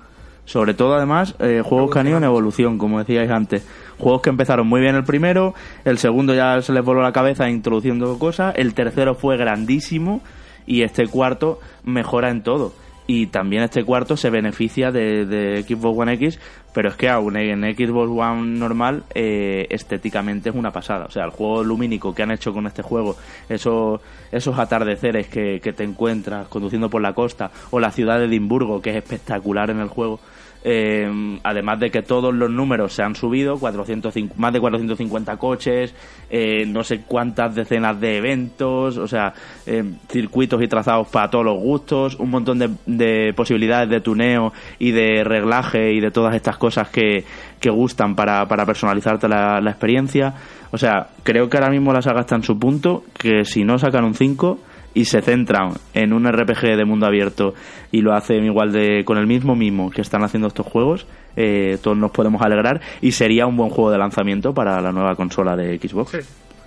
Sobre 0.45 0.73
todo, 0.73 0.95
además, 0.95 1.35
eh, 1.41 1.61
juegos 1.63 1.91
que 1.91 1.99
han 1.99 2.09
ido 2.09 2.17
en 2.17 2.25
evolución, 2.25 2.79
como 2.79 2.99
decíais 2.99 3.31
antes. 3.31 3.67
Juegos 3.99 4.23
que 4.23 4.31
empezaron 4.31 4.67
muy 4.67 4.81
bien 4.81 4.95
el 4.95 5.05
primero, 5.05 5.55
el 5.85 5.99
segundo 5.99 6.35
ya 6.35 6.61
se 6.63 6.73
les 6.73 6.85
voló 6.85 7.03
la 7.03 7.13
cabeza 7.13 7.49
introduciendo 7.51 8.19
cosas, 8.19 8.55
el 8.57 8.75
tercero 8.75 9.15
fue 9.15 9.37
grandísimo 9.37 10.23
y 10.67 10.83
este 10.83 11.07
cuarto 11.07 11.59
mejora 11.85 12.31
en 12.31 12.43
todo. 12.43 12.73
Y 13.11 13.29
también 13.29 13.63
este 13.63 13.85
cuarto 13.85 14.19
se 14.19 14.29
beneficia 14.29 14.91
de, 14.91 15.65
Xbox 15.67 15.99
One 15.99 16.13
X, 16.13 16.39
pero 16.75 16.91
es 16.91 16.95
que 16.95 17.09
aún 17.09 17.39
en 17.39 17.63
Xbox 17.75 18.11
One 18.11 18.59
normal 18.59 19.05
eh, 19.15 19.67
estéticamente 19.71 20.51
es 20.51 20.55
una 20.55 20.73
pasada. 20.73 21.07
O 21.07 21.11
sea, 21.11 21.25
el 21.25 21.31
juego 21.31 21.65
lumínico 21.65 22.15
que 22.15 22.23
han 22.23 22.33
hecho 22.33 22.53
con 22.53 22.67
este 22.67 22.83
juego, 22.83 23.17
esos, 23.49 24.03
esos 24.31 24.59
atardeceres 24.59 25.27
que, 25.29 25.59
que 25.63 25.73
te 25.73 25.85
encuentras 25.85 26.49
conduciendo 26.49 26.91
por 26.91 27.01
la 27.01 27.15
costa, 27.15 27.51
o 27.71 27.81
la 27.81 27.93
ciudad 27.93 28.19
de 28.19 28.27
Edimburgo, 28.27 28.83
que 28.83 28.91
es 28.91 28.97
espectacular 28.97 29.71
en 29.71 29.81
el 29.81 29.89
juego, 29.89 30.21
eh, 30.65 31.39
además 31.45 31.79
de 31.79 31.91
que 31.91 32.03
todos 32.03 32.35
los 32.35 32.51
números 32.51 32.93
se 32.93 33.03
han 33.03 33.15
subido, 33.15 33.59
405, 33.59 34.35
más 34.39 34.53
de 34.53 34.61
450 34.61 35.37
coches, 35.37 35.95
eh, 36.31 36.65
no 36.67 36.83
sé 36.83 37.03
cuántas 37.07 37.55
decenas 37.55 38.01
de 38.01 38.19
eventos, 38.19 38.97
o 38.99 39.07
sea, 39.07 39.33
eh, 39.67 39.85
circuitos 40.09 40.63
y 40.63 40.69
trazados 40.69 41.09
para 41.09 41.31
todos 41.31 41.45
los 41.45 41.59
gustos, 41.59 42.17
un 42.17 42.31
montón 42.31 42.59
de, 42.59 43.33
posibilidades 43.35 43.89
de 43.89 44.01
tuneo 44.01 44.53
y 44.79 44.91
de 44.91 45.23
reglaje 45.25 45.93
y 45.93 46.01
de 46.01 46.11
todas 46.11 46.35
estas 46.35 46.57
cosas 46.57 46.89
que, 46.89 47.25
que 47.61 47.71
gustan 47.71 48.17
para, 48.17 48.47
para 48.47 48.67
personalizarte 48.67 49.29
la, 49.29 49.61
la 49.61 49.71
experiencia. 49.71 50.35
O 50.71 50.79
sea, 50.79 51.09
creo 51.23 51.49
que 51.49 51.57
ahora 51.57 51.71
mismo 51.71 51.93
la 51.93 52.03
saga 52.03 52.21
está 52.21 52.35
en 52.35 52.43
su 52.43 52.59
punto, 52.59 53.05
que 53.17 53.45
si 53.45 53.65
no 53.65 53.79
sacan 53.79 54.05
un 54.05 54.15
5 54.15 54.59
y 54.99 55.05
se 55.05 55.23
centran 55.23 55.75
en 55.95 56.13
un 56.13 56.27
RPG 56.27 56.77
de 56.77 56.85
mundo 56.85 57.07
abierto 57.07 57.55
y 57.93 58.01
lo 58.01 58.15
hacen 58.15 58.45
igual 58.45 58.73
de 58.73 59.05
con 59.05 59.17
el 59.17 59.29
mismo 59.29 59.55
mimo 59.55 59.91
que 59.91 60.01
están 60.01 60.25
haciendo 60.25 60.49
estos 60.49 60.67
juegos, 60.67 61.07
eh, 61.37 61.79
todos 61.81 61.97
nos 61.97 62.11
podemos 62.11 62.43
alegrar 62.43 62.81
y 63.01 63.13
sería 63.13 63.47
un 63.47 63.57
buen 63.57 63.71
juego 63.71 63.93
de 63.93 63.99
lanzamiento 63.99 64.53
para 64.53 64.81
la 64.81 64.91
nueva 64.91 65.15
consola 65.15 65.55
de 65.55 65.79
Xbox. 65.79 66.19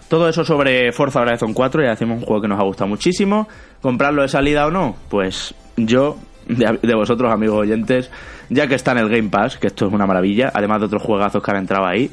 Todo 0.07 0.29
eso 0.29 0.45
sobre 0.45 0.93
Forza 0.93 1.19
Horizon 1.19 1.53
4, 1.53 1.83
ya 1.83 1.91
hacemos 1.91 2.19
un 2.19 2.25
juego 2.25 2.41
que 2.41 2.47
nos 2.47 2.57
ha 2.57 2.63
gustado 2.63 2.87
muchísimo. 2.87 3.49
¿Comprarlo 3.81 4.21
de 4.21 4.29
salida 4.29 4.65
o 4.65 4.71
no? 4.71 4.95
Pues 5.09 5.53
yo, 5.75 6.15
de, 6.47 6.79
de, 6.81 6.95
vosotros 6.95 7.33
amigos 7.33 7.57
oyentes, 7.57 8.11
ya 8.49 8.65
que 8.67 8.75
está 8.75 8.93
en 8.93 8.99
el 8.99 9.09
Game 9.09 9.29
Pass, 9.29 9.57
que 9.57 9.67
esto 9.67 9.87
es 9.87 9.93
una 9.93 10.05
maravilla, 10.05 10.51
además 10.53 10.79
de 10.79 10.85
otros 10.85 11.03
juegazos 11.03 11.43
que 11.43 11.51
han 11.51 11.57
entrado 11.57 11.85
ahí, 11.85 12.09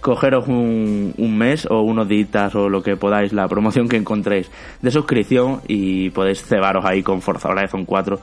cogeros 0.00 0.48
un, 0.48 1.14
un, 1.16 1.38
mes 1.38 1.66
o 1.70 1.82
unos 1.82 2.08
días 2.08 2.54
o 2.54 2.68
lo 2.68 2.82
que 2.82 2.96
podáis, 2.96 3.32
la 3.32 3.48
promoción 3.48 3.88
que 3.88 3.96
encontréis 3.96 4.50
de 4.82 4.90
suscripción 4.90 5.60
y 5.68 6.10
podéis 6.10 6.42
cebaros 6.42 6.84
ahí 6.84 7.02
con 7.02 7.20
Forza 7.22 7.48
Horizon 7.48 7.84
4 7.84 8.20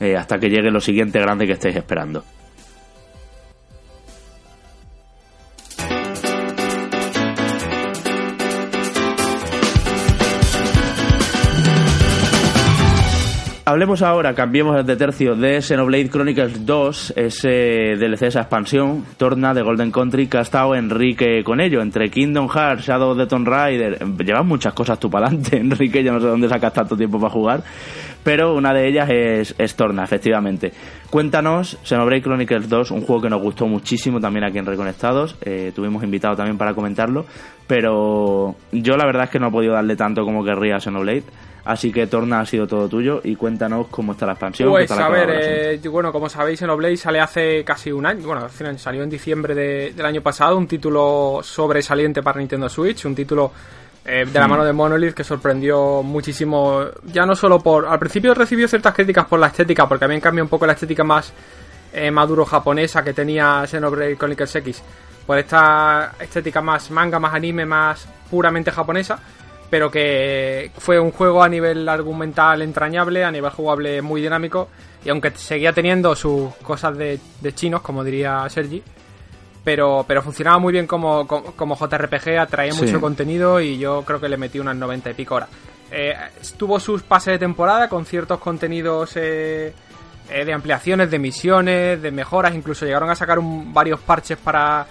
eh, 0.00 0.16
hasta 0.16 0.38
que 0.38 0.48
llegue 0.48 0.70
lo 0.70 0.80
siguiente 0.80 1.20
grande 1.20 1.46
que 1.46 1.52
estéis 1.52 1.76
esperando. 1.76 2.24
Hablemos 13.72 14.02
ahora, 14.02 14.34
cambiemos 14.34 14.84
de 14.84 14.96
tercio, 14.96 15.34
de 15.34 15.62
Xenoblade 15.62 16.10
Chronicles 16.10 16.66
2, 16.66 17.14
ese 17.16 17.96
DLC, 17.96 18.24
esa 18.24 18.40
expansión, 18.40 19.02
Torna 19.16 19.54
de 19.54 19.62
Golden 19.62 19.90
Country, 19.90 20.26
que 20.26 20.36
ha 20.36 20.42
estado 20.42 20.74
Enrique 20.74 21.42
con 21.42 21.58
ello, 21.58 21.80
entre 21.80 22.10
Kingdom 22.10 22.48
Hearts, 22.48 22.84
Shadow 22.84 23.12
of 23.12 23.18
the 23.18 23.26
Tomb 23.26 23.48
Raider, 23.48 23.98
llevas 24.18 24.44
muchas 24.44 24.74
cosas 24.74 25.00
tú 25.00 25.08
para 25.08 25.28
adelante, 25.28 25.56
Enrique, 25.60 26.04
yo 26.04 26.12
no 26.12 26.20
sé 26.20 26.26
dónde 26.26 26.50
sacas 26.50 26.74
tanto 26.74 26.98
tiempo 26.98 27.18
para 27.18 27.32
jugar, 27.32 27.62
pero 28.22 28.54
una 28.54 28.74
de 28.74 28.88
ellas 28.88 29.08
es, 29.56 29.74
Torna, 29.74 30.04
efectivamente. 30.04 30.70
Cuéntanos, 31.08 31.78
Xenoblade 31.82 32.22
Chronicles 32.22 32.68
2, 32.68 32.90
un 32.90 33.00
juego 33.00 33.22
que 33.22 33.30
nos 33.30 33.40
gustó 33.40 33.66
muchísimo 33.66 34.20
también 34.20 34.44
aquí 34.44 34.58
en 34.58 34.66
Reconectados, 34.66 35.36
eh, 35.40 35.72
tuvimos 35.74 36.04
invitado 36.04 36.36
también 36.36 36.58
para 36.58 36.74
comentarlo, 36.74 37.24
pero 37.66 38.54
yo 38.70 38.96
la 38.98 39.06
verdad 39.06 39.24
es 39.24 39.30
que 39.30 39.38
no 39.38 39.48
he 39.48 39.50
podido 39.50 39.72
darle 39.72 39.96
tanto 39.96 40.24
como 40.24 40.44
querría 40.44 40.76
a 40.76 40.80
Xenoblade. 40.80 41.24
Así 41.64 41.92
que 41.92 42.08
Torna 42.08 42.40
ha 42.40 42.46
sido 42.46 42.66
todo 42.66 42.88
tuyo 42.88 43.20
y 43.22 43.36
cuéntanos 43.36 43.86
cómo 43.88 44.12
está 44.12 44.26
la 44.26 44.32
expansión. 44.32 44.68
Pues 44.68 44.90
a 44.90 45.08
ver, 45.08 45.28
eh, 45.30 45.88
bueno, 45.88 46.10
como 46.10 46.28
sabéis, 46.28 46.58
Xenoblade 46.58 46.96
sale 46.96 47.20
hace 47.20 47.62
casi 47.62 47.92
un 47.92 48.04
año, 48.04 48.26
bueno, 48.26 48.48
salió 48.76 49.02
en 49.02 49.10
diciembre 49.10 49.54
del 49.54 50.06
año 50.06 50.22
pasado, 50.22 50.56
un 50.58 50.66
título 50.66 51.40
sobresaliente 51.42 52.22
para 52.22 52.40
Nintendo 52.40 52.68
Switch, 52.68 53.04
un 53.04 53.14
título 53.14 53.52
eh, 54.04 54.24
de 54.26 54.40
la 54.40 54.48
mano 54.48 54.64
de 54.64 54.72
Monolith 54.72 55.14
que 55.14 55.22
sorprendió 55.22 56.02
muchísimo, 56.02 56.84
ya 57.04 57.24
no 57.24 57.36
solo 57.36 57.60
por... 57.60 57.86
Al 57.86 58.00
principio 58.00 58.34
recibió 58.34 58.66
ciertas 58.66 58.92
críticas 58.92 59.26
por 59.26 59.38
la 59.38 59.46
estética, 59.46 59.86
porque 59.86 60.00
también 60.00 60.20
cambió 60.20 60.42
un 60.42 60.50
poco 60.50 60.66
la 60.66 60.72
estética 60.72 61.04
más 61.04 61.32
eh, 61.92 62.10
maduro 62.10 62.44
japonesa 62.44 63.04
que 63.04 63.12
tenía 63.12 63.64
Xenoblade 63.68 64.16
Chronicles 64.16 64.56
X, 64.56 64.82
por 65.24 65.38
esta 65.38 66.14
estética 66.18 66.60
más 66.60 66.90
manga, 66.90 67.20
más 67.20 67.32
anime, 67.32 67.64
más 67.64 68.08
puramente 68.28 68.72
japonesa, 68.72 69.20
pero 69.72 69.90
que 69.90 70.70
fue 70.76 71.00
un 71.00 71.12
juego 71.12 71.42
a 71.42 71.48
nivel 71.48 71.88
argumental 71.88 72.60
entrañable, 72.60 73.24
a 73.24 73.30
nivel 73.30 73.50
jugable 73.52 74.02
muy 74.02 74.20
dinámico, 74.20 74.68
y 75.02 75.08
aunque 75.08 75.30
seguía 75.30 75.72
teniendo 75.72 76.14
sus 76.14 76.54
cosas 76.56 76.94
de, 76.98 77.18
de 77.40 77.54
chinos, 77.54 77.80
como 77.80 78.04
diría 78.04 78.46
Sergi, 78.50 78.82
pero, 79.64 80.04
pero 80.06 80.20
funcionaba 80.20 80.58
muy 80.58 80.74
bien 80.74 80.86
como, 80.86 81.26
como, 81.26 81.74
JRPG, 81.74 82.38
atraía 82.38 82.74
mucho 82.74 83.00
contenido 83.00 83.62
y 83.62 83.78
yo 83.78 84.02
creo 84.04 84.20
que 84.20 84.28
le 84.28 84.36
metí 84.36 84.58
unas 84.58 84.76
90 84.76 85.08
y 85.08 85.14
pico 85.14 85.36
horas. 85.36 85.48
Eh, 85.90 86.14
tuvo 86.58 86.78
sus 86.78 87.02
pases 87.02 87.32
de 87.32 87.38
temporada 87.38 87.88
con 87.88 88.04
ciertos 88.04 88.40
contenidos 88.40 89.16
eh, 89.16 89.72
eh, 90.28 90.44
de 90.44 90.52
ampliaciones, 90.52 91.10
de 91.10 91.18
misiones, 91.18 92.02
de 92.02 92.10
mejoras, 92.10 92.54
incluso 92.54 92.84
llegaron 92.84 93.08
a 93.08 93.14
sacar 93.14 93.38
varios 93.40 94.00
parches 94.00 94.36
para 94.36 94.86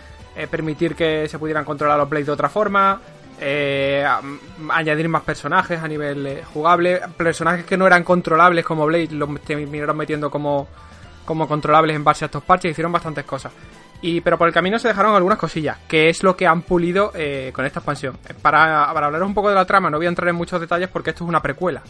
permitir 0.50 0.96
que 0.96 1.28
se 1.28 1.38
pudieran 1.38 1.64
controlar 1.66 2.00
los 2.00 2.10
Blades 2.10 2.26
de 2.26 2.32
otra 2.32 2.50
forma. 2.50 3.00
Añadir 3.42 5.10
más 5.10 5.24
personajes 5.24 5.82
a 5.82 5.88
nivel 5.88 6.42
jugable, 6.54 7.02
personajes 7.18 7.66
que 7.66 7.78
no 7.78 7.88
eran 7.88 8.04
controlables 8.04 8.64
como 8.64 8.86
Blade 8.86 9.10
los 9.12 9.42
terminaron 9.42 9.98
metiendo 9.98 10.30
como, 10.30 10.68
como 11.26 11.48
controlables 11.48 11.96
en 11.96 12.04
base 12.04 12.26
a 12.26 12.28
estos 12.28 12.44
parches, 12.44 12.72
hicieron 12.72 12.92
bastantes 12.92 13.26
cosas. 13.26 13.52
Y, 14.04 14.22
pero 14.22 14.38
por 14.38 14.48
el 14.48 14.54
camino 14.54 14.80
se 14.80 14.88
dejaron 14.88 15.16
algunas 15.16 15.38
cosillas, 15.38 15.78
que 15.88 16.10
es 16.10 16.24
lo 16.24 16.36
que 16.36 16.48
han 16.48 16.64
pulido 16.64 17.12
eh, 17.14 17.52
con 17.54 17.66
esta 17.66 17.80
expansión. 17.80 18.18
Para, 18.42 18.92
para 18.94 19.06
hablaros 19.08 19.28
un 19.28 19.36
poco 19.36 19.50
de 19.50 19.56
la 19.56 19.66
trama, 19.66 19.90
no 19.90 19.98
voy 19.98 20.08
a 20.08 20.10
entrar 20.10 20.30
en 20.30 20.36
muchos 20.36 20.60
detalles 20.60 20.90
porque 20.90 21.12
esto 21.12 21.24
es 21.24 21.30
una 21.30 21.42
precuela. 21.42 21.84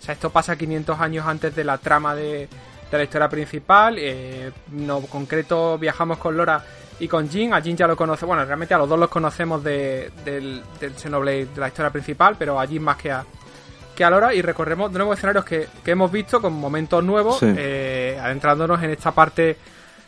O 0.00 0.04
sea, 0.04 0.14
esto 0.14 0.30
pasa 0.30 0.56
500 0.56 0.98
años 0.98 1.26
antes 1.26 1.54
de 1.54 1.64
la 1.64 1.76
trama 1.78 2.14
de, 2.14 2.48
de 2.90 2.98
la 2.98 3.04
historia 3.04 3.28
principal. 3.28 3.96
Eh, 3.98 4.50
no, 4.72 5.00
concreto, 5.02 5.76
viajamos 5.78 6.18
con 6.18 6.36
Lora 6.36 6.64
y 7.02 7.08
con 7.08 7.28
Jin. 7.28 7.52
A 7.52 7.60
Jin 7.60 7.76
ya 7.76 7.88
lo 7.88 7.96
conoce, 7.96 8.24
bueno, 8.24 8.44
realmente 8.44 8.74
a 8.74 8.78
los 8.78 8.88
dos 8.88 8.98
los 8.98 9.08
conocemos 9.08 9.62
de, 9.64 10.12
del, 10.24 10.62
del 10.78 10.94
Xenoblade 10.94 11.46
de 11.46 11.60
la 11.60 11.66
historia 11.66 11.90
principal, 11.90 12.36
pero 12.38 12.60
a 12.60 12.66
Jin 12.66 12.80
más 12.80 12.96
que 12.96 13.10
a, 13.10 13.24
que 13.96 14.04
a 14.04 14.10
Lora. 14.10 14.32
Y 14.32 14.40
recorremos 14.40 14.92
nuevos 14.92 15.18
escenarios 15.18 15.44
que, 15.44 15.66
que 15.84 15.90
hemos 15.90 16.12
visto 16.12 16.40
con 16.40 16.52
momentos 16.52 17.02
nuevos, 17.02 17.42
eh, 17.42 18.16
adentrándonos 18.22 18.80
en 18.84 18.90
esta 18.90 19.10
parte 19.10 19.56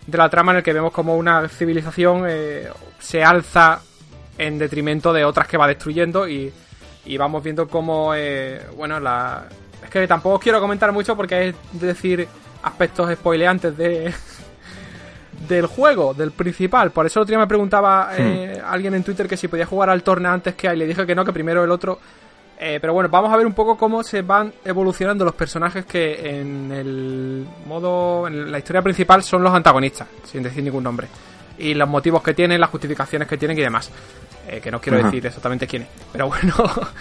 de 0.06 0.18
la 0.18 0.28
trama 0.28 0.52
en 0.52 0.58
el 0.58 0.62
que 0.62 0.72
vemos 0.72 0.92
como 0.92 1.16
una 1.16 1.48
civilización 1.48 2.26
eh, 2.28 2.68
se 3.00 3.24
alza 3.24 3.80
en 4.38 4.56
detrimento 4.56 5.12
de 5.12 5.24
otras 5.24 5.48
que 5.48 5.56
va 5.56 5.66
destruyendo 5.66 6.28
y, 6.28 6.52
vamos 7.18 7.42
viendo 7.42 7.66
cómo, 7.66 8.14
eh, 8.14 8.62
bueno, 8.76 9.00
la... 9.00 9.48
Es 9.82 9.90
que 9.90 10.06
tampoco 10.06 10.38
quiero 10.38 10.60
comentar 10.60 10.92
mucho 10.92 11.16
porque 11.16 11.48
es 11.48 11.56
decir 11.72 12.28
aspectos 12.62 13.12
spoileantes 13.14 13.76
de 13.76 14.14
del 15.48 15.66
juego, 15.66 16.14
del 16.14 16.32
principal. 16.32 16.90
Por 16.90 17.06
eso 17.06 17.20
el 17.20 17.22
otro 17.22 17.32
día 17.32 17.38
me 17.38 17.46
preguntaba 17.46 18.10
eh, 18.16 18.60
hmm. 18.60 18.66
alguien 18.66 18.94
en 18.94 19.04
Twitter 19.04 19.28
que 19.28 19.36
si 19.36 19.48
podía 19.48 19.66
jugar 19.66 19.90
al 19.90 20.02
torneo 20.02 20.32
antes 20.32 20.54
que 20.54 20.68
a 20.68 20.74
y 20.74 20.78
le 20.78 20.86
dije 20.86 21.06
que 21.06 21.14
no, 21.14 21.24
que 21.24 21.32
primero 21.32 21.64
el 21.64 21.70
otro 21.70 21.98
eh, 22.58 22.78
pero 22.80 22.92
bueno, 22.92 23.08
vamos 23.08 23.32
a 23.32 23.36
ver 23.36 23.46
un 23.46 23.52
poco 23.52 23.76
cómo 23.76 24.02
se 24.02 24.22
van 24.22 24.52
evolucionando 24.64 25.24
los 25.24 25.34
personajes 25.34 25.84
que 25.84 26.38
en 26.38 26.70
el 26.70 27.46
modo, 27.66 28.28
en 28.28 28.50
la 28.50 28.58
historia 28.58 28.80
principal 28.80 29.22
son 29.22 29.42
los 29.42 29.52
antagonistas, 29.52 30.08
sin 30.24 30.42
decir 30.42 30.62
ningún 30.62 30.84
nombre. 30.84 31.08
Y 31.58 31.74
los 31.74 31.88
motivos 31.88 32.22
que 32.22 32.34
tienen, 32.34 32.60
las 32.60 32.70
justificaciones 32.70 33.28
que 33.28 33.36
tienen 33.36 33.58
y 33.58 33.62
demás. 33.62 33.90
Eh, 34.46 34.60
que 34.60 34.70
no 34.70 34.78
quiero 34.78 35.02
decir 35.02 35.24
exactamente 35.24 35.66
quién 35.66 35.82
es. 35.82 35.88
Pero 36.12 36.28
bueno, 36.28 36.54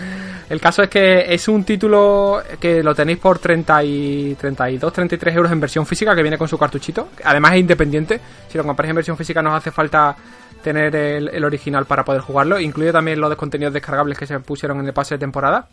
el 0.49 0.61
caso 0.61 0.81
es 0.81 0.89
que 0.89 1.33
es 1.33 1.47
un 1.49 1.65
título 1.65 2.41
que 2.57 2.81
lo 2.81 2.95
tenéis 2.95 3.17
por 3.17 3.39
30 3.39 3.83
y 3.83 4.35
32, 4.35 4.93
33 4.93 5.35
euros 5.35 5.51
en 5.51 5.59
versión 5.59 5.85
física, 5.85 6.15
que 6.15 6.21
viene 6.21 6.37
con 6.37 6.47
su 6.47 6.57
cartuchito. 6.57 7.09
Además 7.25 7.53
es 7.53 7.59
independiente. 7.59 8.19
Si 8.47 8.57
lo 8.57 8.63
compráis 8.63 8.91
en 8.91 8.95
versión 8.95 9.17
física 9.17 9.41
nos 9.41 9.55
hace 9.55 9.71
falta 9.71 10.15
tener 10.63 10.95
el, 10.95 11.43
original 11.43 11.85
para 11.85 12.05
poder 12.05 12.21
jugarlo. 12.21 12.59
Incluye 12.59 12.91
también 12.91 13.19
los 13.19 13.35
contenidos 13.35 13.73
descargables 13.73 14.17
que 14.17 14.25
se 14.25 14.39
pusieron 14.39 14.79
en 14.79 14.87
el 14.87 14.93
pase 14.93 15.15
de 15.15 15.19
temporada. 15.19 15.67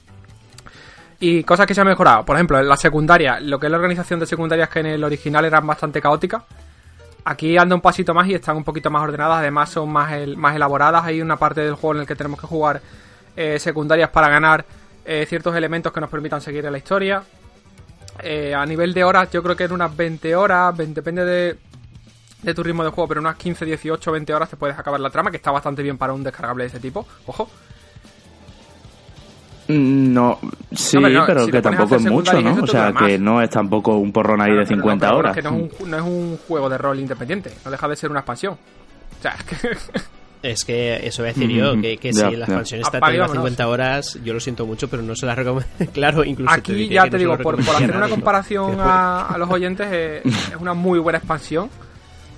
Y 1.20 1.44
cosas 1.44 1.66
que 1.66 1.74
se 1.74 1.80
han 1.80 1.86
mejorado. 1.86 2.24
Por 2.24 2.36
ejemplo, 2.36 2.58
en 2.58 2.68
la 2.68 2.76
secundaria, 2.76 3.38
lo 3.40 3.60
que 3.60 3.66
es 3.66 3.70
la 3.70 3.76
organización 3.76 4.18
de 4.18 4.26
secundarias 4.26 4.68
que 4.68 4.80
en 4.80 4.86
el 4.86 5.04
original 5.04 5.44
eran 5.44 5.66
bastante 5.66 6.00
caóticas. 6.00 6.42
Aquí 7.24 7.56
anda 7.56 7.74
un 7.74 7.80
pasito 7.80 8.14
más 8.14 8.26
y 8.28 8.34
están 8.34 8.56
un 8.56 8.64
poquito 8.64 8.90
más 8.90 9.02
ordenadas. 9.02 9.38
Además, 9.38 9.70
son 9.70 9.90
más, 9.90 10.10
más 10.36 10.56
elaboradas. 10.56 11.04
Hay 11.04 11.20
una 11.20 11.36
parte 11.36 11.60
del 11.60 11.74
juego 11.74 11.94
en 11.94 12.00
el 12.00 12.06
que 12.06 12.16
tenemos 12.16 12.40
que 12.40 12.46
jugar 12.46 12.80
eh, 13.36 13.58
secundarias 13.58 14.10
para 14.10 14.28
ganar 14.28 14.64
eh, 15.04 15.26
ciertos 15.28 15.54
elementos 15.54 15.92
que 15.92 16.00
nos 16.00 16.10
permitan 16.10 16.40
seguir 16.40 16.64
en 16.64 16.72
la 16.72 16.78
historia. 16.78 17.22
Eh, 18.22 18.54
a 18.54 18.66
nivel 18.66 18.92
de 18.92 19.04
horas, 19.04 19.30
yo 19.30 19.42
creo 19.42 19.56
que 19.56 19.64
en 19.64 19.72
unas 19.72 19.96
20 19.96 20.36
horas, 20.36 20.76
depende 20.76 21.24
de, 21.24 21.58
de 22.42 22.54
tu 22.54 22.62
ritmo 22.62 22.84
de 22.84 22.90
juego, 22.90 23.08
pero 23.08 23.20
unas 23.20 23.36
15, 23.36 23.64
18, 23.64 24.12
20 24.12 24.34
horas 24.34 24.50
te 24.50 24.56
puedes 24.56 24.78
acabar 24.78 25.00
la 25.00 25.10
trama, 25.10 25.30
que 25.30 25.38
está 25.38 25.50
bastante 25.50 25.82
bien 25.82 25.96
para 25.96 26.12
un 26.12 26.22
descargable 26.22 26.64
de 26.64 26.68
ese 26.68 26.80
tipo. 26.80 27.06
Ojo. 27.26 27.48
Mm, 29.70 30.12
no, 30.12 30.38
sí, 30.72 30.98
pero 31.26 31.46
que 31.46 31.62
tampoco 31.62 31.96
es 31.96 32.04
mucho, 32.04 32.40
¿no? 32.40 32.62
O 32.62 32.66
sea, 32.66 32.92
que 32.92 33.18
no 33.18 33.40
es 33.42 33.50
tampoco 33.50 33.96
un 33.96 34.12
porrón 34.12 34.40
ahí 34.40 34.54
de 34.54 34.66
50 34.66 35.14
horas. 35.14 35.36
Es 35.36 35.42
que 35.42 35.48
no 35.48 35.56
es, 35.56 35.80
un, 35.80 35.90
no 35.90 35.96
es, 35.96 36.02
un, 36.02 36.38
juego 36.48 36.68
de 36.68 36.78
rol 36.78 36.98
independiente, 36.98 37.52
no 37.64 37.70
deja 37.70 37.88
de 37.88 37.96
ser 37.96 38.10
una 38.10 38.20
expansión. 38.20 38.54
O 38.54 39.22
sea, 39.22 39.34
es 39.38 39.44
que... 39.44 40.00
Es 40.42 40.64
que 40.64 41.06
eso 41.06 41.20
voy 41.20 41.32
a 41.32 41.34
decir 41.34 41.50
yo, 41.50 41.74
que, 41.82 42.14
si 42.14 42.34
la 42.34 42.46
expansión 42.46 42.80
está 42.80 42.96
a 42.96 43.28
50 43.28 43.68
horas, 43.68 44.18
yo 44.24 44.32
lo 44.32 44.40
siento 44.40 44.64
mucho, 44.64 44.88
pero 44.88 45.02
no 45.02 45.14
se 45.14 45.26
la 45.26 45.34
recomiendo. 45.34 45.70
claro, 45.92 46.24
incluso. 46.24 46.54
Aquí 46.54 46.88
ya 46.88 47.10
te 47.10 47.18
digo, 47.18 47.36
por, 47.36 47.60
hacer 47.60 47.94
una 47.94 48.08
comparación 48.08 48.76
a, 48.80 49.36
los 49.36 49.50
oyentes, 49.50 49.86
eh, 49.90 50.22
es 50.24 50.56
una 50.58 50.72
muy 50.72 50.98
buena 50.98 51.18
expansión 51.18 51.68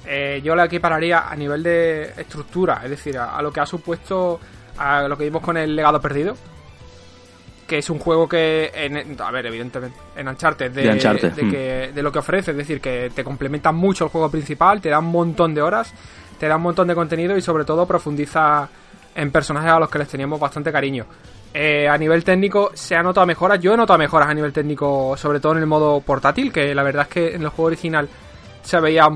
eh, 0.07 0.41
yo 0.43 0.55
la 0.55 0.64
equipararía 0.64 1.28
a 1.28 1.37
nivel 1.37 1.62
de 1.62 2.12
estructura, 2.16 2.80
es 2.85 2.91
decir, 2.91 3.16
a, 3.18 3.41
lo 3.41 3.53
que 3.53 3.61
ha 3.61 3.66
supuesto 3.66 4.41
a 4.76 5.07
lo 5.07 5.16
que 5.16 5.24
vimos 5.24 5.43
con 5.43 5.57
el 5.57 5.76
legado 5.76 6.01
perdido. 6.01 6.37
Que 7.66 7.78
es 7.78 7.88
un 7.90 7.98
juego 7.98 8.28
que, 8.28 8.70
en, 8.74 9.16
a 9.20 9.30
ver, 9.30 9.46
evidentemente, 9.46 9.96
en 10.16 10.28
Uncharted, 10.28 10.70
de, 10.72 10.82
de, 10.82 11.48
que, 11.48 11.88
hmm. 11.90 11.94
de 11.94 12.02
lo 12.02 12.12
que 12.12 12.18
ofrece, 12.18 12.50
es 12.50 12.56
decir, 12.56 12.80
que 12.80 13.10
te 13.14 13.24
complementa 13.24 13.72
mucho 13.72 14.04
el 14.04 14.10
juego 14.10 14.30
principal, 14.30 14.80
te 14.80 14.90
da 14.90 14.98
un 14.98 15.10
montón 15.10 15.54
de 15.54 15.62
horas, 15.62 15.94
te 16.38 16.48
da 16.48 16.56
un 16.56 16.62
montón 16.62 16.88
de 16.88 16.94
contenido 16.94 17.36
y 17.36 17.40
sobre 17.40 17.64
todo 17.64 17.86
profundiza 17.86 18.68
en 19.14 19.30
personajes 19.30 19.70
a 19.70 19.78
los 19.78 19.88
que 19.88 19.98
les 19.98 20.08
teníamos 20.08 20.40
bastante 20.40 20.72
cariño. 20.72 21.06
Eh, 21.54 21.86
a 21.86 21.98
nivel 21.98 22.24
técnico 22.24 22.70
se 22.74 22.96
ha 22.96 23.02
notado 23.02 23.26
mejoras, 23.26 23.60
yo 23.60 23.74
he 23.74 23.76
notado 23.76 23.98
mejoras 23.98 24.28
a 24.28 24.34
nivel 24.34 24.52
técnico, 24.52 25.16
sobre 25.16 25.38
todo 25.38 25.52
en 25.52 25.58
el 25.58 25.66
modo 25.66 26.00
portátil, 26.00 26.50
que 26.50 26.74
la 26.74 26.82
verdad 26.82 27.02
es 27.02 27.08
que 27.08 27.34
en 27.34 27.42
el 27.42 27.48
juego 27.48 27.66
original 27.66 28.08
se 28.62 28.80
veía 28.80 29.08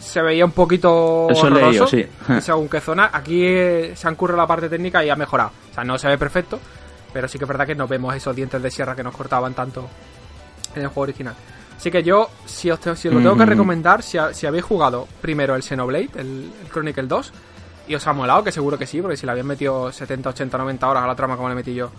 se 0.00 0.22
veía 0.22 0.44
un 0.44 0.52
poquito 0.52 1.28
Eso 1.30 1.46
horroroso, 1.46 1.86
sí. 1.86 2.04
según 2.40 2.68
qué 2.68 2.80
zona. 2.80 3.10
Aquí 3.12 3.44
eh, 3.44 3.92
se 3.94 4.08
han 4.08 4.16
currado 4.16 4.38
la 4.38 4.46
parte 4.46 4.68
técnica 4.68 5.04
y 5.04 5.10
ha 5.10 5.16
mejorado. 5.16 5.52
O 5.70 5.74
sea, 5.74 5.84
no 5.84 5.98
se 5.98 6.08
ve 6.08 6.18
perfecto, 6.18 6.58
pero 7.12 7.28
sí 7.28 7.38
que 7.38 7.44
es 7.44 7.48
verdad 7.48 7.66
que 7.66 7.74
no 7.74 7.86
vemos 7.86 8.14
esos 8.14 8.34
dientes 8.34 8.62
de 8.62 8.70
sierra 8.70 8.94
que 8.94 9.02
nos 9.02 9.16
cortaban 9.16 9.54
tanto 9.54 9.88
en 10.74 10.82
el 10.82 10.88
juego 10.88 11.02
original. 11.02 11.34
Así 11.76 11.90
que 11.90 12.02
yo, 12.02 12.28
si 12.44 12.70
os, 12.70 12.78
si 12.94 13.08
lo 13.08 13.18
tengo 13.18 13.36
que 13.36 13.46
recomendar, 13.46 14.02
si, 14.02 14.18
habéis 14.18 14.64
jugado 14.64 15.08
primero 15.20 15.54
el 15.56 15.62
Xenoblade, 15.62 16.10
el, 16.16 16.52
el, 16.62 16.70
Chronicle 16.70 17.06
2, 17.06 17.32
y 17.88 17.94
os 17.94 18.06
ha 18.06 18.12
molado, 18.12 18.44
que 18.44 18.52
seguro 18.52 18.76
que 18.78 18.86
sí, 18.86 19.00
porque 19.00 19.16
si 19.16 19.24
le 19.24 19.32
habían 19.32 19.46
metido 19.46 19.90
70, 19.90 20.28
80, 20.28 20.58
90 20.58 20.88
horas 20.88 21.04
a 21.04 21.06
la 21.06 21.14
trama 21.14 21.36
como 21.36 21.48
le 21.48 21.54
metí 21.54 21.74
yo, 21.74 21.90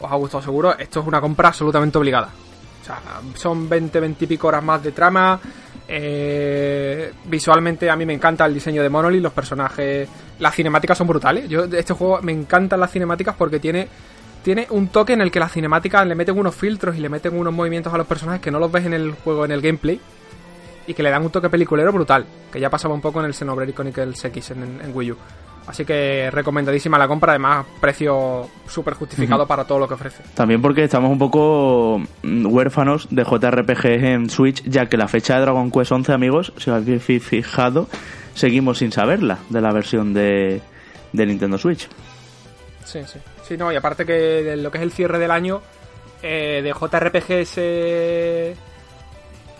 os 0.00 0.10
ha 0.10 0.14
gustado 0.16 0.42
seguro, 0.42 0.76
esto 0.78 1.00
es 1.00 1.06
una 1.06 1.20
compra 1.20 1.48
absolutamente 1.48 1.98
obligada. 1.98 2.28
O 2.80 2.84
sea, 2.84 3.00
son 3.34 3.68
20, 3.68 4.00
20 4.00 4.24
y 4.24 4.28
pico 4.28 4.48
horas 4.48 4.64
más 4.64 4.82
de 4.82 4.92
trama, 4.92 5.38
eh, 5.90 7.12
visualmente 7.24 7.88
a 7.88 7.96
mí 7.96 8.04
me 8.04 8.12
encanta 8.12 8.44
el 8.44 8.52
diseño 8.52 8.82
de 8.82 8.90
Monolith, 8.90 9.22
los 9.22 9.32
personajes, 9.32 10.08
las 10.38 10.54
cinemáticas 10.54 10.98
son 10.98 11.06
brutales. 11.06 11.48
Yo 11.48 11.66
de 11.66 11.78
este 11.80 11.94
juego 11.94 12.20
me 12.22 12.32
encantan 12.32 12.78
las 12.78 12.92
cinemáticas 12.92 13.34
porque 13.36 13.58
tiene 13.58 13.88
tiene 14.42 14.66
un 14.70 14.88
toque 14.88 15.12
en 15.12 15.20
el 15.20 15.30
que 15.30 15.40
las 15.40 15.52
cinemáticas 15.52 16.06
le 16.06 16.14
meten 16.14 16.38
unos 16.38 16.54
filtros 16.54 16.96
y 16.96 17.00
le 17.00 17.08
meten 17.08 17.36
unos 17.36 17.52
movimientos 17.52 17.92
a 17.92 17.98
los 17.98 18.06
personajes 18.06 18.40
que 18.40 18.50
no 18.50 18.58
los 18.58 18.70
ves 18.70 18.86
en 18.86 18.94
el 18.94 19.12
juego, 19.12 19.44
en 19.44 19.52
el 19.52 19.60
gameplay. 19.60 20.00
Y 20.86 20.94
que 20.94 21.02
le 21.02 21.10
dan 21.10 21.22
un 21.22 21.30
toque 21.30 21.50
peliculero 21.50 21.92
brutal. 21.92 22.24
Que 22.50 22.58
ya 22.58 22.70
pasaba 22.70 22.94
un 22.94 23.02
poco 23.02 23.20
en 23.20 23.26
el 23.26 23.34
Xenoblade 23.34 23.74
Chronicles 23.74 24.24
X 24.24 24.52
en, 24.52 24.80
en 24.82 24.96
Wii 24.96 25.12
U. 25.12 25.16
Así 25.68 25.84
que 25.84 26.30
recomendadísima 26.30 26.96
la 26.96 27.06
compra, 27.06 27.32
además 27.32 27.66
precio 27.78 28.48
súper 28.66 28.94
justificado 28.94 29.46
para 29.46 29.64
todo 29.64 29.78
lo 29.78 29.86
que 29.86 29.94
ofrece. 29.94 30.22
También 30.34 30.62
porque 30.62 30.84
estamos 30.84 31.10
un 31.10 31.18
poco 31.18 32.00
mm, 32.22 32.46
huérfanos 32.46 33.06
de 33.10 33.22
JRPG 33.22 33.86
en 33.86 34.30
Switch, 34.30 34.62
ya 34.64 34.86
que 34.86 34.96
la 34.96 35.08
fecha 35.08 35.34
de 35.34 35.42
Dragon 35.42 35.70
Quest 35.70 35.92
11, 35.92 36.10
amigos, 36.14 36.54
si 36.56 36.70
os 36.70 36.76
habéis 36.76 37.02
fijado, 37.02 37.86
seguimos 38.32 38.78
sin 38.78 38.92
saberla 38.92 39.40
de 39.50 39.60
la 39.60 39.70
versión 39.70 40.14
de, 40.14 40.62
de 41.12 41.26
Nintendo 41.26 41.58
Switch. 41.58 41.86
Sí, 42.86 43.00
sí. 43.04 43.18
Sí, 43.48 43.56
no, 43.56 43.72
y 43.72 43.76
aparte 43.76 44.04
que 44.04 44.56
lo 44.58 44.70
que 44.70 44.76
es 44.76 44.84
el 44.84 44.92
cierre 44.92 45.18
del 45.18 45.30
año 45.30 45.62
eh, 46.22 46.60
de 46.62 46.72
JRPGs 46.72 47.54
eh, 47.56 48.54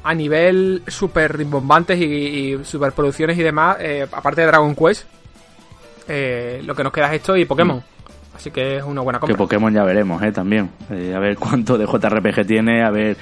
a 0.04 0.14
nivel 0.14 0.82
super 0.86 1.36
rimbombantes 1.36 1.98
y, 1.98 2.04
y 2.04 2.64
superproducciones 2.64 3.38
y 3.38 3.42
demás, 3.42 3.78
eh, 3.80 4.06
aparte 4.12 4.42
de 4.42 4.46
Dragon 4.46 4.74
Quest, 4.74 5.06
eh, 6.08 6.62
lo 6.64 6.74
que 6.74 6.84
nos 6.84 6.92
queda 6.92 7.08
es 7.08 7.20
esto 7.20 7.36
y 7.36 7.44
Pokémon. 7.44 7.78
Mm. 7.78 8.36
Así 8.36 8.50
que 8.50 8.76
es 8.76 8.84
una 8.84 9.00
buena 9.00 9.18
compra. 9.18 9.34
Que 9.34 9.38
Pokémon 9.38 9.72
ya 9.72 9.82
veremos, 9.84 10.22
¿eh? 10.22 10.30
También. 10.30 10.70
Eh, 10.90 11.12
a 11.14 11.18
ver 11.18 11.36
cuánto 11.36 11.76
de 11.76 11.86
JRPG 11.86 12.46
tiene, 12.46 12.84
a 12.84 12.90
ver... 12.90 13.16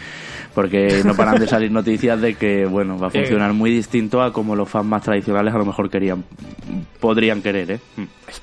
Porque 0.55 1.03
no 1.05 1.14
paran 1.14 1.39
de 1.39 1.47
salir 1.47 1.71
noticias 1.71 2.19
de 2.19 2.35
que, 2.35 2.64
bueno, 2.64 2.99
va 2.99 3.09
a 3.09 3.11
funcionar 3.12 3.53
muy 3.53 3.71
distinto 3.71 4.23
a 4.23 4.33
como 4.33 4.57
los 4.57 4.69
fans 4.69 4.87
más 4.87 5.03
tradicionales 5.03 5.55
a 5.55 5.59
lo 5.59 5.64
mejor 5.64 5.91
querían... 5.91 6.25
Podrían 7.01 7.43
querer, 7.43 7.73
¿eh? 7.73 7.81
Mm. 7.97 8.05
Es, 8.29 8.43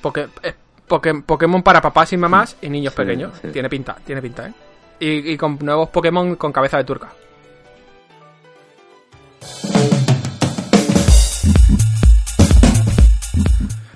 Pokémon 0.87 1.63
para 1.63 1.81
papás 1.81 2.13
y 2.13 2.17
mamás 2.17 2.57
y 2.61 2.69
niños 2.69 2.93
pequeños. 2.93 3.41
Tiene 3.51 3.69
pinta, 3.69 3.95
tiene 4.05 4.21
pinta, 4.21 4.47
¿eh? 4.47 4.53
Y, 4.99 5.31
y 5.33 5.37
con 5.37 5.57
nuevos 5.61 5.89
Pokémon 5.89 6.35
con 6.35 6.51
cabeza 6.51 6.77
de 6.77 6.83
turca. 6.83 7.09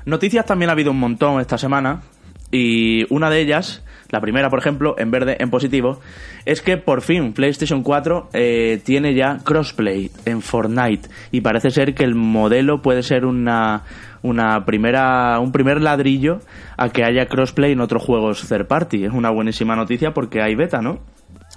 Noticias 0.08 0.46
también 0.46 0.70
ha 0.70 0.72
habido 0.72 0.92
un 0.92 1.00
montón 1.00 1.42
esta 1.42 1.58
semana 1.58 2.02
y 2.50 3.06
una 3.14 3.30
de 3.30 3.42
ellas, 3.42 3.84
la 4.10 4.22
primera 4.22 4.50
por 4.50 4.60
ejemplo, 4.60 4.96
en 4.98 5.12
verde, 5.12 5.36
en 5.38 5.50
positivo, 5.50 6.00
es 6.46 6.62
que 6.62 6.78
por 6.78 7.02
fin 7.02 7.34
PlayStation 7.34 7.84
4 7.84 8.30
eh, 8.32 8.82
tiene 8.86 9.14
ya 9.14 9.40
crossplay 9.44 10.10
en 10.24 10.42
Fortnite 10.42 11.10
y 11.32 11.42
parece 11.42 11.72
ser 11.72 11.94
que 11.94 12.06
el 12.06 12.16
modelo 12.16 12.82
puede 12.82 13.04
ser 13.04 13.26
una, 13.26 13.84
una 14.22 14.66
primera, 14.66 15.40
un 15.40 15.52
primer 15.52 15.82
ladrillo 15.82 16.40
a 16.78 16.90
que 16.90 17.04
haya 17.04 17.28
crossplay 17.28 17.72
en 17.72 17.82
otros 17.82 18.04
juegos 18.04 18.48
third 18.48 18.68
party. 18.68 19.06
Es 19.06 19.14
una 19.14 19.30
buenísima 19.30 19.76
noticia 19.76 20.14
porque 20.14 20.42
hay 20.42 20.56
beta, 20.56 20.82
¿no? 20.82 21.00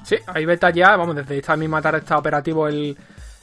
Sí, 0.03 0.17
hay 0.27 0.45
beta 0.45 0.71
ya, 0.71 0.97
vamos, 0.97 1.17
desde 1.17 1.39
esta 1.39 1.57
misma 1.57 1.83
tarde 1.83 1.99
está 1.99 2.19
operativo 2.19 2.69
el, 2.69 2.97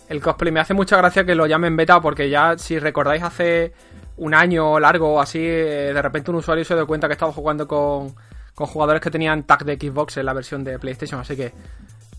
el 0.10 0.22
cosplay. 0.22 0.52
Me 0.52 0.60
hace 0.60 0.74
mucha 0.74 0.98
gracia 0.98 1.26
que 1.26 1.36
lo 1.36 1.46
llamen 1.46 1.76
beta 1.76 2.00
porque 2.02 2.30
ya, 2.30 2.58
si 2.58 2.80
recordáis, 2.80 3.24
hace 3.24 3.74
un 4.18 4.34
año 4.34 4.80
largo 4.80 5.16
o 5.16 5.22
así, 5.22 5.40
eh, 5.40 5.92
de 5.94 6.02
repente 6.02 6.32
un 6.32 6.38
usuario 6.38 6.66
se 6.66 6.74
dio 6.74 6.88
cuenta 6.88 7.08
que 7.08 7.14
estaba 7.14 7.32
jugando 7.32 7.68
con, 7.68 8.16
con 8.56 8.68
jugadores 8.68 9.02
que 9.02 9.12
tenían 9.12 9.44
tag 9.44 9.64
de 9.64 9.76
Xbox 9.76 10.18
en 10.18 10.26
la 10.26 10.34
versión 10.34 10.64
de 10.64 10.80
PlayStation. 10.80 11.22
Así 11.22 11.36
que 11.36 11.52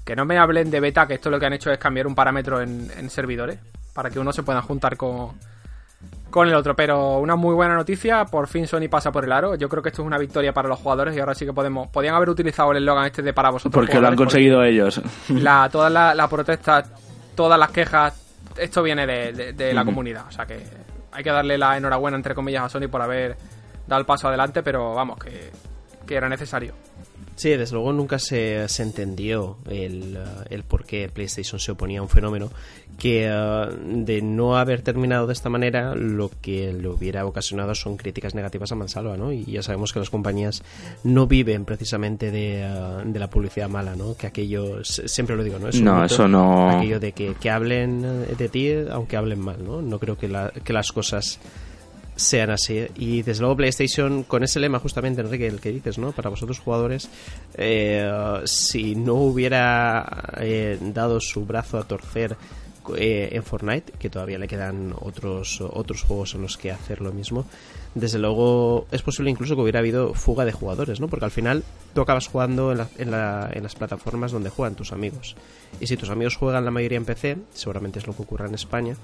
que 0.05 0.17
no 0.17 0.25
me 0.25 0.39
hablen 0.39 0.71
de 0.71 0.81
beta, 0.81 1.07
que 1.07 1.15
esto 1.15 1.29
lo 1.29 1.39
que 1.39 1.45
han 1.45 1.53
hecho 1.53 1.71
es 1.71 1.77
cambiar 1.77 2.07
un 2.07 2.15
parámetro 2.15 2.63
en, 2.63 2.91
en 2.97 3.11
servidores 3.11 3.59
para 3.93 4.09
que 4.09 4.19
uno 4.19 4.33
se 4.33 4.43
pueda 4.43 4.63
juntar 4.63 4.97
con, 4.97 5.33
con 6.31 6.49
el 6.49 6.55
otro. 6.55 6.75
Pero 6.75 7.19
una 7.19 7.37
muy 7.37 7.55
buena 7.55 7.75
noticia, 7.75 8.25
por 8.25 8.49
fin 8.49 8.67
Sony 8.67 8.89
pasa 8.91 9.11
por 9.11 9.25
el 9.25 9.33
aro. 9.33 9.55
Yo 9.55 9.69
creo 9.69 9.83
que 9.83 9.91
esto 9.91 10.03
es 10.03 10.07
una 10.07 10.19
victoria 10.19 10.53
para 10.53 10.69
los 10.69 10.79
jugadores 10.79 11.17
y 11.17 11.21
ahora 11.21 11.35
sí 11.35 11.45
que 11.45 11.53
podemos. 11.53 11.89
Podían 11.89 12.15
haber 12.15 12.31
utilizado 12.31 12.71
el 12.73 12.79
eslogan 12.79 13.07
este 13.07 13.23
de 13.23 13.33
para 13.33 13.51
vosotros. 13.51 13.85
Porque 13.85 14.01
lo 14.01 14.09
han 14.09 14.17
conseguido 14.17 14.63
ellos. 14.63 15.01
La, 15.29 15.69
todas 15.71 15.93
las 15.93 16.17
la 16.17 16.29
protestas, 16.29 16.91
todas 17.35 17.59
las 17.59 17.71
quejas, 17.71 18.15
esto 18.57 18.83
viene 18.83 19.07
de, 19.07 19.53
de, 19.53 19.73
la 19.73 19.85
comunidad. 19.85 20.27
O 20.29 20.31
sea 20.31 20.47
que 20.47 20.59
hay 21.13 21.25
que 21.25 21.31
darle 21.31 21.57
la 21.59 21.77
enhorabuena, 21.77 22.17
entre 22.17 22.35
comillas, 22.35 22.65
a 22.65 22.69
Sony 22.69 22.89
por 22.89 23.03
haber 23.03 23.37
dado 23.87 24.01
el 24.01 24.07
paso 24.07 24.29
adelante, 24.29 24.63
pero 24.63 24.95
vamos, 24.95 25.19
que, 25.19 25.51
que 26.07 26.15
era 26.15 26.29
necesario. 26.29 26.75
Sí, 27.39 27.51
desde 27.51 27.75
luego 27.75 27.93
nunca 27.93 28.19
se, 28.19 28.69
se 28.69 28.83
entendió 28.83 29.59
el, 29.71 30.19
uh, 30.19 30.43
el, 30.51 30.65
por 30.65 30.85
qué 30.85 31.09
PlayStation 31.09 31.61
se 31.61 31.71
oponía 31.71 32.01
a 32.01 32.03
un 32.03 32.09
fenómeno 32.09 32.51
que 32.99 33.31
uh, 33.31 33.73
de 34.05 34.23
no 34.23 34.57
haber 34.57 34.83
terminado 34.83 35.29
de 35.29 35.35
esta 35.35 35.49
manera 35.49 35.95
lo 35.95 36.33
que 36.43 36.73
le 36.73 36.89
hubiera 36.89 37.25
ocasionado 37.25 37.77
son 37.77 37.97
críticas 37.97 38.35
negativas 38.35 38.73
a 38.73 38.75
mansalva, 38.75 39.17
¿no? 39.17 39.33
Y 39.33 39.45
ya 39.45 39.63
sabemos 39.63 39.93
que 39.93 40.01
las 40.01 40.11
compañías 40.11 40.65
no 41.05 41.29
viven 41.29 41.65
precisamente 41.65 42.33
de, 42.33 42.69
uh, 42.69 43.09
de 43.09 43.19
la 43.21 43.31
publicidad 43.31 43.69
mala, 43.69 43.95
¿no? 43.95 44.17
Que 44.17 44.27
aquello, 44.27 44.83
siempre 44.83 45.37
lo 45.37 45.45
digo, 45.45 45.61
¿no? 45.61 45.69
Es 45.69 45.81
no, 45.81 46.05
eso 46.05 46.27
no... 46.27 46.71
Aquello 46.71 46.99
de 46.99 47.13
que, 47.13 47.35
que 47.35 47.51
hablen 47.51 48.27
de 48.37 48.49
ti 48.49 48.73
aunque 48.91 49.17
hablen 49.17 49.39
mal, 49.39 49.65
¿no? 49.65 49.81
No 49.81 50.01
creo 50.01 50.19
que, 50.19 50.27
la, 50.27 50.51
que 50.65 50.73
las 50.73 50.91
cosas 50.91 51.39
sean 52.19 52.51
así. 52.51 52.87
Y 52.97 53.23
desde 53.23 53.41
luego 53.41 53.57
PlayStation, 53.57 54.25
con 54.25 54.43
ese 54.43 54.61
lema 54.61 54.81
justamente, 54.81 55.21
Enrique, 55.21 55.47
el 55.47 55.61
que 55.61 55.73
dices, 55.73 55.99
¿no? 55.99 56.13
Para 56.13 56.31
vosotros 56.31 56.59
jugadores, 56.59 57.09
eh, 57.55 58.11
si 58.45 58.95
no 58.95 59.15
hubiera 59.15 60.35
eh, 60.41 60.79
dado 60.81 61.21
su 61.21 61.47
brazo 61.47 61.79
a 61.79 61.85
torcer 61.85 62.37
eh, 62.97 63.29
en 63.33 63.43
Fortnite, 63.43 63.93
que 63.99 64.11
todavía 64.11 64.39
le 64.39 64.49
quedan 64.49 64.95
otros, 65.01 65.61
otros 65.61 66.03
juegos 66.03 66.35
en 66.35 66.43
los 66.43 66.57
que 66.57 66.73
hacer 66.73 67.01
lo 67.01 67.13
mismo, 67.13 67.47
desde 67.95 68.19
luego 68.19 68.87
es 68.91 69.03
posible 69.03 69.31
incluso 69.31 69.55
que 69.55 69.63
hubiera 69.63 69.79
habido 69.79 70.13
fuga 70.15 70.45
de 70.45 70.53
jugadores, 70.53 71.01
¿no? 71.01 71.09
Porque 71.09 71.25
al 71.25 71.31
final 71.31 71.63
tú 71.95 72.01
acabas 72.01 72.27
jugando 72.27 72.73
en, 72.73 72.79
la, 72.79 72.89
en, 72.99 73.11
la, 73.11 73.51
en 73.53 73.63
las 73.63 73.75
plataformas 73.75 74.33
donde 74.33 74.51
juegan 74.51 74.75
tus 74.75 74.93
amigos. 74.93 75.37
Y 75.81 75.87
si 75.87 75.97
tus 75.97 76.11
amigos 76.11 76.37
juegan 76.37 76.65
la 76.65 76.71
mayoría 76.71 76.99
en 76.99 77.05
PC, 77.05 77.37
seguramente 77.53 77.99
es 77.99 78.07
lo 78.07 78.17
que 78.17 78.23
ocurra 78.23 78.47
en 78.47 78.55
España, 78.55 78.97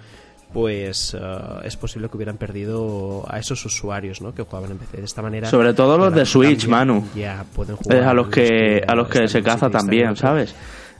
pues 0.55 1.15
uh, 1.15 1.61
es 1.65 1.77
posible 1.77 2.09
que 2.09 2.17
hubieran 2.17 2.37
perdido 2.37 3.25
a 3.29 3.41
esos 3.41 3.63
usuarios 3.67 4.23
¿no? 4.23 4.33
que 4.33 4.45
jugaban 4.45 4.71
en 4.71 4.79
PC 4.79 4.99
de 4.99 5.05
esta 5.05 5.21
manera 5.21 5.51
sobre 5.51 5.75
todo 5.75 5.99
los 5.99 6.15
de 6.15 6.25
Switch 6.25 6.69
Manu 6.69 7.05
ya 7.15 7.45
pueden 7.55 7.75
jugar 7.75 7.99
es 7.99 8.07
a 8.07 8.15
los 8.15 8.29
que 8.29 8.81
a 8.87 8.95
los 8.95 9.09
que 9.09 9.27
se 9.27 9.43
caza 9.43 9.69
también 9.69 10.15
sabes 10.15 10.55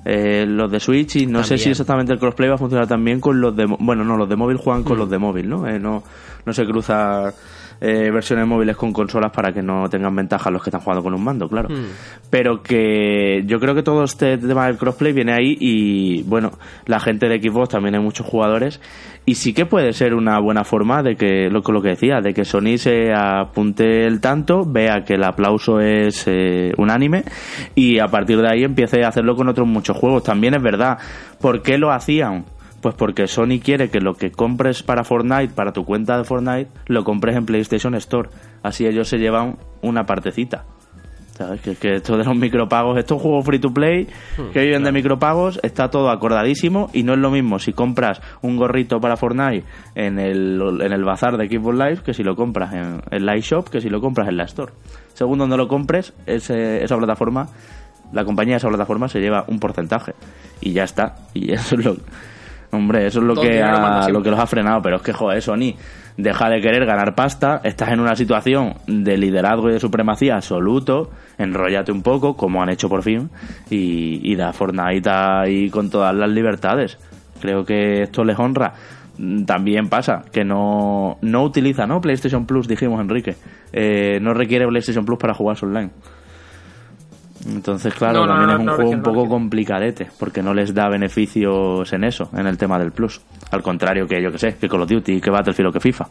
eh, 0.05 0.45
los 0.47 0.71
de 0.71 0.81
Switch 0.81 1.17
y 1.17 1.27
no 1.27 1.41
también. 1.41 1.45
sé 1.45 1.65
si 1.65 1.71
exactamente 1.71 2.13
el 2.13 2.19
crossplay 2.19 2.49
va 2.49 2.57
a 2.57 2.59
funcionar 2.59 2.89
también 2.89 3.21
con 3.21 3.41
los 3.41 3.57
de 3.57 3.65
bueno 3.65 4.03
no 4.03 4.17
los 4.17 4.29
de 4.29 4.35
móvil 4.35 4.57
juegan 4.57 4.83
con 4.83 4.97
mm. 4.97 5.01
los 5.01 5.11
de 5.11 5.19
móvil 5.19 5.49
no 5.49 5.69
eh, 5.69 5.79
no 5.79 6.03
no 6.45 6.53
se 6.53 6.65
cruza 6.67 7.33
eh, 7.81 8.11
versiones 8.11 8.47
móviles 8.47 8.77
con 8.77 8.93
consolas 8.93 9.31
para 9.31 9.53
que 9.53 9.63
no 9.63 9.89
tengan 9.89 10.15
ventaja 10.15 10.51
los 10.51 10.63
que 10.63 10.71
están 10.71 10.81
jugando 10.81 11.03
con 11.03 11.15
un 11.15 11.23
mando, 11.23 11.49
claro. 11.49 11.69
Mm. 11.69 11.87
Pero 12.31 12.63
que 12.63 13.43
yo 13.47 13.59
creo 13.59 13.75
que 13.75 13.83
todo 13.83 14.05
este 14.05 14.39
tema 14.39 14.67
del 14.67 14.77
crossplay 14.77 15.13
viene 15.13 15.33
ahí 15.33 15.57
y 15.59 16.23
bueno, 16.23 16.53
la 16.87 17.01
gente 17.01 17.29
de 17.29 17.41
Xbox 17.41 17.71
también 17.71 17.95
hay 17.95 18.01
muchos 18.01 18.27
jugadores 18.27 18.81
y 19.27 19.37
sí 19.37 19.55
que 19.55 19.65
puede 19.65 19.93
ser 19.93 20.15
una 20.15 20.39
buena 20.39 20.65
forma 20.65 21.03
de 21.03 21.17
que, 21.17 21.49
lo, 21.51 21.61
lo 21.61 21.83
que 21.83 21.91
decía, 21.91 22.21
de 22.21 22.35
que 22.35 22.45
Sony 22.45 22.77
se 22.77 23.13
apunte 23.15 24.07
el 24.07 24.21
tanto, 24.21 24.65
vea 24.67 25.03
que 25.05 25.15
el 25.15 25.25
aplauso 25.25 25.81
es 25.81 26.25
eh, 26.27 26.73
unánime 26.77 27.25
y 27.75 28.01
a 28.01 28.09
partir 28.09 28.41
de 28.41 28.49
ahí 28.51 28.65
empiece 28.65 29.03
a 29.03 29.09
hacerlo 29.09 29.35
con 29.35 29.49
otros 29.49 29.67
muchos 29.67 29.97
juegos. 29.97 30.25
También 30.25 30.55
es 30.55 30.63
verdad, 30.63 30.99
¿por 31.41 31.63
qué 31.63 31.79
lo 31.79 31.91
hacían? 31.91 32.45
Pues 32.83 32.95
porque 32.97 33.27
Sony 33.27 33.61
quiere 33.63 33.89
que 33.89 34.01
lo 34.01 34.13
que 34.13 34.31
compres 34.31 34.83
para 34.83 35.05
Fortnite, 35.05 35.55
para 35.55 35.73
tu 35.73 35.87
cuenta 35.87 36.19
de 36.19 36.25
Fortnite, 36.25 36.71
lo 36.87 37.03
compres 37.03 37.35
en 37.35 37.47
PlayStation 37.47 37.95
Store. 37.95 38.29
Así 38.63 38.87
ellos 38.87 39.09
se 39.09 39.17
llevan 39.17 39.57
una 39.81 40.05
partecita. 40.05 40.67
¿Sabes? 41.37 41.61
Que, 41.61 41.75
que 41.75 41.97
esto 41.97 42.17
de 42.17 42.25
los 42.25 42.37
micropagos, 42.37 42.97
estos 42.97 43.21
juegos 43.21 43.45
free 43.45 43.59
to 43.59 43.75
play 43.75 44.05
hmm, 44.39 44.53
que 44.53 44.61
viven 44.61 44.83
claro. 44.83 44.85
de 44.85 44.93
micropagos, 44.93 45.61
está 45.65 45.91
todo 45.91 46.11
acordadísimo 46.11 46.91
y 46.93 47.03
no 47.03 47.15
es 47.15 47.19
lo 47.19 47.31
mismo 47.33 47.59
si 47.59 47.73
compras 47.73 48.21
un 48.43 48.57
gorrito 48.57 49.01
para 49.01 49.17
Fortnite 49.17 49.65
en 49.97 50.21
el, 50.21 50.61
en 50.81 50.93
el 50.93 51.05
bazar 51.05 51.37
de 51.37 51.49
Xbox 51.49 51.77
Live 51.77 51.99
que 52.05 52.15
si 52.15 52.23
lo 52.23 52.37
compras 52.37 52.73
en 52.73 53.03
el 53.11 53.27
Live 53.27 53.41
Shop, 53.41 53.69
que 53.69 53.81
si 53.81 53.91
lo 53.91 54.01
compras 54.01 54.29
en 54.29 54.37
la 54.37 54.45
Store. 54.45 54.73
Según 55.15 55.39
donde 55.39 55.57
lo 55.57 55.67
compres, 55.67 56.13
ese, 56.27 56.85
esa 56.85 56.97
plataforma, 56.97 57.49
la 58.13 58.25
compañía 58.25 58.55
de 58.55 58.59
esa 58.59 58.69
plataforma 58.69 59.09
se 59.09 59.19
lleva 59.19 59.45
un 59.49 59.59
porcentaje 59.59 60.15
y 60.61 60.73
ya 60.73 60.85
está. 60.85 61.17
Y 61.35 61.53
eso 61.53 61.75
es 61.75 61.85
lo 61.85 61.97
Hombre, 62.75 63.07
eso 63.07 63.21
es 63.21 63.25
lo 63.25 63.35
que, 63.35 63.63
ha, 63.63 64.09
lo 64.09 64.21
que 64.21 64.31
los 64.31 64.41
ha 64.41 64.47
frenado, 64.47 64.83
pero 64.83 64.97
es 64.97 65.03
que, 65.03 65.13
joder, 65.13 65.41
Sony, 65.41 65.75
deja 66.17 66.49
de 66.49 66.61
querer 66.61 66.87
ganar 66.87 67.15
pasta, 67.15 67.61
estás 67.65 67.91
en 67.91 68.01
una 68.01 68.15
situación 68.17 68.75
de 68.87 69.17
liderazgo 69.17 69.69
y 69.69 69.73
de 69.73 69.81
supremacía 69.81 70.37
absoluto, 70.37 71.11
enrollate 71.39 71.93
un 71.93 72.03
poco, 72.03 72.37
como 72.37 72.63
han 72.63 72.69
hecho 72.69 72.89
por 72.89 73.03
fin, 73.03 73.31
y, 73.71 74.21
y 74.23 74.37
da 74.37 74.53
Fortnite 74.53 75.11
ahí 75.11 75.71
con 75.71 75.91
todas 75.91 76.15
las 76.15 76.31
libertades. 76.31 76.99
Creo 77.41 77.65
que 77.65 78.03
esto 78.03 78.25
les 78.25 78.39
honra. 78.39 78.75
También 79.47 79.89
pasa 79.89 80.25
que 80.33 80.45
no, 80.45 81.19
no 81.21 81.45
utiliza, 81.45 81.87
¿no? 81.87 82.01
PlayStation 82.01 82.47
Plus, 82.47 82.67
dijimos 82.67 83.01
Enrique. 83.01 83.37
Eh, 83.73 84.19
no 84.21 84.35
requiere 84.35 84.67
PlayStation 84.67 85.05
Plus 85.05 85.19
para 85.19 85.35
jugar 85.35 85.57
online. 85.63 85.91
Entonces, 87.47 87.95
claro, 87.95 88.27
no, 88.27 88.27
no, 88.27 88.47
también 88.47 88.65
no, 88.65 88.73
es 88.73 88.79
un 88.79 88.85
juego 88.87 88.91
un 88.91 89.03
poco 89.03 89.29
complicadete, 89.29 90.09
porque 90.19 90.43
no 90.43 90.55
les 90.55 90.73
da 90.73 90.89
beneficios 90.89 91.93
en 91.93 92.05
eso, 92.05 92.31
en 92.35 92.47
el 92.47 92.57
tema 92.57 92.79
del 92.79 92.93
Plus. 92.93 93.21
Al 93.51 93.63
contrario 93.63 94.07
que, 94.07 94.23
yo 94.23 94.33
que 94.33 94.39
sé, 94.39 94.57
que 94.57 94.69
Call 94.69 94.83
of 94.83 94.89
Duty, 94.89 95.21
que 95.21 95.31
Battlefield 95.31 95.69
o 95.69 95.73
que 95.73 95.81
FIFA. 95.81 96.09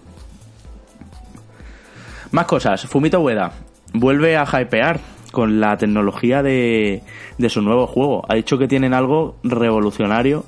Más 2.32 2.46
cosas. 2.46 2.86
Fumito 2.86 3.20
Ueda 3.22 3.52
vuelve 3.94 4.38
a 4.38 4.46
hypear 4.46 5.00
con 5.32 5.60
la 5.60 5.78
tecnología 5.78 6.44
de, 6.44 7.02
de 7.38 7.50
su 7.50 7.62
nuevo 7.62 7.88
juego. 7.88 8.24
Ha 8.30 8.36
dicho 8.36 8.58
que 8.58 8.68
tienen 8.68 8.94
algo 8.94 9.38
revolucionario 9.44 10.46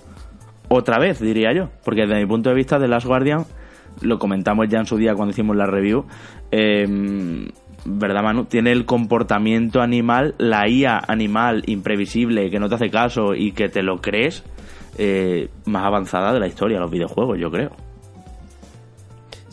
otra 0.68 1.00
vez, 1.00 1.20
diría 1.20 1.54
yo. 1.54 1.70
Porque 1.84 2.02
desde 2.02 2.20
mi 2.20 2.26
punto 2.28 2.50
de 2.50 2.56
vista, 2.56 2.80
The 2.80 2.88
Last 2.88 3.08
Guardian, 3.08 3.46
lo 4.02 4.20
comentamos 4.20 4.68
ya 4.68 4.80
en 4.80 4.86
su 4.86 4.98
día 4.98 5.16
cuando 5.16 5.32
hicimos 5.32 5.56
la 5.56 5.66
review, 5.66 6.06
eh, 6.52 6.86
¿verdad, 7.86 8.24
Manu? 8.24 8.46
Tiene 8.46 8.72
el 8.72 8.86
comportamiento 8.86 9.82
animal, 9.82 10.36
la 10.38 10.68
IA 10.68 11.02
animal 11.08 11.64
imprevisible, 11.68 12.50
que 12.50 12.60
no 12.60 12.68
te 12.68 12.76
hace 12.76 12.90
caso 12.90 13.34
y 13.36 13.52
que 13.52 13.70
te 13.70 13.84
lo 13.84 14.02
crees, 14.02 14.44
eh, 14.98 15.50
más 15.66 15.86
avanzada 15.86 16.34
de 16.34 16.40
la 16.40 16.48
historia 16.48 16.80
los 16.80 16.92
videojuegos, 16.92 17.40
yo 17.40 17.50
creo. 17.52 17.72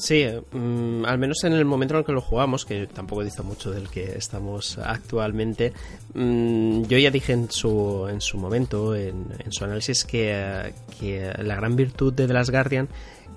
Sí, 0.02 0.26
mm, 0.50 1.04
al 1.04 1.16
menos 1.16 1.44
en 1.44 1.52
el 1.52 1.64
momento 1.64 1.94
en 1.94 2.00
el 2.00 2.04
que 2.04 2.10
lo 2.10 2.20
jugamos, 2.20 2.64
que 2.64 2.88
tampoco 2.88 3.22
dice 3.22 3.42
mucho 3.42 3.70
del 3.70 3.88
que 3.88 4.16
estamos 4.16 4.76
actualmente, 4.78 5.72
mm, 6.14 6.82
yo 6.86 6.98
ya 6.98 7.12
dije 7.12 7.32
en 7.32 7.48
su, 7.48 8.08
en 8.10 8.20
su 8.20 8.36
momento, 8.36 8.96
en, 8.96 9.28
su 9.50 9.62
análisis, 9.62 10.04
que, 10.04 10.72
que, 10.98 11.32
la 11.38 11.54
gran 11.54 11.76
virtud 11.76 12.12
de 12.14 12.26
The 12.26 12.32
Last 12.32 12.50
Guardian 12.50 12.88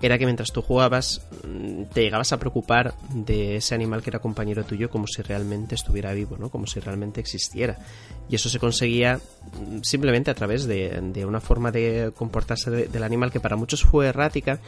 era 0.06 0.18
que 0.18 0.26
mientras 0.26 0.52
tú 0.52 0.62
jugabas 0.62 1.22
mm, 1.44 1.84
te 1.94 2.02
llegabas 2.02 2.32
a 2.32 2.40
preocupar 2.40 2.94
de 3.10 3.58
ese 3.58 3.76
animal 3.76 4.02
que 4.02 4.10
era 4.12 4.20
compañero 4.20 4.64
tuyo 4.64 4.90
como 4.90 5.08
si 5.08 5.22
realmente 5.22 5.76
estuviera 5.76 6.14
vivo, 6.14 6.38
¿no? 6.38 6.50
Como 6.50 6.68
si 6.68 6.80
realmente 6.80 7.20
existiera. 7.20 7.78
Y 8.30 8.36
eso 8.36 8.50
se 8.50 8.60
conseguía 8.60 9.18
mm, 9.18 9.82
simplemente 9.82 10.32
a 10.32 10.36
través 10.36 10.66
de, 10.66 11.26
una 11.26 11.42
forma 11.42 11.72
de 11.72 12.12
comportarse 12.16 12.70
del 12.70 13.04
animal 13.04 13.32
que 13.32 13.40
para 13.40 13.56
muchos 13.56 13.84
fue 13.84 14.08
errática 14.08 14.60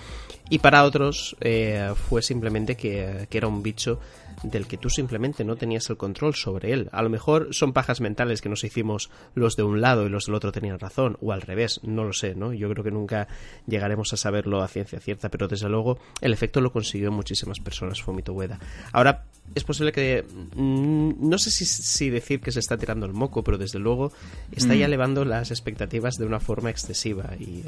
y 0.50 0.60
para 0.60 0.84
otros 0.84 1.36
eh, 1.42 1.94
fue 2.10 2.22
simplemente 2.22 2.76
que, 2.76 3.28
que 3.30 3.38
era 3.38 3.48
un 3.48 3.62
bicho 3.62 4.00
del 4.44 4.68
que 4.68 4.78
tú 4.78 4.90
simplemente 4.90 5.44
no 5.44 5.56
tenías 5.56 5.90
el 5.90 5.98
control 5.98 6.36
sobre 6.36 6.74
él. 6.74 6.90
A 6.92 7.02
lo 7.02 7.10
mejor 7.10 7.50
son 7.52 7.74
pajas 7.74 8.02
mentales 8.02 8.42
que 8.42 8.50
nos 8.50 8.64
hicimos 8.64 9.10
los 9.36 9.56
de 9.56 9.64
un 9.64 9.82
lado 9.82 10.06
y 10.06 10.10
los 10.10 10.26
del 10.26 10.36
otro 10.36 10.52
tenían 10.52 10.80
razón, 10.80 11.18
o 11.22 11.32
al 11.32 11.42
revés, 11.42 11.80
no 11.84 12.04
lo 12.04 12.14
sé, 12.14 12.36
¿no? 12.36 12.54
Yo 12.54 12.70
creo 12.70 12.84
que 12.84 12.92
nunca 12.92 13.28
llegaremos 13.66 14.14
a 14.14 14.18
saberlo 14.18 14.62
a 14.62 14.68
ciencia 14.68 15.00
cierta, 15.00 15.30
pero 15.30 15.48
desde 15.48 15.70
luego 15.70 16.00
el 16.22 16.34
efecto 16.34 16.62
lo 16.62 16.72
consiguió 16.72 17.12
muchísimas 17.12 17.60
personas, 17.60 18.02
Fomito 18.02 18.34
Ueda. 18.34 18.60
Ahora, 18.92 19.26
es 19.56 19.64
posible 19.64 19.92
que. 19.92 20.26
Mm, 20.56 21.30
no 21.30 21.38
sé 21.38 21.52
si, 21.52 22.10
decir 22.10 22.42
que 22.42 22.52
se 22.52 22.60
está 22.60 22.78
tirando 22.78 23.06
el 23.06 23.14
moco, 23.14 23.44
pero 23.44 23.58
desde 23.58 23.80
luego 23.80 24.12
está 24.52 24.76
ya 24.76 24.86
mm. 24.86 24.90
elevando 24.90 25.26
las 25.26 25.52
expectativas 25.52 26.16
de 26.16 26.26
una 26.26 26.40
forma 26.40 26.70
excesiva 26.70 27.32
y, 27.40 27.64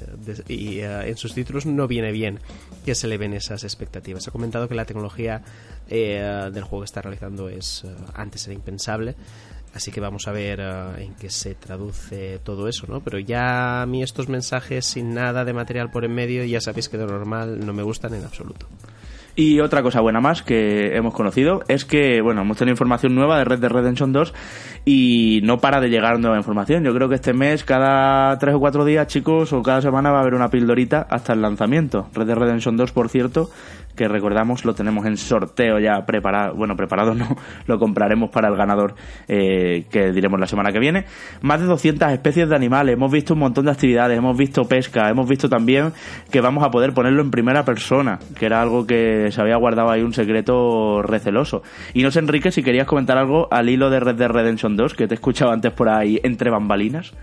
eh, 0.49 1.03
en 1.07 1.17
sus 1.17 1.33
títulos 1.33 1.65
no 1.65 1.87
viene 1.87 2.11
bien 2.11 2.39
que 2.85 2.95
se 2.95 3.07
eleven 3.07 3.33
esas 3.33 3.63
expectativas. 3.63 4.27
Ha 4.27 4.31
comentado 4.31 4.67
que 4.67 4.75
la 4.75 4.85
tecnología 4.85 5.41
eh, 5.87 6.49
del 6.51 6.63
juego 6.63 6.81
que 6.81 6.85
está 6.85 7.01
realizando 7.01 7.49
es 7.49 7.83
eh, 7.85 7.95
antes 8.15 8.45
era 8.47 8.53
impensable. 8.53 9.15
Así 9.73 9.91
que 9.91 10.01
vamos 10.01 10.27
a 10.27 10.31
ver 10.31 10.61
en 10.97 11.13
qué 11.13 11.29
se 11.29 11.53
traduce 11.53 12.39
todo 12.39 12.67
eso, 12.67 12.87
¿no? 12.87 13.01
Pero 13.01 13.19
ya 13.19 13.83
a 13.83 13.85
mí 13.85 14.01
estos 14.01 14.27
mensajes 14.27 14.83
sin 14.83 15.13
nada 15.13 15.45
de 15.45 15.53
material 15.53 15.91
por 15.91 16.05
en 16.05 16.15
medio, 16.15 16.43
ya 16.43 16.59
sabéis 16.59 16.89
que 16.89 16.97
de 16.97 17.05
normal 17.05 17.63
no 17.63 17.71
me 17.71 17.83
gustan 17.83 18.15
en 18.15 18.25
absoluto. 18.25 18.65
Y 19.39 19.61
otra 19.61 19.81
cosa 19.83 20.01
buena 20.01 20.19
más 20.19 20.41
que 20.41 20.97
hemos 20.97 21.13
conocido 21.13 21.63
es 21.69 21.85
que, 21.85 22.19
bueno, 22.19 22.41
hemos 22.41 22.57
tenido 22.57 22.73
información 22.73 23.15
nueva 23.15 23.37
de 23.37 23.45
Red 23.45 23.59
Dead 23.59 23.71
Redemption 23.71 24.11
2 24.11 24.33
y 24.83 25.39
no 25.43 25.59
para 25.59 25.79
de 25.79 25.89
llegar 25.89 26.19
nueva 26.19 26.35
información. 26.35 26.83
Yo 26.83 26.93
creo 26.93 27.07
que 27.07 27.15
este 27.15 27.31
mes, 27.31 27.63
cada 27.63 28.37
tres 28.37 28.55
o 28.55 28.59
cuatro 28.59 28.83
días, 28.83 29.07
chicos, 29.07 29.53
o 29.53 29.61
cada 29.61 29.81
semana 29.81 30.11
va 30.11 30.17
a 30.17 30.21
haber 30.23 30.33
una 30.33 30.49
pildorita 30.49 31.07
hasta 31.09 31.31
el 31.31 31.41
lanzamiento. 31.41 32.09
Red 32.13 32.27
Dead 32.27 32.35
Redemption 32.35 32.75
2, 32.75 32.91
por 32.91 33.07
cierto, 33.07 33.49
que 33.95 34.07
recordamos 34.07 34.65
lo 34.65 34.73
tenemos 34.73 35.05
en 35.05 35.17
sorteo 35.17 35.79
ya 35.79 36.05
preparado, 36.05 36.55
bueno, 36.55 36.75
preparado 36.75 37.13
no, 37.13 37.35
lo 37.67 37.79
compraremos 37.79 38.29
para 38.29 38.47
el 38.47 38.55
ganador 38.55 38.95
eh, 39.27 39.85
que 39.91 40.11
diremos 40.11 40.39
la 40.39 40.47
semana 40.47 40.71
que 40.71 40.79
viene. 40.79 41.05
Más 41.41 41.59
de 41.59 41.67
200 41.67 42.11
especies 42.11 42.49
de 42.49 42.55
animales, 42.55 42.93
hemos 42.93 43.11
visto 43.11 43.33
un 43.33 43.41
montón 43.41 43.65
de 43.65 43.71
actividades, 43.71 44.17
hemos 44.17 44.37
visto 44.37 44.65
pesca, 44.65 45.09
hemos 45.09 45.27
visto 45.27 45.49
también 45.49 45.93
que 46.31 46.41
vamos 46.41 46.63
a 46.63 46.69
poder 46.69 46.93
ponerlo 46.93 47.21
en 47.21 47.31
primera 47.31 47.65
persona, 47.65 48.19
que 48.37 48.45
era 48.45 48.61
algo 48.61 48.85
que 48.85 49.31
se 49.31 49.41
había 49.41 49.57
guardado 49.57 49.89
ahí 49.89 50.01
un 50.01 50.13
secreto 50.13 51.01
receloso. 51.01 51.63
Y 51.93 52.03
no 52.03 52.11
sé, 52.11 52.19
Enrique, 52.19 52.51
si 52.51 52.63
querías 52.63 52.87
comentar 52.87 53.17
algo 53.17 53.47
al 53.51 53.69
hilo 53.69 53.89
de 53.89 53.99
Red 53.99 54.15
Dead 54.15 54.29
Redemption 54.29 54.75
2, 54.75 54.93
que 54.93 55.07
te 55.07 55.13
he 55.13 55.15
escuchado 55.15 55.51
antes 55.51 55.71
por 55.73 55.89
ahí 55.89 56.19
entre 56.23 56.49
bambalinas. 56.49 57.13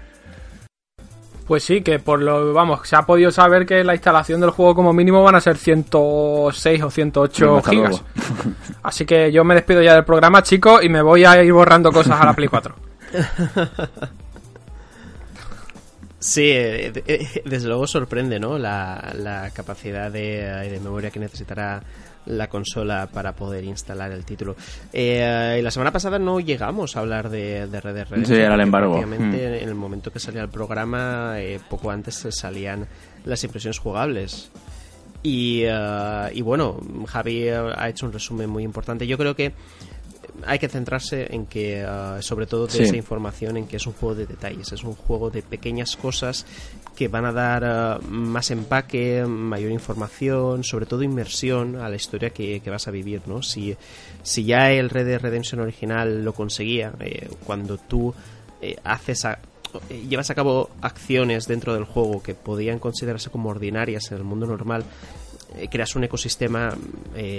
Pues 1.47 1.63
sí, 1.63 1.81
que 1.81 2.01
por 2.01 2.21
lo, 2.21 2.53
vamos, 2.53 2.89
se 2.89 2.97
ha 2.97 3.03
podido 3.03 3.31
saber 3.31 3.67
que 3.67 3.85
la 3.85 3.95
instalación 3.95 4.41
del 4.41 4.51
juego 4.51 4.75
como 4.75 4.93
mínimo 4.93 5.23
van 5.23 5.37
a 5.37 5.41
ser 5.41 5.57
106 5.57 6.83
o 6.83 6.91
108 6.91 7.63
gigas. 7.63 8.03
Así 8.83 9.07
que 9.07 9.31
yo 9.31 9.45
me 9.45 9.55
despido 9.55 9.81
ya 9.81 9.95
del 9.95 10.05
programa, 10.05 10.43
chicos, 10.43 10.83
y 10.83 10.89
me 10.89 11.03
voy 11.03 11.25
a 11.25 11.43
ir 11.43 11.53
borrando 11.53 11.93
cosas 11.93 12.21
a 12.21 12.25
la 12.25 12.33
Play 12.33 12.49
4. 12.49 12.75
Sí, 16.19 16.43
eh, 16.43 16.93
eh, 17.07 17.43
desde 17.45 17.69
luego 17.69 17.87
sorprende, 17.87 18.41
¿no? 18.41 18.59
La, 18.59 19.51
capacidad 19.55 20.11
de, 20.11 20.43
de 20.69 20.81
memoria 20.81 21.13
que 21.13 21.21
necesitará 21.21 21.81
la 22.27 22.49
consola 22.49 23.09
para 23.13 23.35
poder 23.35 23.65
instalar 23.65 24.13
el 24.13 24.25
título. 24.25 24.57
Eh, 24.93 25.61
la 25.63 25.71
semana 25.71 25.93
pasada 25.93 26.19
no 26.19 26.41
llegamos 26.41 26.97
a 26.97 27.01
hablar 27.01 27.31
de, 27.31 27.67
de 27.67 27.81
Red 27.81 27.95
Dead 27.95 28.09
Redemption. 28.09 28.37
Sí, 28.37 28.43
era 28.43 28.55
el 28.55 28.61
embargo. 28.61 28.95
Obviamente, 28.95 29.37
hmm. 29.37 29.63
en 29.63 29.69
el 29.69 29.75
momento 29.75 30.13
que 30.13 30.19
salía 30.19 30.43
el 30.43 30.49
programa, 30.49 31.35
eh, 31.39 31.61
poco 31.69 31.91
antes 31.91 32.27
salían 32.31 32.87
las 33.25 33.43
impresiones 33.45 33.79
jugables. 33.79 34.51
Y, 35.23 35.63
eh, 35.65 36.31
y 36.35 36.43
bueno, 36.43 36.79
Javi 37.07 37.49
ha 37.49 37.89
hecho 37.89 38.07
un 38.07 38.13
resumen 38.13 38.49
muy 38.49 38.63
importante. 38.63 39.07
Yo 39.07 39.19
creo 39.19 39.35
que 39.35 39.53
hay 40.45 40.59
que 40.59 40.69
centrarse 40.69 41.33
en 41.35 41.47
que, 41.47 41.85
uh, 41.85 42.21
sobre 42.23 42.47
todo 42.47 42.67
de 42.67 42.83
esa 42.83 42.97
información, 42.97 43.57
en 43.57 43.67
que 43.67 43.77
es 43.77 43.87
un 43.87 43.93
juego 43.93 44.15
de 44.15 44.27
detalles, 44.27 44.73
es 44.73 44.83
un 44.85 44.95
juego 44.95 45.31
de 45.31 45.43
pequeñas 45.43 45.97
cosas 45.97 46.47
que 46.97 47.09
van 47.09 47.27
a 47.27 47.33
dar 47.33 48.01
uh, 48.01 48.05
más 48.09 48.51
empaque, 48.51 49.25
mayor 49.27 49.71
información, 49.71 50.65
sobre 50.65 50.87
todo 50.87 51.03
inmersión 51.03 51.77
a 51.77 51.89
la 51.89 51.97
historia 51.97 52.31
que, 52.31 52.63
vas 52.67 52.89
a 52.89 52.91
vivir, 52.91 53.23
¿no? 53.27 53.43
Si, 53.43 53.77
si 54.23 54.45
ya 54.45 54.71
el 54.71 54.91
Red 54.91 55.07
Dead 55.07 55.21
Redemption 55.21 55.61
original 55.61 56.25
lo 56.25 56.33
conseguía, 56.33 56.93
eh, 57.01 57.29
cuando 57.45 57.79
tú 57.79 58.15
eh, 58.61 58.77
haces 58.85 59.25
a, 59.25 59.39
eh, 59.89 60.05
llevas 60.09 60.31
a 60.31 60.35
cabo 60.35 60.71
acciones 60.81 61.47
dentro 61.47 61.75
del 61.75 61.85
juego 61.85 62.23
que 62.23 62.35
podían 62.35 62.79
considerarse 62.79 63.31
como 63.31 63.51
ordinarias 63.51 64.11
en 64.11 64.19
el 64.19 64.25
mundo 64.25 64.47
normal, 64.47 64.85
creas 65.71 65.95
un 65.97 66.05
ecosistema 66.05 66.77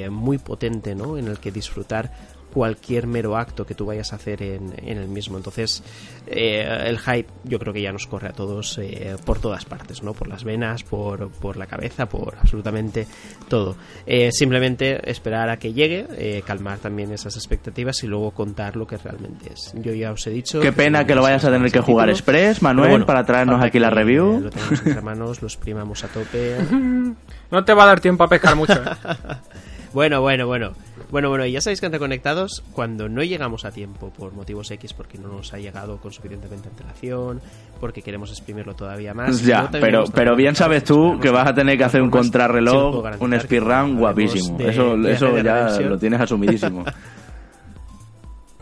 muy 0.09 0.39
potente, 0.39 0.95
¿no? 0.95 1.17
En 1.17 1.27
el 1.27 1.39
que 1.39 1.51
disfrutar 1.51 2.11
cualquier 2.57 3.05
mero 3.05 3.37
acto 3.37 3.67
que 3.67 3.75
tú 3.75 3.85
vayas 3.85 4.13
a 4.13 4.15
hacer 4.15 4.41
en, 4.41 4.73
el 4.83 5.07
mismo. 5.07 5.37
Entonces, 5.37 5.83
eh, 6.25 6.67
el 6.85 6.97
hype 6.97 7.27
yo 7.43 7.59
creo 7.59 7.71
que 7.71 7.83
ya 7.83 7.91
nos 7.91 8.07
corre 8.07 8.29
a 8.29 8.31
todos 8.31 8.79
eh, 8.79 9.15
por 9.23 9.37
todas 9.37 9.63
partes, 9.63 10.01
¿no? 10.01 10.15
Por 10.15 10.27
las 10.27 10.43
venas, 10.43 10.81
por, 10.81 11.29
por 11.29 11.55
la 11.55 11.67
cabeza, 11.67 12.09
por 12.09 12.35
absolutamente 12.41 13.05
todo. 13.47 13.75
Eh, 14.07 14.31
simplemente 14.31 15.07
esperar 15.07 15.51
a 15.51 15.57
que 15.57 15.71
llegue, 15.71 16.41
calmar 16.47 16.79
también 16.79 17.11
esas 17.11 17.35
expectativas 17.35 18.03
y 18.03 18.07
luego 18.07 18.31
contar 18.31 18.75
lo 18.75 18.87
que 18.87 18.97
realmente 18.97 19.53
es. 19.53 19.71
Yo 19.75 19.93
ya 19.93 20.11
os 20.11 20.25
he 20.25 20.31
dicho... 20.31 20.59
Qué 20.59 20.71
pena 20.71 21.05
que 21.05 21.13
lo 21.13 21.21
vayas 21.21 21.45
a 21.45 21.51
tener 21.51 21.71
que 21.71 21.81
jugar 21.81 22.09
Express, 22.09 22.63
Manuel, 22.63 23.05
para 23.05 23.23
traernos 23.23 23.63
aquí 23.63 23.77
la 23.77 23.91
review. 23.91 24.39
Lo 24.39 24.49
tenemos 24.49 24.79
entre 24.79 25.01
manos, 25.01 25.43
lo 25.43 25.47
exprimamos 25.47 26.03
a 26.03 26.07
tope. 26.07 26.57
No 27.49 27.63
te 27.63 27.73
va 27.73 27.83
a 27.83 27.85
dar 27.85 28.01
tiempo 28.01 28.25
a 28.25 28.27
pescar 28.27 28.57
mucho. 28.57 28.73
bueno, 29.93 30.21
bueno, 30.21 30.47
bueno. 30.47 30.73
Bueno, 31.09 31.29
bueno, 31.29 31.45
ya 31.45 31.61
sabéis 31.61 31.79
que 31.79 31.85
entre 31.85 31.99
conectados, 31.99 32.63
cuando 32.73 33.07
no 33.07 33.23
llegamos 33.23 33.63
a 33.63 33.71
tiempo 33.71 34.09
por 34.09 34.33
motivos 34.33 34.69
X, 34.71 34.93
porque 34.93 35.17
no 35.17 35.29
nos 35.29 35.53
ha 35.53 35.57
llegado 35.57 35.97
con 35.97 36.11
suficientemente 36.11 36.67
antelación, 36.67 37.39
porque 37.79 38.01
queremos 38.01 38.29
exprimirlo 38.31 38.75
todavía 38.75 39.13
más. 39.13 39.41
Ya, 39.41 39.69
pero, 39.71 40.03
pero 40.13 40.35
bien 40.35 40.55
sabes 40.55 40.83
tú 40.83 41.17
que 41.21 41.29
vas 41.29 41.47
a 41.47 41.53
tener 41.53 41.77
que 41.77 41.85
hacer 41.85 42.01
un 42.01 42.09
contrarreloj, 42.09 43.05
un 43.21 43.39
speedrun 43.39 43.97
guapísimo. 43.97 44.59
eso 44.59 44.95
eso 45.07 45.37
ya 45.37 45.69
lo 45.79 45.97
tienes 45.97 46.19
asumidísimo. 46.19 46.83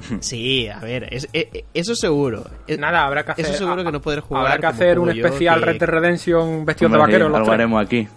Sí, 0.19 0.67
a 0.67 0.79
ver, 0.79 1.07
es, 1.11 1.27
e, 1.33 1.49
e, 1.53 1.65
eso 1.73 1.95
seguro. 1.95 2.43
Nada, 2.77 3.05
habrá 3.05 3.23
que 3.23 3.31
hacer. 3.31 3.45
Eso 3.45 3.55
seguro 3.55 3.83
que 3.83 3.91
no 3.91 4.01
poder 4.01 4.19
jugar. 4.21 4.45
Habrá 4.45 4.59
que 4.59 4.65
hacer 4.67 4.99
un 4.99 5.09
especial 5.09 5.61
Red 5.61 5.79
Dead 5.79 5.89
Redemption 5.89 6.65
vestido 6.65 6.89
de 6.89 6.97
vaquero. 6.97 7.29
Lo 7.29 7.51
haremos 7.51 7.83
aquí. 7.83 8.07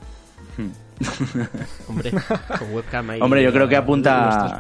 Hombre, 1.88 2.12
con 2.58 2.74
webcam 2.74 3.10
ahí. 3.10 3.20
Hombre, 3.20 3.42
yo 3.42 3.52
creo 3.52 3.68
que 3.68 3.76
apunta. 3.76 4.58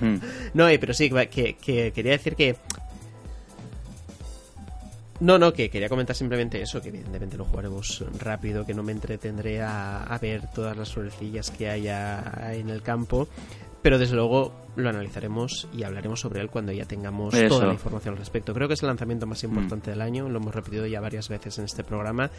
Hmm. 0.00 0.16
no, 0.54 0.68
eh, 0.68 0.78
pero 0.78 0.94
sí, 0.94 1.10
que, 1.30 1.56
quería 1.94 2.12
decir 2.12 2.36
que. 2.36 2.56
No, 5.20 5.38
no, 5.38 5.52
que 5.52 5.70
quería 5.70 5.88
comentar 5.88 6.14
simplemente 6.14 6.60
eso, 6.60 6.82
que 6.82 6.88
evidentemente 6.88 7.36
lo 7.36 7.44
jugaremos 7.44 8.04
rápido, 8.18 8.66
que 8.66 8.74
no 8.74 8.82
me 8.82 8.92
entretendré 8.92 9.62
a, 9.62 10.18
ver 10.20 10.48
todas 10.52 10.76
las 10.76 10.92
florecillas 10.92 11.50
que 11.50 11.70
haya 11.70 12.52
en 12.52 12.68
el 12.68 12.82
campo, 12.82 13.28
pero 13.84 13.98
desde 13.98 14.16
luego 14.16 14.50
lo 14.76 14.88
analizaremos 14.88 15.68
y 15.76 15.82
hablaremos 15.82 16.18
sobre 16.18 16.40
él 16.40 16.48
cuando 16.48 16.72
ya 16.72 16.86
tengamos 16.86 17.34
toda 17.48 17.66
la 17.66 17.74
información 17.74 18.14
al 18.14 18.18
respecto. 18.18 18.54
Creo 18.54 18.66
que 18.66 18.72
es 18.72 18.82
el 18.82 18.88
lanzamiento 18.88 19.26
más 19.26 19.44
importante 19.44 19.90
del 19.90 20.00
año, 20.00 20.26
lo 20.26 20.38
hemos 20.38 20.54
repetido 20.54 20.86
ya 20.86 21.02
varias 21.02 21.28
veces 21.28 21.58
en 21.58 21.66
este 21.66 21.84
programa 21.84 22.30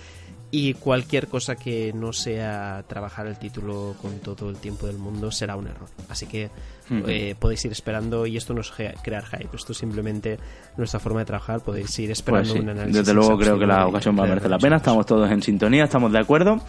y 0.50 0.74
cualquier 0.74 1.28
cosa 1.28 1.56
que 1.56 1.94
no 1.94 2.14
sea 2.14 2.84
trabajar 2.88 3.28
el 3.28 3.38
título 3.38 3.94
con 4.02 4.18
todo 4.22 4.50
el 4.50 4.58
tiempo 4.58 4.88
del 4.88 4.98
mundo 4.98 5.30
será 5.30 5.56
un 5.56 5.68
error. 5.68 5.88
Así 6.10 6.26
que 6.26 6.50
eh, 6.90 7.36
podéis 7.38 7.64
ir 7.64 7.72
esperando 7.72 8.26
y 8.26 8.38
esto 8.38 8.56
no 8.56 8.62
es 8.62 8.72
crear 8.72 9.26
hype, 9.26 9.56
esto 9.56 9.74
es 9.74 9.78
simplemente 9.78 10.40
nuestra 10.78 11.00
forma 11.00 11.20
de 11.20 11.26
trabajar, 11.26 11.62
podéis 11.62 11.98
ir 12.00 12.10
esperando 12.10 12.54
pues 12.54 12.64
un 12.64 12.70
análisis. 12.70 12.98
Desde 12.98 13.14
luego 13.14 13.38
creo 13.38 13.60
que 13.60 13.68
la 13.68 13.86
ocasión 13.86 14.18
va 14.18 14.24
a 14.24 14.28
merecer 14.28 14.50
la 14.50 14.58
pena, 14.58 14.78
estamos 14.78 15.06
todos 15.06 15.30
en 15.30 15.44
sintonía, 15.44 15.84
estamos 15.84 16.12
de 16.12 16.18
acuerdo. 16.18 16.60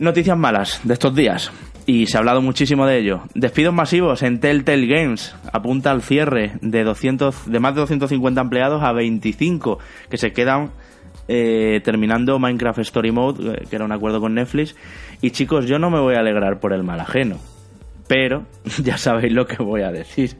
Noticias 0.00 0.36
malas 0.36 0.80
de 0.84 0.92
estos 0.92 1.14
días 1.14 1.50
y 1.86 2.06
se 2.06 2.16
ha 2.16 2.20
hablado 2.20 2.40
muchísimo 2.40 2.86
de 2.86 2.98
ello. 2.98 3.22
Despidos 3.34 3.74
masivos 3.74 4.22
en 4.22 4.40
Telltale 4.40 4.86
Games. 4.86 5.34
Apunta 5.52 5.90
al 5.90 6.02
cierre 6.02 6.52
de, 6.60 6.84
200, 6.84 7.50
de 7.50 7.60
más 7.60 7.74
de 7.74 7.82
250 7.82 8.40
empleados 8.40 8.82
a 8.82 8.92
25 8.92 9.78
que 10.08 10.16
se 10.16 10.32
quedan 10.32 10.70
eh, 11.28 11.80
terminando 11.84 12.38
Minecraft 12.38 12.80
Story 12.80 13.12
Mode, 13.12 13.52
eh, 13.52 13.66
que 13.68 13.76
era 13.76 13.84
un 13.84 13.92
acuerdo 13.92 14.20
con 14.20 14.34
Netflix. 14.34 14.74
Y 15.20 15.30
chicos, 15.30 15.66
yo 15.66 15.78
no 15.78 15.90
me 15.90 16.00
voy 16.00 16.14
a 16.14 16.20
alegrar 16.20 16.58
por 16.58 16.72
el 16.72 16.82
mal 16.82 17.00
ajeno, 17.00 17.38
pero 18.08 18.44
ya 18.82 18.96
sabéis 18.96 19.32
lo 19.32 19.46
que 19.46 19.62
voy 19.62 19.82
a 19.82 19.92
decir. 19.92 20.36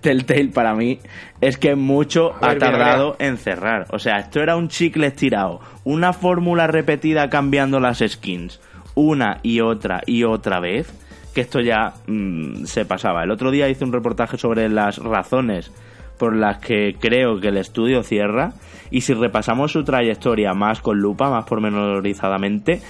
Telltale 0.00 0.48
para 0.48 0.74
mí 0.74 1.00
es 1.42 1.58
que 1.58 1.74
mucho 1.74 2.32
ha 2.40 2.56
tardado 2.56 3.16
en 3.18 3.36
cerrar. 3.36 3.86
O 3.90 3.98
sea, 3.98 4.16
esto 4.16 4.40
era 4.40 4.56
un 4.56 4.68
chicle 4.68 5.06
estirado, 5.06 5.60
una 5.84 6.14
fórmula 6.14 6.66
repetida 6.66 7.28
cambiando 7.28 7.78
las 7.78 7.98
skins 7.98 8.58
una 8.94 9.38
y 9.42 9.60
otra 9.60 10.02
y 10.06 10.24
otra 10.24 10.60
vez 10.60 10.92
que 11.34 11.40
esto 11.42 11.60
ya 11.60 11.94
mm, 12.06 12.64
se 12.64 12.84
pasaba. 12.84 13.22
El 13.22 13.30
otro 13.30 13.50
día 13.50 13.68
hice 13.68 13.84
un 13.84 13.92
reportaje 13.92 14.36
sobre 14.36 14.68
las 14.68 14.98
razones 14.98 15.72
por 16.18 16.36
las 16.36 16.58
que 16.58 16.96
creo 16.98 17.40
que 17.40 17.48
el 17.48 17.56
estudio 17.56 18.02
cierra 18.02 18.52
y 18.90 19.02
si 19.02 19.14
repasamos 19.14 19.72
su 19.72 19.84
trayectoria 19.84 20.52
más 20.52 20.80
con 20.80 20.98
lupa, 20.98 21.30
más 21.30 21.44
pormenorizadamente, 21.44 22.82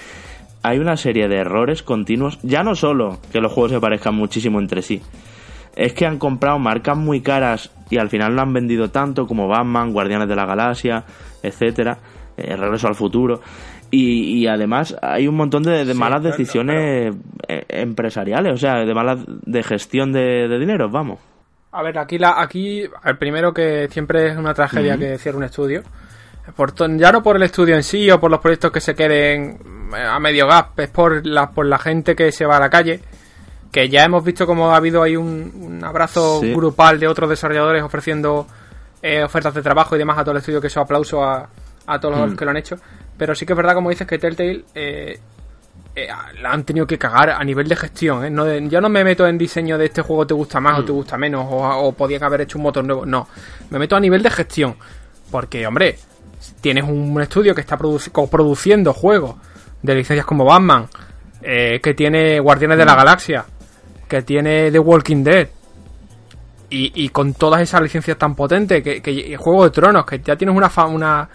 hay 0.63 0.79
una 0.79 0.97
serie 0.97 1.27
de 1.27 1.37
errores 1.37 1.81
continuos, 1.81 2.39
ya 2.43 2.63
no 2.63 2.75
solo 2.75 3.19
que 3.31 3.39
los 3.39 3.51
juegos 3.51 3.71
se 3.71 3.79
parezcan 3.79 4.15
muchísimo 4.15 4.59
entre 4.59 4.81
sí, 4.81 5.01
es 5.75 5.93
que 5.93 6.05
han 6.05 6.17
comprado 6.17 6.59
marcas 6.59 6.97
muy 6.97 7.21
caras 7.21 7.71
y 7.89 7.97
al 7.97 8.09
final 8.09 8.35
no 8.35 8.41
han 8.41 8.53
vendido 8.53 8.89
tanto 8.89 9.25
como 9.27 9.47
Batman, 9.47 9.93
Guardianes 9.93 10.27
de 10.27 10.35
la 10.35 10.45
Galaxia, 10.45 11.05
etcétera, 11.41 11.97
eh, 12.37 12.55
Regreso 12.55 12.87
al 12.87 12.95
Futuro. 12.95 13.41
Y, 13.93 14.47
además 14.47 14.95
hay 15.01 15.27
un 15.27 15.35
montón 15.35 15.63
de, 15.63 15.93
malas 15.93 16.23
decisiones 16.23 17.13
eh, 17.47 17.65
empresariales, 17.67 18.53
o 18.53 18.57
sea, 18.57 18.85
de 18.85 18.93
malas 18.93 19.19
de 19.27 19.63
gestión 19.63 20.13
de, 20.13 20.47
dinero, 20.57 20.89
vamos. 20.89 21.19
A 21.73 21.83
ver, 21.83 21.99
aquí, 21.99 22.17
la, 22.17 22.41
aquí 22.41 22.83
el 23.03 23.17
primero 23.17 23.53
que 23.53 23.89
siempre 23.89 24.27
es 24.27 24.37
una 24.37 24.53
tragedia 24.53 24.97
que 24.97 25.17
cierre 25.17 25.37
un 25.37 25.43
estudio. 25.43 25.83
Por, 26.55 26.73
ya 26.97 27.11
no 27.11 27.21
por 27.21 27.35
el 27.35 27.43
estudio 27.43 27.75
en 27.75 27.83
sí 27.83 28.09
o 28.09 28.19
por 28.19 28.31
los 28.31 28.39
proyectos 28.39 28.71
que 28.71 28.81
se 28.81 28.95
queden 28.95 29.59
a 29.93 30.19
medio 30.19 30.47
gas, 30.47 30.67
es 30.77 30.89
por 30.89 31.25
la, 31.25 31.51
por 31.51 31.65
la 31.65 31.77
gente 31.77 32.15
que 32.15 32.31
se 32.31 32.45
va 32.45 32.57
a 32.57 32.59
la 32.61 32.69
calle. 32.69 33.01
Que 33.71 33.89
ya 33.89 34.03
hemos 34.03 34.23
visto 34.23 34.45
como 34.45 34.71
ha 34.71 34.77
habido 34.77 35.03
ahí 35.03 35.15
un, 35.15 35.81
abrazo 35.83 36.41
grupal 36.41 36.99
de 36.99 37.07
otros 37.07 37.29
desarrolladores 37.29 37.83
ofreciendo 37.83 38.47
eh, 39.01 39.23
ofertas 39.23 39.53
de 39.53 39.61
trabajo 39.61 39.95
y 39.95 39.99
demás 39.99 40.17
a 40.17 40.23
todo 40.23 40.31
el 40.31 40.39
estudio, 40.39 40.59
que 40.61 40.67
eso 40.67 40.81
aplauso 40.81 41.23
a, 41.23 41.47
a 41.87 41.99
todos 41.99 42.17
los 42.17 42.31
mm. 42.31 42.35
que 42.35 42.45
lo 42.45 42.51
han 42.51 42.57
hecho. 42.57 42.77
Pero 43.21 43.35
sí 43.35 43.45
que 43.45 43.53
es 43.53 43.57
verdad, 43.57 43.75
como 43.75 43.91
dices, 43.91 44.07
que 44.07 44.17
Telltale 44.17 44.63
eh, 44.73 45.19
eh, 45.95 46.07
la 46.41 46.53
han 46.53 46.63
tenido 46.63 46.87
que 46.87 46.97
cagar 46.97 47.29
a 47.29 47.43
nivel 47.43 47.67
de 47.67 47.75
gestión. 47.75 48.25
¿eh? 48.25 48.31
No 48.31 48.51
yo 48.67 48.81
no 48.81 48.89
me 48.89 49.03
meto 49.03 49.27
en 49.27 49.37
diseño 49.37 49.77
de 49.77 49.85
este 49.85 50.01
juego 50.01 50.25
te 50.25 50.33
gusta 50.33 50.59
más 50.59 50.79
o 50.79 50.83
te 50.83 50.91
mm. 50.91 50.95
gusta 50.95 51.17
menos, 51.19 51.45
o, 51.47 51.91
podían 51.91 52.23
haber 52.23 52.41
hecho 52.41 52.57
un 52.57 52.63
motor 52.63 52.83
nuevo. 52.83 53.05
No, 53.05 53.27
me 53.69 53.77
meto 53.77 53.95
a 53.95 53.99
nivel 53.99 54.23
de 54.23 54.31
gestión. 54.31 54.75
Porque, 55.29 55.67
hombre, 55.67 55.99
tienes 56.61 56.83
un 56.85 57.21
estudio 57.21 57.53
que 57.53 57.61
está 57.61 57.77
produciendo 57.77 58.91
juegos 58.91 59.35
de 59.83 59.93
licencias 59.93 60.25
como 60.25 60.43
Batman, 60.43 60.87
eh, 61.43 61.79
que 61.79 61.93
tiene 61.93 62.39
Guardianes 62.39 62.79
de 62.79 62.85
la 62.85 62.95
mm. 62.95 62.97
Galaxia, 62.97 63.45
que 64.07 64.23
tiene 64.23 64.71
The 64.71 64.79
Walking 64.79 65.23
Dead, 65.23 65.47
y, 66.71 67.09
con 67.09 67.35
todas 67.35 67.61
esas 67.61 67.83
licencias 67.83 68.17
tan 68.17 68.33
potentes, 68.33 68.81
que, 68.81 68.99
que 68.99 69.37
Juego 69.37 69.65
de 69.65 69.69
Tronos, 69.69 70.07
que 70.07 70.21
ya 70.21 70.35
tienes 70.35 70.55
una, 70.55 70.71
una 70.87 71.29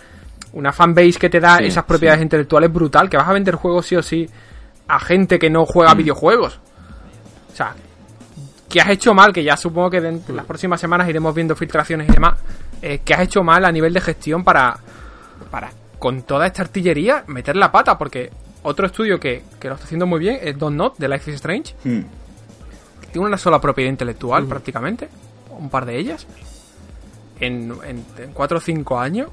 una 0.56 0.72
fanbase 0.72 1.18
que 1.18 1.28
te 1.28 1.38
da 1.38 1.58
esas 1.58 1.84
propiedades 1.84 2.22
intelectuales 2.22 2.72
brutal, 2.72 3.10
que 3.10 3.18
vas 3.18 3.28
a 3.28 3.32
vender 3.34 3.56
juegos 3.56 3.86
sí 3.86 3.94
o 3.94 4.02
sí 4.02 4.26
a 4.88 4.98
gente 4.98 5.38
que 5.38 5.50
no 5.50 5.66
juega 5.66 5.94
mm. 5.94 5.98
videojuegos. 5.98 6.60
O 7.52 7.54
sea, 7.54 7.74
que 8.66 8.80
has 8.80 8.88
hecho 8.88 9.12
mal, 9.12 9.34
que 9.34 9.44
ya 9.44 9.54
supongo 9.56 9.90
que 9.90 9.98
en 9.98 10.22
las 10.28 10.46
próximas 10.46 10.80
semanas 10.80 11.08
iremos 11.10 11.34
viendo 11.34 11.54
filtraciones 11.54 12.08
y 12.08 12.12
demás, 12.12 12.38
eh, 12.80 13.00
que 13.04 13.12
has 13.12 13.20
hecho 13.20 13.42
mal 13.42 13.66
a 13.66 13.72
nivel 13.72 13.92
de 13.92 14.00
gestión 14.00 14.44
para, 14.44 14.78
para 15.50 15.70
con 15.98 16.22
toda 16.22 16.46
esta 16.46 16.62
artillería 16.62 17.24
meter 17.26 17.54
la 17.54 17.70
pata, 17.70 17.98
porque 17.98 18.30
otro 18.62 18.86
estudio 18.86 19.20
que, 19.20 19.42
lo 19.60 19.74
está 19.74 19.84
haciendo 19.84 20.06
muy 20.06 20.20
bien 20.20 20.38
es 20.40 20.58
Don't 20.58 20.76
Not 20.76 20.96
de 20.96 21.08
Life 21.08 21.30
is 21.30 21.36
Strange. 21.36 21.74
Mm. 21.84 22.00
Tiene 23.12 23.26
una 23.26 23.36
sola 23.36 23.60
propiedad 23.60 23.90
intelectual 23.90 24.44
mm. 24.44 24.48
prácticamente, 24.48 25.08
un 25.50 25.68
par 25.68 25.84
de 25.84 25.98
ellas, 25.98 26.26
en, 27.40 27.74
en, 27.84 28.04
en 28.16 28.32
4 28.32 28.56
o 28.56 28.60
5 28.60 28.98
años 28.98 29.28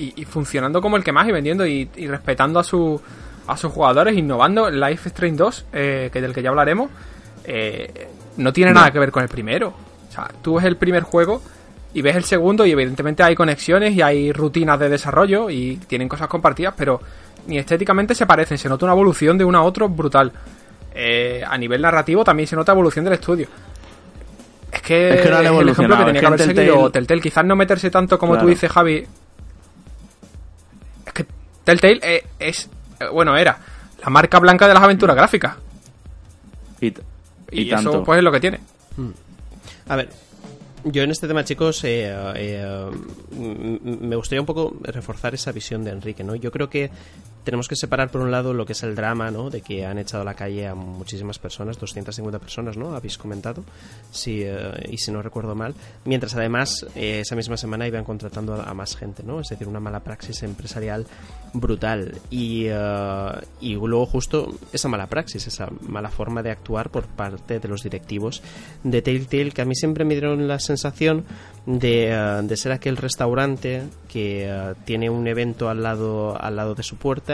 y, 0.00 0.24
funcionando 0.24 0.80
como 0.80 0.96
el 0.96 1.04
que 1.04 1.12
más 1.12 1.28
y 1.28 1.32
vendiendo 1.32 1.66
y, 1.66 1.86
respetando 2.06 2.58
a, 2.58 2.64
su, 2.64 3.00
a 3.46 3.56
sus 3.56 3.72
jugadores, 3.72 4.16
innovando. 4.16 4.70
Life 4.70 5.08
Strange 5.10 5.36
2, 5.36 5.66
eh, 5.72 6.10
que 6.12 6.20
del 6.20 6.32
que 6.32 6.42
ya 6.42 6.50
hablaremos, 6.50 6.90
eh, 7.44 8.08
no 8.36 8.52
tiene 8.52 8.72
nada 8.72 8.90
que 8.90 8.98
ver 8.98 9.10
con 9.10 9.22
el 9.22 9.28
primero. 9.28 9.68
O 10.08 10.12
sea, 10.12 10.28
tú 10.42 10.56
ves 10.56 10.64
el 10.64 10.76
primer 10.76 11.02
juego 11.02 11.42
y 11.92 12.02
ves 12.02 12.16
el 12.16 12.24
segundo 12.24 12.64
y 12.64 12.72
evidentemente 12.72 13.22
hay 13.22 13.34
conexiones 13.34 13.94
y 13.94 14.02
hay 14.02 14.32
rutinas 14.32 14.78
de 14.78 14.88
desarrollo 14.88 15.50
y 15.50 15.76
tienen 15.86 16.08
cosas 16.08 16.28
compartidas, 16.28 16.74
pero 16.76 17.00
ni 17.46 17.58
estéticamente 17.58 18.14
se 18.14 18.26
parecen, 18.26 18.58
se 18.58 18.68
nota 18.68 18.86
una 18.86 18.92
evolución 18.92 19.36
de 19.38 19.44
uno 19.44 19.58
a 19.58 19.62
otro 19.62 19.88
brutal. 19.88 20.32
Eh, 20.94 21.42
a 21.46 21.56
nivel 21.56 21.82
narrativo 21.82 22.24
también 22.24 22.46
se 22.46 22.56
nota 22.56 22.72
evolución 22.72 23.04
del 23.04 23.14
estudio. 23.14 23.48
Es 24.72 24.82
que, 24.82 25.14
es, 25.14 25.20
que 25.20 25.30
no 25.30 25.60
el 25.60 25.68
ejemplo 25.68 25.96
que 25.98 26.04
tenía 26.04 26.20
que 26.20 26.26
haber 26.26 26.40
seguido 26.40 26.90
Telltale. 26.90 27.20
Quizás 27.20 27.44
no 27.44 27.56
meterse 27.56 27.90
tanto 27.90 28.18
como 28.18 28.38
tú 28.38 28.46
dices, 28.46 28.70
Javi, 28.70 29.04
es 31.10 31.14
que 31.14 31.26
Telltale 31.64 32.00
eh, 32.02 32.26
es, 32.38 32.68
eh, 32.98 33.08
bueno, 33.12 33.36
era 33.36 33.58
la 34.02 34.10
marca 34.10 34.38
blanca 34.38 34.66
de 34.66 34.74
las 34.74 34.82
aventuras 34.82 35.16
gráficas. 35.16 35.56
Y, 36.80 37.72
eso 37.72 38.02
pues 38.04 38.18
es 38.18 38.24
lo 38.24 38.32
que 38.32 38.40
tiene. 38.40 38.60
Hmm. 38.96 39.10
A 39.88 39.96
ver, 39.96 40.08
yo 40.84 41.02
en 41.02 41.10
este 41.10 41.28
tema, 41.28 41.44
chicos, 41.44 41.82
eh, 41.84 42.90
me 43.30 44.16
gustaría 44.16 44.40
un 44.40 44.46
poco 44.46 44.76
reforzar 44.82 45.34
esa 45.34 45.52
visión 45.52 45.84
de 45.84 45.90
Enrique, 45.90 46.24
¿no? 46.24 46.36
Yo 46.36 46.50
creo 46.50 46.70
que 46.70 46.90
tenemos 47.44 47.68
que 47.68 47.76
separar 47.76 48.10
por 48.10 48.20
un 48.20 48.30
lado 48.30 48.52
lo 48.52 48.66
que 48.66 48.72
es 48.72 48.82
el 48.82 48.94
drama, 48.94 49.30
¿no? 49.30 49.50
De 49.50 49.62
que 49.62 49.86
han 49.86 49.98
echado 49.98 50.22
a 50.22 50.24
la 50.24 50.34
calle 50.34 50.66
a 50.66 50.74
muchísimas 50.74 51.38
personas, 51.38 51.78
250 51.78 52.38
personas, 52.38 52.76
¿no? 52.76 52.94
Habéis 52.94 53.16
comentado, 53.16 53.64
si, 54.10 54.42
eh, 54.42 54.88
y 54.90 54.98
si 54.98 55.10
no 55.10 55.22
recuerdo 55.22 55.54
mal. 55.54 55.74
Mientras 56.04 56.34
además 56.34 56.86
eh, 56.94 57.20
esa 57.20 57.36
misma 57.36 57.56
semana 57.56 57.86
iban 57.86 58.04
contratando 58.04 58.54
a, 58.54 58.74
más 58.74 58.96
gente, 58.96 59.22
¿no? 59.22 59.40
Es 59.40 59.48
decir, 59.48 59.68
una 59.68 59.80
mala 59.80 60.00
praxis 60.00 60.42
empresarial 60.42 61.06
brutal. 61.52 62.20
Y, 62.30 62.66
eh, 62.68 63.32
y 63.60 63.74
luego 63.74 64.06
justo 64.06 64.54
esa 64.72 64.88
mala 64.88 65.06
praxis, 65.06 65.46
esa 65.46 65.68
mala 65.80 66.10
forma 66.10 66.42
de 66.42 66.50
actuar 66.50 66.90
por 66.90 67.06
parte 67.06 67.58
de 67.58 67.68
los 67.68 67.82
directivos 67.82 68.42
de 68.84 69.02
Telltale, 69.02 69.52
que 69.52 69.62
a 69.62 69.64
mí 69.64 69.74
siempre 69.74 70.04
me 70.04 70.14
dieron 70.14 70.46
la 70.46 70.58
sensación 70.58 71.24
de, 71.66 72.42
de 72.42 72.56
ser 72.56 72.72
aquel 72.72 72.96
restaurante 72.96 73.84
que 74.08 74.74
tiene 74.84 75.08
un 75.08 75.26
evento 75.26 75.68
al 75.68 75.82
lado, 75.82 76.40
al 76.40 76.56
lado 76.56 76.74
de 76.74 76.82
su 76.82 76.96
puerta 76.96 77.29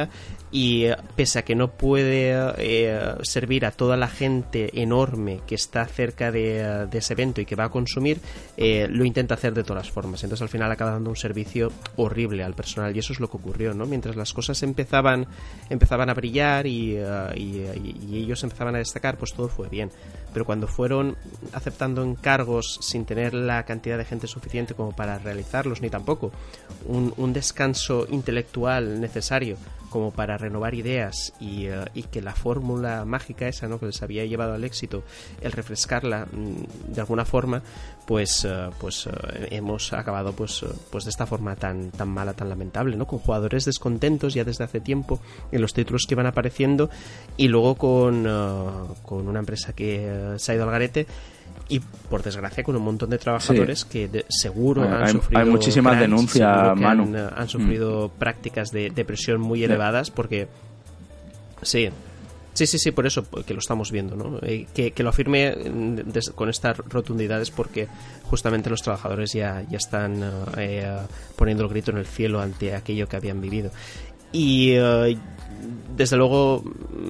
y 0.51 0.85
eh, 0.85 0.97
pese 1.17 1.41
a 1.41 1.45
que 1.45 1.55
no 1.55 1.73
puede 1.73 2.33
eh, 2.59 3.15
servir 3.23 3.67
a 3.67 3.73
toda 3.73 3.97
la 3.97 4.09
gente 4.09 4.81
enorme 4.81 5.41
que 5.47 5.55
está 5.55 5.85
cerca 5.87 6.31
de, 6.31 6.61
eh, 6.61 6.89
ese 6.93 7.15
evento 7.15 7.41
y 7.41 7.45
que 7.45 7.57
va 7.57 7.65
a 7.65 7.69
consumir, 7.69 8.21
lo 8.57 9.05
intenta 9.05 9.35
hacer 9.35 9.53
de 9.55 9.65
todas 9.65 9.91
formas. 9.91 10.23
Entonces 10.23 10.43
al 10.43 10.49
final 10.49 10.71
acaba 10.71 10.93
dando 10.93 11.11
un 11.11 11.17
servicio 11.17 11.71
horrible 11.97 12.43
al 12.43 12.55
personal 12.55 12.95
y 12.97 13.01
eso 13.01 13.13
es 13.13 13.21
lo 13.21 13.29
que 13.29 13.37
ocurrió, 13.37 13.75
¿no? 13.75 13.87
Mientras 13.87 14.17
las 14.17 14.33
cosas 14.33 14.63
empezaban, 14.63 15.27
empezaban 15.69 16.09
a 16.09 16.15
brillar 16.15 16.67
y, 16.67 16.97
y 17.37 18.17
ellos 18.17 18.43
empezaban 18.43 18.77
a 18.77 18.79
destacar, 18.79 19.19
pues 19.19 19.35
todo 19.35 19.49
fue 19.49 19.69
bien. 19.69 19.91
Pero 20.33 20.45
cuando 20.45 20.67
fueron 20.67 21.17
aceptando 21.53 22.03
encargos 22.03 22.79
sin 22.81 23.05
tener 23.05 23.35
la 23.35 23.65
cantidad 23.65 23.99
de 23.99 24.05
gente 24.05 24.27
suficiente 24.27 24.75
como 24.75 24.93
para 24.93 25.19
realizarlos, 25.19 25.81
ni 25.81 25.91
tampoco 25.91 26.33
un 26.87 27.33
descanso 27.33 28.07
intelectual 28.11 29.01
necesario 29.01 29.57
como 29.91 30.11
para 30.11 30.37
renovar 30.37 30.75
ideas 30.75 31.33
y, 31.41 31.67
eh, 31.67 31.85
y 31.95 32.05
que 32.05 32.21
la 32.23 32.35
fórmula 32.35 33.05
mágica 33.05 33.49
esa 33.49 33.69
¿no? 33.69 33.79
que 33.79 33.87
les 33.87 34.03
había 34.03 34.25
llevado 34.25 34.55
al 34.55 34.65
éxito, 34.65 35.05
el 35.41 35.53
refrescarla 35.53 36.27
mm, 36.27 36.93
de 36.93 37.01
alguna 37.01 37.25
forma, 37.25 37.63
pues, 38.07 38.45
eh, 38.45 38.71
pues 38.81 39.07
eh, 39.07 39.49
hemos 39.51 39.93
acabado 39.93 40.33
pues, 40.33 40.65
pues 40.91 41.05
de 41.05 41.11
esta 41.11 41.27
forma 41.27 41.57
tan, 41.57 41.91
tan 41.91 42.09
mala, 42.09 42.35
tan 42.35 42.49
lamentable, 42.49 42.97
¿no? 42.97 43.07
con 43.07 43.19
jugadores 43.19 43.65
descontentos 43.65 44.35
ya 44.35 44.45
desde 44.45 44.65
hace 44.65 44.81
tiempo 44.81 45.21
en 45.53 45.61
los 45.61 45.73
títulos 45.73 46.07
que 46.09 46.15
van 46.15 46.27
apareciendo 46.27 46.91
y 47.37 47.49
luego 47.49 47.75
con, 47.77 48.25
con 49.03 49.29
una 49.29 49.39
empresa 49.39 49.73
que 49.73 50.35
se 50.37 50.53
ha 50.53 50.55
ido 50.55 50.65
al 50.65 50.71
garete 50.71 51.07
y 51.69 51.81
por 51.81 52.23
desgracia 52.23 52.63
con 52.63 52.77
un 52.77 52.83
montón 52.83 53.11
de 53.11 53.19
trabajadores 53.19 53.85
que 53.85 54.25
seguro 54.29 54.83
han 54.83 55.09
sufrido 55.09 55.43
hay 55.43 55.49
muchísimas 55.49 55.99
denuncias 55.99 56.77
Manu 56.77 57.17
han, 57.17 57.45
mm. 57.45 57.49
sufrido 57.49 58.09
prácticas 58.19 58.71
de, 58.71 58.91
presión 59.05 59.41
muy 59.41 59.65
elevadas 59.65 60.11
porque 60.11 60.49
sí 61.63 61.89
Sí, 62.57 62.67
sí, 62.67 62.79
sí, 62.79 62.91
por 62.91 63.07
eso 63.07 63.23
que 63.47 63.53
lo 63.53 63.61
estamos 63.61 63.93
viendo, 63.93 64.17
¿no? 64.17 64.39
Eh, 64.41 64.67
que, 64.73 64.93
que, 64.93 65.03
lo 65.03 65.11
afirme 65.11 65.55
con 66.35 66.49
estas 66.49 66.79
rotundidades 66.79 67.51
porque 67.51 67.87
justamente 68.23 68.71
los 68.71 68.81
trabajadores 68.81 69.35
ya, 69.35 69.63
ya 69.69 69.77
están 69.77 70.25
eh, 70.57 70.91
poniendo 71.37 71.65
el 71.65 71.69
grito 71.69 71.91
en 71.91 71.99
el 71.99 72.07
cielo 72.07 72.41
ante 72.41 72.75
aquello 72.75 73.11
que 73.11 73.17
habían 73.17 73.43
vivido. 73.43 73.71
Y 74.33 74.71
eh, 74.71 75.19
desde 75.97 76.17
luego 76.17 76.63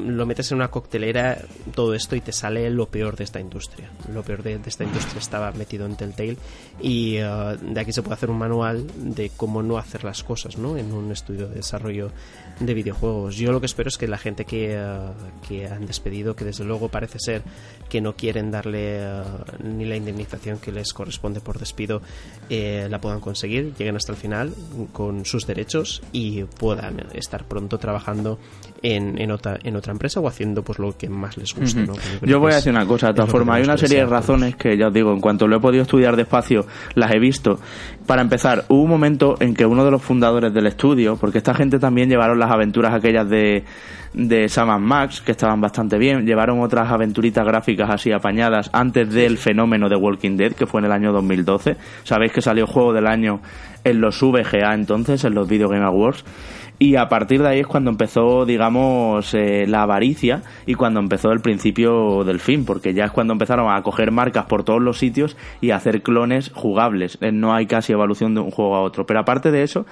lo 0.07 0.27
metes 0.27 0.51
en 0.53 0.57
una 0.57 0.69
coctelera 0.69 1.39
todo 1.75 1.95
esto 1.95 2.15
y 2.15 2.21
te 2.21 2.33
sale 2.33 2.71
lo 2.71 2.87
peor 2.87 3.17
de 3.17 3.25
esta 3.25 3.41
industria. 3.41 3.91
Lo 4.13 4.23
peor 4.23 4.43
de, 4.43 4.61
esta 4.65 4.85
industria 4.85 5.19
estaba 5.19 5.51
metido 5.53 5.87
en 5.87 5.97
Telltale 5.97 6.37
y 6.81 7.19
uh, 7.19 7.57
de 7.57 7.81
aquí 7.81 7.93
se 7.93 8.03
puede 8.03 8.15
hacer 8.15 8.31
un 8.31 8.39
manual 8.39 8.87
de 8.97 9.31
cómo 9.37 9.63
no 9.63 9.79
hacer 9.79 10.05
las 10.05 10.23
cosas 10.23 10.57
¿no? 10.57 10.77
en 10.77 10.93
un 10.93 11.11
estudio 11.11 11.49
de 11.49 11.57
desarrollo 11.57 12.11
de 12.61 12.75
videojuegos. 12.75 13.37
Yo 13.37 13.53
lo 13.53 13.61
que 13.61 13.67
espero 13.67 13.89
es 13.89 13.99
que 13.99 14.07
la 14.07 14.19
gente 14.19 14.45
que, 14.45 14.79
uh, 14.79 15.47
que 15.47 15.67
han 15.67 15.87
despedido, 15.87 16.37
que 16.37 16.45
desde 16.45 16.65
luego 16.65 16.89
parece 16.89 17.19
ser 17.19 17.43
que 17.89 18.01
no 18.01 18.15
quieren 18.15 18.51
darle 18.51 19.01
uh, 19.05 19.67
ni 19.67 19.85
la 19.85 19.97
indemnización 19.97 20.59
que 20.59 20.73
les 20.73 20.93
corresponde 20.93 21.41
por 21.41 21.59
despido, 21.59 22.03
eh, 22.51 22.87
la 22.91 23.01
puedan 23.01 23.21
conseguir, 23.21 23.75
lleguen 23.77 23.97
hasta 23.97 24.13
el 24.13 24.19
final 24.19 24.55
con 24.93 25.25
sus 25.25 25.47
derechos 25.47 26.03
y 26.13 26.45
puedan 26.45 27.07
estar 27.15 27.45
pronto 27.45 27.79
trabajando 27.79 28.36
en, 28.83 29.21
en, 29.21 29.31
otra, 29.31 29.59
en 29.63 29.77
otra 29.77 29.93
empresa 29.93 30.21
o 30.21 30.29
haciendo 30.29 30.63
pues 30.63 30.79
lo 30.79 30.97
que 30.97 31.09
más 31.09 31.37
les 31.37 31.55
guste. 31.55 31.87
Yo 32.23 32.41
voy 32.41 32.53
a 32.53 32.57
decir 32.57 32.73
una 32.73 32.87
cosa, 32.87 33.09
de 33.09 33.15
todas 33.15 33.31
formas, 33.31 33.57
hay 33.57 33.65
una 33.65 33.77
serie 33.77 33.99
de 33.99 34.07
razones 34.07 34.57
que 34.57 34.77
ya 34.77 34.89
os 34.89 34.95
digo, 34.95 35.13
en 35.13 35.21
cuanto 35.21 35.47
lo 35.49 35.57
he 35.57 35.61
podido 35.61 35.83
estudiar 35.83 36.17
despacio, 36.17 36.67
las 36.95 37.13
he 37.13 37.19
visto. 37.19 37.59
Para 38.07 38.23
empezar, 38.23 38.65
hubo 38.69 38.83
un 38.83 38.91
momento 38.91 39.37
en 39.41 39.55
que 39.55 39.67
uno 39.67 39.85
de 39.85 39.91
los 39.91 40.03
fundadores 40.03 40.53
del 40.53 40.67
estudio, 40.67 41.17
porque 41.17 41.39
esta 41.39 41.55
gente 41.55 41.79
también 41.79 42.09
llevaron 42.09 42.39
las 42.39 42.51
aventuras 42.51 42.95
aquellas 42.95 43.29
de, 43.29 43.65
de 44.13 44.49
Sam 44.49 44.83
Max, 44.83 45.21
que 45.21 45.33
estaban 45.33 45.61
bastante 45.61 45.99
bien, 45.99 46.25
llevaron 46.25 46.61
otras 46.61 46.91
aventuritas 46.91 47.45
gráficas 47.45 47.91
así 47.91 48.13
apañadas 48.13 48.71
antes 48.73 49.13
del 49.13 49.39
fenómeno 49.39 49.89
de 49.89 49.97
Walking 49.97 50.37
Dead, 50.37 50.53
que 50.53 50.67
fue 50.67 50.81
en 50.81 50.87
el 50.87 50.93
año 50.93 51.13
2012. 51.13 51.77
Sabéis 52.05 52.33
que 52.33 52.43
salió 52.43 52.67
juego 52.67 52.93
del 52.93 53.07
año 53.07 53.41
en 53.85 54.01
los 54.01 54.21
VGA 54.21 54.75
entonces, 54.75 55.25
en 55.25 55.35
los 55.35 55.49
Video 55.49 55.69
Game 55.69 55.85
Awards. 55.85 56.25
Y 56.79 56.97
a 56.97 57.09
partir 57.09 57.41
de 57.43 57.49
ahí 57.49 57.61
es 57.61 57.67
cuando 57.67 57.91
empezó, 57.91 58.45
digamos, 58.45 59.33
eh, 59.33 59.67
la 59.67 59.83
avaricia 59.83 60.43
y 60.67 60.75
cuando 60.75 61.01
empezó 61.01 61.33
el 61.33 61.41
principio 61.41 62.23
del 62.23 62.39
fin, 62.39 62.67
porque 62.67 62.93
ya 62.93 63.07
es 63.07 63.13
cuando 63.13 63.33
empezaron 63.33 63.75
a 63.75 63.83
coger 63.83 64.13
marcas 64.13 64.45
por 64.45 64.63
todos 64.63 64.83
los 64.83 64.99
sitios 64.99 65.39
y 65.63 65.71
a 65.71 65.77
hacer 65.77 66.03
clones 66.03 66.51
jugables. 66.55 67.17
Eh, 67.23 67.33
no 67.33 67.55
hay 67.55 67.67
casi 67.67 67.93
evolución 67.93 68.35
de 68.35 68.41
un 68.41 68.51
juego 68.51 68.77
a 68.77 68.83
otro. 68.83 69.07
Pero 69.07 69.21
aparte 69.21 69.51
de 69.51 69.63
eso, 69.63 69.87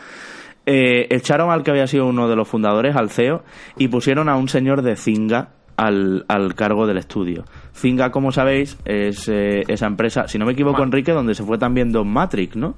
eh, 0.67 1.07
echaron 1.11 1.51
al 1.51 1.63
que 1.63 1.71
había 1.71 1.87
sido 1.87 2.07
uno 2.07 2.29
de 2.29 2.37
los 2.37 2.49
fundadores, 2.49 2.97
al 2.97 3.09
CEO, 3.09 3.45
y 3.79 3.89
pusieron 3.89 4.29
a 4.29 4.37
un 4.37 4.49
señor 4.49 4.83
de 4.83 4.97
Zinga 4.97 5.53
al, 5.79 6.27
al, 6.29 6.55
cargo 6.55 6.87
del 6.87 6.99
estudio. 6.99 7.45
Zinga, 7.75 8.11
como 8.11 8.31
sabéis, 8.31 8.79
es 8.85 9.27
esa 9.29 9.87
empresa, 9.87 10.29
si 10.29 10.39
no 10.39 10.45
me 10.45 10.53
equivoco, 10.53 10.83
Enrique, 10.83 11.13
donde 11.13 11.35
se 11.35 11.45
fue 11.45 11.57
también 11.57 11.93
Don 11.93 12.09
Matrix, 12.09 12.57
¿no? 12.57 12.77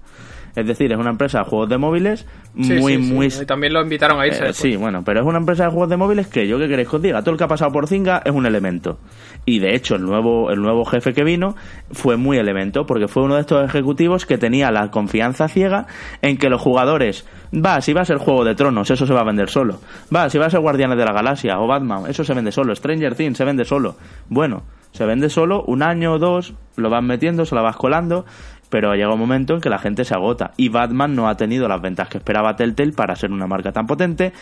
Es 0.57 0.67
decir, 0.67 0.91
es 0.91 0.99
una 0.99 1.11
empresa 1.11 1.41
de 1.41 1.45
juegos 1.45 1.69
de 1.69 1.77
móviles 1.77 2.27
muy, 2.55 2.97
muy... 2.97 3.27
Y 3.27 3.45
también 3.45 3.75
lo 3.75 3.83
invitaron 3.83 4.19
a 4.19 4.27
irse. 4.27 4.49
Eh, 4.49 4.53
sí, 4.55 4.75
bueno, 4.75 5.03
pero 5.05 5.21
es 5.21 5.27
una 5.27 5.37
empresa 5.37 5.65
de 5.65 5.71
juegos 5.71 5.91
de 5.91 5.99
móviles 5.99 6.29
que 6.29 6.49
yo 6.49 6.59
que 6.59 6.67
queréis 6.67 6.89
que 6.89 6.97
os 6.97 7.03
diga, 7.03 7.21
todo 7.21 7.33
el 7.33 7.37
que 7.37 7.45
ha 7.45 7.49
pasado 7.49 7.71
por 7.73 7.87
Zinga 7.87 8.23
es 8.25 8.33
un 8.33 8.47
elemento. 8.47 8.99
Y 9.45 9.59
de 9.59 9.75
hecho, 9.75 9.97
el 9.97 10.03
nuevo, 10.03 10.51
el 10.51 10.63
nuevo 10.63 10.87
jefe 10.87 11.13
que 11.13 11.25
vino 11.25 11.57
fue 11.93 12.17
muy 12.17 12.39
elemento, 12.39 12.87
porque 12.87 13.07
fue 13.07 13.23
uno 13.23 13.35
de 13.35 13.43
estos 13.43 13.65
ejecutivos 13.65 14.25
que 14.25 14.39
tenía 14.39 14.71
la 14.71 14.91
confianza 14.91 15.47
ciega 15.49 15.87
en 16.23 16.39
que 16.39 16.49
los 16.49 16.63
jugadores, 16.63 17.27
va, 17.53 17.81
si 17.83 17.93
va 17.93 18.01
a 18.01 18.05
ser 18.07 18.17
Juego 18.17 18.45
de 18.45 18.55
Tronos, 18.55 18.91
eso 18.91 19.07
se 19.07 19.13
va 19.13 19.21
a 19.21 19.25
vender 19.25 19.51
solo. 19.51 19.79
Va, 20.15 20.31
si 20.31 20.39
va 20.39 20.47
a 20.47 20.51
ser 20.51 20.61
Guardianes 20.61 20.97
de 20.97 21.05
la 21.05 21.13
Galaxia 21.13 21.61
o 21.61 21.67
Batman, 21.67 22.05
eso 22.09 22.25
se 22.25 22.33
vende 22.33 22.51
solo. 22.51 22.75
Stranger 22.75 23.15
Things 23.15 23.37
se 23.37 23.45
vende 23.45 23.67
solo. 23.67 23.97
Bueno, 24.31 24.65
se 24.93 25.05
vende 25.05 25.29
solo, 25.29 25.63
un 25.67 25.83
año 25.83 26.15
o 26.15 26.19
dos, 26.19 26.55
lo 26.77 26.89
vas 26.89 27.05
metiendo, 27.05 27.45
se 27.45 27.55
la 27.55 27.61
vas 27.61 27.77
colando 27.77 28.25
pero 28.69 28.95
llega 28.95 29.13
un 29.13 29.21
momento 29.21 29.55
en 29.55 29.61
que 29.61 29.71
la 29.71 29.79
gente 29.79 30.05
se 30.05 30.15
agota 30.15 30.53
y 30.57 30.69
Batman 30.69 31.15
no 31.15 31.29
ha 31.29 31.37
tenido 31.37 31.69
las 31.69 31.81
ventas 31.81 32.09
que 32.09 32.19
esperaba 32.19 32.57
Telltale 32.57 32.93
para 32.93 33.17
ser 33.17 33.33
una 33.33 33.47
marca 33.47 33.73
tan 33.73 33.87
potente 33.87 34.33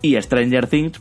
y 0.00 0.20
Stranger 0.20 0.66
Things 0.66 1.00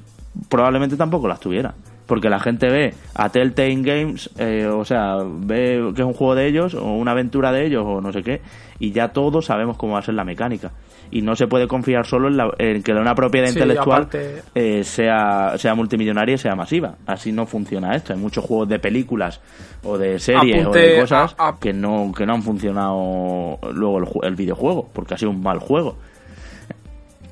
probablemente 0.49 0.97
tampoco 0.97 1.27
las 1.27 1.39
tuviera 1.39 1.73
porque 2.05 2.29
la 2.29 2.39
gente 2.39 2.69
ve 2.69 2.93
a 3.15 3.29
Telltale 3.29 3.81
Games, 3.81 4.29
eh, 4.37 4.67
o 4.67 4.85
sea, 4.85 5.17
ve 5.25 5.91
que 5.95 6.01
es 6.01 6.07
un 6.07 6.13
juego 6.13 6.35
de 6.35 6.47
ellos 6.47 6.73
o 6.73 6.93
una 6.93 7.11
aventura 7.11 7.51
de 7.51 7.65
ellos 7.65 7.83
o 7.87 8.01
no 8.01 8.11
sé 8.11 8.23
qué, 8.23 8.41
y 8.79 8.91
ya 8.91 9.09
todos 9.09 9.45
sabemos 9.45 9.77
cómo 9.77 9.93
va 9.93 9.99
a 9.99 10.03
ser 10.03 10.15
la 10.15 10.25
mecánica. 10.25 10.71
Y 11.15 11.21
no 11.21 11.35
se 11.35 11.45
puede 11.45 11.67
confiar 11.67 12.07
solo 12.07 12.27
en, 12.57 12.81
que 12.81 12.91
una 12.91 13.13
propiedad 13.13 13.47
intelectual 13.47 14.07
eh, 14.55 14.83
sea, 14.83 15.53
sea 15.57 15.75
multimillonaria 15.75 16.33
y 16.33 16.37
sea 16.39 16.55
masiva. 16.55 16.95
Así 17.05 17.31
no 17.31 17.45
funciona 17.45 17.95
esto. 17.95 18.13
Hay 18.13 18.19
muchos 18.19 18.43
juegos 18.43 18.67
de 18.67 18.79
películas 18.79 19.39
o 19.83 19.95
de 19.95 20.17
series 20.17 20.65
o 20.65 20.71
de 20.71 20.99
cosas 21.01 21.35
que, 21.59 21.71
no, 21.71 22.11
que 22.17 22.25
no 22.25 22.33
han 22.33 22.41
funcionado 22.41 23.59
luego 23.73 23.99
el, 23.99 24.27
el, 24.29 24.35
videojuego, 24.35 24.89
porque 24.91 25.13
ha 25.13 25.17
sido 25.17 25.29
un 25.29 25.43
mal 25.43 25.59
juego. 25.59 25.97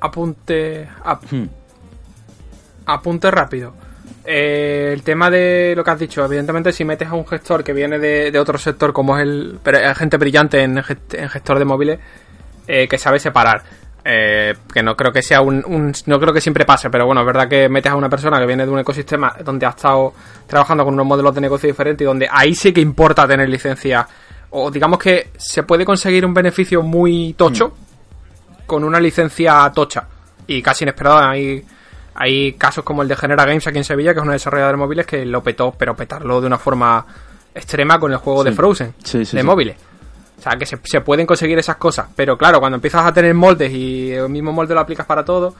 Apunte. 0.00 0.88
Hmm. 1.30 1.46
Apunte 2.86 3.30
rápido 3.32 3.74
eh, 4.24 4.90
el 4.92 5.02
tema 5.02 5.30
de 5.30 5.74
lo 5.76 5.82
que 5.82 5.90
has 5.90 5.98
dicho, 5.98 6.24
evidentemente 6.24 6.72
si 6.72 6.84
metes 6.84 7.08
a 7.08 7.14
un 7.14 7.26
gestor 7.26 7.64
que 7.64 7.72
viene 7.72 7.98
de, 7.98 8.38
otro 8.38 8.56
sector 8.56 8.92
como 8.92 9.18
es 9.18 9.24
el 9.24 9.58
hay 9.64 9.94
gente 9.96 10.16
brillante 10.16 10.62
en, 10.62 10.82
gestor 10.82 11.58
de 11.58 11.64
móviles 11.64 11.98
eh, 12.66 12.86
que 12.88 12.98
sabe 12.98 13.18
separar. 13.18 13.62
Eh, 14.04 14.54
que 14.72 14.82
no 14.82 14.96
creo 14.96 15.12
que 15.12 15.22
sea 15.22 15.40
un, 15.42 15.92
no 16.06 16.18
creo 16.18 16.34
que 16.34 16.40
siempre 16.40 16.64
pase, 16.64 16.90
pero 16.90 17.06
bueno, 17.06 17.20
es 17.20 17.26
verdad 17.26 17.48
que 17.48 17.68
metes 17.68 17.92
a 17.92 17.94
una 17.94 18.08
persona 18.08 18.40
que 18.40 18.46
viene 18.46 18.66
de 18.66 18.72
un 18.72 18.80
ecosistema 18.80 19.36
donde 19.44 19.64
ha 19.64 19.68
estado 19.68 20.12
trabajando 20.48 20.84
con 20.84 20.94
unos 20.94 21.06
modelos 21.06 21.32
de 21.32 21.40
negocio 21.40 21.68
diferentes 21.68 22.04
y 22.04 22.06
donde 22.06 22.28
ahí 22.28 22.52
sí 22.52 22.72
que 22.72 22.80
importa 22.80 23.28
tener 23.28 23.48
licencia 23.48 24.04
o 24.50 24.72
digamos 24.72 24.98
que 24.98 25.28
se 25.36 25.62
puede 25.62 25.84
conseguir 25.84 26.26
un 26.26 26.34
beneficio 26.34 26.82
muy 26.82 27.34
tocho 27.34 27.68
mm. 27.68 28.66
con 28.66 28.82
una 28.82 28.98
licencia 28.98 29.70
tocha 29.72 30.04
y 30.48 30.60
casi 30.60 30.82
inesperado 30.82 31.18
ahí 31.18 31.64
hay 32.14 32.52
casos 32.54 32.84
como 32.84 33.02
el 33.02 33.08
de 33.08 33.16
Genera 33.16 33.44
Games 33.44 33.66
aquí 33.66 33.78
en 33.78 33.84
Sevilla, 33.84 34.12
que 34.12 34.20
es 34.20 34.24
una 34.24 34.34
desarrolladora 34.34 34.76
de 34.76 34.78
móviles 34.78 35.06
que 35.06 35.24
lo 35.24 35.42
petó, 35.42 35.74
pero 35.76 35.96
petarlo 35.96 36.40
de 36.40 36.46
una 36.46 36.58
forma 36.58 37.06
extrema 37.54 37.98
con 37.98 38.12
el 38.12 38.18
juego 38.18 38.44
de 38.44 38.52
Frozen, 38.52 38.94
de 39.32 39.42
móviles. 39.42 39.76
O 40.42 40.44
sea, 40.44 40.58
que 40.58 40.66
se, 40.66 41.00
pueden 41.02 41.24
conseguir 41.24 41.56
esas 41.56 41.76
cosas. 41.76 42.08
Pero 42.16 42.36
claro, 42.36 42.58
cuando 42.58 42.74
empiezas 42.74 43.06
a 43.06 43.12
tener 43.12 43.32
moldes 43.32 43.70
y 43.70 44.10
el 44.10 44.28
mismo 44.28 44.50
molde 44.50 44.74
lo 44.74 44.80
aplicas 44.80 45.06
para 45.06 45.24
todo, 45.24 45.54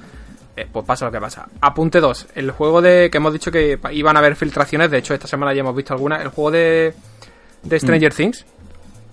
eh, 0.57 0.67
pues 0.73 0.85
pasa 0.85 1.05
lo 1.05 1.13
que 1.13 1.21
pasa. 1.21 1.49
Apunte 1.61 2.01
2. 2.01 2.27
El 2.35 2.51
juego 2.51 2.83
de 2.83 3.09
que 3.09 3.19
hemos 3.19 3.33
dicho 3.33 3.53
que 3.53 3.79
iban 3.93 4.17
a 4.17 4.19
haber 4.19 4.35
filtraciones, 4.35 4.91
de 4.91 4.99
hecho 4.99 5.15
esta 5.15 5.29
semana 5.29 5.55
ya 5.55 5.61
hemos 5.61 5.77
visto 5.77 5.93
algunas. 5.93 6.21
El 6.21 6.31
juego 6.31 6.51
de, 6.51 6.95
de 7.63 7.79
Stranger 7.79 8.13
mm. 8.13 8.17
Things, 8.17 8.45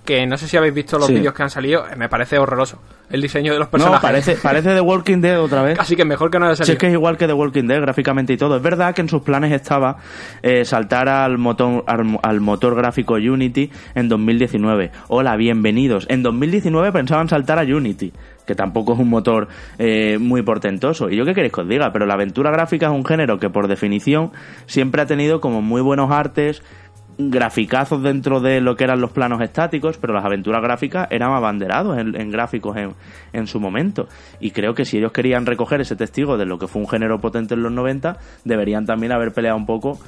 que 0.10 0.26
no 0.26 0.38
sé 0.38 0.48
si 0.48 0.58
habéis 0.58 0.74
visto 0.74 0.98
los 0.98 1.08
vídeos 1.08 1.36
que 1.36 1.44
han 1.44 1.52
salido, 1.52 1.86
eh, 1.88 1.96
me 1.96 2.10
parece 2.10 2.40
horroroso. 2.40 2.80
El 3.12 3.22
diseño 3.22 3.54
de 3.54 3.60
los 3.60 3.68
personajes. 3.68 4.02
No, 4.02 4.08
parece, 4.08 4.36
parece 4.42 4.74
The 4.74 4.82
Walking 4.82 5.22
Dead 5.22 5.40
otra 5.40 5.62
vez. 5.62 5.80
Así 5.80 5.96
que 5.96 6.04
mejor 6.04 6.32
que 6.32 6.40
no 6.40 6.48
haya 6.48 6.56
salido. 6.56 6.66
Sí, 6.66 6.72
es 6.72 6.78
que 6.80 6.88
es 6.88 6.94
igual 6.94 7.16
que 7.16 7.28
The 7.28 7.34
Walking 7.34 7.68
Dead 7.68 7.80
gráficamente 7.80 8.34
y 8.34 8.38
todo. 8.38 8.56
Es 8.56 8.64
verdad 8.64 8.96
que 8.96 9.02
en 9.02 9.10
sus 9.10 9.22
planes 9.22 9.52
estaba 9.52 9.98
eh, 10.42 10.66
saltar 10.66 11.10
al 11.10 11.38
motor, 11.38 11.84
al, 11.86 12.42
motor 12.42 12.74
gráfico 12.74 13.14
Unity 13.14 13.70
en 13.94 14.10
2019. 14.10 14.90
Hola, 15.10 15.36
bienvenidos. 15.36 16.08
En 16.10 16.24
2019 16.24 16.92
pensaban 16.92 17.30
saltar 17.30 17.60
a 17.60 17.62
Unity 17.62 18.12
que 18.48 18.56
tampoco 18.56 18.94
es 18.94 19.00
un 19.00 19.10
motor 19.10 19.48
eh, 19.78 20.18
muy 20.20 20.42
portentoso. 20.42 21.12
Y 21.12 21.18
yo 21.18 21.24
qué 21.24 21.36
queréis 21.36 21.54
que 21.54 21.62
os 21.62 21.70
diga, 21.70 21.94
pero 21.94 22.08
la 22.08 22.16
aventura 22.16 22.50
gráfica 22.50 22.88
es 22.88 22.92
un 22.92 23.06
género 23.06 23.38
que 23.38 23.52
por 23.52 23.68
definición 23.68 24.32
siempre 24.66 25.04
ha 25.04 25.06
tenido 25.06 25.40
como 25.40 25.62
muy 25.62 25.84
buenos 25.84 26.10
artes, 26.10 26.64
graficazos 27.22 28.02
dentro 28.02 28.40
de 28.40 28.62
lo 28.62 28.78
que 28.78 28.86
eran 28.86 29.02
los 29.02 29.12
planos 29.12 29.42
estáticos, 29.42 29.98
pero 29.98 30.14
las 30.14 30.24
aventuras 30.24 30.64
gráficas 30.64 31.08
eran 31.12 31.34
abanderados 31.34 31.98
en, 31.98 32.32
gráficos 32.32 32.78
en, 32.78 32.94
en, 33.34 33.46
su 33.46 33.60
momento. 33.60 34.08
Y 34.40 34.52
creo 34.52 34.74
que 34.74 34.86
si 34.86 34.98
ellos 34.98 35.12
querían 35.12 35.46
recoger 35.46 35.82
ese 35.82 35.98
testigo 35.98 36.38
de 36.38 36.46
lo 36.46 36.58
que 36.58 36.68
fue 36.68 36.82
un 36.82 36.88
género 36.88 37.20
potente 37.20 37.56
en 37.56 37.64
los 37.64 37.74
90, 37.74 38.18
deberían 38.46 38.86
también 38.86 39.12
haber 39.12 39.34
peleado 39.34 39.58
un 39.58 39.66
poco 39.66 40.00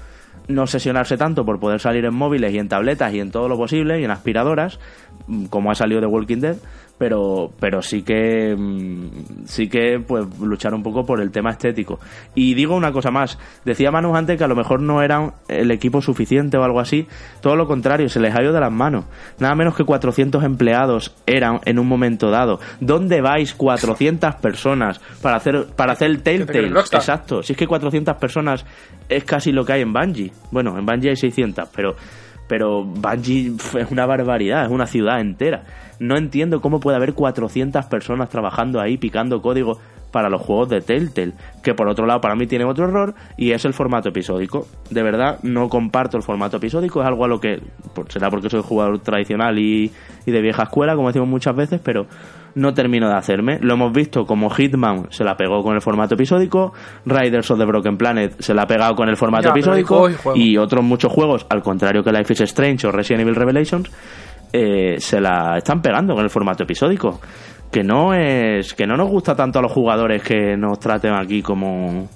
no 0.47 0.67
sesionarse 0.67 1.17
tanto 1.17 1.45
por 1.45 1.59
poder 1.59 1.79
salir 1.79 2.05
en 2.05 2.13
móviles 2.13 2.53
y 2.53 2.59
en 2.59 2.69
tabletas 2.69 3.13
y 3.13 3.19
en 3.19 3.31
todo 3.31 3.49
lo 3.49 3.57
posible 3.57 3.99
y 3.99 4.05
en 4.05 4.11
aspiradoras, 4.11 4.79
mm, 5.27 5.45
como 5.45 5.69
ha 5.71 5.75
salido 5.75 5.99
de 5.99 6.07
Walking 6.07 6.39
Dead, 6.39 6.57
pero, 7.01 7.49
pero 7.59 7.81
sí 7.81 8.03
que 8.03 8.55
mm, 8.55 9.45
sí 9.45 9.67
que 9.67 9.99
pues 10.05 10.23
luchar 10.39 10.75
un 10.75 10.83
poco 10.83 11.03
por 11.03 11.19
el 11.19 11.31
tema 11.31 11.49
estético. 11.49 11.99
Y 12.35 12.53
digo 12.53 12.75
una 12.75 12.91
cosa 12.91 13.09
más, 13.09 13.39
decía 13.65 13.89
Manu 13.89 14.15
antes 14.15 14.37
que 14.37 14.43
a 14.43 14.47
lo 14.47 14.55
mejor 14.55 14.83
no 14.83 15.01
eran 15.01 15.33
el 15.47 15.71
equipo 15.71 15.99
suficiente 16.03 16.57
o 16.57 16.63
algo 16.63 16.79
así, 16.79 17.07
todo 17.41 17.55
lo 17.55 17.65
contrario, 17.65 18.07
se 18.07 18.19
les 18.19 18.35
ha 18.35 18.43
ido 18.43 18.53
de 18.53 18.59
las 18.59 18.71
manos. 18.71 19.05
Nada 19.39 19.55
menos 19.55 19.75
que 19.75 19.83
400 19.83 20.43
empleados 20.43 21.15
eran 21.25 21.59
en 21.65 21.79
un 21.79 21.87
momento 21.87 22.29
dado. 22.29 22.59
¿Dónde 22.79 23.19
vais 23.21 23.55
400 23.55 24.35
personas 24.35 25.01
para 25.23 25.37
hacer 25.37 25.69
para 25.75 25.93
hacer 25.93 26.11
el 26.11 26.21
Telltale? 26.21 26.67
Exacto, 26.67 27.41
si 27.41 27.53
es 27.53 27.57
que 27.57 27.65
400 27.65 28.15
personas 28.17 28.63
es 29.09 29.23
casi 29.23 29.51
lo 29.51 29.65
que 29.65 29.73
hay 29.73 29.81
en 29.81 29.91
Bungie. 29.91 30.31
Bueno, 30.51 30.77
en 30.77 30.85
Bungie 30.85 31.09
hay 31.09 31.15
600, 31.15 31.67
pero 31.75 31.95
pero 32.51 32.83
Bungie 32.83 33.53
es 33.79 33.91
una 33.91 34.05
barbaridad, 34.05 34.65
es 34.65 34.71
una 34.71 34.85
ciudad 34.85 35.21
entera. 35.21 35.63
No 35.99 36.17
entiendo 36.17 36.59
cómo 36.59 36.81
puede 36.81 36.97
haber 36.97 37.13
400 37.13 37.85
personas 37.85 38.27
trabajando 38.27 38.81
ahí 38.81 38.97
picando 38.97 39.41
código 39.41 39.79
para 40.11 40.29
los 40.29 40.41
juegos 40.41 40.67
de 40.67 40.81
Telltale, 40.81 41.31
que 41.63 41.73
por 41.73 41.87
otro 41.87 42.05
lado 42.05 42.19
para 42.19 42.35
mí 42.35 42.47
tiene 42.47 42.65
otro 42.65 42.89
error 42.89 43.15
y 43.37 43.53
es 43.53 43.63
el 43.63 43.73
formato 43.73 44.09
episódico. 44.09 44.67
De 44.89 45.01
verdad 45.01 45.39
no 45.43 45.69
comparto 45.69 46.17
el 46.17 46.23
formato 46.23 46.57
episódico, 46.57 46.99
es 46.99 47.07
algo 47.07 47.23
a 47.23 47.29
lo 47.29 47.39
que 47.39 47.61
será 48.09 48.29
porque 48.29 48.49
soy 48.49 48.61
jugador 48.61 48.99
tradicional 48.99 49.57
y, 49.57 49.89
de 50.25 50.41
vieja 50.41 50.63
escuela, 50.63 50.97
como 50.97 51.07
decimos 51.07 51.29
muchas 51.29 51.55
veces, 51.55 51.79
pero 51.81 52.05
no 52.55 52.73
termino 52.73 53.07
de 53.09 53.15
hacerme. 53.15 53.59
Lo 53.61 53.73
hemos 53.73 53.93
visto 53.93 54.25
como 54.25 54.49
Hitman 54.49 55.07
se 55.11 55.23
la 55.23 55.35
pegó 55.37 55.63
con 55.63 55.75
el 55.75 55.81
formato 55.81 56.15
episódico, 56.15 56.73
Riders 57.05 57.49
of 57.51 57.59
the 57.59 57.65
Broken 57.65 57.97
Planet 57.97 58.35
se 58.39 58.53
la 58.53 58.63
ha 58.63 58.67
pegado 58.67 58.95
con 58.95 59.09
el 59.09 59.17
formato 59.17 59.49
episódico 59.49 60.09
y 60.35 60.57
otros 60.57 60.83
muchos 60.83 61.11
juegos, 61.11 61.45
al 61.49 61.61
contrario 61.61 62.03
que 62.03 62.11
Life 62.11 62.33
is 62.33 62.41
Strange 62.41 62.87
o 62.87 62.91
Resident 62.91 63.21
Evil 63.21 63.35
Revelations, 63.35 63.91
eh, 64.53 64.95
se 64.99 65.21
la 65.21 65.57
están 65.57 65.81
pegando 65.81 66.13
con 66.13 66.23
el 66.23 66.29
formato 66.29 66.63
episódico. 66.63 67.19
Que 67.71 67.83
no 67.83 68.13
es. 68.13 68.73
que 68.73 68.85
no 68.85 68.97
nos 68.97 69.09
gusta 69.09 69.33
tanto 69.33 69.59
a 69.59 69.61
los 69.61 69.71
jugadores 69.71 70.21
que 70.21 70.57
nos 70.57 70.77
traten 70.79 71.13
aquí 71.13 71.41
como. 71.41 72.09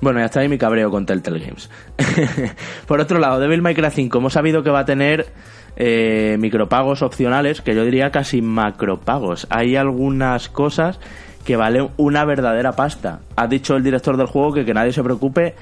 Bueno, 0.00 0.20
ya 0.20 0.26
está 0.26 0.40
ahí 0.40 0.48
mi 0.48 0.56
cabreo 0.58 0.90
con 0.90 1.04
Telltale 1.04 1.38
Games. 1.38 1.70
Por 2.86 3.00
otro 3.00 3.18
lado, 3.18 3.38
Devil 3.40 3.60
May 3.60 3.74
Cry 3.74 3.90
5 3.90 4.18
hemos 4.18 4.32
sabido 4.32 4.62
que 4.62 4.70
va 4.70 4.80
a 4.80 4.84
tener 4.84 5.26
eh, 5.76 6.36
micropagos 6.38 7.02
opcionales, 7.02 7.60
que 7.60 7.74
yo 7.74 7.84
diría 7.84 8.10
casi 8.10 8.42
macropagos. 8.42 9.46
Hay 9.50 9.76
algunas 9.76 10.48
cosas 10.48 11.00
que 11.44 11.56
valen 11.56 11.90
una 11.96 12.24
verdadera 12.24 12.72
pasta. 12.72 13.20
Ha 13.36 13.46
dicho 13.46 13.76
el 13.76 13.82
director 13.84 14.16
del 14.16 14.26
juego 14.26 14.52
que 14.52 14.64
que 14.64 14.74
nadie 14.74 14.92
se 14.92 15.02
preocupe, 15.02 15.54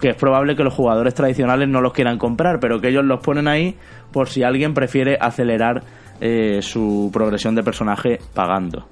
que 0.00 0.10
es 0.10 0.16
probable 0.16 0.56
que 0.56 0.64
los 0.64 0.74
jugadores 0.74 1.14
tradicionales 1.14 1.68
no 1.68 1.80
los 1.80 1.92
quieran 1.92 2.18
comprar, 2.18 2.60
pero 2.60 2.80
que 2.80 2.88
ellos 2.88 3.04
los 3.04 3.20
ponen 3.20 3.48
ahí 3.48 3.76
por 4.12 4.28
si 4.28 4.42
alguien 4.42 4.74
prefiere 4.74 5.16
acelerar 5.20 5.82
eh, 6.20 6.60
su 6.62 7.10
progresión 7.12 7.54
de 7.54 7.62
personaje 7.62 8.20
pagando. 8.34 8.86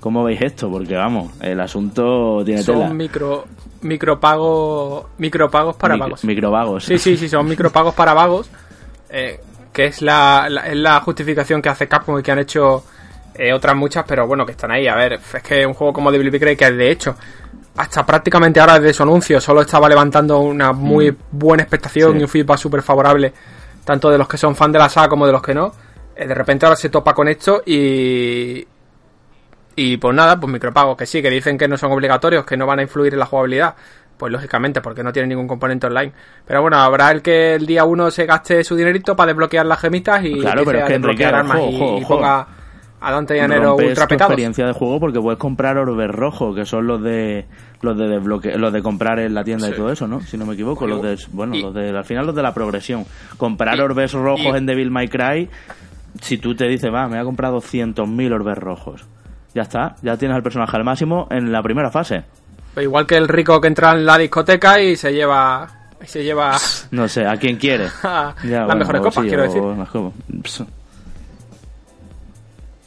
¿Cómo 0.00 0.24
veis 0.24 0.40
esto? 0.40 0.70
Porque 0.70 0.94
vamos, 0.96 1.30
el 1.42 1.60
asunto 1.60 2.42
tiene 2.44 2.62
son 2.62 2.76
tela. 2.76 2.94
micro 2.94 3.44
micropagos 3.82 5.04
micropagos 5.18 5.76
para 5.76 5.96
vagos. 5.96 6.24
Microvagos. 6.24 6.84
Sí, 6.84 6.98
sí, 6.98 7.18
sí, 7.18 7.28
son 7.28 7.46
micropagos 7.46 7.94
para 7.94 8.14
vagos. 8.14 8.50
Eh, 9.12 9.40
que 9.72 9.86
es 9.86 10.02
la, 10.02 10.48
la, 10.48 11.00
justificación 11.00 11.62
que 11.62 11.68
hace 11.68 11.88
Capcom 11.88 12.18
y 12.18 12.22
que 12.22 12.32
han 12.32 12.40
hecho 12.40 12.84
eh, 13.34 13.52
otras 13.52 13.76
muchas, 13.76 14.04
pero 14.06 14.26
bueno, 14.26 14.44
que 14.44 14.52
están 14.52 14.70
ahí. 14.70 14.88
A 14.88 14.96
ver, 14.96 15.14
es 15.14 15.42
que 15.42 15.64
un 15.64 15.74
juego 15.74 15.92
como 15.92 16.10
Devil 16.10 16.30
May 16.30 16.40
Cry, 16.40 16.56
que 16.56 16.70
de 16.70 16.90
hecho 16.90 17.16
hasta 17.76 18.04
prácticamente 18.04 18.60
ahora 18.60 18.78
desde 18.78 18.94
su 18.94 19.02
anuncio 19.04 19.40
solo 19.40 19.62
estaba 19.62 19.88
levantando 19.88 20.40
una 20.40 20.72
muy 20.72 21.12
mm. 21.12 21.16
buena 21.30 21.62
expectación 21.62 22.20
y 22.20 22.22
un 22.24 22.28
feedback 22.28 22.58
súper 22.58 22.82
favorable, 22.82 23.32
tanto 23.84 24.10
de 24.10 24.18
los 24.18 24.28
que 24.28 24.36
son 24.36 24.54
fan 24.54 24.72
de 24.72 24.78
la 24.78 24.88
saga 24.88 25.08
como 25.08 25.26
de 25.26 25.32
los 25.32 25.42
que 25.42 25.54
no. 25.54 25.72
Eh, 26.14 26.26
de 26.26 26.34
repente 26.34 26.66
ahora 26.66 26.76
se 26.76 26.88
topa 26.88 27.14
con 27.14 27.28
esto 27.28 27.62
y. 27.64 28.66
Y 29.76 29.96
pues 29.96 30.14
nada, 30.14 30.38
pues 30.38 30.52
micropagos 30.52 30.96
que 30.96 31.06
sí, 31.06 31.22
que 31.22 31.30
dicen 31.30 31.56
que 31.56 31.66
no 31.66 31.78
son 31.78 31.92
obligatorios, 31.92 32.44
que 32.44 32.56
no 32.56 32.66
van 32.66 32.80
a 32.80 32.82
influir 32.82 33.14
en 33.14 33.20
la 33.20 33.26
jugabilidad. 33.26 33.74
Pues 34.20 34.30
lógicamente, 34.30 34.82
porque 34.82 35.02
no 35.02 35.14
tiene 35.14 35.28
ningún 35.28 35.48
componente 35.48 35.86
online. 35.86 36.12
Pero 36.46 36.60
bueno, 36.60 36.76
habrá 36.76 37.10
el 37.10 37.22
que 37.22 37.54
el 37.54 37.64
día 37.64 37.84
uno 37.86 38.10
se 38.10 38.26
gaste 38.26 38.62
su 38.64 38.76
dinerito 38.76 39.16
para 39.16 39.28
desbloquear 39.28 39.64
las 39.64 39.80
gemitas 39.80 40.22
y 40.22 40.38
claro, 40.38 40.62
pero 40.62 40.80
es 40.80 40.84
que 40.84 40.92
desbloquear 40.92 41.34
armas 41.36 41.58
y, 41.70 42.04
ponga 42.04 42.46
a 43.00 43.12
Dante 43.12 43.36
Llanero 43.36 43.76
ultra 43.76 44.06
petado. 44.06 44.28
experiencia 44.28 44.66
de 44.66 44.74
juego 44.74 45.00
porque 45.00 45.18
puedes 45.20 45.38
comprar 45.38 45.78
orbes 45.78 46.10
rojos, 46.10 46.54
que 46.54 46.66
son 46.66 46.86
los 46.86 47.02
de 47.02 47.46
los 47.80 47.96
de 47.96 48.08
desbloque 48.08 48.58
los 48.58 48.70
de 48.74 48.82
comprar 48.82 49.20
en 49.20 49.32
la 49.32 49.42
tienda 49.42 49.70
y 49.70 49.72
todo 49.72 49.90
eso, 49.90 50.06
¿no? 50.06 50.20
Si 50.20 50.36
no 50.36 50.44
me 50.44 50.52
equivoco, 50.52 50.86
los 50.86 51.00
de 51.00 51.16
bueno, 51.32 51.56
los 51.56 51.72
de 51.72 51.88
al 51.88 52.04
final 52.04 52.26
los 52.26 52.34
de 52.34 52.42
la 52.42 52.52
progresión. 52.52 53.06
Comprar 53.38 53.80
orbes 53.80 54.12
rojos 54.12 54.54
en 54.54 54.66
Devil 54.66 54.90
May 54.90 55.08
Cry, 55.08 55.48
si 56.20 56.36
tú 56.36 56.54
te 56.54 56.68
dices, 56.68 56.92
"Va, 56.92 57.08
me 57.08 57.18
ha 57.18 57.24
comprado 57.24 57.54
200.000 57.54 58.34
orbes 58.34 58.58
rojos." 58.58 59.06
Ya 59.54 59.62
está, 59.62 59.96
ya 60.02 60.18
tienes 60.18 60.36
al 60.36 60.42
personaje 60.42 60.76
al 60.76 60.84
máximo 60.84 61.26
en 61.30 61.50
la 61.50 61.62
primera 61.62 61.90
fase. 61.90 62.24
Pues 62.74 62.84
igual 62.84 63.06
que 63.06 63.16
el 63.16 63.28
rico 63.28 63.60
que 63.60 63.68
entra 63.68 63.92
en 63.92 64.06
la 64.06 64.16
discoteca 64.16 64.80
y 64.80 64.96
se 64.96 65.12
lleva 65.12 65.68
y 66.02 66.06
se 66.06 66.22
lleva 66.22 66.56
no 66.90 67.08
sé, 67.08 67.26
a 67.26 67.36
quien 67.36 67.56
quiere. 67.56 67.88
las 68.42 68.76
mejores 68.76 69.02
copas, 69.02 69.24
quiero 69.24 69.42
decir. 69.42 69.62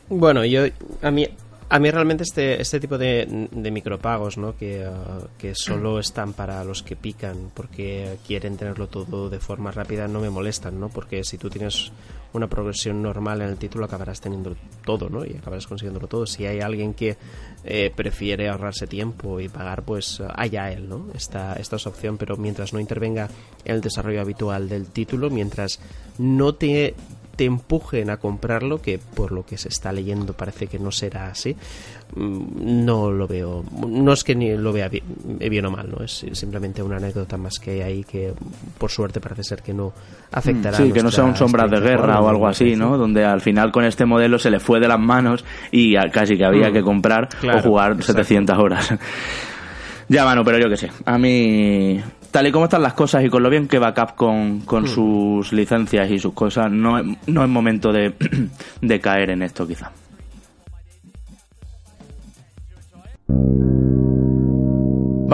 Bueno, 0.10 0.46
yo 0.46 0.66
a 1.02 1.12
mí 1.12 1.28
a 1.70 1.80
mí 1.80 1.92
realmente 1.92 2.24
este, 2.24 2.62
este 2.62 2.80
tipo 2.80 2.98
de, 2.98 3.48
de 3.52 3.72
micropagos, 3.72 4.38
¿no? 4.38 4.56
Que, 4.56 4.88
uh, 4.88 5.28
que 5.38 5.56
solo 5.56 6.00
están 6.00 6.34
para 6.34 6.64
los 6.64 6.84
que 6.84 6.96
pican 6.96 7.52
porque 7.54 8.18
quieren 8.26 8.58
tenerlo 8.58 8.88
todo 8.88 9.30
de 9.30 9.40
forma 9.40 9.72
rápida 9.72 10.08
no 10.08 10.20
me 10.20 10.30
molestan, 10.30 10.80
¿no? 10.80 10.90
Porque 10.90 11.24
si 11.24 11.38
tú 11.38 11.50
tienes 11.50 11.92
una 12.34 12.48
progresión 12.48 13.02
normal 13.02 13.42
en 13.42 13.50
el 13.50 13.58
título 13.58 13.86
acabarás 13.86 14.20
teniendo 14.20 14.56
todo, 14.84 15.10
¿no? 15.10 15.26
Y 15.26 15.36
acabarás 15.38 15.68
consiguiéndolo 15.68 16.08
todo. 16.08 16.26
Si 16.26 16.46
hay 16.46 16.62
alguien 16.62 16.94
que 16.94 17.16
eh, 17.64 17.92
prefiere 17.96 18.50
ahorrarse 18.50 18.88
tiempo 18.88 19.40
y 19.40 19.50
pagar, 19.50 19.84
pues 19.84 20.22
allá 20.36 20.72
él, 20.72 20.90
¿no? 20.90 21.08
Esta, 21.14 21.54
esta 21.54 21.76
es 21.76 21.88
opción, 21.88 22.18
pero 22.18 22.36
mientras 22.36 22.74
no 22.74 22.80
intervenga 22.80 23.30
en 23.64 23.76
el 23.76 23.82
desarrollo 23.82 24.22
habitual 24.22 24.68
del 24.68 24.88
título, 24.88 25.30
mientras 25.30 25.80
no 26.18 26.56
te 26.56 26.96
te 27.36 27.46
empujen 27.46 28.10
a 28.10 28.18
comprarlo, 28.18 28.82
que 28.82 29.00
por 29.00 29.32
lo 29.32 29.46
que 29.46 29.58
se 29.58 29.70
está 29.70 29.92
leyendo 29.92 30.34
parece 30.34 30.68
que 30.68 30.78
no 30.78 30.92
será 30.92 31.28
así, 31.28 31.56
mm, 32.16 32.86
no 32.86 33.12
lo 33.12 33.28
veo. 33.28 33.64
No 33.88 34.14
es 34.14 34.24
que 34.24 34.36
ni 34.36 34.56
lo 34.56 34.72
vea 34.72 34.88
bien, 34.90 35.66
o 35.66 35.72
mal, 35.72 35.90
¿no? 35.90 36.04
Es 36.04 36.26
simplemente 36.34 36.84
una 36.84 36.98
anécdota 36.98 37.38
más 37.38 37.58
que 37.60 37.72
hay 37.72 37.82
ahí 37.82 38.04
que, 38.04 38.34
por 38.78 38.92
suerte, 38.92 39.20
parece 39.20 39.44
ser 39.44 39.64
que 39.64 39.74
no 39.74 39.94
afectará. 40.32 40.78
Sí, 40.78 40.92
que 40.92 41.02
no 41.02 41.10
sea 41.10 41.24
un 41.24 41.36
sombra 41.36 41.68
de 41.68 41.80
guerra 41.80 42.20
o 42.20 42.30
algo 42.30 42.48
así, 42.48 42.76
¿no? 42.76 42.98
Donde 42.98 43.26
al 43.26 43.42
final 43.42 43.72
con 43.72 43.86
este 43.86 44.06
modelo 44.06 44.38
se 44.38 44.52
le 44.52 44.60
fue 44.60 44.80
de 44.80 44.88
las 44.88 45.00
manos 45.00 45.44
y 45.72 45.96
casi 46.12 46.38
que 46.38 46.46
había 46.46 46.70
mm, 46.70 46.74
que 46.74 46.82
comprar 46.84 47.30
o 47.52 47.62
jugar 47.62 48.02
700 48.02 48.58
horas. 48.58 48.94
ya, 50.08 50.24
mano, 50.24 50.44
pero 50.44 50.60
yo 50.60 50.70
qué 50.70 50.78
sé. 50.78 50.92
A 51.06 51.18
mí 51.18 52.00
tal 52.34 52.48
y 52.48 52.52
como 52.52 52.66
están 52.66 52.82
las 52.82 52.96
cosas 52.96 53.24
y 53.24 53.30
con 53.30 53.44
lo 53.44 53.50
bien 53.52 53.68
que 53.68 53.78
va 53.78 53.94
Capcom 53.94 54.62
con 54.62 54.84
hmm. 54.84 54.88
sus 54.88 55.54
licencias 55.54 56.10
y 56.10 56.18
sus 56.18 56.34
cosas, 56.34 56.72
no, 56.72 57.00
no 57.28 57.44
es 57.44 57.50
momento 57.50 57.94
de, 57.94 58.16
de 58.82 59.00
caer 59.00 59.30
en 59.30 59.44
esto 59.44 59.68
quizá. 59.68 59.92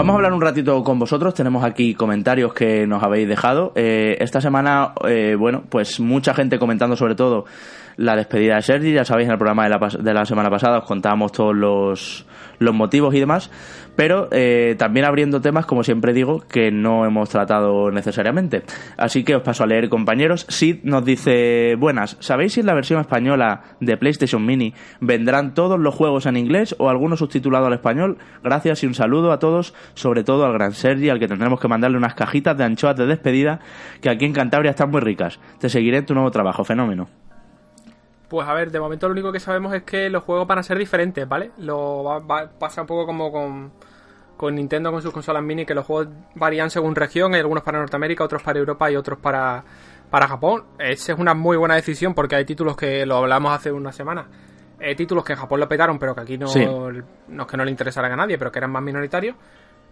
Vamos 0.00 0.14
a 0.14 0.16
hablar 0.16 0.32
un 0.32 0.40
ratito 0.40 0.82
con 0.82 0.98
vosotros. 0.98 1.34
Tenemos 1.34 1.62
aquí 1.62 1.94
comentarios 1.94 2.54
que 2.54 2.86
nos 2.86 3.02
habéis 3.02 3.28
dejado. 3.28 3.72
Eh, 3.74 4.16
esta 4.20 4.40
semana, 4.40 4.94
eh, 5.06 5.36
bueno, 5.38 5.64
pues 5.68 6.00
mucha 6.00 6.32
gente 6.32 6.58
comentando 6.58 6.96
sobre 6.96 7.14
todo 7.14 7.44
la 7.98 8.16
despedida 8.16 8.56
de 8.56 8.62
Sergi. 8.62 8.94
Ya 8.94 9.04
sabéis, 9.04 9.26
en 9.26 9.32
el 9.32 9.38
programa 9.38 9.64
de 9.64 9.68
la, 9.68 9.78
de 9.78 10.14
la 10.14 10.24
semana 10.24 10.48
pasada 10.48 10.78
os 10.78 10.84
contábamos 10.84 11.32
todos 11.32 11.54
los, 11.54 12.26
motivos 12.72 13.14
y 13.14 13.20
demás 13.20 13.50
pero 14.00 14.28
eh, 14.30 14.76
también 14.78 15.04
abriendo 15.04 15.42
temas, 15.42 15.66
como 15.66 15.84
siempre 15.84 16.14
digo, 16.14 16.40
que 16.48 16.70
no 16.70 17.04
hemos 17.04 17.28
tratado 17.28 17.90
necesariamente. 17.90 18.62
Así 18.96 19.24
que 19.24 19.36
os 19.36 19.42
paso 19.42 19.62
a 19.62 19.66
leer, 19.66 19.90
compañeros. 19.90 20.46
Sid 20.48 20.78
nos 20.84 21.04
dice, 21.04 21.74
buenas, 21.78 22.16
¿sabéis 22.20 22.54
si 22.54 22.60
en 22.60 22.66
la 22.66 22.72
versión 22.72 22.98
española 22.98 23.76
de 23.80 23.98
PlayStation 23.98 24.46
Mini 24.46 24.72
vendrán 25.00 25.52
todos 25.52 25.78
los 25.78 25.94
juegos 25.94 26.24
en 26.24 26.38
inglés 26.38 26.74
o 26.78 26.88
algunos 26.88 27.18
subtitulados 27.18 27.66
al 27.66 27.74
español? 27.74 28.16
Gracias 28.42 28.82
y 28.84 28.86
un 28.86 28.94
saludo 28.94 29.32
a 29.32 29.38
todos, 29.38 29.74
sobre 29.94 30.24
todo 30.24 30.44
al 30.44 30.52
gran 30.52 30.72
Sergi, 30.72 31.10
al 31.10 31.18
que 31.18 31.28
tendremos 31.28 31.60
que 31.60 31.68
mandarle 31.68 31.96
unas 31.96 32.14
cajitas 32.14 32.56
de 32.56 32.64
anchoas 32.64 32.96
de 32.96 33.06
despedida, 33.06 33.60
que 34.00 34.10
aquí 34.10 34.24
en 34.24 34.32
Cantabria 34.32 34.70
están 34.70 34.90
muy 34.90 35.00
ricas. 35.00 35.38
Te 35.58 35.68
seguiré 35.68 35.98
en 35.98 36.06
tu 36.06 36.14
nuevo 36.14 36.30
trabajo, 36.30 36.64
fenómeno. 36.64 37.08
Pues 38.28 38.46
a 38.46 38.54
ver, 38.54 38.70
de 38.70 38.78
momento 38.78 39.08
lo 39.08 39.12
único 39.12 39.32
que 39.32 39.40
sabemos 39.40 39.74
es 39.74 39.82
que 39.82 40.08
los 40.08 40.22
juegos 40.22 40.46
van 40.46 40.58
a 40.58 40.62
ser 40.62 40.78
diferentes, 40.78 41.28
¿vale? 41.28 41.50
Lo 41.58 42.04
va, 42.04 42.48
pasa 42.58 42.82
un 42.82 42.86
poco 42.86 43.04
como 43.06 43.32
con 43.32 43.72
con 44.40 44.54
Nintendo 44.54 44.90
con 44.90 45.02
sus 45.02 45.12
consolas 45.12 45.42
mini 45.42 45.66
que 45.66 45.74
los 45.74 45.84
juegos 45.84 46.08
varían 46.34 46.70
según 46.70 46.94
región, 46.94 47.34
hay 47.34 47.40
algunos 47.40 47.62
para 47.62 47.78
Norteamérica, 47.78 48.24
otros 48.24 48.42
para 48.42 48.58
Europa 48.58 48.90
y 48.90 48.96
otros 48.96 49.18
para, 49.18 49.62
para 50.08 50.28
Japón. 50.28 50.64
Esa 50.78 51.12
es 51.12 51.18
una 51.18 51.34
muy 51.34 51.58
buena 51.58 51.74
decisión 51.74 52.14
porque 52.14 52.36
hay 52.36 52.46
títulos 52.46 52.74
que 52.74 53.04
lo 53.04 53.16
hablamos 53.16 53.52
hace 53.52 53.70
una 53.70 53.92
semana. 53.92 54.28
Hay 54.80 54.94
títulos 54.94 55.24
que 55.24 55.34
en 55.34 55.38
Japón 55.38 55.60
lo 55.60 55.68
petaron, 55.68 55.98
pero 55.98 56.14
que 56.14 56.22
aquí 56.22 56.38
no, 56.38 56.46
no 56.46 57.42
es 57.42 57.48
que 57.50 57.56
no 57.58 57.64
le 57.66 57.70
interesaran 57.70 58.12
a 58.12 58.16
nadie, 58.16 58.38
pero 58.38 58.50
que 58.50 58.60
eran 58.60 58.70
más 58.70 58.82
minoritarios. 58.82 59.36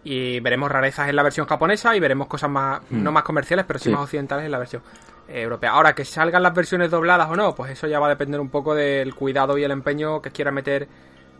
Y 0.04 0.40
veremos 0.40 0.70
rarezas 0.70 1.08
en 1.08 1.16
la 1.16 1.22
versión 1.22 1.46
japonesa 1.46 1.94
y 1.96 2.00
veremos 2.00 2.28
cosas 2.28 2.50
más, 2.50 2.80
hmm. 2.88 3.02
no 3.02 3.12
más 3.12 3.22
comerciales, 3.22 3.64
pero 3.66 3.78
sí, 3.78 3.90
más 3.90 4.02
occidentales 4.02 4.46
en 4.46 4.52
la 4.52 4.58
versión 4.58 4.82
eh, 5.28 5.42
europea. 5.42 5.72
Ahora, 5.72 5.94
que 5.94 6.04
salgan 6.04 6.42
las 6.42 6.54
versiones 6.54 6.90
dobladas 6.90 7.28
o 7.30 7.36
no, 7.36 7.54
pues 7.54 7.72
eso 7.72 7.86
ya 7.86 7.98
va 7.98 8.06
a 8.06 8.10
depender 8.10 8.40
un 8.40 8.48
poco 8.48 8.74
del 8.74 9.14
cuidado 9.14 9.58
y 9.58 9.64
el 9.64 9.70
empeño 9.70 10.22
que 10.22 10.30
quiera 10.30 10.50
meter, 10.50 10.88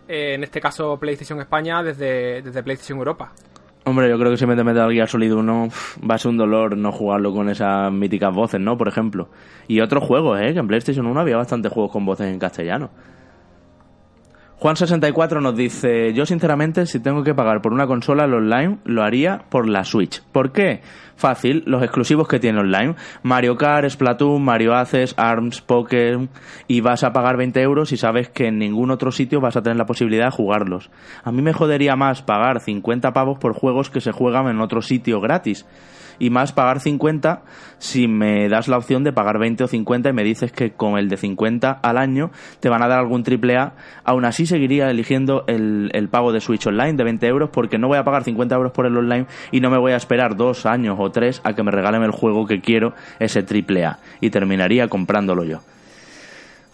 eh, 0.09 0.35
en 0.35 0.45
este 0.45 0.61
caso 0.61 0.99
PlayStation 0.99 1.41
España, 1.41 1.83
desde, 1.83 2.43
desde 2.43 2.63
PlayStation 2.63 2.99
Europa. 2.99 3.33
Hombre, 3.89 4.11
yo 4.11 4.19
creo 4.19 4.31
que 4.31 4.37
si 4.37 4.45
me 4.45 4.55
te 4.55 4.65
Metal 4.65 4.93
Gear 4.93 5.09
Solid 5.09 5.33
1 5.33 5.69
va 6.09 6.17
a 6.17 6.19
ser 6.19 6.31
un 6.31 6.37
dolor 6.37 6.77
no 6.77 6.93
jugarlo 6.93 7.33
con 7.33 7.49
esas 7.49 7.91
míticas 7.91 8.35
voces, 8.35 8.61
¿no? 8.61 8.77
Por 8.77 8.87
ejemplo. 8.87 9.31
Y 9.67 9.81
otros 9.81 10.05
juegos, 10.05 10.39
¿eh? 10.41 10.53
Que 10.53 10.59
en 10.59 10.69
PlayStation 10.69 11.07
1 11.07 11.19
había 11.19 11.39
bastantes 11.39 11.73
juegos 11.73 11.93
con 11.93 12.05
voces 12.05 12.27
en 12.27 12.39
castellano. 12.39 12.91
Juan64 14.61 15.41
nos 15.41 15.55
dice, 15.57 16.13
yo 16.15 16.27
sinceramente 16.27 16.87
si 16.87 16.99
tengo 16.99 17.23
que 17.23 17.33
pagar 17.33 17.63
por 17.63 17.73
una 17.73 17.87
consola 17.87 18.25
online, 18.25 18.79
lo 18.85 19.05
haría 19.05 19.45
por 19.51 19.69
la 19.69 19.85
Switch. 19.85 20.21
¿Por 20.33 20.51
qué? 20.51 20.83
Fácil, 21.15 21.63
los 21.67 21.81
exclusivos 21.81 22.27
que 22.27 22.41
tiene 22.41 22.59
online. 22.59 22.97
Mario 23.23 23.57
Kart, 23.57 23.89
Splatoon, 23.89 24.43
Mario 24.43 24.75
Aces, 24.75 25.15
ARMS, 25.17 25.61
Pokémon... 25.61 26.29
Y 26.67 26.81
vas 26.81 27.05
a 27.05 27.13
pagar 27.13 27.37
20 27.37 27.63
euros 27.63 27.93
y 27.93 27.97
sabes 27.97 28.31
que 28.31 28.49
en 28.49 28.59
ningún 28.59 28.91
otro 28.91 29.13
sitio 29.13 29.41
vas 29.41 29.57
a 29.57 29.63
tener 29.63 29.77
la 29.77 29.87
posibilidad 29.87 30.25
de 30.25 30.33
jugarlos. 30.33 30.91
A 31.23 31.31
mí 31.31 31.41
me 31.41 31.53
jodería 31.53 31.95
más 31.95 32.23
pagar 32.23 32.59
50 32.59 33.13
pavos 33.13 33.39
por 33.39 33.53
juegos 33.53 33.91
que 33.91 34.01
se 34.01 34.11
juegan 34.11 34.49
en 34.49 34.61
otro 34.61 34.83
sitio 34.83 35.21
gratis 35.21 35.67
y 36.19 36.31
más 36.31 36.53
pagar 36.53 36.81
50 36.81 37.43
si 37.79 38.09
me 38.09 38.49
das 38.49 38.69
la 38.69 38.77
opción 38.77 39.05
de 39.05 39.13
pagar 39.13 39.39
20 39.39 39.65
o 39.65 39.69
50 39.69 40.09
y 40.09 40.13
me 40.13 40.25
dices 40.25 40.53
que 40.53 40.73
con 40.73 40.99
el 40.99 41.09
de 41.09 41.17
50 41.17 41.71
al 41.71 41.97
año 41.97 42.31
te 42.61 42.69
van 42.69 42.83
a 42.83 42.89
dar 42.89 42.99
algún 42.99 43.23
triple 43.23 43.57
A, 43.57 43.75
aún 44.05 44.25
así 44.25 44.47
seguiría 44.47 44.91
eligiendo 44.91 45.45
el, 45.47 45.91
el 45.93 46.09
pago 46.09 46.33
de 46.33 46.41
Switch 46.41 46.67
Online 46.67 46.95
de 46.95 47.05
20 47.05 47.27
euros 47.27 47.51
porque 47.51 47.79
no 47.79 47.89
voy 47.89 47.99
a 47.99 48.05
pagar 48.05 48.25
50 48.25 48.55
euros 48.55 48.73
por 48.73 48.87
el 48.87 48.97
online 48.97 49.27
y 49.53 49.61
no 49.61 49.71
me 49.71 49.79
voy 49.79 49.93
a 49.93 49.97
esperar 49.97 50.37
dos 50.37 50.67
años 50.67 50.97
o 50.99 51.11
tres 51.11 51.41
a 51.45 51.55
que 51.55 51.63
me 51.63 51.71
regalen 51.71 52.03
el 52.03 52.11
juego 52.11 52.47
que 52.47 52.61
quiero, 52.61 52.95
ese 53.19 53.43
triple 53.43 53.85
A, 53.85 53.99
y 54.21 54.31
terminaría 54.31 54.89
comprándolo 54.89 55.45
yo. 55.45 55.61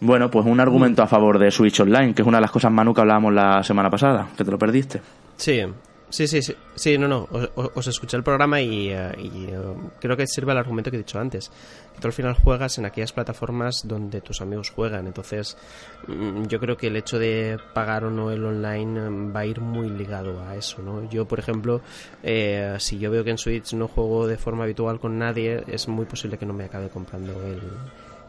Bueno, 0.01 0.31
pues 0.31 0.45
un 0.45 0.61
argumento 0.61 1.03
a 1.03 1.07
favor 1.07 1.39
de 1.39 1.51
Switch 1.51 1.81
Online, 1.81 2.15
que 2.15 2.23
es 2.23 2.29
una 2.29 2.39
de 2.39 2.43
las 2.43 2.51
cosas, 2.51 2.71
Manu, 2.73 2.93
que 2.93 3.01
hablábamos 3.01 3.33
la 3.33 3.63
semana 3.63 3.91
pasada, 3.91 4.29
que 4.37 4.45
te 4.45 4.51
lo 4.51 4.59
perdiste. 4.59 5.01
Sí, 5.37 5.63
Sí, 6.15 6.29
sí, 6.29 6.43
sí, 6.43 6.55
sí, 6.77 6.97
no, 6.97 7.09
no, 7.09 7.29
os, 7.57 7.87
escuché 7.89 8.17
el 8.17 8.23
programa 8.23 8.61
y, 8.61 8.89
eh, 8.89 9.11
eh, 9.19 9.59
creo 9.99 10.17
que 10.17 10.29
sirve 10.29 10.53
el 10.53 10.59
argumento 10.59 10.89
que 10.89 10.97
he 10.97 11.01
dicho 11.01 11.19
antes. 11.19 11.51
Que 11.93 12.01
tú 12.01 12.07
al 12.07 12.13
final 12.13 12.35
juegas 12.35 12.79
en 12.79 12.85
aquellas 12.85 13.13
plataformas 13.13 13.83
donde 13.85 14.21
tus 14.21 14.41
amigos 14.41 14.71
juegan, 14.71 15.09
entonces 15.09 15.57
mm, 16.07 16.45
yo 16.45 16.61
creo 16.61 16.77
que 16.77 16.87
el 16.87 16.95
hecho 16.95 17.19
de 17.19 17.59
pagar 17.73 18.05
o 18.05 18.13
no 18.13 18.31
el 18.31 18.45
online 18.45 19.11
mm, 19.11 19.35
va 19.35 19.41
a 19.41 19.47
ir 19.47 19.61
muy 19.61 19.91
ligado 19.91 20.41
a 20.45 20.55
eso, 20.55 20.83
¿no? 20.83 21.11
Yo, 21.11 21.27
por 21.27 21.41
ejemplo, 21.41 21.81
eh, 22.23 22.77
si 22.79 22.97
yo 23.01 23.11
veo 23.11 23.25
que 23.25 23.31
en 23.31 23.39
Switch 23.39 23.73
no 23.73 23.89
juego 23.89 24.29
de 24.29 24.37
forma 24.37 24.63
habitual 24.63 25.01
con 25.01 25.19
nadie, 25.19 25.65
es 25.67 25.89
muy 25.89 26.05
posible 26.05 26.39
que 26.39 26.47
no 26.47 26.53
me 26.53 26.67
acabe 26.67 26.91
comprando 26.91 27.33
el 27.45 27.61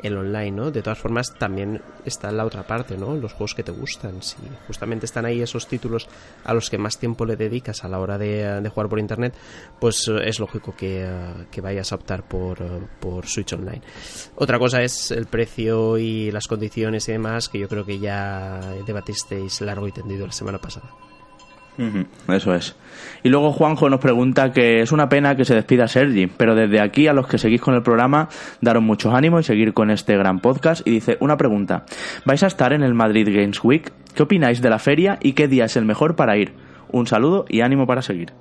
el 0.01 0.17
online, 0.17 0.51
¿no? 0.51 0.71
De 0.71 0.81
todas 0.81 0.99
formas, 0.99 1.33
también 1.37 1.81
está 2.05 2.31
la 2.31 2.45
otra 2.45 2.65
parte, 2.65 2.97
¿no? 2.97 3.15
Los 3.15 3.33
juegos 3.33 3.55
que 3.55 3.63
te 3.63 3.71
gustan. 3.71 4.21
Si 4.21 4.37
justamente 4.67 5.05
están 5.05 5.25
ahí 5.25 5.41
esos 5.41 5.67
títulos 5.67 6.07
a 6.43 6.53
los 6.53 6.69
que 6.69 6.77
más 6.77 6.97
tiempo 6.97 7.25
le 7.25 7.35
dedicas 7.35 7.83
a 7.83 7.87
la 7.87 7.99
hora 7.99 8.17
de, 8.17 8.69
jugar 8.69 8.89
por 8.89 8.99
internet, 8.99 9.33
pues 9.79 10.07
eh, 10.07 10.17
es 10.25 10.39
lógico 10.39 10.75
que, 10.75 11.03
eh, 11.03 11.47
que 11.51 11.61
vayas 11.61 11.91
a 11.91 11.95
optar 11.95 12.27
por, 12.27 12.61
eh, 12.61 12.81
por 12.99 13.27
Switch 13.27 13.53
Online. 13.53 13.81
Otra 14.35 14.59
cosa 14.59 14.81
es 14.81 15.11
el 15.11 15.25
precio 15.27 15.97
y 15.97 16.31
las 16.31 16.47
condiciones 16.47 17.07
y 17.09 17.13
demás, 17.13 17.49
que 17.49 17.59
yo 17.59 17.67
creo 17.67 17.85
que 17.85 17.99
ya 17.99 18.59
debatisteis 18.85 19.61
largo 19.61 19.87
y 19.87 19.91
tendido 19.91 20.25
la 20.25 20.33
semana 20.33 20.59
pasada. 20.59 20.89
Eso 22.27 22.55
es. 22.55 22.75
Y 23.23 23.29
luego 23.29 23.51
Juanjo 23.51 23.89
nos 23.89 23.99
pregunta 23.99 24.51
que 24.51 24.81
es 24.81 24.91
una 24.91 25.09
pena 25.09 25.35
que 25.35 25.45
se 25.45 25.55
despida 25.55 25.87
Sergi, 25.87 26.27
pero 26.27 26.55
desde 26.55 26.79
aquí 26.79 27.07
a 27.07 27.13
los 27.13 27.27
que 27.27 27.37
seguís 27.37 27.61
con 27.61 27.73
el 27.73 27.81
programa, 27.81 28.29
daros 28.61 28.83
muchos 28.83 29.13
ánimos 29.13 29.41
y 29.41 29.43
seguir 29.43 29.73
con 29.73 29.89
este 29.89 30.15
gran 30.17 30.39
podcast. 30.39 30.87
Y 30.87 30.91
dice, 30.91 31.17
una 31.19 31.37
pregunta, 31.37 31.85
¿vais 32.25 32.43
a 32.43 32.47
estar 32.47 32.73
en 32.73 32.83
el 32.83 32.93
Madrid 32.93 33.27
Games 33.31 33.63
Week? 33.63 33.91
¿Qué 34.13 34.23
opináis 34.23 34.61
de 34.61 34.69
la 34.69 34.79
feria 34.79 35.17
y 35.21 35.33
qué 35.33 35.47
día 35.47 35.65
es 35.65 35.75
el 35.75 35.85
mejor 35.85 36.15
para 36.15 36.37
ir? 36.37 36.53
Un 36.91 37.07
saludo 37.07 37.45
y 37.49 37.61
ánimo 37.61 37.87
para 37.87 38.01
seguir. 38.01 38.31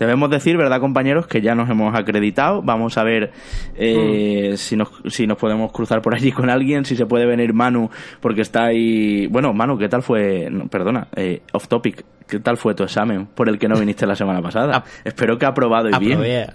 Debemos 0.00 0.30
decir, 0.30 0.56
¿verdad, 0.56 0.80
compañeros? 0.80 1.26
Que 1.26 1.42
ya 1.42 1.54
nos 1.54 1.68
hemos 1.68 1.94
acreditado. 1.94 2.62
Vamos 2.62 2.96
a 2.96 3.04
ver 3.04 3.32
eh, 3.76 4.52
mm. 4.52 4.56
si, 4.56 4.74
nos, 4.74 4.88
si 5.08 5.26
nos 5.26 5.36
podemos 5.36 5.72
cruzar 5.72 6.00
por 6.00 6.14
allí 6.14 6.32
con 6.32 6.48
alguien, 6.48 6.86
si 6.86 6.96
se 6.96 7.04
puede 7.04 7.26
venir 7.26 7.52
Manu, 7.52 7.90
porque 8.20 8.40
está 8.40 8.64
ahí. 8.64 9.26
Bueno, 9.26 9.52
Manu, 9.52 9.76
¿qué 9.76 9.90
tal 9.90 10.02
fue? 10.02 10.48
perdona, 10.70 11.08
eh, 11.16 11.42
off 11.52 11.68
topic. 11.68 12.02
¿Qué 12.30 12.38
tal 12.38 12.56
fue 12.56 12.74
tu 12.74 12.84
examen 12.84 13.26
por 13.26 13.48
el 13.48 13.58
que 13.58 13.66
no 13.66 13.76
viniste 13.76 14.06
la 14.06 14.14
semana 14.14 14.40
pasada? 14.40 14.84
Espero 15.04 15.36
que 15.36 15.46
ha 15.46 15.48
aprobado 15.48 15.88
y 15.90 15.98
bien. 15.98 16.46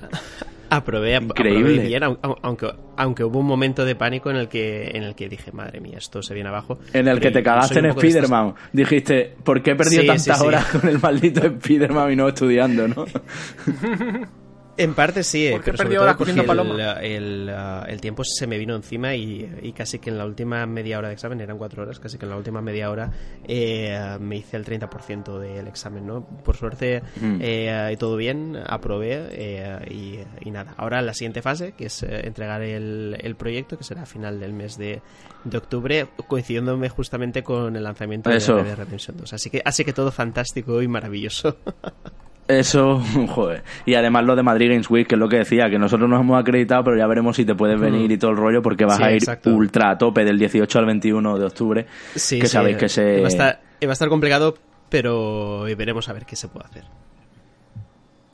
Aprobé, 0.70 1.16
Increíble. 1.18 1.86
bien, 1.86 2.04
aunque, 2.42 2.72
aunque 2.98 3.24
hubo 3.24 3.40
un 3.40 3.46
momento 3.46 3.86
de 3.86 3.96
pánico 3.96 4.32
en 4.32 4.38
el 4.38 4.48
que 4.48 4.90
en 4.94 5.04
el 5.04 5.14
que 5.16 5.30
dije, 5.30 5.52
madre 5.52 5.80
mía, 5.80 5.98
esto 5.98 6.24
se 6.24 6.34
viene 6.34 6.50
abajo. 6.50 6.80
En 6.94 7.08
el 7.08 7.20
que 7.20 7.30
te 7.30 7.44
cagaste 7.44 7.80
en 7.80 7.92
Spiderman. 7.92 8.56
Dijiste, 8.74 9.36
¿por 9.44 9.62
qué 9.62 9.72
he 9.72 9.76
perdido 9.76 10.06
tantas 10.06 10.42
horas 10.42 10.66
con 10.66 10.90
el 10.90 11.00
maldito 11.00 11.42
Spiderman 11.42 12.14
y 12.14 12.16
no 12.16 12.28
estudiando, 12.28 12.88
no? 12.88 13.06
En 14.78 14.94
parte 14.94 15.24
sí, 15.24 15.48
eh, 15.48 15.62
pero 15.64 15.78
sobre 15.78 15.96
todo 15.96 16.18
porque 16.18 16.32
el, 16.32 17.50
uh, 17.50 17.86
el, 17.88 18.02
tiempo 18.02 18.24
se 18.26 18.46
me 18.46 18.58
vino 18.58 18.76
encima 18.76 19.16
y, 19.16 19.74
casi 19.76 20.00
que 20.00 20.10
en 20.10 20.18
la 20.18 20.26
última 20.26 20.66
media 20.66 20.98
hora 20.98 21.08
de 21.08 21.14
examen, 21.14 21.40
eran 21.40 21.58
cuatro 21.58 21.84
horas, 21.84 22.00
casi 22.00 22.18
que 22.18 22.26
en 22.26 22.32
la 22.32 22.38
última 22.38 22.62
media 22.62 22.90
hora 22.90 23.10
eh, 23.48 24.18
me 24.20 24.38
hice 24.38 24.58
el 24.58 24.66
30% 24.66 25.40
del 25.40 25.68
examen, 25.68 26.06
¿no? 26.06 26.26
Por 26.44 26.58
suerte 26.58 27.02
mm. 27.22 27.38
eh, 27.42 27.96
todo 27.98 28.18
bien, 28.18 28.58
aprobé 28.68 29.86
y, 29.90 30.52
nada. 30.52 30.74
Ahora 30.78 31.02
la 31.02 31.14
siguiente 31.14 31.42
fase, 31.42 31.74
que 31.74 31.88
es 31.88 32.04
entregar 32.04 32.62
el, 32.62 33.18
el, 33.20 33.36
proyecto, 33.36 33.78
que 33.78 33.84
será 33.84 34.04
a 34.04 34.06
final 34.06 34.40
del 34.40 34.54
mes 34.54 34.78
de, 34.78 35.02
de 35.44 35.58
octubre, 35.58 36.08
coincidiéndome 36.28 36.90
justamente 36.90 37.44
con 37.44 37.76
el 37.76 37.84
lanzamiento 37.84 38.30
de 38.30 38.40
de 38.40 38.76
Redemption 38.76 39.18
2. 39.18 39.34
Así 39.34 39.50
que, 39.50 39.62
así 39.64 39.84
que 39.84 39.94
todo 39.94 40.12
fantástico 40.12 40.82
y 40.82 40.88
maravilloso. 40.88 41.58
Eso, 42.48 43.00
joder. 43.30 43.64
Y 43.86 43.96
además 43.96 44.26
lo 44.26 44.36
de 44.36 44.44
Madrid 44.44 44.70
Games 44.70 44.90
Week, 44.90 45.08
que 45.08 45.16
es 45.16 45.20
lo 45.20 45.28
que 45.28 45.38
decía, 45.38 45.70
que 45.70 45.80
nosotros 45.80 46.10
nos 46.10 46.22
hemos 46.22 46.40
acreditado, 46.40 46.84
pero 46.84 46.98
ya 46.98 47.08
veremos 47.08 47.36
si 47.36 47.46
te 47.46 47.56
puedes 47.56 47.80
venir 47.80 48.12
y 48.12 48.18
todo 48.18 48.32
el 48.32 48.38
rollo, 48.38 48.62
porque 48.62 48.86
vas 48.86 49.00
a 49.00 49.12
ir 49.12 49.24
ultra 49.46 49.92
a 49.92 49.98
tope 49.98 50.24
del 50.24 50.38
18 50.38 50.80
al 50.80 50.86
21 50.86 51.40
de 51.40 51.46
octubre. 51.46 51.86
Sí, 52.16 52.40
que 52.40 52.48
sabéis 52.48 52.78
que 52.78 52.90
se... 52.90 53.20
Va 53.20 53.26
a, 53.26 53.30
estar, 53.30 53.60
va 53.84 53.90
a 53.90 53.94
estar 53.94 54.10
complicado, 54.10 54.56
pero 54.90 55.64
veremos 55.78 56.08
a 56.10 56.14
ver 56.14 56.26
qué 56.26 56.36
se 56.36 56.48
puede 56.48 56.66
hacer. 56.68 56.84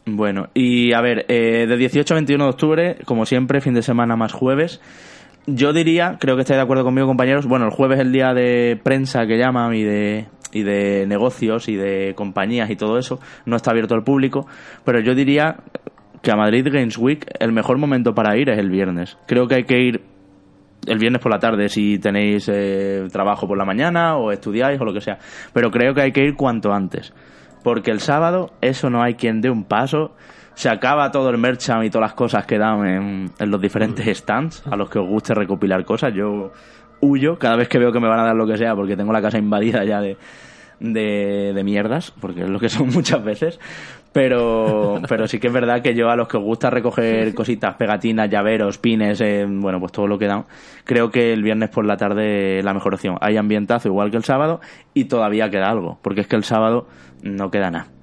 Bueno, 0.06 0.50
y 0.54 0.94
a 0.94 1.02
ver, 1.02 1.26
eh, 1.30 1.68
de 1.68 1.78
18 1.78 2.14
a 2.14 2.16
21 2.16 2.44
de 2.44 2.50
octubre, 2.50 2.98
como 3.06 3.26
siempre, 3.26 3.62
fin 3.62 3.74
de 3.74 3.84
semana 3.84 4.16
más 4.16 4.34
jueves. 4.34 4.82
Yo 5.48 5.74
diría, 5.74 6.18
creo 6.20 6.36
que 6.36 6.42
estáis 6.42 6.58
de 6.58 6.64
acuerdo 6.64 6.84
conmigo, 6.84 7.08
compañeros, 7.08 7.46
bueno, 7.46 7.66
el 7.66 7.72
jueves 7.72 8.00
es 8.00 8.06
el 8.06 8.12
día 8.12 8.34
de 8.34 8.80
prensa 8.84 9.26
que 9.26 9.38
llaman 9.38 9.74
y 9.74 9.84
de 9.84 10.28
y 10.52 10.64
de 10.64 11.06
negocios 11.08 11.68
y 11.70 11.76
de 11.76 12.14
compañías 12.16 12.70
y 12.70 12.76
todo 12.76 12.98
eso, 12.98 13.20
no 13.46 13.56
está 13.56 13.72
abierto 13.72 13.96
al 13.96 14.04
público, 14.04 14.48
pero 14.84 15.00
yo 15.00 15.16
diría 15.16 15.58
que 16.22 16.32
a 16.32 16.36
Madrid 16.36 16.68
Games 16.72 16.98
Week 16.98 17.26
el 17.40 17.52
mejor 17.52 17.78
momento 17.78 18.14
para 18.14 18.38
ir 18.38 18.50
es 18.50 18.60
el 18.60 18.70
viernes. 18.70 19.18
Creo 19.28 19.48
que 19.48 19.56
hay 19.56 19.64
que 19.64 19.80
ir 19.80 20.02
el 20.88 20.98
viernes 20.98 21.22
por 21.22 21.32
la 21.32 21.40
tarde 21.40 21.70
si 21.70 22.00
tenéis 22.00 22.50
eh, 22.52 23.08
trabajo 23.12 23.48
por 23.48 23.58
la 23.58 23.66
mañana 23.66 24.18
o 24.18 24.32
estudiáis 24.32 24.80
o 24.80 24.86
lo 24.86 24.94
que 24.94 25.02
sea, 25.02 25.18
pero 25.54 25.70
creo 25.70 25.94
que 25.94 26.02
hay 26.02 26.12
que 26.12 26.24
ir 26.24 26.36
cuanto 26.36 26.72
antes, 26.74 27.14
porque 27.64 27.92
el 27.92 28.00
sábado 28.00 28.52
eso 28.62 28.90
no 28.90 29.04
hay 29.04 29.16
quien 29.16 29.42
dé 29.42 29.50
un 29.50 29.66
paso. 29.66 30.16
Se 30.54 30.70
acaba 30.70 31.12
todo 31.12 31.30
el 31.30 31.38
merchant 31.38 31.86
y 31.86 31.90
todas 31.90 32.10
las 32.10 32.14
cosas 32.14 32.46
que 32.46 32.58
dan 32.58 32.86
en, 32.86 33.32
en 33.40 33.50
los 33.50 33.62
diferentes 33.62 34.06
stands 34.18 34.62
a 34.68 34.76
los 34.76 34.90
que 34.90 35.00
os 35.00 35.08
guste 35.08 35.34
recopilar 35.34 35.86
cosas. 35.86 36.14
Yo 36.14 36.52
huyo 37.02 37.38
cada 37.38 37.58
vez 37.58 37.68
que 37.68 37.80
veo 37.80 37.92
que 37.92 38.00
me 38.00 38.08
van 38.08 38.20
a 38.20 38.26
dar 38.26 38.36
lo 38.36 38.48
que 38.48 38.58
sea 38.58 38.76
porque 38.76 38.96
tengo 38.96 39.12
la 39.12 39.22
casa 39.22 39.38
invadida 39.38 39.84
ya 39.84 40.00
de, 40.02 40.18
de, 40.80 41.64
mierdas, 41.64 42.12
porque 42.20 42.44
es 42.44 42.50
lo 42.50 42.60
que 42.60 42.70
son 42.70 42.90
muchas 42.94 43.24
veces. 43.24 43.60
Pero, 44.14 45.02
pero 45.08 45.26
sí 45.28 45.40
que 45.40 45.48
es 45.48 45.54
verdad 45.54 45.82
que 45.82 45.96
yo 45.96 46.10
a 46.10 46.18
los 46.18 46.28
que 46.28 46.36
os 46.36 46.44
gusta 46.44 46.70
recoger 46.70 47.34
cositas, 47.34 47.76
pegatinas, 47.76 48.30
llaveros, 48.30 48.78
pines, 48.78 49.22
eh, 49.22 49.46
bueno, 49.48 49.80
pues 49.80 49.94
todo 49.94 50.06
lo 50.06 50.20
que 50.20 50.28
dan, 50.28 50.46
creo 50.84 51.10
que 51.12 51.32
el 51.32 51.44
viernes 51.44 51.70
por 51.70 51.86
la 51.86 51.96
tarde 51.96 52.62
la 52.62 52.74
mejor 52.74 52.94
opción. 52.94 53.18
Hay 53.22 53.38
ambientazo 53.38 53.88
igual 53.88 54.12
que 54.12 54.18
el 54.18 54.26
sábado 54.26 54.60
y 54.94 55.06
todavía 55.06 55.50
queda 55.50 55.70
algo, 55.70 55.98
porque 56.02 56.22
es 56.22 56.28
que 56.28 56.36
el 56.36 56.44
sábado 56.44 56.88
no 57.24 57.50
queda 57.52 57.72
nada. 57.72 58.01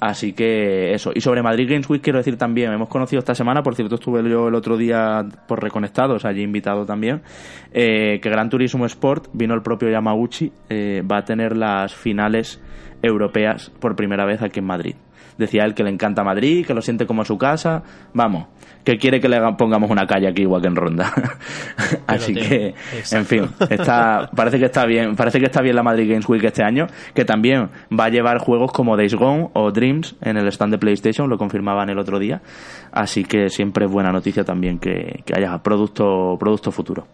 Así 0.00 0.32
que 0.32 0.94
eso. 0.94 1.12
Y 1.14 1.20
sobre 1.20 1.42
Madrid 1.42 1.68
Games 1.68 1.88
Week 1.88 2.00
quiero 2.02 2.18
decir 2.18 2.38
también, 2.38 2.72
hemos 2.72 2.88
conocido 2.88 3.20
esta 3.20 3.34
semana, 3.34 3.62
por 3.62 3.74
cierto 3.74 3.96
estuve 3.96 4.28
yo 4.28 4.48
el 4.48 4.54
otro 4.54 4.78
día 4.78 5.22
por 5.46 5.62
Reconectados, 5.62 6.24
allí 6.24 6.42
invitado 6.42 6.86
también, 6.86 7.20
eh, 7.72 8.18
que 8.22 8.30
Gran 8.30 8.48
Turismo 8.48 8.86
Sport, 8.86 9.28
vino 9.34 9.54
el 9.54 9.60
propio 9.60 9.90
Yamaguchi, 9.90 10.52
eh, 10.70 11.02
va 11.02 11.18
a 11.18 11.24
tener 11.24 11.54
las 11.54 11.94
finales 11.94 12.62
europeas 13.02 13.70
por 13.78 13.94
primera 13.94 14.24
vez 14.24 14.40
aquí 14.40 14.60
en 14.60 14.66
Madrid. 14.66 14.94
Decía 15.40 15.64
él 15.64 15.74
que 15.74 15.82
le 15.82 15.90
encanta 15.90 16.22
Madrid, 16.22 16.64
que 16.64 16.74
lo 16.74 16.82
siente 16.82 17.06
como 17.06 17.24
su 17.24 17.36
casa. 17.36 17.82
Vamos, 18.14 18.46
que 18.84 18.96
quiere 18.98 19.20
que 19.20 19.28
le 19.28 19.40
pongamos 19.58 19.90
una 19.90 20.06
calle 20.06 20.28
aquí 20.28 20.42
igual 20.42 20.62
que 20.62 20.68
en 20.68 20.76
Ronda. 20.76 21.12
Así 22.06 22.34
que, 22.34 22.74
en 23.12 23.24
fin, 23.24 23.48
está, 23.68 24.30
parece 24.34 24.58
que 24.58 24.66
está 24.66 24.86
bien, 24.86 25.16
parece 25.16 25.38
que 25.38 25.46
está 25.46 25.60
bien 25.62 25.76
la 25.76 25.82
Madrid 25.82 26.08
Games 26.08 26.28
Week 26.28 26.44
este 26.44 26.62
año, 26.62 26.86
que 27.14 27.24
también 27.24 27.68
va 27.98 28.04
a 28.04 28.08
llevar 28.08 28.38
juegos 28.38 28.72
como 28.72 28.96
Days 28.96 29.14
Gone 29.14 29.48
o 29.52 29.70
Dreams 29.70 30.16
en 30.20 30.36
el 30.36 30.46
stand 30.48 30.72
de 30.72 30.78
PlayStation, 30.78 31.28
lo 31.28 31.38
confirmaban 31.38 31.90
el 31.90 31.98
otro 31.98 32.18
día. 32.18 32.40
Así 32.92 33.24
que 33.24 33.48
siempre 33.48 33.86
es 33.86 33.90
buena 33.90 34.12
noticia 34.12 34.44
también 34.44 34.78
que, 34.78 35.22
que 35.24 35.34
haya 35.36 35.58
producto, 35.58 36.36
producto 36.38 36.70
futuro. 36.70 37.06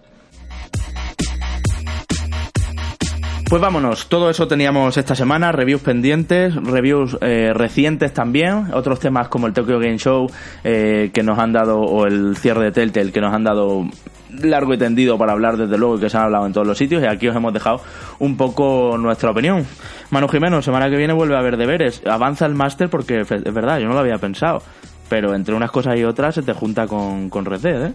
Pues 3.48 3.62
vámonos, 3.62 4.09
todo 4.09 4.28
eso 4.28 4.48
teníamos 4.48 4.97
esta 4.97 5.14
semana, 5.14 5.52
reviews 5.52 5.81
pendientes, 5.81 6.56
reviews 6.56 7.16
eh, 7.20 7.52
recientes 7.55 8.12
también, 8.12 8.74
otros 8.74 8.98
temas 8.98 9.28
como 9.28 9.47
el 9.47 9.52
Tokyo 9.52 9.78
Game 9.78 9.98
Show 9.98 10.27
eh, 10.64 11.12
que 11.14 11.23
nos 11.23 11.39
han 11.39 11.52
dado, 11.52 11.78
o 11.78 12.06
el 12.06 12.36
cierre 12.36 12.64
de 12.64 12.73
Telltale 12.73 13.12
que 13.12 13.20
nos 13.20 13.32
han 13.32 13.44
dado 13.44 13.85
largo 14.31 14.74
y 14.74 14.78
tendido 14.78 15.16
para 15.16 15.31
hablar 15.31 15.56
desde 15.56 15.78
luego 15.78 16.01
que 16.01 16.10
se 16.10 16.16
han 16.16 16.24
hablado 16.24 16.44
en 16.47 16.52
todos 16.52 16.66
los 16.66 16.77
sitios 16.77 17.05
y 17.05 17.06
aquí 17.06 17.28
os 17.28 17.36
hemos 17.36 17.52
dejado 17.52 17.81
un 18.18 18.36
poco 18.36 18.98
nuestra 18.98 19.31
opinión. 19.31 19.64
Manu 20.10 20.27
Jimeno, 20.27 20.60
semana 20.60 20.90
que 20.90 20.97
viene 20.97 21.12
vuelve 21.12 21.36
a 21.36 21.39
haber 21.39 21.56
deberes, 21.56 22.02
avanza 22.05 22.47
el 22.47 22.56
máster 22.56 22.90
porque 22.90 23.20
es 23.20 23.55
verdad, 23.55 23.78
yo 23.78 23.86
no 23.86 23.94
lo 23.94 24.01
había 24.01 24.18
pensado, 24.18 24.60
pero 25.09 25.36
entre 25.36 25.55
unas 25.55 25.70
cosas 25.70 25.97
y 25.97 26.02
otras 26.02 26.35
se 26.35 26.43
te 26.43 26.52
junta 26.52 26.89
con, 26.89 27.31
con 27.31 27.44
Red 27.44 27.60
Dead, 27.60 27.86
¿eh? 27.86 27.94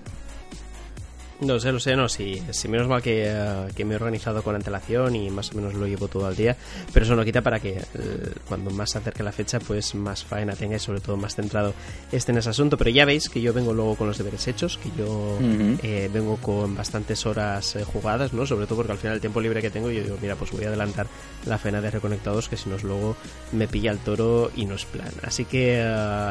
No 1.42 1.60
sé, 1.60 1.72
no 1.72 1.80
sé, 1.80 1.96
no, 1.96 2.08
sí, 2.08 2.40
sí 2.52 2.68
menos 2.68 2.88
mal 2.88 3.02
que, 3.02 3.24
eh, 3.26 3.68
que, 3.76 3.84
me 3.84 3.94
he 3.94 3.96
organizado 3.96 4.44
con 4.44 4.54
antelación 4.54 5.16
y 5.16 5.32
más 5.32 5.52
o 5.52 5.56
menos 5.56 5.74
lo 5.74 5.88
llevo 5.88 6.08
todo 6.08 6.28
al 6.28 6.36
día, 6.36 6.56
pero 6.94 7.04
eso 7.04 7.16
no 7.16 7.26
quita 7.26 7.42
para 7.42 7.60
que 7.60 7.80
eh, 7.80 8.34
cuando 8.48 8.70
más 8.70 8.92
se 8.92 9.00
acerque 9.00 9.24
la 9.24 9.32
fecha, 9.32 9.60
pues 9.60 9.96
más 9.96 10.24
faena 10.24 10.56
tenga 10.56 10.76
y 10.76 10.80
sobre 10.80 11.00
todo 11.00 11.18
más 11.18 11.36
centrado 11.36 11.74
esté 12.12 12.32
en 12.32 12.38
ese 12.38 12.52
asunto. 12.52 12.78
Pero 12.78 12.92
ya 12.92 13.06
veis 13.06 13.28
que 13.28 13.42
yo 13.42 13.54
vengo 13.54 13.74
luego 13.74 13.96
con 13.96 14.06
los 14.06 14.20
deberes 14.20 14.48
hechos, 14.48 14.78
que 14.78 14.92
yo 14.96 15.40
eh, 15.82 16.12
vengo 16.14 16.38
con 16.38 16.76
bastantes 16.76 17.26
horas 17.26 17.76
jugadas, 17.92 18.34
¿no? 18.34 18.46
Sobre 18.46 18.68
todo 18.68 18.76
porque 18.76 18.92
al 18.92 19.00
final 19.00 19.16
el 19.16 19.22
tiempo 19.22 19.42
libre 19.42 19.64
que 19.64 19.72
tengo, 19.72 19.90
yo 19.90 20.04
digo, 20.04 20.18
mira, 20.22 20.36
pues 20.36 20.52
voy 20.52 20.66
a 20.66 20.68
adelantar 20.68 21.08
la 21.48 21.58
faena 21.58 21.82
de 21.82 21.90
reconectados, 21.90 22.50
que 22.50 22.58
si 22.58 22.70
no 22.70 22.78
luego 22.84 23.16
me 23.52 23.68
pilla 23.68 23.90
el 23.90 23.98
toro 23.98 24.52
y 24.56 24.66
no 24.66 24.76
es 24.76 24.86
plan. 24.86 25.12
Así 25.24 25.46
que 25.46 25.84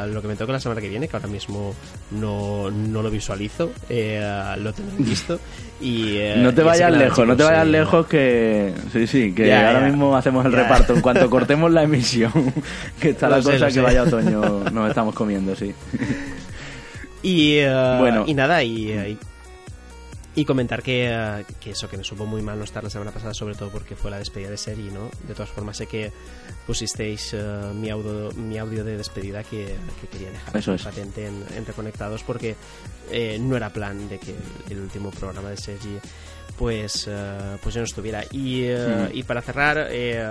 lo 0.07 0.21
que 0.21 0.29
me 0.29 0.37
toca 0.37 0.53
la 0.53 0.61
semana 0.61 0.79
que 0.79 0.87
viene, 0.87 1.09
que 1.09 1.17
ahora 1.17 1.27
mismo 1.27 1.75
no, 2.11 2.71
no 2.71 3.01
lo 3.01 3.11
visualizo, 3.11 3.71
lo 3.89 4.73
tendré 4.73 5.00
visto. 5.09 5.39
Y, 5.79 6.17
eh, 6.17 6.35
no 6.37 6.53
te 6.53 6.61
vayas 6.61 6.91
lejos, 6.91 7.27
no 7.27 7.35
te 7.35 7.43
vayas 7.43 7.67
lejos 7.67 8.05
que... 8.05 8.71
Sí, 8.93 9.07
sí, 9.07 9.33
que 9.33 9.53
ahora 9.53 9.81
mismo 9.81 10.15
hacemos 10.15 10.45
el 10.45 10.51
reparto. 10.51 10.93
En 10.93 11.01
cuanto 11.01 11.27
cortemos 11.29 11.71
la 11.71 11.83
emisión, 11.83 12.31
que 12.99 13.09
está 13.09 13.27
la 13.27 13.41
cosa 13.41 13.67
que 13.69 13.81
vaya 13.81 14.03
otoño, 14.03 14.63
nos 14.71 14.89
estamos 14.89 15.15
comiendo, 15.15 15.55
sí. 15.55 15.73
Y, 17.23 17.57
eh, 17.57 17.95
bueno. 17.99 18.25
y 18.27 18.33
nada, 18.35 18.63
y, 18.63 18.91
eh, 18.91 19.17
y 20.33 20.45
comentar 20.45 20.81
que, 20.81 21.45
que, 21.59 21.71
eso, 21.71 21.89
que 21.89 21.97
me 21.97 22.03
supo 22.03 22.25
muy 22.25 22.41
mal 22.41 22.57
no 22.57 22.63
estar 22.63 22.83
la 22.83 22.89
semana 22.89 23.11
pasada, 23.11 23.33
sobre 23.33 23.55
todo 23.55 23.69
porque 23.69 23.95
fue 23.95 24.09
la 24.09 24.17
despedida 24.17 24.49
de 24.49 24.57
serie, 24.57 24.89
¿no? 24.89 25.09
De 25.27 25.33
todas 25.33 25.49
formas, 25.49 25.75
sé 25.77 25.87
que 25.87 26.11
pusisteis 26.65 27.33
uh, 27.33 27.73
mi, 27.73 27.89
audio, 27.89 28.31
mi 28.33 28.57
audio 28.57 28.83
de 28.83 28.97
despedida 28.97 29.43
que, 29.43 29.75
que 29.99 30.07
quería 30.07 30.31
dejar 30.31 30.55
eso 30.55 30.73
es. 30.73 30.83
patente 30.83 31.27
en, 31.27 31.43
en, 31.55 31.65
Reconectados 31.65 32.23
porque 32.23 32.55
eh, 33.11 33.37
no 33.39 33.57
era 33.57 33.71
plan 33.71 34.07
de 34.07 34.19
que 34.19 34.33
el, 34.69 34.79
último 34.79 35.11
programa 35.11 35.49
de 35.49 35.57
Sergi 35.57 35.97
pues, 36.57 37.07
uh, 37.07 37.57
pues 37.61 37.75
yo 37.75 37.81
no 37.81 37.85
estuviera. 37.85 38.23
Y, 38.31 38.69
uh, 38.71 39.09
y 39.11 39.23
para 39.23 39.41
cerrar, 39.41 39.87
eh, 39.89 40.23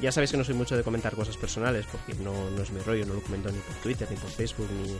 ya 0.00 0.12
sabéis 0.12 0.30
que 0.30 0.36
no 0.36 0.44
soy 0.44 0.54
mucho 0.54 0.76
de 0.76 0.84
comentar 0.84 1.14
cosas 1.14 1.36
personales 1.36 1.84
porque 1.90 2.14
no, 2.22 2.50
no 2.50 2.62
es 2.62 2.70
mi 2.70 2.80
rollo, 2.80 3.04
no 3.04 3.14
lo 3.14 3.20
comento 3.20 3.50
ni 3.50 3.58
por 3.58 3.74
Twitter, 3.76 4.08
ni 4.10 4.16
por 4.16 4.30
Facebook, 4.30 4.68
ni, 4.70 4.96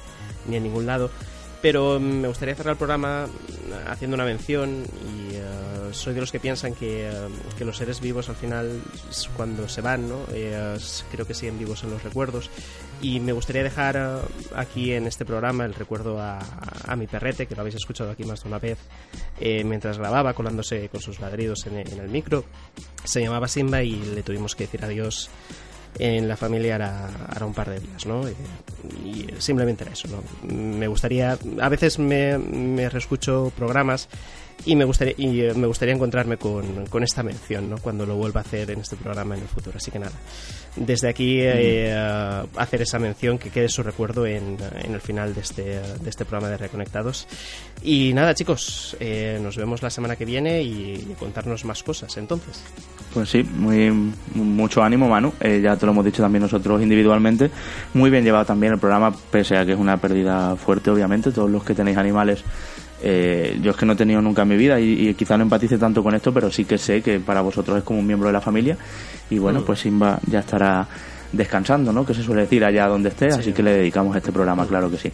ni 0.51 0.57
en 0.57 0.63
ningún 0.65 0.85
lado. 0.85 1.11
Pero 1.63 2.01
me 2.01 2.27
gustaría 2.29 2.55
cerrar 2.57 2.73
el 2.73 2.79
programa 2.79 3.29
haciendo 3.89 4.17
una 4.17 4.25
mención 4.25 4.85
y 4.85 5.37
uh, 5.37 5.95
soy 5.95 6.13
de 6.15 6.21
los 6.21 6.33
que 6.33 6.41
piensan 6.41 6.75
que, 6.75 7.09
uh, 7.09 7.57
que, 7.57 7.65
los 7.65 7.77
seres 7.77 8.01
vivos 8.01 8.29
al 8.29 8.37
final 8.37 8.83
cuando 9.37 9.69
se 9.69 9.81
van, 9.81 10.09
¿no? 10.09 10.25
Eh, 10.33 10.77
creo 11.13 11.27
que 11.27 11.35
siguen 11.35 11.59
vivos 11.59 11.85
en 11.85 11.91
los 11.91 12.03
recuerdos 12.03 12.51
y 13.01 13.21
me 13.21 13.33
gustaría 13.33 13.63
dejar 13.63 14.23
aquí 14.55 14.93
en 14.93 15.07
este 15.07 15.25
programa 15.25 15.65
el 15.65 15.75
recuerdo 15.75 16.21
a, 16.21 16.39
a, 16.87 16.97
mi 16.97 17.07
perrete, 17.07 17.47
que 17.47 17.55
lo 17.55 17.63
habéis 17.63 17.77
escuchado 17.77 18.11
aquí 18.11 18.25
más 18.25 18.43
de 18.43 18.49
una 18.49 18.59
vez, 18.59 18.79
eh, 19.41 19.65
mientras 19.65 19.99
grababa, 19.99 20.35
colándose 20.35 20.89
con 20.89 21.01
sus 21.01 21.19
ladridos 21.21 21.67
en 21.67 21.79
el 21.79 22.09
micro. 22.09 22.45
Se 23.05 23.21
llamaba 23.21 23.49
Simba 23.49 23.83
y 23.83 23.97
le 23.97 24.23
tuvimos 24.23 24.55
que 24.55 24.65
decir 24.65 24.85
adiós 24.85 25.31
en 25.99 26.29
la 26.29 26.37
familia 26.37 26.77
hará, 26.77 27.47
un 27.47 27.55
par 27.55 27.71
de 27.71 27.81
días, 27.81 28.07
¿no? 28.07 28.29
Y, 28.29 29.29
simplemente 29.39 29.85
era 29.85 29.93
eso, 29.93 30.09
¿no? 30.09 30.23
Me 30.55 30.87
gustaría, 30.87 31.39
a 31.61 31.69
veces 31.69 31.99
me, 31.99 32.39
me 32.39 32.89
reescucho 32.89 33.53
programas 33.57 34.09
y 34.65 34.77
me 34.77 34.85
gustaría, 34.85 35.15
y 35.17 35.41
eh, 35.41 35.55
me 35.55 35.67
gustaría 35.67 35.95
encontrarme 35.95 36.37
con, 36.37 36.87
con, 36.87 37.03
esta 37.03 37.23
mención, 37.23 37.69
¿no? 37.69 37.79
Cuando 37.79 38.07
lo 38.07 38.17
vuelva 38.17 38.41
a 38.41 38.45
hacer 38.45 38.71
en 38.71 38.81
este 38.81 38.97
programa 38.97 39.37
en 39.37 39.43
el 39.43 39.49
futuro. 39.49 39.77
Así 39.77 39.91
que 39.91 39.99
nada, 39.99 40.13
desde 40.77 41.09
aquí 41.09 41.39
eh, 41.41 41.93
hacer 42.57 42.83
esa 42.83 42.99
mención 42.99 43.39
que 43.39 43.51
quede 43.51 43.69
su 43.69 43.83
recuerdo 43.83 44.27
en, 44.27 44.57
en, 44.83 44.95
el 44.95 45.01
final 45.01 45.35
de 45.35 45.41
este, 45.41 45.63
de 45.63 46.11
este 46.11 46.25
programa 46.25 46.51
de 46.51 46.57
Reconectados. 46.57 47.27
Y 47.83 48.13
nada, 48.15 48.35
chicos, 48.35 48.97
eh, 49.01 49.39
nos 49.43 49.57
vemos 49.57 49.83
la 49.83 49.91
semana 49.91 50.17
que 50.17 50.25
viene 50.25 50.63
y, 50.63 50.95
y, 50.95 51.17
contarnos 51.19 51.65
más 51.65 51.83
cosas 51.83 52.17
entonces. 52.17 52.63
Pues 53.13 53.29
sí, 53.29 53.43
muy, 53.43 53.91
mucho 54.35 54.83
ánimo, 54.83 55.09
Manu. 55.09 55.33
Eh, 55.41 55.61
ya 55.63 55.77
te 55.77 55.85
lo 55.85 55.93
hemos 55.93 56.05
dicho 56.05 56.23
también 56.23 56.43
nosotros 56.43 56.81
individualmente. 56.81 57.51
Muy 57.95 58.11
bien 58.11 58.25
llevado 58.25 58.47
también 58.47 58.73
el 58.73 58.79
programa, 58.79 59.15
pese 59.31 59.57
a 59.57 59.67
que 59.67 59.73
es 59.73 59.79
una 59.79 59.99
pérdida 59.99 60.57
fuerte, 60.57 60.91
obviamente. 60.91 61.33
Todos 61.33 61.51
los 61.51 61.65
que 61.65 61.75
tenéis 61.75 61.99
animales 61.99 62.43
eh, 63.03 63.59
yo 63.61 63.73
es 63.73 63.77
que 63.77 63.85
no 63.85 63.95
he 63.95 63.97
tenido 63.97 64.23
nunca 64.23 64.43
en 64.43 64.49
mi 64.49 64.57
vida 64.57 64.79
y, 64.79 65.09
y, 65.09 65.15
quizá 65.15 65.37
no 65.37 65.43
empatice 65.43 65.77
tanto 65.77 66.03
con 66.03 66.15
esto, 66.15 66.33
pero 66.33 66.51
sí 66.51 66.65
que 66.65 66.79
sé 66.79 67.03
que 67.03 67.19
para 67.21 67.41
vosotros 67.41 67.79
es 67.79 67.85
como 67.85 67.99
un 67.99 68.07
miembro 68.07 68.29
de 68.29 68.33
la 68.33 68.41
familia. 68.41 68.77
Y 69.31 69.39
bueno, 69.39 69.61
mm. 69.61 69.65
pues 69.65 69.81
Simba 69.81 70.19
ya 70.27 70.41
estará 70.41 70.87
descansando, 71.33 71.93
¿no? 71.93 72.05
Que 72.07 72.15
se 72.15 72.23
suele 72.23 72.43
decir 72.43 72.65
allá 72.65 72.87
donde 72.87 73.09
esté, 73.09 73.31
sí. 73.33 73.41
así 73.41 73.53
que 73.53 73.63
le 73.63 73.73
dedicamos 73.73 74.17
este 74.17 74.31
programa, 74.33 74.67
claro 74.67 74.91
que 74.91 74.99
sí. 74.99 75.13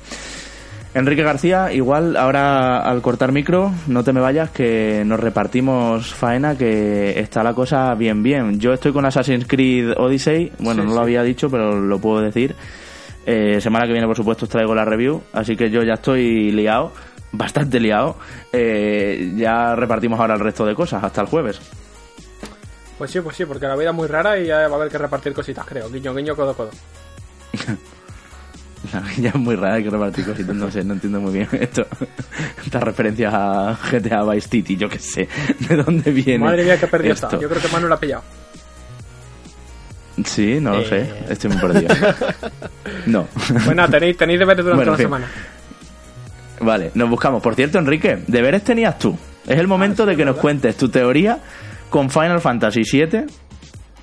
Enrique 0.94 1.22
García, 1.22 1.72
igual 1.72 2.16
ahora 2.16 2.78
al 2.78 3.02
cortar 3.02 3.30
micro, 3.30 3.72
no 3.86 4.02
te 4.02 4.12
me 4.12 4.20
vayas, 4.20 4.50
que 4.50 5.02
nos 5.04 5.20
repartimos 5.20 6.14
faena, 6.14 6.56
que 6.56 7.20
está 7.20 7.42
la 7.42 7.54
cosa 7.54 7.94
bien, 7.94 8.22
bien. 8.22 8.58
Yo 8.58 8.72
estoy 8.72 8.92
con 8.92 9.04
Assassin's 9.04 9.46
Creed 9.46 9.92
Odyssey, 9.96 10.50
bueno, 10.58 10.82
sí, 10.82 10.88
no 10.88 10.94
lo 10.94 11.00
había 11.00 11.22
dicho, 11.22 11.50
pero 11.50 11.80
lo 11.80 11.98
puedo 11.98 12.20
decir. 12.20 12.56
Eh, 13.26 13.60
semana 13.60 13.86
que 13.86 13.92
viene, 13.92 14.06
por 14.06 14.16
supuesto, 14.16 14.46
os 14.46 14.50
traigo 14.50 14.74
la 14.74 14.86
review, 14.86 15.20
así 15.34 15.54
que 15.56 15.70
yo 15.70 15.82
ya 15.82 15.94
estoy 15.94 16.50
liado, 16.52 16.92
bastante 17.32 17.80
liado. 17.80 18.16
Eh, 18.52 19.32
ya 19.36 19.74
repartimos 19.74 20.18
ahora 20.20 20.34
el 20.34 20.40
resto 20.40 20.64
de 20.66 20.74
cosas, 20.74 21.02
hasta 21.02 21.20
el 21.20 21.26
jueves. 21.26 21.60
Pues 22.98 23.10
sí, 23.10 23.20
pues 23.20 23.36
sí, 23.36 23.44
porque 23.44 23.66
la 23.66 23.76
vida 23.76 23.90
es 23.90 23.94
muy 23.94 24.08
rara 24.08 24.38
y 24.38 24.46
ya 24.46 24.66
va 24.68 24.74
a 24.74 24.78
haber 24.78 24.88
que 24.88 24.98
repartir 24.98 25.32
cositas, 25.32 25.64
creo. 25.64 25.88
Guiño, 25.88 26.14
guiño, 26.14 26.34
codo, 26.34 26.54
codo. 26.54 26.70
La 28.92 29.02
ya 29.16 29.30
es 29.30 29.34
muy 29.34 29.56
rara, 29.56 29.74
hay 29.74 29.84
que 29.84 29.90
repartir 29.90 30.24
cositas, 30.24 30.54
no 30.54 30.70
sé, 30.70 30.84
no 30.84 30.94
entiendo 30.94 31.20
muy 31.20 31.32
bien 31.32 31.48
esto. 31.52 31.86
Estas 32.64 32.82
referencias 32.82 33.32
a 33.34 33.76
GTA 33.90 34.22
Vice 34.24 34.48
City, 34.48 34.76
yo 34.76 34.88
qué 34.88 34.98
sé, 34.98 35.28
¿de 35.68 35.76
dónde 35.76 36.10
viene? 36.12 36.44
Madre 36.44 36.64
mía, 36.64 36.78
que 36.78 36.86
perdido 36.86 37.14
está. 37.14 37.30
Yo 37.38 37.48
creo 37.48 37.60
que 37.60 37.68
Manu 37.68 37.88
lo 37.88 37.94
ha 37.94 38.00
pillado. 38.00 38.22
Sí, 40.24 40.58
no 40.60 40.72
lo 40.72 40.80
eh... 40.80 40.86
sé, 40.86 41.32
estoy 41.32 41.50
muy 41.50 41.60
perdido. 41.60 41.94
no. 43.06 43.28
Bueno, 43.64 43.88
tenéis, 43.88 44.16
tenéis 44.16 44.38
deberes 44.38 44.64
durante 44.64 44.84
bueno, 44.84 44.92
la 44.92 44.98
semana. 44.98 45.28
Vale, 46.60 46.90
nos 46.94 47.08
buscamos. 47.08 47.42
Por 47.42 47.54
cierto, 47.54 47.78
Enrique, 47.78 48.18
deberes 48.26 48.64
tenías 48.64 48.98
tú. 48.98 49.16
Es 49.46 49.58
el 49.58 49.66
momento 49.66 50.02
ah, 50.02 50.06
sí, 50.06 50.10
de 50.10 50.16
que 50.16 50.24
nos 50.24 50.36
cuentes 50.36 50.76
tu 50.76 50.88
teoría 50.88 51.38
con 51.90 52.10
Final 52.10 52.40
Fantasy 52.40 52.82
VII 52.82 53.26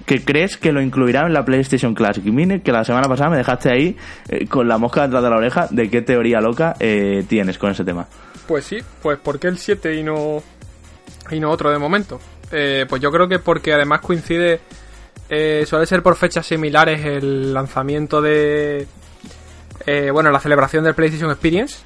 que 0.05 0.23
crees 0.23 0.57
que 0.57 0.71
lo 0.71 0.81
incluirán 0.81 1.27
en 1.27 1.33
la 1.33 1.43
PlayStation 1.43 1.93
Classic 1.95 2.23
Mini, 2.23 2.59
que 2.59 2.71
la 2.71 2.83
semana 2.83 3.07
pasada 3.07 3.31
me 3.31 3.37
dejaste 3.37 3.71
ahí 3.71 3.97
eh, 4.29 4.47
con 4.47 4.67
la 4.67 4.77
mosca 4.77 5.03
detrás 5.03 5.23
de 5.23 5.29
la 5.29 5.37
oreja 5.37 5.67
de 5.71 5.89
qué 5.89 6.01
teoría 6.01 6.39
loca 6.39 6.75
eh, 6.79 7.25
tienes 7.27 7.57
con 7.57 7.71
ese 7.71 7.83
tema. 7.83 8.07
Pues 8.47 8.65
sí, 8.65 8.77
pues 9.01 9.17
¿por 9.19 9.39
qué 9.39 9.47
el 9.47 9.57
7 9.57 9.95
y 9.95 10.03
no, 10.03 10.43
y 11.31 11.39
no 11.39 11.49
otro 11.49 11.71
de 11.71 11.79
momento? 11.79 12.19
Eh, 12.51 12.85
pues 12.87 13.01
yo 13.01 13.11
creo 13.11 13.27
que 13.27 13.39
porque 13.39 13.73
además 13.73 14.01
coincide, 14.01 14.59
eh, 15.29 15.63
suele 15.65 15.87
ser 15.87 16.03
por 16.03 16.15
fechas 16.15 16.45
similares 16.45 17.03
el 17.03 17.51
lanzamiento 17.51 18.21
de, 18.21 18.87
bueno, 20.13 20.29
la 20.31 20.39
celebración 20.39 20.83
del 20.83 20.93
PlayStation 20.93 21.31
Experience, 21.31 21.79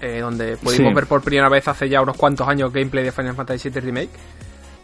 donde 0.00 0.56
pudimos 0.56 0.90
sí. 0.90 0.94
ver 0.94 1.06
por 1.06 1.22
primera 1.22 1.48
vez 1.48 1.66
hace 1.66 1.88
ya 1.88 2.00
unos 2.00 2.16
cuantos 2.16 2.46
años 2.46 2.72
gameplay 2.72 3.04
de 3.04 3.12
Final 3.12 3.34
Fantasy 3.34 3.70
VII 3.70 3.80
Remake. 3.80 4.10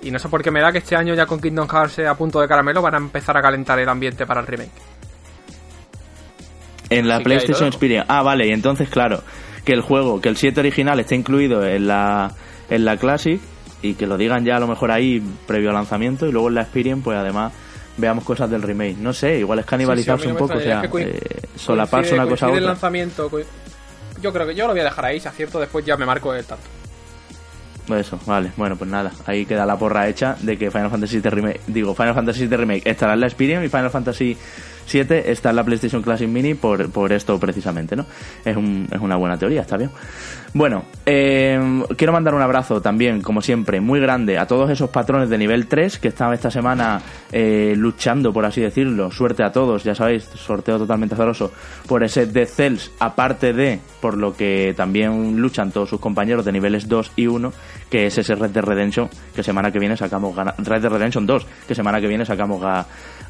Y 0.03 0.11
no 0.11 0.19
sé 0.19 0.29
por 0.29 0.43
qué 0.43 0.51
me 0.51 0.61
da 0.61 0.71
que 0.71 0.79
este 0.79 0.97
año 0.97 1.15
ya 1.15 1.25
con 1.25 1.41
Kingdom 1.41 1.69
Hearts 1.69 2.01
a 2.01 2.15
punto 2.15 2.41
de 2.41 2.49
caramelo 2.49 2.83
van 2.83 2.95
a 2.95 2.99
empezar 2.99 3.37
a 3.37 3.43
calentar 3.43 3.79
el 3.79 3.89
ambiente 3.89 4.27
para 4.27 4.41
el 4.41 4.47
remake. 4.47 4.73
En 6.91 7.09
la 7.09 7.17
Así 7.17 7.25
PlayStation 7.25 7.69
Experience. 7.69 8.07
Ah, 8.09 8.23
vale, 8.23 8.47
y 8.47 8.51
entonces 8.51 8.89
claro, 8.89 9.23
que 9.65 9.73
el 9.73 9.81
juego, 9.81 10.21
que 10.21 10.29
el 10.29 10.37
7 10.37 10.61
original 10.61 11.01
esté 11.01 11.15
incluido 11.15 11.65
en 11.65 11.87
la, 11.87 12.33
en 12.69 12.85
la 12.85 12.97
Classic 12.99 13.41
y 13.81 13.95
que 13.95 14.07
lo 14.07 14.19
digan 14.19 14.45
ya 14.45 14.57
a 14.57 14.61
lo 14.61 14.67
mejor 14.67 14.91
ahí 14.91 15.23
previo 15.47 15.71
al 15.71 15.77
lanzamiento 15.77 16.27
y 16.27 16.33
luego 16.33 16.49
en 16.49 16.57
la 16.57 16.63
Experience 16.63 17.03
pues 17.03 17.17
además 17.17 17.53
veamos 17.97 18.25
cosas 18.25 18.51
del 18.51 18.63
remake. 18.63 18.97
No 18.99 19.13
sé, 19.13 19.39
igual 19.39 19.61
es 19.61 19.67
canibalizarse 19.67 20.29
un 20.29 20.37
poco, 20.37 20.59
o 20.59 20.61
sea, 20.61 20.83
eh, 20.99 21.21
solaparse 21.57 22.15
una 22.15 22.27
cosa 22.27 22.47
a 22.47 22.49
otra. 22.49 22.59
el 22.59 22.67
lanzamiento, 22.67 23.31
yo 24.25 24.33
creo 24.33 24.47
que 24.47 24.55
yo 24.55 24.67
lo 24.67 24.73
voy 24.73 24.81
a 24.81 24.85
dejar 24.85 25.05
ahí, 25.05 25.21
si 25.21 25.29
acierto 25.29 25.61
después 25.61 25.85
ya 25.85 25.99
me 25.99 26.07
marco 26.07 26.35
el 26.35 26.47
tanto. 26.47 26.65
Eso, 27.95 28.19
vale, 28.25 28.51
bueno, 28.57 28.75
pues 28.77 28.91
nada, 28.91 29.13
ahí 29.27 29.45
queda 29.45 29.67
la 29.67 29.79
porra 29.79 30.09
hecha 30.09 30.35
de 30.41 30.57
que 30.57 30.71
Final 30.71 30.91
Fantasy 30.91 31.21
VII 31.21 31.31
Remake, 31.31 31.61
digo, 31.67 31.95
Final 31.95 32.15
Fantasy 32.15 32.47
VII 32.47 32.57
Remake 32.57 32.83
estará 32.91 33.13
en 33.13 33.21
la 33.21 33.27
Experience 33.27 33.67
y 33.67 33.69
Final 33.69 33.91
Fantasy 33.91 34.39
7 34.87 35.31
está 35.31 35.51
en 35.51 35.57
la 35.57 35.65
PlayStation 35.65 36.03
Classic 36.03 36.29
Mini 36.29 36.55
por, 36.55 36.91
por 36.91 37.13
esto 37.13 37.39
precisamente, 37.39 37.97
¿no? 37.97 38.07
Es, 38.45 38.57
un, 38.57 38.89
es 38.91 39.01
una 39.01 39.17
buena 39.17 39.39
teoría, 39.39 39.63
está 39.63 39.77
bien. 39.77 39.91
Bueno, 40.57 40.85
eh, 41.05 41.83
quiero 41.97 42.13
mandar 42.13 42.33
un 42.33 42.41
abrazo 42.41 42.81
también, 42.81 43.23
como 43.23 43.43
siempre, 43.43 43.81
muy 43.81 43.99
grande 43.99 44.39
a 44.39 44.47
todos 44.47 44.71
esos 44.71 44.89
patrones 44.89 45.29
de 45.29 45.37
nivel 45.37 45.67
3 45.67 45.99
que 45.99 46.09
están 46.09 46.33
esta 46.33 46.49
semana 46.49 47.03
eh, 47.33 47.75
luchando, 47.77 48.33
por 48.33 48.45
así 48.45 48.61
decirlo. 48.61 49.11
Suerte 49.11 49.43
a 49.43 49.51
todos, 49.51 49.83
ya 49.83 49.97
sabéis, 49.97 50.23
sorteo 50.23 50.79
totalmente 50.79 51.17
azaroso 51.17 51.53
por 51.89 52.05
ese 52.05 52.27
Death 52.27 52.51
Cells, 52.51 52.93
aparte 53.01 53.53
de 53.53 53.81
por 54.01 54.17
lo 54.17 54.37
que 54.37 54.75
también 54.77 55.41
luchan 55.41 55.73
todos 55.73 55.89
sus 55.89 55.99
compañeros 55.99 56.45
de 56.45 56.53
niveles 56.53 56.89
2 56.89 57.13
y 57.17 57.27
1, 57.27 57.53
que 57.91 58.07
es 58.07 58.17
ese 58.17 58.37
Red 58.37 58.51
Dead 58.51 58.65
Redemption, 58.65 59.09
que 59.35 59.43
semana 59.43 59.73
que 59.73 59.81
viene 59.81 59.97
sacamos 59.97 60.37
Red 60.37 60.83
Dead 60.83 60.93
Redemption 60.93 61.27
2, 61.27 61.47
que 61.67 61.75
semana 61.75 62.01
que 62.01 62.07
viene 62.07 62.25
sacamos 62.25 62.63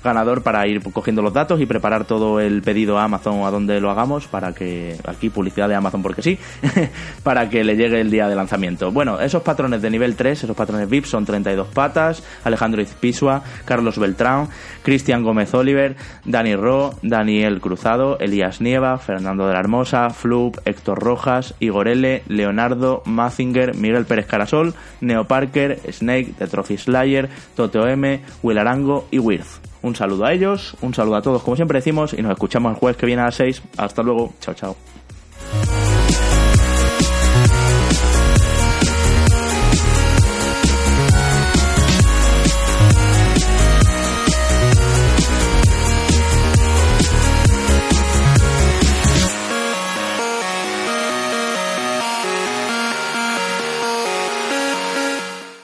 ganador 0.05 0.43
para 0.43 0.67
ir 0.69 0.81
cogiendo 0.93 1.23
los 1.23 1.33
datos 1.33 1.61
y 1.61 1.67
preparar 1.67 2.05
todo 2.05 2.39
el 2.39 2.63
pedido 2.63 2.99
a 2.99 3.05
Amazon 3.05 3.45
a 3.45 3.51
donde 3.51 3.81
lo 3.81 3.91
hagamos 3.91 4.29
para 4.29 4.53
que 4.53 4.97
aquí 5.05 5.31
publicidad 5.31 5.69
de 5.69 5.75
Amazon 5.75 6.03
porque 6.03 6.23
sí 6.23 6.39
para 7.25 7.49
que 7.49 7.65
le 7.65 7.77
llegue 7.77 8.01
el 8.01 8.11
día 8.11 8.29
de 8.29 8.37
lanzamiento. 8.37 8.93
Bueno, 8.93 9.21
esos 9.21 9.43
patrones 9.43 9.83
de 9.83 9.91
nivel 9.91 10.15
3, 10.15 10.45
esos 10.45 10.57
patrones 10.57 10.89
VIP 10.89 11.07
son 11.07 11.25
32 11.25 11.69
patas, 11.69 12.23
Alejandro 12.45 12.83
Izpisua, 12.83 13.43
Carlos 13.65 13.99
Beltrán, 13.99 14.49
Cristian 14.83 15.23
Gómez 15.23 15.53
Oliver, 15.55 15.97
Dani 16.25 16.55
Ro, 16.55 16.95
Daniel 17.03 17.61
Cruzado, 17.61 18.19
Elías 18.19 18.61
Nieva, 18.61 18.99
Fernando 18.99 19.47
de 19.47 19.55
la 19.55 19.61
Hermosa, 19.61 20.11
Flup, 20.11 20.59
Héctor 20.65 20.99
Rojas, 20.99 21.55
Igor 21.61 21.89
L, 21.89 22.23
Leonardo, 22.29 23.03
Mazinger, 23.07 23.75
Miguel 23.75 24.05
Pérez 24.05 24.27
Carasol, 24.27 24.75
Neo 25.01 25.25
Parker, 25.25 25.81
Snake, 25.91 26.35
The 26.39 26.47
Trophy 26.47 26.77
Slayer, 26.77 27.29
Toteo 27.57 27.87
M, 27.87 28.21
Will 28.43 28.59
Arango 28.59 29.07
y 29.11 29.19
Wirth. 29.19 29.74
Un 29.85 29.95
saludo 29.95 30.25
a 30.25 30.33
ellos, 30.33 30.75
un 30.81 30.95
saludo 30.95 31.17
a 31.17 31.21
todos, 31.21 31.43
como 31.43 31.57
siempre 31.57 31.77
decimos, 31.77 32.15
y 32.15 32.23
nos 32.23 32.33
escuchamos 32.33 32.73
el 32.73 32.79
jueves 32.79 32.97
que 32.97 33.05
viene 33.05 33.21
a 33.21 33.27
las 33.27 33.35
6. 33.35 33.63
Hasta 33.77 34.03
luego, 34.03 34.33
chao, 34.41 34.55
chao. 34.55 34.77